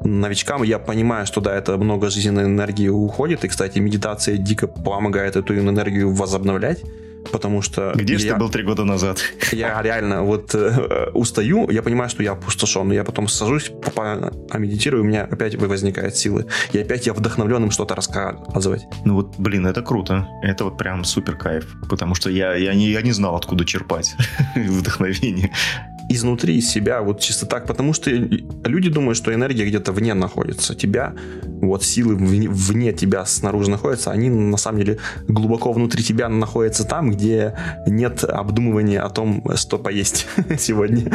новичкам, 0.04 0.62
я 0.62 0.78
понимаю, 0.78 1.26
что 1.26 1.40
да, 1.40 1.56
это 1.56 1.76
много 1.78 2.10
жизненной 2.10 2.44
энергии 2.44 2.88
уходит, 2.88 3.44
и, 3.44 3.48
кстати, 3.48 3.78
медитация 3.82 4.36
дико 4.36 4.66
помогает 4.66 5.36
эту 5.36 5.58
энергию 5.58 6.12
возобновлять 6.12 6.82
потому 7.30 7.62
что... 7.62 7.92
Где 7.94 8.18
же 8.18 8.28
ты 8.28 8.36
был 8.36 8.50
три 8.50 8.62
года 8.62 8.84
назад? 8.84 9.18
Я 9.52 9.80
реально 9.82 10.22
вот 10.22 10.54
э, 10.54 11.10
устаю, 11.12 11.70
я 11.70 11.82
понимаю, 11.82 12.10
что 12.10 12.22
я 12.22 12.32
опустошен, 12.32 12.88
но 12.88 12.94
я 12.94 13.04
потом 13.04 13.28
сажусь, 13.28 13.70
а 13.96 14.58
медитирую, 14.58 15.02
у 15.02 15.06
меня 15.06 15.24
опять 15.24 15.54
возникают 15.56 16.16
силы, 16.16 16.46
и 16.72 16.78
опять 16.78 17.06
я 17.06 17.12
вдохновленным 17.12 17.70
что-то 17.70 17.94
рассказывать. 17.94 18.82
Ну 19.04 19.14
вот, 19.14 19.36
блин, 19.38 19.66
это 19.66 19.82
круто, 19.82 20.26
это 20.42 20.64
вот 20.64 20.78
прям 20.78 21.04
супер 21.04 21.36
кайф, 21.36 21.66
потому 21.88 22.14
что 22.14 22.30
я, 22.30 22.54
я, 22.54 22.74
не, 22.74 22.90
я 22.90 23.02
не 23.02 23.12
знал, 23.12 23.36
откуда 23.36 23.64
черпать 23.64 24.14
вдохновение 24.56 25.52
изнутри 26.12 26.60
себя, 26.60 27.02
вот 27.02 27.20
чисто 27.20 27.46
так, 27.46 27.66
потому 27.66 27.92
что 27.92 28.10
люди 28.10 28.90
думают, 28.90 29.16
что 29.16 29.32
энергия 29.32 29.64
где-то 29.66 29.92
вне 29.92 30.14
находится. 30.14 30.74
Тебя, 30.74 31.14
вот 31.44 31.84
силы 31.84 32.16
вне, 32.16 32.48
вне 32.48 32.92
тебя 32.92 33.24
снаружи 33.24 33.70
находятся, 33.70 34.10
они 34.10 34.28
на 34.28 34.56
самом 34.56 34.78
деле 34.78 34.98
глубоко 35.28 35.72
внутри 35.72 36.02
тебя 36.02 36.28
находятся 36.28 36.84
там, 36.84 37.10
где 37.10 37.54
нет 37.86 38.24
обдумывания 38.24 39.02
о 39.02 39.10
том, 39.10 39.44
что 39.56 39.78
поесть 39.78 40.26
сегодня. 40.58 41.10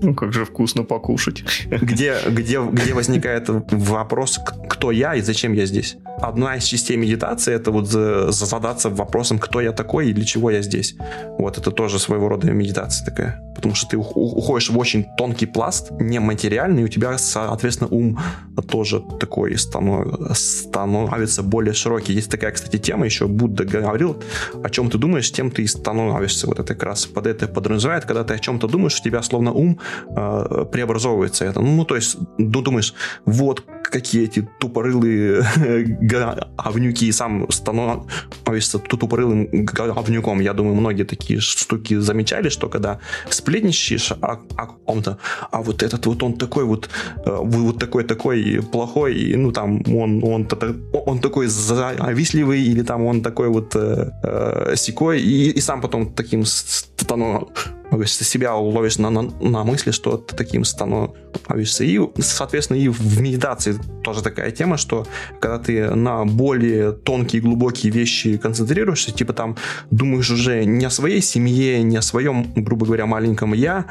Ну, 0.00 0.14
как 0.14 0.32
же 0.32 0.44
вкусно 0.44 0.84
покушать. 0.84 1.44
Где, 1.70 2.16
где, 2.28 2.60
где 2.62 2.94
возникает 2.94 3.48
вопрос, 3.48 4.38
кто 4.68 4.90
я 4.90 5.14
и 5.14 5.20
зачем 5.20 5.52
я 5.52 5.66
здесь. 5.66 5.96
Одна 6.20 6.56
из 6.56 6.64
частей 6.64 6.96
медитации 6.96 7.54
это 7.54 7.70
вот 7.70 7.88
задаться 7.88 8.90
вопросом, 8.90 9.38
кто 9.38 9.60
я 9.60 9.72
такой 9.72 10.10
и 10.10 10.12
для 10.12 10.24
чего 10.24 10.50
я 10.50 10.62
здесь. 10.62 10.96
Вот 11.38 11.58
это 11.58 11.70
тоже 11.70 11.98
своего 11.98 12.28
рода 12.28 12.50
медитация 12.50 13.04
такая. 13.04 13.42
Потому 13.54 13.74
что 13.74 13.88
ты 13.88 13.96
уходишь 13.96 14.11
уходишь 14.14 14.70
в 14.70 14.78
очень 14.78 15.06
тонкий 15.16 15.46
пласт, 15.46 15.90
нематериальный, 16.00 16.82
и 16.82 16.84
у 16.84 16.88
тебя, 16.88 17.18
соответственно, 17.18 17.90
ум 17.90 18.18
тоже 18.68 19.02
такой 19.20 19.56
становится 19.58 21.42
более 21.42 21.74
широкий. 21.74 22.12
Есть 22.12 22.30
такая, 22.30 22.52
кстати, 22.52 22.78
тема, 22.78 23.04
еще 23.06 23.26
Будда 23.26 23.64
говорил, 23.64 24.22
о 24.62 24.70
чем 24.70 24.90
ты 24.90 24.98
думаешь, 24.98 25.30
тем 25.32 25.50
ты 25.50 25.62
и 25.62 25.66
становишься. 25.66 26.46
Вот 26.46 26.58
это 26.58 26.74
как 26.74 26.82
раз 26.84 27.06
под 27.06 27.26
это 27.26 27.46
подразумевает, 27.48 28.04
когда 28.04 28.24
ты 28.24 28.34
о 28.34 28.38
чем-то 28.38 28.68
думаешь, 28.68 29.00
у 29.00 29.02
тебя 29.02 29.22
словно 29.22 29.52
ум 29.52 29.78
э, 30.16 30.66
преобразовывается. 30.70 31.44
Это, 31.44 31.60
ну, 31.60 31.84
то 31.84 31.96
есть, 31.96 32.16
ну, 32.38 32.62
думаешь, 32.62 32.94
вот 33.24 33.64
какие 33.82 34.24
эти 34.24 34.48
тупорылые 34.58 35.44
говнюки, 36.00 37.06
и 37.06 37.12
сам 37.12 37.50
становишься 37.50 38.78
тупорылым 38.78 39.48
говнюком. 39.50 40.40
Я 40.40 40.54
думаю, 40.54 40.74
многие 40.74 41.04
такие 41.04 41.40
штуки 41.40 41.98
замечали, 41.98 42.48
что 42.48 42.68
когда 42.68 42.98
сплетничаешь 43.28 43.91
о, 44.20 44.38
о 44.56 44.66
ком-то, 44.66 45.18
а 45.50 45.62
вот 45.62 45.82
этот 45.82 46.06
вот 46.06 46.22
он 46.22 46.32
такой 46.32 46.64
вот, 46.64 46.88
э, 47.26 47.38
вот 47.42 47.78
такой 47.78 48.04
такой 48.04 48.60
плохой, 48.72 49.14
и, 49.14 49.36
ну 49.36 49.52
там 49.52 49.82
он, 49.88 50.22
он, 50.24 50.48
он 51.06 51.18
такой 51.18 51.46
завистливый, 51.46 52.62
или 52.62 52.82
там 52.82 53.04
он 53.06 53.22
такой 53.22 53.48
вот 53.48 53.76
э, 53.76 54.10
э, 54.22 54.76
секой, 54.76 55.20
и, 55.20 55.50
и 55.50 55.60
сам 55.60 55.80
потом 55.80 56.12
таким 56.14 56.44
стану 56.44 57.48
себя 58.06 58.54
ловишь 58.54 58.98
на, 58.98 59.10
на, 59.10 59.22
на 59.22 59.64
мысли, 59.64 59.90
что 59.90 60.16
ты 60.16 60.36
таким 60.36 60.64
становишься. 60.64 61.84
И, 61.84 62.00
соответственно, 62.20 62.78
и 62.78 62.88
в 62.88 63.20
медитации 63.20 63.76
тоже 64.02 64.22
такая 64.22 64.50
тема, 64.50 64.76
что 64.76 65.06
когда 65.40 65.58
ты 65.58 65.94
на 65.94 66.24
более 66.24 66.92
тонкие, 66.92 67.42
глубокие 67.42 67.92
вещи 67.92 68.36
концентрируешься, 68.36 69.12
типа 69.12 69.32
там 69.32 69.56
думаешь 69.90 70.30
уже 70.30 70.64
не 70.64 70.84
о 70.84 70.90
своей 70.90 71.20
семье, 71.20 71.82
не 71.82 71.96
о 71.96 72.02
своем, 72.02 72.52
грубо 72.54 72.86
говоря, 72.86 73.06
маленьком 73.06 73.52
я, 73.54 73.86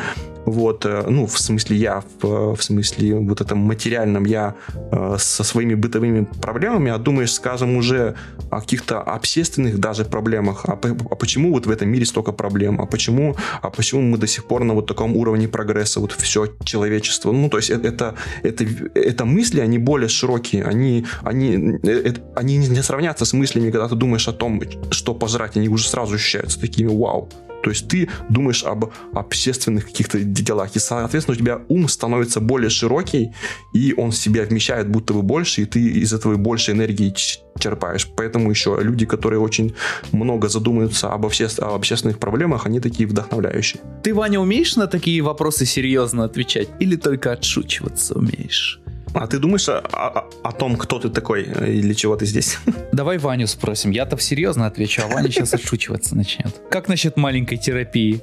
вот, 0.46 0.86
э, 0.86 1.04
ну, 1.08 1.26
в 1.28 1.40
смысле 1.40 1.78
я, 1.78 2.04
в, 2.22 2.56
в 2.56 2.64
смысле 2.64 3.16
вот 3.16 3.42
этом 3.42 3.60
материальном 3.60 4.26
я 4.26 4.56
э, 4.92 5.16
со 5.20 5.44
своими 5.44 5.76
бытовыми 5.76 6.28
проблемами, 6.42 6.92
а 6.92 6.98
думаешь, 6.98 7.34
скажем, 7.34 7.76
уже 7.76 8.16
о 8.50 8.60
каких-то 8.62 9.02
общественных 9.02 9.80
даже 9.80 10.04
проблемах, 10.04 10.66
а, 10.66 10.74
а 10.74 11.16
почему 11.16 11.52
вот 11.52 11.66
в 11.68 11.70
этом 11.70 11.90
мире 11.90 12.06
столько 12.06 12.32
проблем, 12.32 12.82
а 12.82 12.86
почему, 12.86 13.36
а 13.62 13.70
почему 13.70 13.91
мы 14.00 14.18
до 14.18 14.28
сих 14.28 14.46
пор 14.46 14.64
на 14.64 14.74
вот 14.74 14.88
таком 14.88 15.16
уровне 15.16 15.48
прогресса, 15.48 16.00
вот 16.00 16.12
все 16.12 16.48
человечество, 16.64 17.32
ну, 17.32 17.50
то 17.50 17.58
есть 17.58 17.70
это, 17.70 18.16
это, 18.44 18.66
это 18.94 19.26
мысли, 19.26 19.60
они 19.60 19.78
более 19.78 20.10
широкие, 20.10 20.64
они, 20.64 21.06
они, 21.24 21.80
это, 21.84 22.22
они 22.36 22.58
не 22.58 22.84
сравнятся 22.84 23.26
с 23.26 23.34
мыслями, 23.34 23.72
когда 23.72 23.88
ты 23.88 23.96
думаешь 23.96 24.28
о 24.28 24.34
том, 24.34 24.62
что 24.92 25.14
пожрать, 25.14 25.58
они 25.58 25.70
уже 25.70 25.88
сразу 25.88 26.16
ощущаются 26.16 26.60
такими 26.60 26.88
вау. 26.88 27.30
То 27.64 27.70
есть 27.70 27.88
ты 27.88 28.10
думаешь 28.30 28.64
об 28.64 28.92
общественных 29.14 29.86
каких-то 29.86 30.20
делах, 30.20 30.76
и, 30.76 30.80
соответственно, 30.80 31.36
у 31.36 31.40
тебя 31.40 31.62
ум 31.70 31.88
становится 31.88 32.40
более 32.40 32.70
широкий, 32.70 33.34
и 33.74 33.94
он 33.96 34.12
в 34.12 34.16
себя 34.16 34.44
вмещает 34.44 34.90
будто 34.90 35.14
бы 35.14 35.22
больше, 35.22 35.62
и 35.62 35.66
ты 35.66 35.80
из 35.80 36.14
этого 36.14 36.36
больше 36.36 36.72
энергии 36.72 37.14
черпаешь. 37.60 38.08
Поэтому 38.16 38.50
еще 38.50 38.78
люди, 38.82 39.06
которые 39.06 39.40
очень 39.40 39.74
много 40.12 40.50
задумываются 40.50 41.12
об, 41.12 41.26
обще... 41.26 41.48
об 41.58 41.74
общественных 41.74 42.18
проблемах, 42.20 42.66
они 42.66 42.80
такие 42.80 43.08
вдохновляющие. 43.08 43.82
Ты, 44.04 44.14
Ваня, 44.14 44.40
умеешь 44.40 44.76
на 44.76 44.88
такие 44.88 45.22
вопросы 45.22 45.66
серьезно 45.66 46.24
отвечать? 46.24 46.70
Или 46.80 46.96
только 46.96 47.32
отшучиваться 47.32 48.16
умеешь? 48.16 48.81
А 49.14 49.28
ты 49.28 49.40
думаешь 49.40 49.68
о, 49.70 49.80
о, 49.80 50.30
о 50.44 50.52
том, 50.52 50.78
кто 50.78 51.00
ты 51.00 51.10
такой 51.10 51.44
и 51.44 51.82
для 51.82 51.94
чего 51.94 52.16
ты 52.16 52.26
здесь? 52.26 52.58
Давай 52.92 53.18
Ваню 53.18 53.48
спросим. 53.48 53.92
Я-то 53.92 54.18
серьезно 54.18 54.68
отвечу, 54.68 55.02
а 55.04 55.08
Ваня 55.08 55.30
сейчас 55.30 55.54
отшучиваться 55.54 56.16
начнет. 56.16 56.62
Как 56.70 56.88
насчет 56.88 57.18
маленькой 57.18 57.58
терапии? 57.58 58.22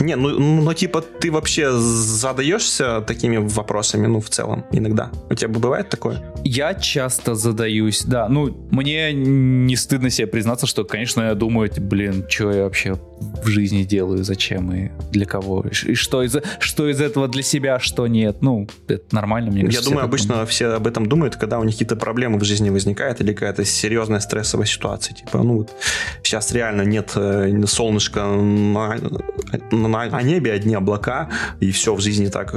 Не, 0.00 0.14
ну, 0.16 0.28
ну, 0.38 0.60
ну, 0.60 0.74
типа, 0.74 1.00
ты 1.00 1.30
вообще 1.30 1.72
задаешься 1.72 3.00
такими 3.00 3.38
вопросами, 3.38 4.06
ну, 4.06 4.20
в 4.20 4.28
целом, 4.28 4.66
иногда? 4.70 5.10
У 5.30 5.34
тебя 5.34 5.48
бывает 5.48 5.88
такое? 5.88 6.22
Я 6.48 6.74
часто 6.74 7.34
задаюсь, 7.34 8.04
да. 8.04 8.28
Ну, 8.28 8.56
мне 8.70 9.12
не 9.12 9.74
стыдно 9.74 10.10
себе 10.10 10.28
признаться, 10.28 10.68
что, 10.68 10.84
конечно, 10.84 11.22
я 11.22 11.34
думаю, 11.34 11.70
блин, 11.76 12.24
что 12.28 12.52
я 12.52 12.62
вообще 12.64 12.96
в 13.42 13.46
жизни 13.48 13.82
делаю, 13.82 14.22
зачем 14.22 14.72
и 14.72 14.90
для 15.10 15.26
кого, 15.26 15.64
и 15.68 15.94
что 15.94 16.22
из, 16.22 16.36
что 16.60 16.88
из 16.88 17.00
этого 17.00 17.26
для 17.26 17.42
себя, 17.42 17.80
что 17.80 18.06
нет. 18.06 18.42
Ну, 18.42 18.68
это 18.86 19.02
нормально, 19.10 19.50
мне 19.50 19.62
кажется. 19.62 19.82
Я 19.82 19.88
думаю, 19.88 20.04
обычно 20.04 20.28
думают. 20.28 20.50
все 20.50 20.66
об 20.68 20.86
этом 20.86 21.06
думают, 21.06 21.36
когда 21.36 21.58
у 21.58 21.64
них 21.64 21.74
какие-то 21.74 21.96
проблемы 21.96 22.38
в 22.38 22.44
жизни 22.44 22.70
возникают 22.70 23.20
или 23.20 23.32
какая-то 23.32 23.64
серьезная 23.64 24.20
стрессовая 24.20 24.66
ситуация. 24.66 25.14
Типа, 25.14 25.38
ну, 25.38 25.58
вот 25.58 25.74
сейчас 26.22 26.52
реально 26.52 26.82
нет 26.82 27.12
э, 27.16 27.66
солнышка 27.66 28.24
на, 28.24 28.96
на, 29.72 30.06
на 30.06 30.22
небе, 30.22 30.52
одни 30.52 30.74
облака, 30.74 31.28
и 31.58 31.72
все 31.72 31.94
в 31.94 32.00
жизни 32.00 32.26
так... 32.28 32.54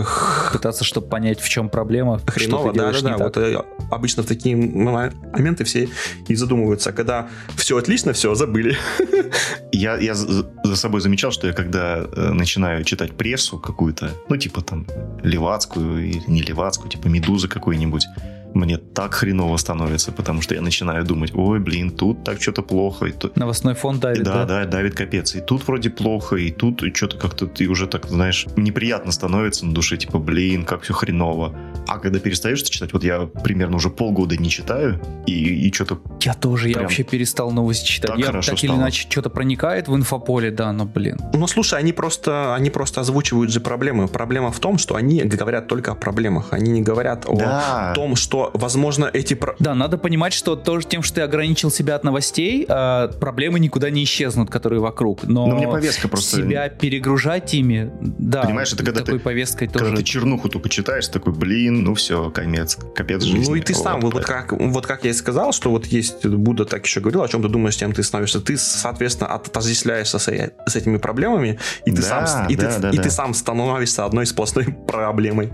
Пытаться, 0.54 0.84
чтобы 0.84 1.08
понять, 1.08 1.40
в 1.40 1.50
чем 1.50 1.70
проблема, 1.70 2.20
Хреново, 2.28 2.74
да, 2.74 2.92
да, 2.92 3.02
да. 3.02 3.18
Вот, 3.18 3.38
э, 3.38 3.64
обычно 3.92 4.24
в 4.24 4.26
такие 4.26 4.56
моменты 4.56 5.64
все 5.64 5.90
и 6.28 6.36
задумываются, 6.36 6.92
когда 6.92 7.30
все 7.56 7.78
отлично, 7.78 8.14
все, 8.14 8.36
забыли. 8.36 8.78
Я, 9.72 9.98
я 9.98 10.16
за 10.16 10.76
собой 10.76 11.00
замечал, 11.00 11.32
что 11.32 11.48
я 11.48 11.54
когда 11.54 12.00
э, 12.00 12.32
начинаю 12.32 12.84
читать 12.84 13.16
прессу 13.16 13.60
какую-то, 13.60 14.12
ну, 14.28 14.36
типа 14.36 14.62
там 14.62 14.88
левацкую 15.22 16.10
или 16.10 16.24
не 16.28 16.42
левацкую, 16.42 16.90
типа 16.90 17.08
Медуза 17.08 17.48
какой-нибудь, 17.48 18.06
мне 18.54 18.78
так 18.78 19.14
хреново 19.14 19.58
становится, 19.58 20.12
потому 20.12 20.42
что 20.42 20.56
я 20.56 20.62
начинаю 20.62 21.06
думать, 21.06 21.32
ой, 21.34 21.60
блин, 21.60 21.92
тут 21.92 22.24
так 22.24 22.42
что-то 22.42 22.62
плохо. 22.62 23.06
И 23.06 23.12
тут... 23.12 23.36
Новостной 23.36 23.76
фон 23.76 24.00
давит, 24.00 24.24
да? 24.24 24.46
Да, 24.46 24.46
да, 24.46 24.66
давит 24.66 24.96
капец. 24.96 25.36
И 25.36 25.42
тут 25.42 25.68
вроде 25.68 25.90
плохо, 25.90 26.36
и 26.36 26.52
тут 26.52 26.84
что-то 26.96 27.18
как-то 27.18 27.48
ты 27.48 27.68
уже 27.68 27.88
так, 27.88 28.08
знаешь, 28.08 28.48
неприятно 28.56 29.12
становится 29.12 29.66
на 29.66 29.74
душе, 29.74 29.98
типа, 29.98 30.20
блин, 30.20 30.66
как 30.66 30.82
все 30.82 30.94
хреново. 30.94 31.56
А 31.88 32.00
когда 32.00 32.20
перестаешь 32.20 32.62
читать, 32.62 32.94
вот 32.94 33.04
я 33.04 33.22
примерно 33.44 33.78
уже 33.78 33.90
полгода 33.90 34.38
не 34.38 34.50
читаю, 34.50 35.00
и, 35.26 35.68
и 35.68 35.74
что-то... 35.74 36.00
Я 36.22 36.34
тоже, 36.34 36.70
я 36.70 36.82
вообще 36.82 37.04
перестал 37.04 37.52
новости 37.52 37.86
читать. 37.88 38.12
Так 38.12 38.20
я 38.20 38.32
так 38.32 38.44
стало. 38.44 38.58
или 38.60 38.72
иначе 38.72 39.08
что-то 39.10 39.30
проникает 39.30 39.88
в 39.88 39.96
инфополе, 39.96 40.52
да, 40.52 40.72
но, 40.72 40.86
блин. 40.86 41.18
Ну, 41.34 41.48
слушай, 41.48 41.80
они 41.80 41.94
просто, 41.94 42.56
они 42.56 42.70
просто 42.70 43.02
озвучивают 43.02 43.52
же 43.52 43.60
проблемы. 43.60 44.08
Проблема 44.08 44.52
в 44.52 44.60
том, 44.60 44.78
что 44.78 44.96
они 44.96 45.22
говорят 45.24 45.68
только 45.68 45.92
о 45.92 45.96
проблемах. 45.96 46.48
Они 46.52 46.72
не 46.72 46.82
говорят 46.82 47.26
да. 47.32 47.92
о 47.92 47.96
том, 47.96 48.16
что 48.16 48.39
что, 48.40 48.52
возможно, 48.58 49.10
эти... 49.12 49.38
Да, 49.60 49.76
надо 49.76 49.98
понимать, 49.98 50.34
что 50.34 50.56
тоже 50.56 50.88
тем, 50.88 51.04
что 51.04 51.16
ты 51.16 51.22
ограничил 51.22 51.72
себя 51.72 51.96
от 51.96 52.04
новостей, 52.04 52.66
э, 52.68 53.10
проблемы 53.20 53.60
никуда 53.60 53.90
не 53.90 54.04
исчезнут, 54.04 54.50
которые 54.50 54.80
вокруг. 54.80 55.24
Но, 55.24 55.48
Но 55.48 55.56
мне 55.56 55.68
повестка 55.68 56.08
просто... 56.08 56.38
себя 56.38 56.70
перегружать 56.70 57.54
ими, 57.54 57.92
да, 58.02 58.44
Понимаешь, 58.44 58.72
это 58.74 58.84
когда 58.84 59.02
такой 59.02 59.20
ты, 59.20 59.24
повесткой 59.24 59.68
когда 59.68 59.80
тоже... 59.80 59.98
ты 59.98 60.04
чернуху 60.04 60.50
только 60.50 60.70
читаешь, 60.70 61.08
такой, 61.08 61.34
блин, 61.34 61.84
ну 61.84 61.94
все, 61.96 62.30
конец, 62.30 62.78
капец 62.96 63.24
жизни. 63.24 63.50
Ну 63.50 63.56
и 63.56 63.62
ты 63.62 63.74
сам, 63.74 64.02
вот, 64.02 64.14
вот, 64.14 64.26
как, 64.26 64.52
вот 64.54 64.86
как 64.86 65.04
я 65.04 65.12
и 65.12 65.14
сказал, 65.14 65.52
что 65.52 65.70
вот 65.70 65.86
есть, 65.88 66.26
Будда 66.26 66.66
так 66.66 66.86
еще 66.86 67.00
говорил, 67.00 67.24
о 67.24 67.28
чем 67.28 67.42
ты 67.42 67.50
думаешь, 67.50 67.78
тем 67.78 67.92
ты 67.94 68.04
становишься. 68.04 68.40
Ты, 68.40 68.58
соответственно, 68.58 69.34
отождествляешься 69.34 70.20
с, 70.20 70.28
с 70.28 70.76
этими 70.76 70.98
проблемами, 70.98 71.60
и, 71.86 71.92
ты, 71.92 72.02
да, 72.02 72.28
сам, 72.28 72.48
и, 72.48 72.56
да, 72.56 72.72
ты, 72.72 72.82
да, 72.82 72.90
и 72.92 72.98
да. 72.98 73.04
ты 73.04 73.10
сам 73.10 73.34
становишься 73.34 74.06
одной 74.06 74.26
сплошной 74.26 74.66
проблемой. 74.88 75.52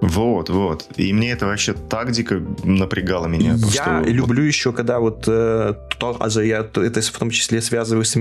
Вот, 0.00 0.48
вот. 0.50 0.86
И 0.96 1.12
мне 1.12 1.32
это 1.32 1.46
вообще 1.46 1.72
так 1.72 2.12
дико 2.12 2.27
дико 2.28 2.42
напрягало 2.64 3.26
меня. 3.26 3.56
Я 3.70 4.02
что... 4.02 4.10
люблю 4.10 4.42
еще, 4.42 4.72
когда 4.72 4.98
вот 4.98 5.24
э, 5.26 5.74
тоже 5.98 6.46
я 6.46 6.60
это 6.60 7.00
в 7.00 7.18
том 7.18 7.30
числе 7.30 7.60
связываю 7.60 8.04
с, 8.04 8.16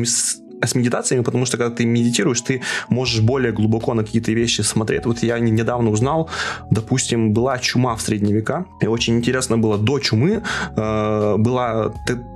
с 0.66 0.76
медитациями, 0.76 1.24
потому 1.24 1.46
что 1.46 1.58
когда 1.58 1.76
ты 1.76 1.86
медитируешь, 1.86 2.42
ты 2.42 2.62
можешь 2.90 3.22
более 3.22 3.52
глубоко 3.52 3.94
на 3.94 4.04
какие-то 4.04 4.32
вещи 4.32 4.62
смотреть. 4.62 5.06
Вот 5.06 5.24
я 5.24 5.40
недавно 5.40 5.90
узнал, 5.90 6.30
допустим, 6.72 7.34
была 7.34 7.60
чума 7.60 7.96
в 7.96 8.02
средние 8.02 8.36
века, 8.36 8.66
и 8.82 8.88
очень 8.88 9.18
интересно 9.18 9.58
было, 9.58 9.78
до 9.78 10.00
чумы 10.00 10.42
э, 10.76 11.36
была 11.38 11.94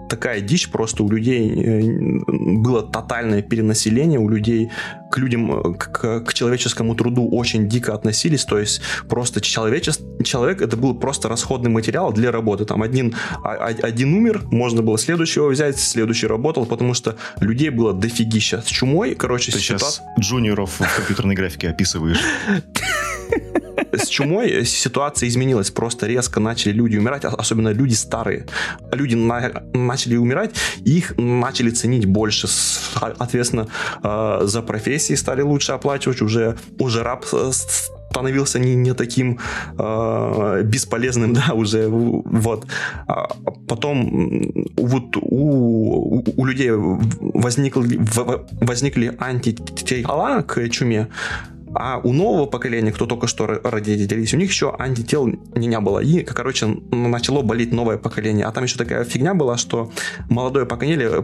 такая 0.10 0.42
дичь 0.42 0.70
просто 0.70 1.04
у 1.04 1.10
людей 1.10 1.64
э, 1.64 1.82
было 2.28 2.84
тотальное 2.84 3.42
перенаселение, 3.42 4.20
у 4.20 4.30
людей 4.30 4.70
к 5.12 5.18
людям, 5.18 5.52
э, 5.52 5.74
к, 5.74 6.22
к 6.22 6.34
человеческому 6.34 6.96
труду 6.96 7.30
очень 7.30 7.70
дико 7.70 7.94
относились, 7.94 8.46
то 8.46 8.58
есть 8.58 8.82
просто 9.08 9.42
человечес, 9.42 10.00
человек 10.24 10.62
это 10.62 10.78
был 10.78 10.96
просто 10.96 11.30
расходный 11.30 11.70
материал 11.70 12.12
для 12.14 12.32
работы. 12.32 12.66
Там 12.66 12.82
один, 12.82 13.16
а, 13.44 13.52
а, 13.54 13.66
один 13.68 14.14
умер, 14.14 14.44
можно 14.52 14.82
было 14.82 14.98
следующего 14.98 15.50
взять, 15.50 15.80
следующий 15.80 16.28
работал, 16.28 16.66
потому 16.66 16.94
что 16.94 17.18
людей 17.40 17.70
было 17.70 17.94
дофигища. 17.94 18.62
С 18.62 18.68
чумой, 18.68 19.16
короче, 19.16 19.52
Ты 19.52 19.60
сейчас 19.60 20.02
джуниоров 20.20 20.80
в 20.80 20.96
компьютерной 20.96 21.36
графике 21.36 21.70
описываешь. 21.70 22.20
С 23.92 24.08
чумой 24.08 24.66
ситуация 24.66 25.28
изменилась. 25.28 25.72
Просто 25.72 26.08
резко 26.08 26.40
начали 26.40 26.72
люди 26.72 26.98
умирать, 26.98 27.26
особенно 27.26 27.70
люди 27.70 27.94
старые. 27.94 28.46
Люди 28.92 29.16
на, 29.16 29.64
начали 29.74 30.16
умирать, 30.16 30.52
их 30.86 31.18
начали 31.18 31.70
ценить 31.72 32.06
больше. 32.06 32.48
Соответственно, 32.48 33.68
э, 34.04 34.42
за 34.44 34.62
профессии 35.02 35.16
стали 35.16 35.42
лучше 35.42 35.74
оплачивать. 35.74 36.22
Уже, 36.22 36.56
уже 36.80 37.04
раб 37.04 37.26
становился 38.12 38.60
не, 38.60 38.76
не 38.76 38.94
таким 38.94 39.40
э, 39.78 40.62
бесполезным, 40.64 41.34
да, 41.48 41.54
уже 41.54 41.88
вот. 41.88 42.66
А 43.08 43.28
потом 43.68 44.66
вот 44.78 45.18
у, 45.18 46.18
у, 46.18 46.24
у 46.38 46.46
людей 46.46 46.72
возникли, 46.72 48.00
возникли 48.62 49.16
антитела 49.20 50.42
к 50.42 50.70
чуме, 50.70 51.08
А 51.74 52.00
у 52.04 52.14
нового 52.14 52.46
поколения, 52.46 52.92
кто 52.92 53.06
только 53.06 53.28
что 53.28 53.48
родились, 53.48 54.34
у 54.34 54.38
них 54.38 54.50
еще 54.50 54.76
антител 54.78 55.28
не, 55.28 55.68
не 55.68 55.80
было. 55.80 56.00
И, 56.00 56.24
короче, 56.24 56.68
начало 56.92 57.42
болеть 57.42 57.72
новое 57.72 57.98
поколение. 57.98 58.46
А 58.46 58.52
там 58.52 58.64
еще 58.64 58.78
такая 58.78 59.04
фигня 59.04 59.34
была, 59.34 59.58
что 59.58 59.92
молодое 60.30 60.66
поколение, 60.66 61.24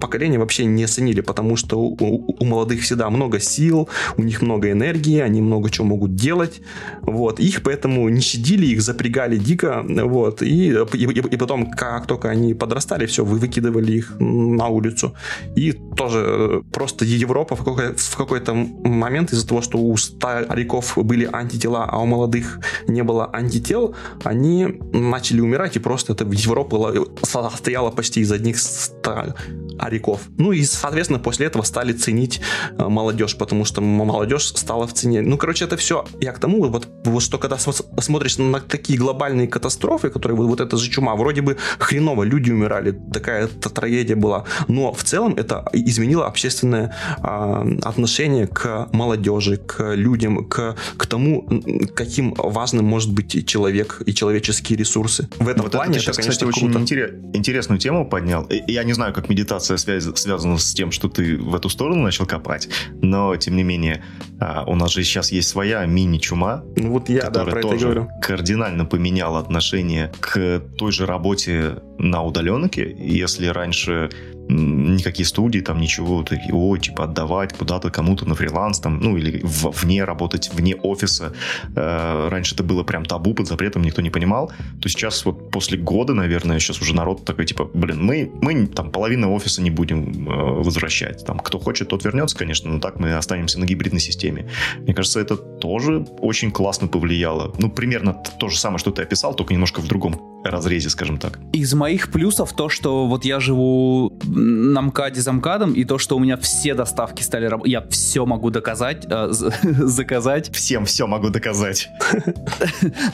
поколение 0.00 0.38
вообще 0.38 0.64
не 0.64 0.86
ценили, 0.86 1.20
потому 1.20 1.56
что 1.56 1.80
у, 1.80 1.96
у 2.40 2.44
молодых 2.44 2.82
всегда 2.82 3.10
много 3.10 3.40
сил, 3.40 3.88
у 4.16 4.22
них 4.22 4.42
много 4.42 4.70
энергии, 4.70 5.20
они 5.20 5.42
много 5.42 5.70
чего 5.70 5.86
могут 5.86 6.14
делать. 6.14 6.60
Вот. 7.02 7.40
Их 7.40 7.62
поэтому 7.62 8.08
не 8.08 8.20
щадили, 8.20 8.66
их 8.66 8.82
запрягали 8.82 9.36
дико. 9.36 9.84
Вот. 9.86 10.42
И, 10.42 10.70
и, 10.70 11.04
и 11.04 11.36
потом, 11.36 11.70
как 11.70 12.06
только 12.06 12.28
они 12.30 12.54
подрастали, 12.54 13.06
все, 13.06 13.24
вы 13.24 13.38
выкидывали 13.38 13.92
их 13.92 14.16
на 14.20 14.68
улицу. 14.68 15.14
И 15.56 15.72
тоже 15.72 16.24
э, 16.26 16.62
просто 16.72 17.04
Европа 17.04 17.56
в 17.56 17.64
какой-то, 17.64 17.94
в 17.96 18.16
какой-то 18.16 18.54
момент 18.54 19.32
из-за 19.32 19.46
того, 19.46 19.55
что 19.62 19.78
у 19.78 19.96
стариков 19.96 20.96
были 20.96 21.28
антитела, 21.30 21.84
а 21.84 21.98
у 21.98 22.06
молодых 22.06 22.60
не 22.88 23.02
было 23.02 23.30
антител, 23.32 23.94
они 24.24 24.80
начали 24.92 25.40
умирать, 25.40 25.76
и 25.76 25.78
просто 25.78 26.12
это 26.12 26.24
Европа 26.24 26.94
состояла 27.22 27.90
почти 27.90 28.20
из 28.20 28.32
одних 28.32 28.58
стариков. 28.58 30.20
Ну 30.38 30.52
и, 30.52 30.64
соответственно, 30.64 31.18
после 31.18 31.46
этого 31.46 31.62
стали 31.62 31.92
ценить 31.92 32.40
э, 32.78 32.88
молодежь, 32.88 33.36
потому 33.36 33.64
что 33.64 33.80
молодежь 33.80 34.46
стала 34.46 34.86
в 34.86 34.92
цене. 34.92 35.22
Ну, 35.22 35.36
короче, 35.36 35.64
это 35.64 35.76
все 35.76 36.04
я 36.20 36.32
к 36.32 36.38
тому, 36.38 36.64
вот, 36.68 36.88
вот 37.04 37.22
что 37.22 37.38
когда 37.38 37.58
смотришь 37.58 38.38
на 38.38 38.60
такие 38.60 38.98
глобальные 38.98 39.48
катастрофы, 39.48 40.10
которые 40.10 40.36
вот, 40.36 40.48
вот 40.48 40.60
эта 40.60 40.76
же 40.76 40.90
чума, 40.90 41.14
вроде 41.16 41.42
бы 41.42 41.56
хреново, 41.78 42.24
люди 42.24 42.50
умирали, 42.50 42.92
такая 43.12 43.46
трагедия 43.46 44.14
была, 44.14 44.44
но 44.68 44.92
в 44.92 45.04
целом 45.04 45.34
это 45.36 45.64
изменило 45.72 46.26
общественное 46.26 46.94
э, 47.22 47.78
отношение 47.82 48.46
к 48.46 48.88
молодежи, 48.92 49.45
к 49.54 49.94
людям, 49.94 50.48
к, 50.48 50.76
к 50.96 51.06
тому, 51.06 51.48
каким 51.94 52.34
важным 52.34 52.84
может 52.84 53.12
быть 53.12 53.46
человек 53.46 54.02
и 54.04 54.12
человеческие 54.12 54.76
ресурсы. 54.76 55.28
В 55.38 55.48
этом 55.48 55.62
вот 55.62 55.72
плане 55.72 55.92
это, 55.92 56.00
сейчас, 56.00 56.18
это, 56.18 56.22
конечно, 56.22 56.48
кстати, 56.50 56.60
круто. 56.60 56.82
очень 56.82 57.36
интересную 57.36 57.78
тему 57.78 58.08
поднял. 58.08 58.48
Я 58.66 58.82
не 58.82 58.92
знаю, 58.92 59.14
как 59.14 59.28
медитация 59.28 59.76
связь, 59.76 60.04
связана 60.16 60.58
с 60.58 60.74
тем, 60.74 60.90
что 60.90 61.08
ты 61.08 61.36
в 61.36 61.54
эту 61.54 61.68
сторону 61.68 62.02
начал 62.02 62.26
копать, 62.26 62.68
но, 63.02 63.36
тем 63.36 63.56
не 63.56 63.62
менее, 63.62 64.02
а, 64.40 64.64
у 64.66 64.74
нас 64.74 64.92
же 64.92 65.04
сейчас 65.04 65.30
есть 65.30 65.48
своя 65.48 65.84
мини-чума, 65.86 66.64
ну, 66.76 66.90
вот 66.90 67.08
я, 67.08 67.20
которая 67.20 67.54
да, 67.54 67.62
тоже 67.62 67.84
говорю. 67.84 68.08
кардинально 68.22 68.84
поменяла 68.84 69.38
отношение 69.38 70.12
к 70.20 70.60
той 70.76 70.92
же 70.92 71.06
работе 71.06 71.76
на 71.98 72.22
удаленке. 72.22 72.96
Если 72.98 73.46
раньше 73.46 74.10
никакие 74.48 75.26
студии, 75.26 75.60
там 75.60 75.80
ничего, 75.80 76.22
такие, 76.22 76.54
о, 76.54 76.76
типа 76.76 77.04
отдавать 77.04 77.52
куда-то 77.52 77.90
кому-то 77.90 78.28
на 78.28 78.34
фриланс, 78.34 78.80
там, 78.80 79.00
ну 79.00 79.16
или 79.16 79.40
в, 79.42 79.70
вне 79.70 80.04
работать, 80.04 80.50
вне 80.52 80.74
офиса. 80.76 81.32
Э, 81.74 82.28
раньше 82.30 82.54
это 82.54 82.62
было 82.62 82.82
прям 82.82 83.04
табу, 83.04 83.34
под 83.34 83.46
запретом 83.46 83.82
никто 83.82 84.02
не 84.02 84.10
понимал. 84.10 84.52
То 84.80 84.88
сейчас 84.88 85.24
вот 85.24 85.50
после 85.50 85.78
года, 85.78 86.14
наверное, 86.14 86.58
сейчас 86.58 86.80
уже 86.80 86.94
народ 86.94 87.24
такой, 87.24 87.46
типа, 87.46 87.68
блин, 87.72 88.02
мы, 88.02 88.30
мы 88.40 88.66
там 88.66 88.90
половину 88.90 89.32
офиса 89.32 89.62
не 89.62 89.70
будем 89.70 90.28
э, 90.28 90.62
возвращать. 90.62 91.24
Там, 91.24 91.38
кто 91.38 91.58
хочет, 91.58 91.88
тот 91.88 92.04
вернется, 92.04 92.36
конечно, 92.36 92.70
но 92.70 92.80
так 92.80 93.00
мы 93.00 93.14
останемся 93.14 93.60
на 93.60 93.64
гибридной 93.64 94.00
системе. 94.00 94.48
Мне 94.78 94.94
кажется, 94.94 95.20
это 95.20 95.36
тоже 95.36 96.06
очень 96.20 96.50
классно 96.50 96.88
повлияло. 96.88 97.52
Ну, 97.58 97.70
примерно 97.70 98.12
то 98.12 98.48
же 98.48 98.58
самое, 98.58 98.78
что 98.78 98.90
ты 98.90 99.02
описал, 99.02 99.34
только 99.34 99.54
немножко 99.54 99.80
в 99.80 99.88
другом 99.88 100.35
разрезе, 100.50 100.90
скажем 100.90 101.18
так. 101.18 101.38
Из 101.52 101.74
моих 101.74 102.10
плюсов 102.10 102.52
то, 102.54 102.68
что 102.68 103.06
вот 103.06 103.24
я 103.24 103.40
живу 103.40 104.12
на 104.24 104.82
МКАДе 104.82 105.20
за 105.20 105.32
МКАДом, 105.32 105.72
и 105.72 105.84
то, 105.84 105.98
что 105.98 106.16
у 106.16 106.18
меня 106.18 106.36
все 106.36 106.74
доставки 106.74 107.22
стали 107.22 107.46
работать, 107.46 107.72
я 107.72 107.82
все 107.88 108.26
могу 108.26 108.50
доказать, 108.50 109.06
э, 109.08 109.28
заказать. 109.62 110.54
Всем 110.54 110.84
все 110.84 111.06
могу 111.06 111.30
доказать. 111.30 111.88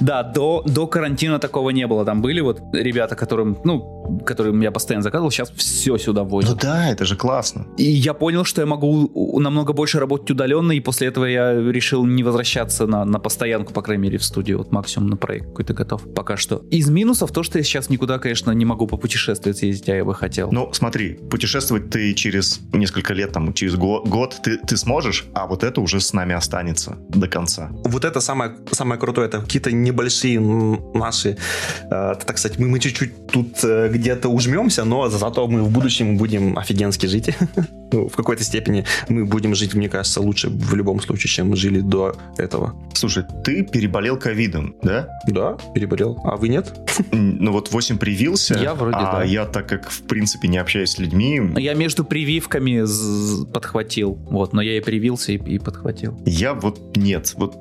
Да, 0.01 0.23
до, 0.23 0.63
до 0.67 0.87
карантина 0.87 1.39
такого 1.39 1.71
не 1.71 1.87
было. 1.87 2.05
Там 2.05 2.23
были 2.23 2.41
вот 2.41 2.61
ребята, 2.73 3.17
которым, 3.17 3.59
ну, 3.65 4.02
которым 4.25 4.61
я 4.61 4.71
постоянно 4.71 5.03
заказывал, 5.03 5.31
сейчас 5.31 5.51
все 5.51 5.97
сюда 5.99 6.25
возят. 6.25 6.51
Ну 6.51 6.57
да, 6.57 6.89
это 6.91 7.05
же 7.05 7.17
классно. 7.17 7.67
И 7.77 7.85
я 7.85 8.15
понял, 8.15 8.45
что 8.45 8.61
я 8.61 8.67
могу 8.67 9.39
намного 9.39 9.73
больше 9.73 9.99
работать 9.99 10.31
удаленно, 10.31 10.73
и 10.73 10.81
после 10.81 11.09
этого 11.09 11.25
я 11.25 11.55
решил 11.55 12.05
не 12.05 12.23
возвращаться 12.23 12.87
на, 12.87 13.05
на 13.05 13.19
постоянку, 13.19 13.73
по 13.73 13.83
крайней 13.83 14.03
мере, 14.05 14.19
в 14.19 14.25
студию. 14.25 14.59
Вот 14.59 14.73
максимум 14.73 15.11
на 15.11 15.17
проект 15.17 15.47
какой-то 15.47 15.75
готов 15.75 16.15
пока 16.15 16.37
что. 16.37 16.63
Из 16.71 16.89
минусов 16.89 17.33
то, 17.33 17.43
что 17.43 17.59
я 17.59 17.65
сейчас 17.65 17.91
никуда, 17.91 18.19
конечно, 18.19 18.51
не 18.53 18.65
могу 18.65 18.87
по 18.87 18.97
путешествию 18.97 19.55
съездить, 19.55 19.89
а 19.89 19.97
я 19.97 20.05
бы 20.05 20.15
хотел. 20.15 20.51
Ну, 20.53 20.73
смотри, 20.73 21.15
путешествовать 21.31 21.91
ты 21.91 22.15
через 22.15 22.61
несколько 22.73 23.15
лет, 23.15 23.33
там, 23.33 23.53
через 23.53 23.77
год, 23.77 24.07
год 24.09 24.37
ты, 24.43 24.59
ты 24.59 24.77
сможешь, 24.77 25.27
а 25.35 25.47
вот 25.47 25.65
это 25.65 25.81
уже 25.81 26.01
с 26.01 26.13
нами 26.13 26.35
останется 26.35 26.97
до 27.09 27.29
конца. 27.29 27.71
Вот 27.85 28.05
это 28.05 28.21
самое, 28.21 28.57
самое 28.71 29.01
крутое, 29.01 29.29
это 29.29 29.41
какие-то 29.41 29.73
небольшие 29.73 30.41
наши, 30.41 31.37
э, 31.91 32.15
так 32.27 32.39
сказать, 32.39 32.59
мы, 32.59 32.69
мы 32.69 32.79
чуть-чуть 32.79 33.27
тут 33.29 33.63
э, 33.65 33.89
где-то 33.93 34.29
ужмемся, 34.29 34.85
но 34.85 35.09
зато 35.09 35.47
мы 35.47 35.63
в 35.63 35.71
будущем 35.71 36.17
будем 36.17 36.59
офигенски 36.59 37.07
жить. 37.07 37.31
ну, 37.93 38.09
в 38.09 38.17
какой-то 38.17 38.45
степени 38.45 38.85
мы 39.09 39.25
будем 39.25 39.55
жить, 39.55 39.75
мне 39.75 39.89
кажется, 39.89 40.21
лучше 40.21 40.49
в 40.49 40.75
любом 40.75 41.01
случае, 41.01 41.31
чем 41.31 41.51
мы 41.51 41.57
жили 41.57 41.81
до 41.81 42.17
этого. 42.39 42.75
Слушай, 42.95 43.25
ты 43.45 43.63
переболел 43.63 44.19
ковидом, 44.19 44.75
да? 44.83 45.09
Да, 45.27 45.57
переболел. 45.75 46.19
А 46.25 46.37
вы 46.37 46.49
нет? 46.49 46.73
Ну 47.13 47.53
вот 47.53 47.71
8 47.71 47.99
привился. 47.99 48.59
Я 48.59 48.75
вроде 48.75 48.97
а 48.97 49.19
да. 49.19 49.25
я 49.25 49.47
так 49.47 49.69
как, 49.69 49.91
в 49.91 50.03
принципе, 50.03 50.49
не 50.49 50.59
общаюсь 50.59 50.91
с 50.91 50.99
людьми... 50.99 51.41
Я 51.57 51.75
между 51.75 52.05
прививками 52.05 52.85
подхватил, 53.53 54.19
вот, 54.31 54.53
но 54.53 54.63
я 54.63 54.77
и 54.77 54.81
привился, 54.81 55.33
и, 55.33 55.37
и 55.37 55.59
подхватил. 55.59 56.19
Я 56.25 56.55
вот 56.55 56.97
нет. 56.97 57.35
Вот 57.37 57.57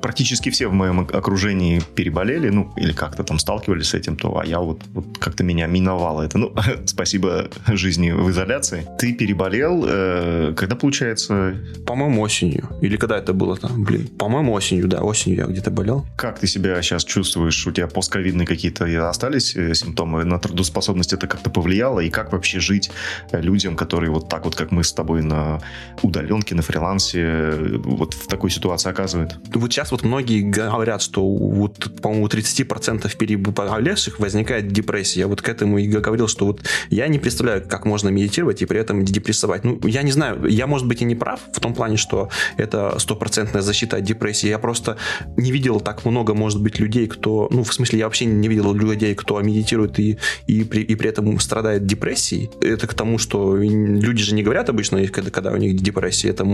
практически 0.00 0.50
все 0.50 0.68
в 0.68 0.72
моем 0.72 1.00
окружении 1.00 1.80
переболели, 1.94 2.50
ну, 2.50 2.72
или 2.76 2.92
как-то 2.92 3.24
там 3.24 3.38
сталкивались 3.38 3.88
с 3.88 3.94
этим, 3.94 4.16
то, 4.16 4.38
а 4.38 4.46
я 4.46 4.60
вот, 4.60 4.82
вот 4.92 5.18
как-то 5.18 5.44
меня 5.44 5.66
миновало 5.74 6.22
это. 6.22 6.38
Ну, 6.38 6.54
спасибо 6.86 7.48
жизни 7.68 8.10
в 8.10 8.30
изоляции. 8.30 8.86
Ты 8.98 9.12
переболел, 9.12 9.54
болел, 9.54 9.84
э, 9.86 10.54
когда 10.56 10.76
получается? 10.76 11.56
По-моему, 11.86 12.22
осенью. 12.22 12.68
Или 12.80 12.96
когда 12.96 13.18
это 13.18 13.32
было 13.32 13.56
там? 13.56 13.84
Блин, 13.84 14.08
по-моему, 14.18 14.52
осенью, 14.52 14.88
да, 14.88 15.02
осенью 15.02 15.38
я 15.38 15.46
где-то 15.46 15.70
болел. 15.70 16.06
Как 16.16 16.38
ты 16.38 16.46
себя 16.46 16.80
сейчас 16.82 17.04
чувствуешь? 17.04 17.66
У 17.66 17.72
тебя 17.72 17.86
постковидные 17.86 18.46
какие-то 18.46 18.84
остались 19.08 19.56
э, 19.56 19.74
симптомы? 19.74 20.24
На 20.24 20.38
трудоспособность 20.38 21.12
это 21.12 21.26
как-то 21.26 21.50
повлияло? 21.50 22.00
И 22.00 22.10
как 22.10 22.32
вообще 22.32 22.60
жить 22.60 22.90
э, 23.32 23.40
людям, 23.40 23.76
которые 23.76 24.10
вот 24.10 24.28
так 24.28 24.44
вот, 24.44 24.54
как 24.54 24.70
мы 24.70 24.82
с 24.82 24.92
тобой 24.92 25.22
на 25.22 25.60
удаленке, 26.02 26.54
на 26.54 26.62
фрилансе, 26.62 27.52
вот 27.84 28.14
в 28.14 28.26
такой 28.26 28.50
ситуации 28.50 28.90
оказывают? 28.90 29.36
Вот 29.54 29.72
сейчас 29.72 29.92
вот 29.92 30.04
многие 30.04 30.42
говорят, 30.42 31.02
что 31.02 31.26
вот, 31.26 31.90
по-моему, 32.00 32.24
у 32.24 32.28
30% 32.28 33.16
переболевших 33.16 34.18
возникает 34.18 34.68
депрессия. 34.68 35.20
Я 35.20 35.28
вот 35.28 35.42
к 35.42 35.48
этому 35.48 35.63
и 35.64 35.86
говорил, 35.86 36.28
что 36.28 36.46
вот 36.46 36.62
я 36.90 37.08
не 37.08 37.18
представляю, 37.18 37.66
как 37.66 37.84
можно 37.84 38.08
медитировать 38.08 38.62
и 38.62 38.66
при 38.66 38.80
этом 38.80 39.04
депрессовать 39.04 39.64
ну, 39.64 39.80
я 39.84 40.02
не 40.02 40.12
знаю, 40.12 40.46
я, 40.46 40.66
может 40.66 40.86
быть, 40.86 41.02
и 41.02 41.04
не 41.04 41.14
прав 41.14 41.40
в 41.52 41.60
том 41.60 41.74
плане, 41.74 41.96
что 41.96 42.28
это 42.56 42.98
стопроцентная 42.98 43.62
защита 43.62 43.96
от 43.96 44.04
депрессии. 44.04 44.48
Я 44.48 44.58
просто 44.58 44.96
не 45.36 45.50
видел 45.50 45.80
так 45.80 46.04
много, 46.04 46.34
может 46.34 46.62
быть, 46.62 46.78
людей, 46.78 47.06
кто... 47.06 47.48
Ну, 47.50 47.64
в 47.64 47.72
смысле, 47.72 47.98
я 47.98 48.04
вообще 48.04 48.26
не 48.26 48.48
видел 48.48 48.74
людей, 48.74 49.14
кто 49.14 49.40
медитирует 49.40 49.98
и, 49.98 50.18
и, 50.46 50.64
при, 50.64 50.82
и 50.82 50.94
при 50.94 51.08
этом 51.08 51.38
страдает 51.40 51.86
депрессией. 51.86 52.50
Это 52.60 52.86
к 52.86 52.94
тому, 52.94 53.18
что 53.18 53.56
люди 53.56 54.22
же 54.22 54.34
не 54.34 54.42
говорят 54.42 54.68
обычно, 54.68 55.06
когда, 55.08 55.30
когда 55.30 55.50
у 55.50 55.56
них 55.56 55.76
депрессия. 55.76 56.28
Это, 56.28 56.44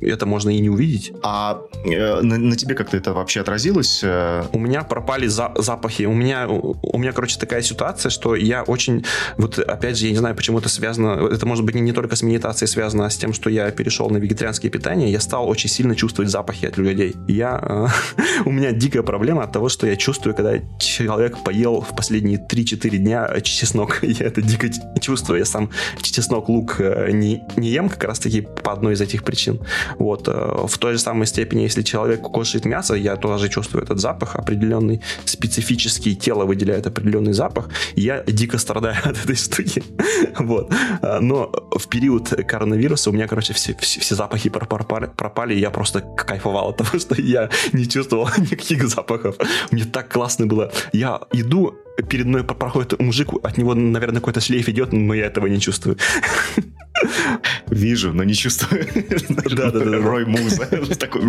это 0.00 0.26
можно 0.26 0.50
и 0.50 0.60
не 0.60 0.70
увидеть. 0.70 1.12
А 1.22 1.60
э, 1.84 2.20
на, 2.20 2.38
на 2.38 2.56
тебе 2.56 2.74
как-то 2.74 2.96
это 2.96 3.12
вообще 3.12 3.40
отразилось? 3.40 4.00
Э? 4.04 4.44
У 4.52 4.58
меня 4.58 4.82
пропали 4.82 5.26
за, 5.26 5.52
запахи. 5.56 6.04
У 6.04 6.14
меня, 6.14 6.48
у 6.48 6.98
меня, 6.98 7.12
короче, 7.12 7.38
такая 7.38 7.62
ситуация, 7.62 8.10
что 8.10 8.34
я 8.34 8.59
очень... 8.62 9.04
Вот, 9.36 9.58
опять 9.58 9.98
же, 9.98 10.06
я 10.06 10.12
не 10.12 10.18
знаю, 10.18 10.36
почему 10.36 10.58
это 10.58 10.68
связано... 10.68 11.28
Это 11.30 11.46
может 11.46 11.64
быть 11.64 11.74
не, 11.74 11.80
не 11.80 11.92
только 11.92 12.16
с 12.16 12.22
медитацией, 12.22 12.60
мотивация 12.60 12.66
связана 12.66 13.08
с 13.08 13.16
тем, 13.16 13.32
что 13.32 13.50
я 13.50 13.70
перешел 13.70 14.10
на 14.10 14.18
вегетарианское 14.18 14.70
питание, 14.70 15.10
я 15.10 15.20
стал 15.20 15.48
очень 15.48 15.70
сильно 15.70 15.94
чувствовать 15.94 16.30
запахи 16.30 16.66
от 16.66 16.78
людей. 16.78 17.14
Я, 17.28 17.60
э, 17.62 18.44
у 18.44 18.50
меня 18.50 18.72
дикая 18.72 19.02
проблема 19.02 19.42
от 19.42 19.52
того, 19.52 19.68
что 19.68 19.86
я 19.86 19.96
чувствую, 19.96 20.34
когда 20.34 20.58
человек 20.78 21.42
поел 21.44 21.80
в 21.80 21.94
последние 21.96 22.38
3-4 22.38 22.96
дня 22.98 23.40
чеснок. 23.42 24.02
Я 24.02 24.26
это 24.26 24.42
дико 24.42 24.68
чувствую. 25.00 25.38
Я 25.38 25.44
сам 25.44 25.70
чеснок, 26.02 26.48
лук 26.48 26.80
э, 26.80 27.10
не, 27.12 27.42
не 27.56 27.70
ем 27.70 27.88
как 27.88 28.04
раз 28.04 28.18
таки 28.18 28.40
по 28.40 28.72
одной 28.72 28.94
из 28.94 29.00
этих 29.00 29.22
причин. 29.22 29.60
Вот. 29.98 30.28
Э, 30.28 30.66
в 30.66 30.78
той 30.78 30.92
же 30.92 30.98
самой 30.98 31.26
степени, 31.26 31.62
если 31.62 31.82
человек 31.82 32.20
кушает 32.20 32.64
мясо, 32.64 32.94
я 32.94 33.16
тоже 33.16 33.48
чувствую 33.48 33.84
этот 33.84 33.98
запах 34.00 34.36
определенный, 34.36 35.00
специфический, 35.24 36.16
тело 36.16 36.44
выделяет 36.44 36.86
определенный 36.86 37.32
запах, 37.32 37.68
я 37.96 38.22
дико 38.26 38.49
страдаю 38.58 38.96
от 39.04 39.16
этой 39.24 39.36
штуки. 39.36 39.82
Вот. 40.38 40.72
Э, 41.02 41.20
но 41.20 41.52
в 41.72 41.88
период 41.88 42.28
коронавируса 42.46 43.10
у 43.10 43.12
меня, 43.12 43.26
короче, 43.26 43.52
все, 43.52 43.74
все, 43.78 44.00
все 44.00 44.14
запахи 44.14 44.48
пропали, 44.48 45.10
пропали, 45.16 45.54
и 45.54 45.60
я 45.60 45.70
просто 45.70 46.00
кайфовал 46.00 46.70
от 46.70 46.76
того, 46.76 46.98
что 46.98 47.20
я 47.20 47.50
не 47.72 47.88
чувствовал 47.88 48.28
никаких 48.38 48.88
запахов. 48.88 49.36
Мне 49.70 49.84
так 49.84 50.08
классно 50.08 50.46
было. 50.46 50.72
Я 50.92 51.20
иду, 51.32 51.74
перед 52.08 52.26
мной 52.26 52.44
проходит 52.44 52.98
мужик, 53.00 53.32
от 53.42 53.58
него, 53.58 53.74
наверное, 53.74 54.20
какой-то 54.20 54.40
шлейф 54.40 54.68
идет, 54.68 54.92
но 54.92 55.14
я 55.14 55.26
этого 55.26 55.46
не 55.46 55.60
чувствую. 55.60 55.96
Вижу, 57.68 58.12
но 58.12 58.24
не 58.24 58.34
чувствую. 58.34 58.86
Да-да-да. 59.28 59.98
Рой 59.98 60.26
муза. 60.26 60.66
Такой... 60.96 61.22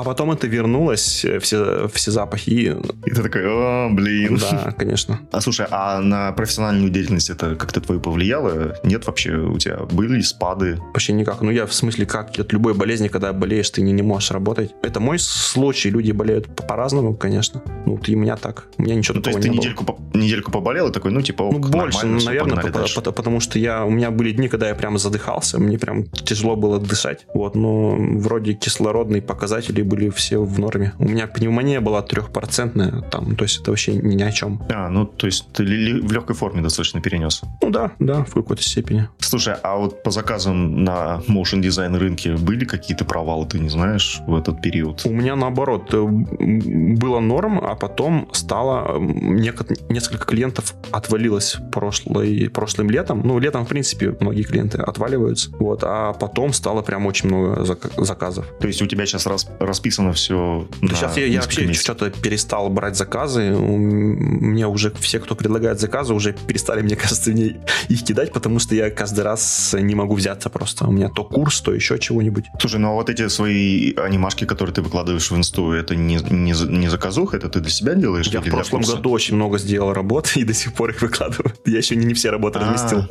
А 0.00 0.04
потом 0.04 0.30
это 0.32 0.46
вернулось, 0.46 1.24
э, 1.26 1.38
все, 1.40 1.86
все 1.92 2.10
запахи. 2.10 2.48
И, 2.50 2.66
И 3.06 3.10
ты 3.10 3.22
такой, 3.22 3.42
о, 3.46 3.90
блин. 3.90 4.38
да, 4.40 4.72
конечно. 4.78 5.20
А 5.30 5.40
слушай, 5.42 5.66
а 5.70 6.00
на 6.00 6.32
профессиональную 6.32 6.90
деятельность 6.90 7.28
это 7.28 7.54
как-то 7.54 7.82
твою 7.82 8.00
повлияло? 8.00 8.76
Нет 8.82 9.06
вообще 9.06 9.34
у 9.36 9.58
тебя 9.58 9.76
были 9.92 10.22
спады? 10.22 10.78
Вообще 10.94 11.12
никак. 11.12 11.42
Ну, 11.42 11.50
я 11.50 11.66
в 11.66 11.74
смысле, 11.74 12.06
как 12.06 12.38
от 12.38 12.50
любой 12.52 12.72
болезни, 12.72 13.08
когда 13.08 13.32
болеешь, 13.34 13.68
ты 13.68 13.82
не, 13.82 13.92
не 13.92 14.00
можешь 14.02 14.30
работать. 14.30 14.70
Это 14.82 15.00
мой 15.00 15.18
случай. 15.18 15.90
Люди 15.90 16.12
болеют 16.12 16.46
по- 16.56 16.62
по-разному, 16.62 17.14
конечно. 17.14 17.60
Ну, 17.84 17.96
вот 17.96 18.08
и 18.08 18.14
меня 18.14 18.36
так. 18.36 18.68
У 18.78 18.82
меня 18.82 18.94
ничего 18.94 19.16
Ну, 19.16 19.20
то 19.22 19.30
такого 19.30 19.38
есть 19.38 19.48
ты 19.48 19.50
не 19.50 19.56
было. 19.56 19.64
недельку, 19.64 19.84
по- 19.84 20.16
недельку 20.18 20.50
поболел 20.50 20.88
и 20.88 20.92
такой, 20.92 21.10
ну, 21.10 21.20
типа, 21.20 21.42
ок, 21.42 21.52
Ну, 21.52 21.68
больше, 21.68 22.06
наверное, 22.06 22.62
по- 22.62 23.00
по- 23.02 23.12
потому 23.12 23.40
что 23.40 23.58
я, 23.58 23.84
у 23.84 23.90
меня 23.90 24.10
были 24.10 24.32
дни, 24.32 24.48
когда 24.48 24.68
я 24.68 24.74
прям 24.74 24.96
задыхался, 24.98 25.58
мне 25.58 25.78
прям 25.78 26.04
тяжело 26.04 26.56
было 26.56 26.78
дышать. 26.78 27.26
Вот, 27.34 27.54
но 27.54 27.96
вроде 27.98 28.54
кислородные 28.54 29.20
показатели 29.20 29.82
были 29.90 30.08
все 30.10 30.42
в 30.42 30.58
норме. 30.58 30.92
У 30.98 31.08
меня 31.08 31.26
пневмония 31.26 31.80
была 31.80 32.02
трехпроцентная, 32.02 33.02
там, 33.10 33.36
то 33.36 33.44
есть 33.44 33.60
это 33.60 33.70
вообще 33.70 33.94
ни, 33.94 34.14
ни 34.14 34.22
о 34.22 34.32
чем. 34.32 34.62
А, 34.70 34.88
ну, 34.88 35.04
то 35.04 35.26
есть 35.26 35.52
ты 35.52 35.64
в 35.64 36.12
легкой 36.12 36.36
форме 36.36 36.62
достаточно 36.62 37.00
перенес. 37.00 37.42
Ну 37.60 37.70
да, 37.70 37.92
да, 37.98 38.24
в 38.24 38.32
какой-то 38.34 38.62
степени. 38.62 39.08
Слушай, 39.18 39.54
а 39.62 39.76
вот 39.76 40.02
по 40.02 40.10
заказам 40.10 40.84
на 40.84 41.20
motion 41.28 41.60
дизайн 41.60 41.94
рынке 41.96 42.36
были 42.36 42.64
какие-то 42.64 43.04
провалы, 43.04 43.46
ты 43.46 43.58
не 43.58 43.68
знаешь, 43.68 44.20
в 44.26 44.34
этот 44.34 44.62
период? 44.62 45.02
У 45.04 45.10
меня 45.10 45.36
наоборот 45.36 45.92
э, 45.92 46.00
было 46.02 47.20
норм, 47.20 47.58
а 47.62 47.74
потом 47.74 48.28
стало 48.32 48.98
несколько 48.98 50.24
клиентов 50.24 50.74
отвалилось 50.90 51.56
прошлой, 51.72 52.48
прошлым 52.50 52.90
летом. 52.90 53.22
Ну, 53.24 53.38
летом, 53.38 53.64
в 53.64 53.68
принципе, 53.68 54.16
многие 54.20 54.42
клиенты 54.42 54.78
отваливаются. 54.78 55.50
Вот, 55.58 55.82
а 55.84 56.12
потом 56.12 56.52
стало 56.52 56.82
прям 56.82 57.06
очень 57.06 57.28
много 57.28 57.62
зак- 57.62 58.04
заказов. 58.04 58.46
То 58.60 58.66
есть 58.66 58.82
у 58.82 58.86
тебя 58.86 59.06
сейчас 59.06 59.26
рас- 59.26 59.48
расписано 59.80 60.12
все 60.12 60.68
Да 60.82 60.94
сейчас 60.94 61.16
я, 61.16 61.26
я 61.26 61.40
вообще 61.40 61.72
что-то 61.72 62.10
перестал 62.10 62.68
брать 62.68 62.96
заказы. 62.96 63.50
Мне 63.50 64.66
уже 64.66 64.92
все, 65.00 65.18
кто 65.20 65.34
предлагает 65.34 65.80
заказы, 65.80 66.12
уже 66.12 66.32
перестали, 66.32 66.82
мне 66.82 66.96
кажется, 66.96 67.30
мне 67.30 67.60
их 67.88 68.04
кидать, 68.04 68.32
потому 68.32 68.58
что 68.58 68.74
я 68.74 68.90
каждый 68.90 69.24
раз 69.24 69.74
не 69.78 69.94
могу 69.94 70.14
взяться 70.14 70.50
просто. 70.50 70.86
У 70.86 70.92
меня 70.92 71.08
то 71.08 71.24
курс, 71.24 71.60
то 71.62 71.72
еще 71.72 71.98
чего-нибудь. 71.98 72.44
Слушай, 72.60 72.80
ну 72.80 72.90
а 72.90 72.92
вот 72.92 73.08
эти 73.08 73.28
свои 73.28 73.94
анимашки, 73.94 74.44
которые 74.44 74.74
ты 74.74 74.82
выкладываешь 74.82 75.30
в 75.30 75.36
инсту, 75.36 75.72
это 75.72 75.96
не, 75.96 76.16
не, 76.16 76.52
не 76.52 76.88
заказуха, 76.88 77.38
это 77.38 77.48
ты 77.48 77.60
для 77.60 77.70
себя 77.70 77.94
делаешь? 77.94 78.26
Я 78.26 78.40
в 78.40 78.44
прошлом 78.44 78.80
курса? 78.80 78.96
году 78.96 79.10
очень 79.10 79.36
много 79.36 79.58
сделал 79.58 79.92
работ 79.94 80.32
и 80.36 80.44
до 80.44 80.52
сих 80.52 80.74
пор 80.74 80.90
их 80.90 81.00
выкладываю. 81.00 81.54
Я 81.64 81.78
еще 81.78 81.96
не, 81.96 82.04
не 82.04 82.14
все 82.14 82.30
работы 82.30 82.58
А, 82.58 82.62
разместил. 82.62 83.04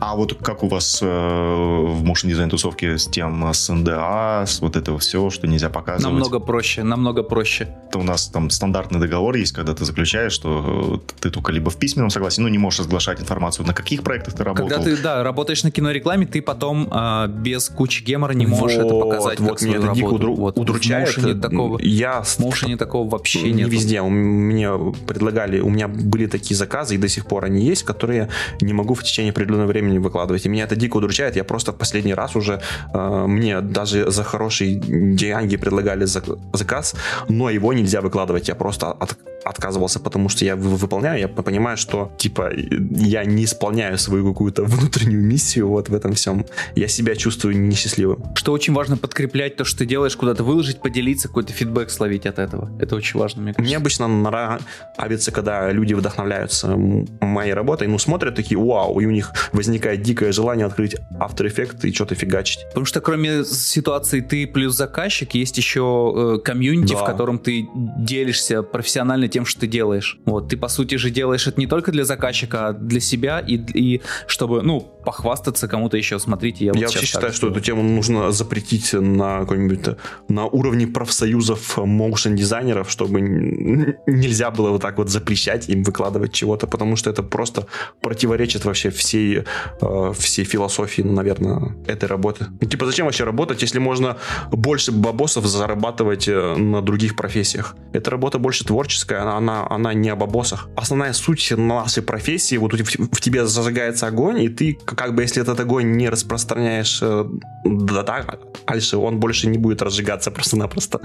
А 0.00 0.16
вот 0.16 0.34
как 0.42 0.64
у 0.64 0.68
вас 0.68 1.00
э, 1.00 1.06
в 1.06 2.04
motion 2.04 2.28
дизайн 2.28 2.50
тусовке 2.50 2.98
с 2.98 3.06
тем, 3.06 3.44
с 3.52 3.72
НДА, 3.72 4.44
с 4.46 4.60
вот 4.60 4.76
этого 4.76 4.98
всего, 4.98 5.30
что 5.30 5.46
нельзя 5.46 5.68
показывать? 5.92 6.12
Намного 6.12 6.38
проще, 6.40 6.82
намного 6.82 7.22
проще. 7.22 7.68
Это 7.88 7.98
у 7.98 8.02
нас 8.02 8.28
там 8.28 8.50
стандартный 8.50 9.00
договор 9.00 9.36
есть, 9.36 9.52
когда 9.52 9.74
ты 9.74 9.84
заключаешь, 9.84 10.32
что 10.32 11.00
э, 11.06 11.12
ты 11.20 11.30
только 11.30 11.52
либо 11.52 11.70
в 11.70 11.76
письменном 11.76 12.10
согласии, 12.10 12.40
ну, 12.40 12.48
не 12.48 12.58
можешь 12.58 12.80
разглашать 12.80 13.20
информацию, 13.20 13.66
на 13.66 13.74
каких 13.74 14.02
проектах 14.02 14.34
ты 14.34 14.44
работал. 14.44 14.68
Когда 14.68 14.84
ты, 14.84 14.96
да, 14.96 15.22
работаешь 15.22 15.64
на 15.64 15.70
кинорекламе, 15.70 16.26
ты 16.26 16.40
потом 16.42 16.88
а, 16.90 17.26
без 17.26 17.68
кучи 17.68 18.02
гемора 18.02 18.32
не 18.32 18.46
можешь 18.46 18.78
это 18.78 18.94
Вот, 18.94 19.00
показать 19.08 19.40
Вот 19.40 19.50
как 19.58 19.62
меня 19.62 19.72
свою 19.80 19.86
это 19.86 19.94
дико 19.94 20.14
удру- 20.14 20.36
Вот. 20.36 20.58
удручает. 20.58 21.16
В 21.16 21.40
такого, 21.40 21.78
Я 21.80 22.22
в 22.22 22.38
моушене 22.38 22.76
такого 22.76 23.08
вообще 23.08 23.42
не 23.42 23.52
нет. 23.52 23.68
везде. 23.68 24.00
У 24.00 24.08
Мне 24.08 24.70
предлагали, 25.06 25.60
у 25.60 25.68
меня 25.68 25.88
были 25.88 26.26
такие 26.26 26.56
заказы, 26.56 26.94
и 26.94 26.98
до 26.98 27.08
сих 27.08 27.26
пор 27.26 27.44
они 27.44 27.64
есть, 27.64 27.82
которые 27.82 28.28
не 28.60 28.72
могу 28.72 28.94
в 28.94 29.02
течение 29.02 29.30
определенного 29.32 29.68
времени 29.68 29.98
выкладывать. 29.98 30.46
И 30.46 30.48
меня 30.48 30.64
это 30.64 30.76
дико 30.76 30.96
удручает. 30.96 31.36
Я 31.36 31.44
просто 31.44 31.72
в 31.72 31.76
последний 31.76 32.14
раз 32.14 32.36
уже, 32.36 32.60
э, 32.94 33.26
мне 33.26 33.60
даже 33.60 34.10
за 34.10 34.24
хорошие 34.24 34.76
деньги 34.76 35.56
предлагали 35.56 35.71
зак- 35.80 36.38
заказ, 36.52 36.94
но 37.28 37.50
его 37.50 37.72
нельзя 37.72 38.00
выкладывать. 38.00 38.48
Я 38.48 38.54
просто 38.54 38.92
от- 38.92 39.16
отказывался, 39.44 39.98
потому 40.00 40.28
что 40.28 40.44
я 40.44 40.54
вы- 40.56 40.76
выполняю, 40.76 41.18
я 41.20 41.28
понимаю, 41.28 41.76
что, 41.76 42.12
типа, 42.18 42.50
я 42.54 43.24
не 43.24 43.44
исполняю 43.44 43.98
свою 43.98 44.32
какую-то 44.32 44.62
внутреннюю 44.68 45.22
миссию 45.22 45.68
вот 45.68 45.88
в 45.88 45.94
этом 45.94 46.12
всем. 46.12 46.44
Я 46.76 46.88
себя 46.88 47.16
чувствую 47.16 47.58
несчастливым. 47.58 48.22
Что 48.36 48.52
очень 48.52 48.72
важно 48.74 48.96
подкреплять 48.96 49.56
то, 49.56 49.64
что 49.64 49.78
ты 49.78 49.86
делаешь, 49.86 50.16
куда-то 50.16 50.44
выложить, 50.44 50.80
поделиться, 50.80 51.28
какой-то 51.28 51.52
фидбэк 51.52 51.90
словить 51.90 52.26
от 52.26 52.38
этого. 52.38 52.70
Это 52.80 52.94
очень 52.96 53.18
важно, 53.18 53.42
мне 53.42 53.52
кажется. 53.52 53.68
Мне 53.68 53.76
обычно 53.76 54.06
нравится, 54.08 55.32
когда 55.32 55.70
люди 55.72 55.94
вдохновляются 55.94 56.76
моей 57.20 57.54
работой, 57.54 57.88
ну, 57.88 57.98
смотрят 57.98 58.34
такие, 58.34 58.58
вау, 58.58 59.00
и 59.00 59.06
у 59.06 59.10
них 59.10 59.32
возникает 59.52 60.02
дикое 60.02 60.32
желание 60.32 60.66
открыть 60.66 60.96
After 61.18 61.46
Effects 61.46 61.88
и 61.88 61.92
что-то 61.92 62.14
фигачить. 62.14 62.64
Потому 62.68 62.86
что 62.86 63.00
кроме 63.00 63.44
ситуации 63.44 64.20
ты 64.20 64.46
плюс 64.46 64.76
заказчик, 64.76 65.34
есть 65.34 65.58
еще 65.62 66.12
э, 66.14 66.38
комьюнити, 66.44 66.92
Да. 66.92 66.98
в 67.00 67.04
котором 67.04 67.38
ты 67.38 67.68
делишься 67.98 68.62
профессионально 68.62 69.28
тем, 69.28 69.44
что 69.46 69.60
ты 69.60 69.66
делаешь. 69.66 70.18
Вот, 70.24 70.48
ты 70.48 70.56
по 70.56 70.68
сути 70.68 70.96
же 70.96 71.10
делаешь 71.10 71.46
это 71.46 71.58
не 71.60 71.66
только 71.66 71.92
для 71.92 72.04
заказчика, 72.04 72.68
а 72.68 72.72
для 72.72 73.00
себя 73.00 73.38
и, 73.40 73.54
и 73.56 74.02
чтобы, 74.26 74.62
ну, 74.62 74.80
похвастаться 75.04 75.68
кому-то 75.68 75.96
еще. 75.96 76.18
Смотрите, 76.18 76.66
я, 76.66 76.72
вот 76.72 76.80
Я 76.80 76.86
вообще 76.86 77.00
так 77.00 77.08
считаю, 77.08 77.32
что 77.32 77.46
сделал. 77.48 77.52
эту 77.52 77.60
тему 77.64 77.82
нужно 77.82 78.32
запретить 78.32 78.92
на 78.92 79.40
какой-нибудь 79.40 79.98
на 80.28 80.46
уровне 80.46 80.86
профсоюзов 80.86 81.76
моушен 81.78 82.36
дизайнеров, 82.36 82.90
чтобы 82.90 83.20
нельзя 83.20 84.50
было 84.50 84.70
вот 84.70 84.82
так 84.82 84.98
вот 84.98 85.08
запрещать 85.08 85.68
им 85.68 85.82
выкладывать 85.82 86.32
чего-то, 86.32 86.66
потому 86.66 86.96
что 86.96 87.10
это 87.10 87.22
просто 87.22 87.66
противоречит 88.00 88.64
вообще 88.64 88.90
всей, 88.90 89.44
э, 89.80 90.12
всей 90.18 90.44
философии, 90.44 91.02
наверное, 91.02 91.76
этой 91.86 92.08
работы. 92.08 92.46
Ну, 92.60 92.68
Типа, 92.68 92.86
зачем 92.86 93.06
вообще 93.06 93.24
работать, 93.24 93.62
если 93.62 93.78
можно 93.78 94.16
больше 94.50 94.92
бабосов 94.92 95.46
зарабатывать 95.46 96.28
э, 96.28 96.56
на 96.56 96.80
других 96.82 97.16
профессиях? 97.16 97.76
Эта 97.92 98.10
работа 98.10 98.38
больше 98.38 98.64
творческая, 98.64 99.22
она, 99.22 99.36
она, 99.36 99.66
она 99.68 99.94
не 99.94 100.08
о 100.10 100.16
бабосах. 100.16 100.68
Основная 100.76 101.12
суть 101.12 101.52
нашей 101.56 102.02
профессии, 102.02 102.56
вот 102.56 102.72
в, 102.72 102.84
в 102.84 103.20
тебе 103.20 103.46
зажигается 103.46 104.06
огонь, 104.06 104.42
и 104.42 104.48
ты, 104.48 104.78
как 104.96 105.14
бы, 105.14 105.22
если 105.22 105.42
этот 105.42 105.60
огонь 105.60 105.96
не 105.96 106.08
распространяешь 106.08 107.00
э, 107.02 107.24
да, 107.64 108.02
да, 108.02 108.24
дальше, 108.66 108.96
он 108.96 109.18
больше 109.18 109.48
не 109.48 109.58
будет 109.58 109.82
разжигаться 109.82 110.30
просто-напросто. 110.30 111.00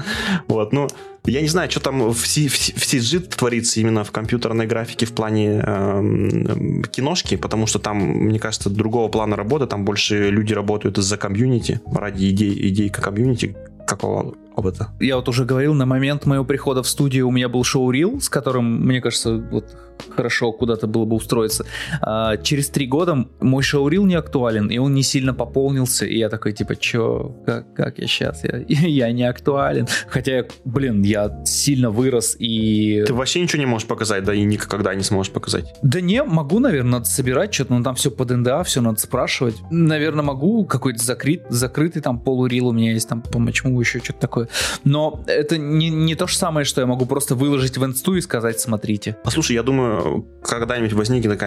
Вот, 0.47 0.73
ну, 0.73 0.88
я 1.26 1.41
не 1.41 1.47
знаю, 1.47 1.69
что 1.69 1.80
там 1.80 2.09
в, 2.11 2.26
C- 2.26 2.47
в, 2.47 2.53
CG 2.53 3.19
творится 3.19 3.80
именно 3.80 4.03
в 4.03 4.11
компьютерной 4.11 4.68
графике 4.68 5.05
в 5.05 5.14
плане 5.14 5.61
эм, 5.65 6.84
киношки, 6.84 7.38
потому 7.38 7.68
что 7.68 7.80
там, 7.80 7.97
мне 7.97 8.39
кажется, 8.39 8.69
другого 8.69 9.09
плана 9.09 9.35
работы, 9.35 9.68
там 9.68 9.85
больше 9.85 10.30
люди 10.30 10.53
работают 10.53 10.97
из-за 10.97 11.18
комьюнити, 11.18 11.81
ради 11.93 12.30
идей, 12.30 12.69
идей 12.69 12.89
комьюнити, 12.89 13.55
какого 13.85 14.35
это. 14.65 14.89
Я 14.99 15.17
вот 15.17 15.29
уже 15.29 15.45
говорил, 15.45 15.73
на 15.73 15.85
момент 15.85 16.25
моего 16.25 16.43
прихода 16.43 16.84
в 16.84 16.88
студию 16.88 17.27
у 17.27 17.31
меня 17.31 17.49
был 17.49 17.63
шоу-рил, 17.63 18.19
с 18.19 18.29
которым, 18.29 18.85
мне 18.85 19.01
кажется, 19.01 19.38
вот 19.38 19.75
хорошо 20.09 20.51
куда-то 20.51 20.88
было 20.88 21.05
бы 21.05 21.15
устроиться. 21.15 21.65
А, 22.01 22.38
через 22.38 22.69
три 22.69 22.88
года 22.88 23.27
мой 23.39 23.63
шоу-рил 23.63 24.05
не 24.05 24.15
актуален, 24.15 24.67
и 24.67 24.77
он 24.77 24.93
не 24.93 25.03
сильно 25.03 25.34
пополнился, 25.34 26.05
и 26.05 26.17
я 26.17 26.29
такой, 26.29 26.53
типа, 26.53 26.75
чё, 26.75 27.35
как, 27.45 27.73
как 27.73 27.99
я 27.99 28.07
сейчас? 28.07 28.43
Я, 28.43 28.63
я 28.67 29.11
не 29.11 29.23
актуален. 29.23 29.88
Хотя, 30.07 30.45
блин, 30.65 31.01
я 31.01 31.43
сильно 31.45 31.89
вырос, 31.89 32.35
и... 32.39 33.03
Ты 33.05 33.13
вообще 33.13 33.41
ничего 33.41 33.59
не 33.59 33.65
можешь 33.65 33.88
показать, 33.88 34.23
да 34.23 34.34
и 34.34 34.43
никогда 34.43 34.93
не 34.95 35.03
сможешь 35.03 35.31
показать. 35.31 35.73
Да 35.81 36.01
не, 36.01 36.23
могу, 36.23 36.59
наверное, 36.59 36.93
надо 36.93 37.05
собирать 37.05 37.53
что-то, 37.53 37.73
но 37.73 37.84
там 37.84 37.95
все 37.95 38.11
под 38.11 38.29
НДА, 38.29 38.63
все 38.63 38.81
надо 38.81 38.99
спрашивать. 38.99 39.55
Наверное, 39.71 40.23
могу, 40.23 40.65
какой-то 40.65 41.03
закрыт, 41.03 41.45
закрытый 41.49 42.01
там 42.01 42.19
полурил 42.19 42.67
у 42.67 42.71
меня 42.71 42.93
есть, 42.93 43.09
там 43.09 43.21
по 43.21 43.39
мочму 43.39 43.79
еще 43.79 43.99
что-то 43.99 44.19
такое. 44.19 44.47
Но 44.84 45.24
это 45.28 45.57
не, 45.57 45.90
не 45.90 46.15
то 46.15 46.28
же 46.28 46.36
самое, 46.36 46.65
что 46.65 46.82
я 46.82 46.88
могу 46.88 47.06
просто 47.06 47.36
выложить 47.36 47.78
в 47.78 47.86
инсту 47.86 48.15
и 48.15 48.22
сказать, 48.22 48.60
смотрите. 48.60 49.18
Послушай, 49.24 49.53
я 49.53 49.64
думаю, 49.64 50.26
когда-нибудь 50.44 50.94
возникнет 50.94 51.38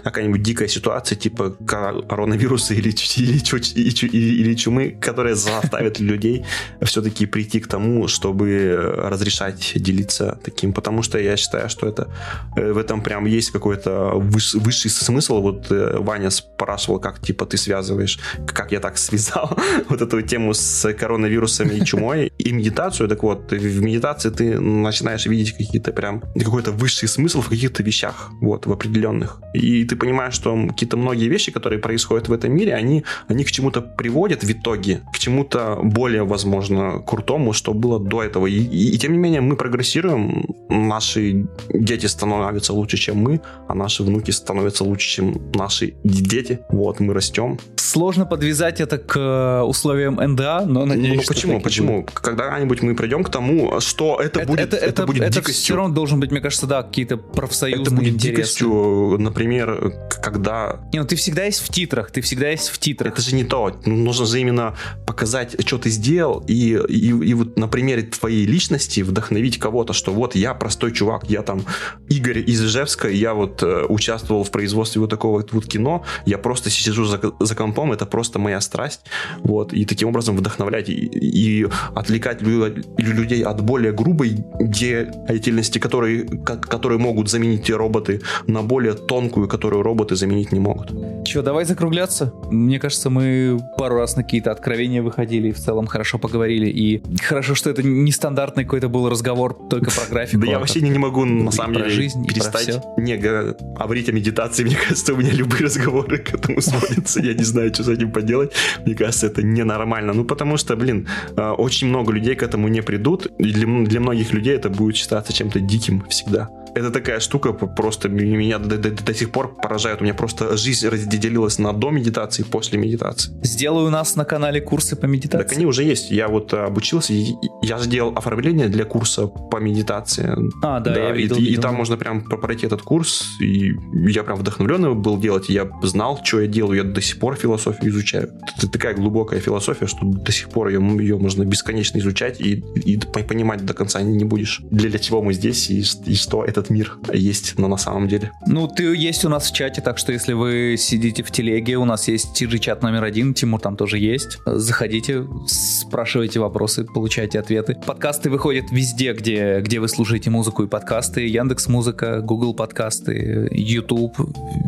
какая-нибудь 0.00 0.42
дикая 0.42 0.68
ситуация, 0.68 1.16
типа 1.16 1.56
коронавируса 1.66 2.74
или, 2.74 2.90
или, 3.16 3.38
или, 3.38 4.42
или- 4.42 4.56
чумы, 4.56 4.96
которая 5.00 5.34
заставит 5.34 6.00
людей 6.00 6.44
все-таки 6.82 7.26
прийти 7.26 7.60
к 7.60 7.66
тому, 7.66 8.08
чтобы 8.08 8.94
разрешать 8.96 9.72
делиться 9.74 10.38
таким. 10.44 10.72
Потому 10.72 11.02
что 11.02 11.18
я 11.18 11.36
считаю, 11.36 11.68
что 11.68 11.86
это 11.86 12.08
э, 12.56 12.72
в 12.72 12.78
этом 12.78 13.02
прям 13.02 13.26
есть 13.26 13.50
какой-то 13.50 14.12
высший 14.14 14.90
смысл. 14.90 15.40
Вот 15.40 15.70
э, 15.70 15.98
Ваня 15.98 16.30
спрашивал, 16.30 17.00
как 17.00 17.20
типа 17.20 17.44
ты 17.44 17.56
связываешь, 17.56 18.18
как 18.46 18.72
я 18.72 18.80
так 18.80 18.98
связал 18.98 19.58
вот 19.88 20.02
эту 20.02 20.22
тему 20.22 20.54
с 20.54 20.92
коронавирусом 20.94 21.68
и 21.70 21.84
чумой 21.84 22.32
и 22.38 22.52
медитацию. 22.52 23.08
Так 23.08 23.22
вот, 23.22 23.52
в 23.52 23.82
медитации 23.82 24.30
ты 24.30 24.60
начинаешь 24.60 25.26
видеть 25.26 25.56
какие-то 25.56 25.92
прям 25.92 26.22
какой-то 26.38 26.72
высший 26.72 27.08
смысл 27.08 27.40
в 27.40 27.48
каких-то 27.48 27.82
вещах, 27.82 28.30
вот, 28.40 28.66
в 28.66 28.72
определенных. 28.72 29.40
И 29.54 29.84
ты 29.86 29.96
понимаешь, 29.96 30.34
что 30.34 30.56
какие-то 30.68 30.96
многие 30.96 31.28
вещи, 31.28 31.52
которые 31.52 31.78
происходят 31.78 32.28
в 32.28 32.32
этом 32.32 32.52
мире, 32.52 32.74
они, 32.74 33.04
они 33.28 33.44
к 33.44 33.50
чему-то 33.50 33.80
приводят 33.80 34.44
в 34.44 34.50
итоге, 34.50 35.00
к 35.12 35.18
чему-то 35.18 35.78
более, 35.82 36.24
возможно, 36.24 37.00
крутому, 37.06 37.52
что 37.52 37.72
было 37.72 37.98
до 37.98 38.22
этого. 38.22 38.46
И, 38.46 38.54
и, 38.54 38.94
и 38.94 38.98
тем 38.98 39.12
не 39.12 39.18
менее 39.18 39.40
мы 39.40 39.56
прогрессируем, 39.56 40.44
наши 40.68 41.46
дети 41.72 42.06
становятся 42.06 42.72
лучше, 42.72 42.96
чем 42.96 43.16
мы, 43.18 43.40
а 43.68 43.74
наши 43.74 44.02
внуки 44.02 44.30
становятся 44.30 44.84
лучше, 44.84 45.08
чем 45.08 45.40
наши 45.54 45.94
дети. 46.04 46.60
Вот, 46.70 47.00
мы 47.00 47.14
растем. 47.14 47.58
Сложно 47.76 48.26
подвязать 48.26 48.80
это 48.80 48.98
к 48.98 49.16
э, 49.16 49.62
условиям 49.62 50.16
НДА, 50.16 50.66
но 50.66 50.84
надеюсь, 50.84 51.16
Ну 51.16 51.22
почему? 51.34 51.60
Почему? 51.60 52.02
Будет. 52.02 52.10
Когда-нибудь 52.10 52.82
мы 52.82 52.94
придем 52.94 53.22
к 53.22 53.30
тому, 53.30 53.80
что 53.80 54.20
это, 54.20 54.40
это 54.40 54.48
будет, 54.48 54.60
это, 54.60 54.76
это, 54.76 54.86
это 54.86 55.06
будет 55.06 55.22
это 55.22 55.34
дикостью. 55.34 55.62
все 55.62 55.76
равно 55.76 55.94
должен 55.94 56.20
быть, 56.20 56.30
мне 56.30 56.40
кажется, 56.40 56.66
да, 56.66 56.82
какие-то 56.82 57.16
профсоюзные 57.16 57.82
Это 57.82 57.94
будет 57.94 58.14
интересы. 58.14 58.36
дикостью, 58.36 59.16
например, 59.18 59.75
когда... 60.22 60.80
Не, 60.92 61.00
ну 61.00 61.06
ты 61.06 61.16
всегда 61.16 61.44
есть 61.44 61.60
в 61.60 61.68
титрах, 61.68 62.10
ты 62.10 62.20
всегда 62.20 62.50
есть 62.50 62.68
в 62.68 62.78
титрах. 62.78 63.14
Это 63.14 63.22
же 63.22 63.34
не 63.34 63.44
то. 63.44 63.80
Нужно 63.84 64.26
же 64.26 64.40
именно 64.40 64.76
показать, 65.06 65.56
что 65.66 65.78
ты 65.78 65.90
сделал, 65.90 66.44
и, 66.46 66.78
и, 66.88 67.08
и 67.08 67.34
вот 67.34 67.56
на 67.56 67.68
примере 67.68 68.02
твоей 68.02 68.46
личности 68.46 69.00
вдохновить 69.00 69.58
кого-то, 69.58 69.92
что 69.92 70.12
вот 70.12 70.34
я 70.34 70.54
простой 70.54 70.92
чувак, 70.92 71.28
я 71.28 71.42
там 71.42 71.62
Игорь 72.08 72.38
из 72.38 72.64
Ижевска, 72.64 73.08
я 73.08 73.34
вот 73.34 73.62
э, 73.62 73.84
участвовал 73.88 74.44
в 74.44 74.50
производстве 74.50 75.00
вот 75.00 75.10
такого 75.10 75.38
вот, 75.38 75.52
вот 75.52 75.66
кино, 75.66 76.04
я 76.26 76.38
просто 76.38 76.70
сижу 76.70 77.04
за, 77.04 77.20
за 77.40 77.54
компом, 77.54 77.92
это 77.92 78.06
просто 78.06 78.38
моя 78.38 78.60
страсть, 78.60 79.02
вот, 79.38 79.72
и 79.72 79.84
таким 79.84 80.08
образом 80.08 80.36
вдохновлять 80.36 80.88
и, 80.88 80.94
и 80.94 81.68
отвлекать 81.94 82.42
людей 82.42 83.42
от 83.42 83.60
более 83.62 83.92
грубой 83.92 84.44
деятельности, 84.60 85.78
которые, 85.78 86.24
которые 86.24 86.98
могут 86.98 87.30
заменить 87.30 87.64
те 87.64 87.76
роботы, 87.76 88.20
на 88.46 88.62
более 88.62 88.94
тонкую, 88.94 89.48
которую 89.56 89.82
роботы 89.82 90.16
заменить 90.16 90.52
не 90.52 90.60
могут. 90.60 90.92
Че, 91.24 91.42
давай 91.42 91.64
закругляться? 91.64 92.32
Мне 92.50 92.78
кажется, 92.78 93.08
мы 93.08 93.58
пару 93.78 93.96
раз 93.96 94.14
на 94.14 94.22
какие-то 94.22 94.52
откровения 94.52 95.02
выходили 95.02 95.48
и 95.48 95.52
в 95.52 95.58
целом 95.58 95.86
хорошо 95.86 96.18
поговорили. 96.18 96.66
И 96.66 97.02
хорошо, 97.22 97.54
что 97.54 97.70
это 97.70 97.82
нестандартный 97.82 98.64
какой-то 98.64 98.88
был 98.88 99.08
разговор 99.08 99.56
только 99.70 99.90
про 99.90 100.04
графику. 100.10 100.42
Да 100.42 100.50
я 100.50 100.58
вообще 100.58 100.82
не 100.82 100.98
могу, 100.98 101.24
на 101.24 101.50
самом 101.50 101.74
деле, 101.74 101.88
жизнь, 101.88 102.26
перестать 102.26 102.82
не 102.98 103.16
говорить 103.16 104.08
о 104.10 104.12
медитации. 104.12 104.64
Мне 104.64 104.76
кажется, 104.76 105.14
у 105.14 105.16
меня 105.16 105.32
любые 105.32 105.64
разговоры 105.64 106.18
к 106.18 106.34
этому 106.34 106.60
сводятся. 106.60 107.20
Я 107.20 107.32
не 107.32 107.44
знаю, 107.44 107.72
что 107.72 107.84
с 107.84 107.88
этим 107.88 108.12
поделать. 108.12 108.52
Мне 108.84 108.94
кажется, 108.94 109.26
это 109.26 109.42
ненормально. 109.42 110.12
Ну, 110.12 110.24
потому 110.24 110.58
что, 110.58 110.76
блин, 110.76 111.08
а, 111.36 111.54
очень 111.54 111.88
много 111.88 112.12
людей 112.12 112.34
к 112.34 112.42
этому 112.42 112.68
не 112.68 112.82
придут. 112.82 113.26
И 113.38 113.52
для, 113.52 113.66
для 113.84 114.00
многих 114.00 114.34
людей 114.34 114.54
это 114.54 114.68
будет 114.68 114.96
считаться 114.96 115.32
чем-то 115.32 115.60
диким 115.60 116.04
всегда 116.10 116.50
это 116.76 116.90
такая 116.90 117.20
штука, 117.20 117.52
просто 117.52 118.10
меня 118.10 118.58
до, 118.58 118.76
до, 118.76 118.90
до 118.90 119.14
сих 119.14 119.30
пор 119.30 119.54
поражает. 119.54 120.00
У 120.00 120.04
меня 120.04 120.12
просто 120.12 120.56
жизнь 120.58 120.86
разделилась 120.88 121.58
на 121.58 121.72
до 121.72 121.90
медитации 121.90 122.42
и 122.42 122.44
после 122.44 122.78
медитации. 122.78 123.32
Сделаю 123.42 123.86
у 123.86 123.90
нас 123.90 124.14
на 124.14 124.26
канале 124.26 124.60
курсы 124.60 124.94
по 124.94 125.06
медитации. 125.06 125.42
Так 125.42 125.56
они 125.56 125.64
уже 125.64 125.84
есть. 125.84 126.10
Я 126.10 126.28
вот 126.28 126.52
э, 126.52 126.58
обучился, 126.58 127.14
я 127.62 127.78
сделал 127.78 128.12
оформление 128.14 128.68
для 128.68 128.84
курса 128.84 129.26
по 129.26 129.56
медитации. 129.56 130.36
А, 130.62 130.80
да, 130.80 130.92
да 130.92 131.00
я 131.00 131.12
видел, 131.12 131.36
и, 131.36 131.40
видел. 131.40 131.58
и 131.58 131.62
там 131.62 131.74
можно 131.76 131.96
прям 131.96 132.22
пройти 132.22 132.66
этот 132.66 132.82
курс, 132.82 133.24
и 133.40 133.72
я 134.06 134.22
прям 134.22 134.36
вдохновленный 134.36 134.94
был 134.94 135.18
делать. 135.18 135.48
Я 135.48 135.70
знал, 135.82 136.20
что 136.22 136.42
я 136.42 136.46
делаю. 136.46 136.76
Я 136.76 136.84
до 136.84 137.00
сих 137.00 137.18
пор 137.18 137.36
философию 137.36 137.90
изучаю. 137.90 138.32
Это 138.58 138.68
такая 138.68 138.94
глубокая 138.94 139.40
философия, 139.40 139.86
что 139.86 140.04
до 140.04 140.30
сих 140.30 140.50
пор 140.50 140.68
ее, 140.68 140.80
ее 141.00 141.16
можно 141.16 141.42
бесконечно 141.44 141.98
изучать 141.98 142.38
и, 142.40 142.62
и 142.84 142.98
понимать 142.98 143.64
до 143.64 143.72
конца 143.72 144.02
не 144.02 144.24
будешь, 144.24 144.60
для 144.70 144.98
чего 144.98 145.22
мы 145.22 145.32
здесь 145.32 145.70
и, 145.70 145.82
и 146.04 146.14
что 146.14 146.44
этот 146.44 146.65
этот 146.66 146.70
мир 146.70 146.98
есть, 147.12 147.58
но 147.58 147.68
на 147.68 147.76
самом 147.76 148.08
деле. 148.08 148.32
Ну, 148.46 148.68
ты 148.68 148.94
есть 148.94 149.24
у 149.24 149.28
нас 149.28 149.50
в 149.50 149.54
чате, 149.54 149.80
так 149.80 149.98
что 149.98 150.12
если 150.12 150.32
вы 150.32 150.76
сидите 150.78 151.22
в 151.22 151.30
телеге, 151.30 151.76
у 151.76 151.84
нас 151.84 152.08
есть 152.08 152.40
TG-чат 152.40 152.82
номер 152.82 153.04
один, 153.04 153.34
Тимур 153.34 153.60
там 153.60 153.76
тоже 153.76 153.98
есть. 153.98 154.38
Заходите, 154.46 155.26
спрашивайте 155.46 156.40
вопросы, 156.40 156.84
получайте 156.84 157.38
ответы. 157.38 157.76
Подкасты 157.86 158.30
выходят 158.30 158.66
везде, 158.70 159.12
где, 159.12 159.60
где 159.60 159.80
вы 159.80 159.88
слушаете 159.88 160.30
музыку 160.30 160.64
и 160.64 160.66
подкасты. 160.66 161.26
Яндекс 161.26 161.68
Музыка, 161.68 162.20
Google 162.20 162.54
подкасты, 162.54 163.48
YouTube, 163.52 164.16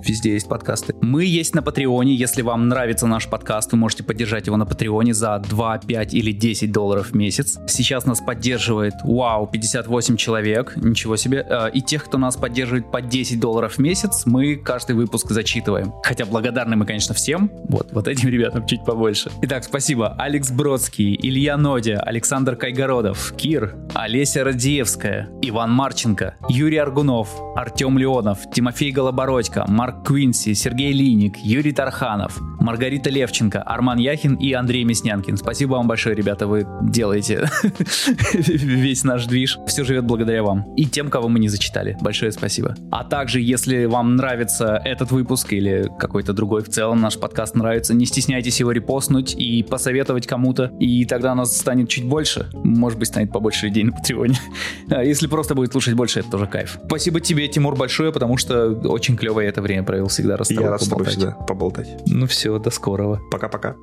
везде 0.06 0.32
есть 0.32 0.48
подкасты. 0.48 0.94
Мы 1.00 1.24
есть 1.24 1.54
на 1.54 1.62
Патреоне, 1.62 2.14
если 2.14 2.42
вам 2.42 2.68
нравится 2.68 3.06
наш 3.06 3.28
подкаст, 3.28 3.72
вы 3.72 3.78
можете 3.78 4.04
поддержать 4.04 4.46
его 4.46 4.56
на 4.56 4.66
Патреоне 4.66 5.14
за 5.14 5.38
2, 5.38 5.78
5 5.78 6.14
или 6.14 6.32
10 6.32 6.72
долларов 6.72 7.10
в 7.10 7.16
месяц. 7.16 7.58
Сейчас 7.66 8.06
нас 8.06 8.20
поддерживает, 8.20 8.94
вау, 9.04 9.46
58 9.46 10.16
человек, 10.16 10.74
ничего 10.76 11.16
себе. 11.16 11.46
Э, 11.48 11.70
и 11.72 11.80
тех, 11.88 12.04
кто 12.04 12.18
нас 12.18 12.36
поддерживает 12.36 12.90
по 12.90 13.00
10 13.00 13.40
долларов 13.40 13.74
в 13.74 13.78
месяц, 13.78 14.26
мы 14.26 14.56
каждый 14.56 14.94
выпуск 14.94 15.30
зачитываем. 15.30 15.94
Хотя 16.02 16.26
благодарны 16.26 16.76
мы, 16.76 16.84
конечно, 16.84 17.14
всем. 17.14 17.50
Вот, 17.64 17.92
вот 17.92 18.06
этим 18.06 18.28
ребятам 18.28 18.66
чуть 18.66 18.84
побольше. 18.84 19.30
Итак, 19.40 19.64
спасибо. 19.64 20.14
Алекс 20.18 20.50
Бродский, 20.50 21.18
Илья 21.20 21.56
Нодя, 21.56 22.00
Александр 22.00 22.56
Кайгородов, 22.56 23.32
Кир, 23.36 23.74
Олеся 23.94 24.44
Радиевская, 24.44 25.30
Иван 25.40 25.72
Марченко, 25.72 26.36
Юрий 26.50 26.76
Аргунов, 26.76 27.30
Артем 27.56 27.96
Леонов, 27.96 28.38
Тимофей 28.52 28.92
Голобородько, 28.92 29.64
Марк 29.66 30.06
Квинси, 30.06 30.52
Сергей 30.52 30.92
Линик, 30.92 31.38
Юрий 31.38 31.72
Тарханов, 31.72 32.38
Маргарита 32.60 33.08
Левченко, 33.08 33.62
Арман 33.62 33.96
Яхин 33.96 34.34
и 34.34 34.52
Андрей 34.52 34.84
Мяснянкин. 34.84 35.38
Спасибо 35.38 35.72
вам 35.72 35.88
большое, 35.88 36.14
ребята, 36.14 36.46
вы 36.46 36.66
делаете 36.82 37.48
весь 38.34 39.04
наш 39.04 39.24
движ. 39.24 39.58
Все 39.66 39.84
живет 39.84 40.04
благодаря 40.04 40.42
вам. 40.42 40.74
И 40.74 40.84
тем, 40.84 41.08
кого 41.08 41.28
мы 41.28 41.38
не 41.38 41.48
зачитали 41.48 41.67
прочитали. 41.68 41.96
Большое 42.00 42.32
спасибо. 42.32 42.74
А 42.90 43.04
также, 43.04 43.40
если 43.40 43.84
вам 43.84 44.16
нравится 44.16 44.80
этот 44.84 45.10
выпуск 45.10 45.52
или 45.52 45.90
какой-то 45.98 46.32
другой 46.32 46.62
в 46.62 46.68
целом, 46.68 47.00
наш 47.00 47.18
подкаст 47.18 47.54
нравится, 47.54 47.94
не 47.94 48.06
стесняйтесь 48.06 48.60
его 48.60 48.72
репостнуть 48.72 49.34
и 49.34 49.62
посоветовать 49.62 50.26
кому-то, 50.26 50.72
и 50.78 51.04
тогда 51.04 51.34
нас 51.34 51.56
станет 51.56 51.88
чуть 51.88 52.04
больше. 52.04 52.50
Может 52.54 52.98
быть, 52.98 53.08
станет 53.08 53.32
побольше 53.32 53.66
людей 53.66 53.84
на 53.84 53.92
Патреоне. 53.92 54.38
А 54.90 55.04
если 55.04 55.26
просто 55.26 55.54
будет 55.54 55.72
слушать 55.72 55.94
больше, 55.94 56.20
это 56.20 56.30
тоже 56.30 56.46
кайф. 56.46 56.78
Спасибо 56.86 57.20
тебе, 57.20 57.46
Тимур, 57.48 57.76
большое, 57.76 58.10
потому 58.12 58.36
что 58.36 58.70
очень 58.70 59.16
клево 59.16 59.40
я 59.40 59.48
это 59.48 59.60
время 59.60 59.82
провел 59.82 60.08
всегда. 60.08 60.36
Я 60.48 60.70
рад 60.70 60.82
с 60.82 60.88
тобой 60.88 61.06
всегда 61.06 61.32
поболтать. 61.32 61.88
Ну 62.06 62.26
все, 62.26 62.58
до 62.58 62.70
скорого. 62.70 63.20
Пока-пока. 63.30 63.76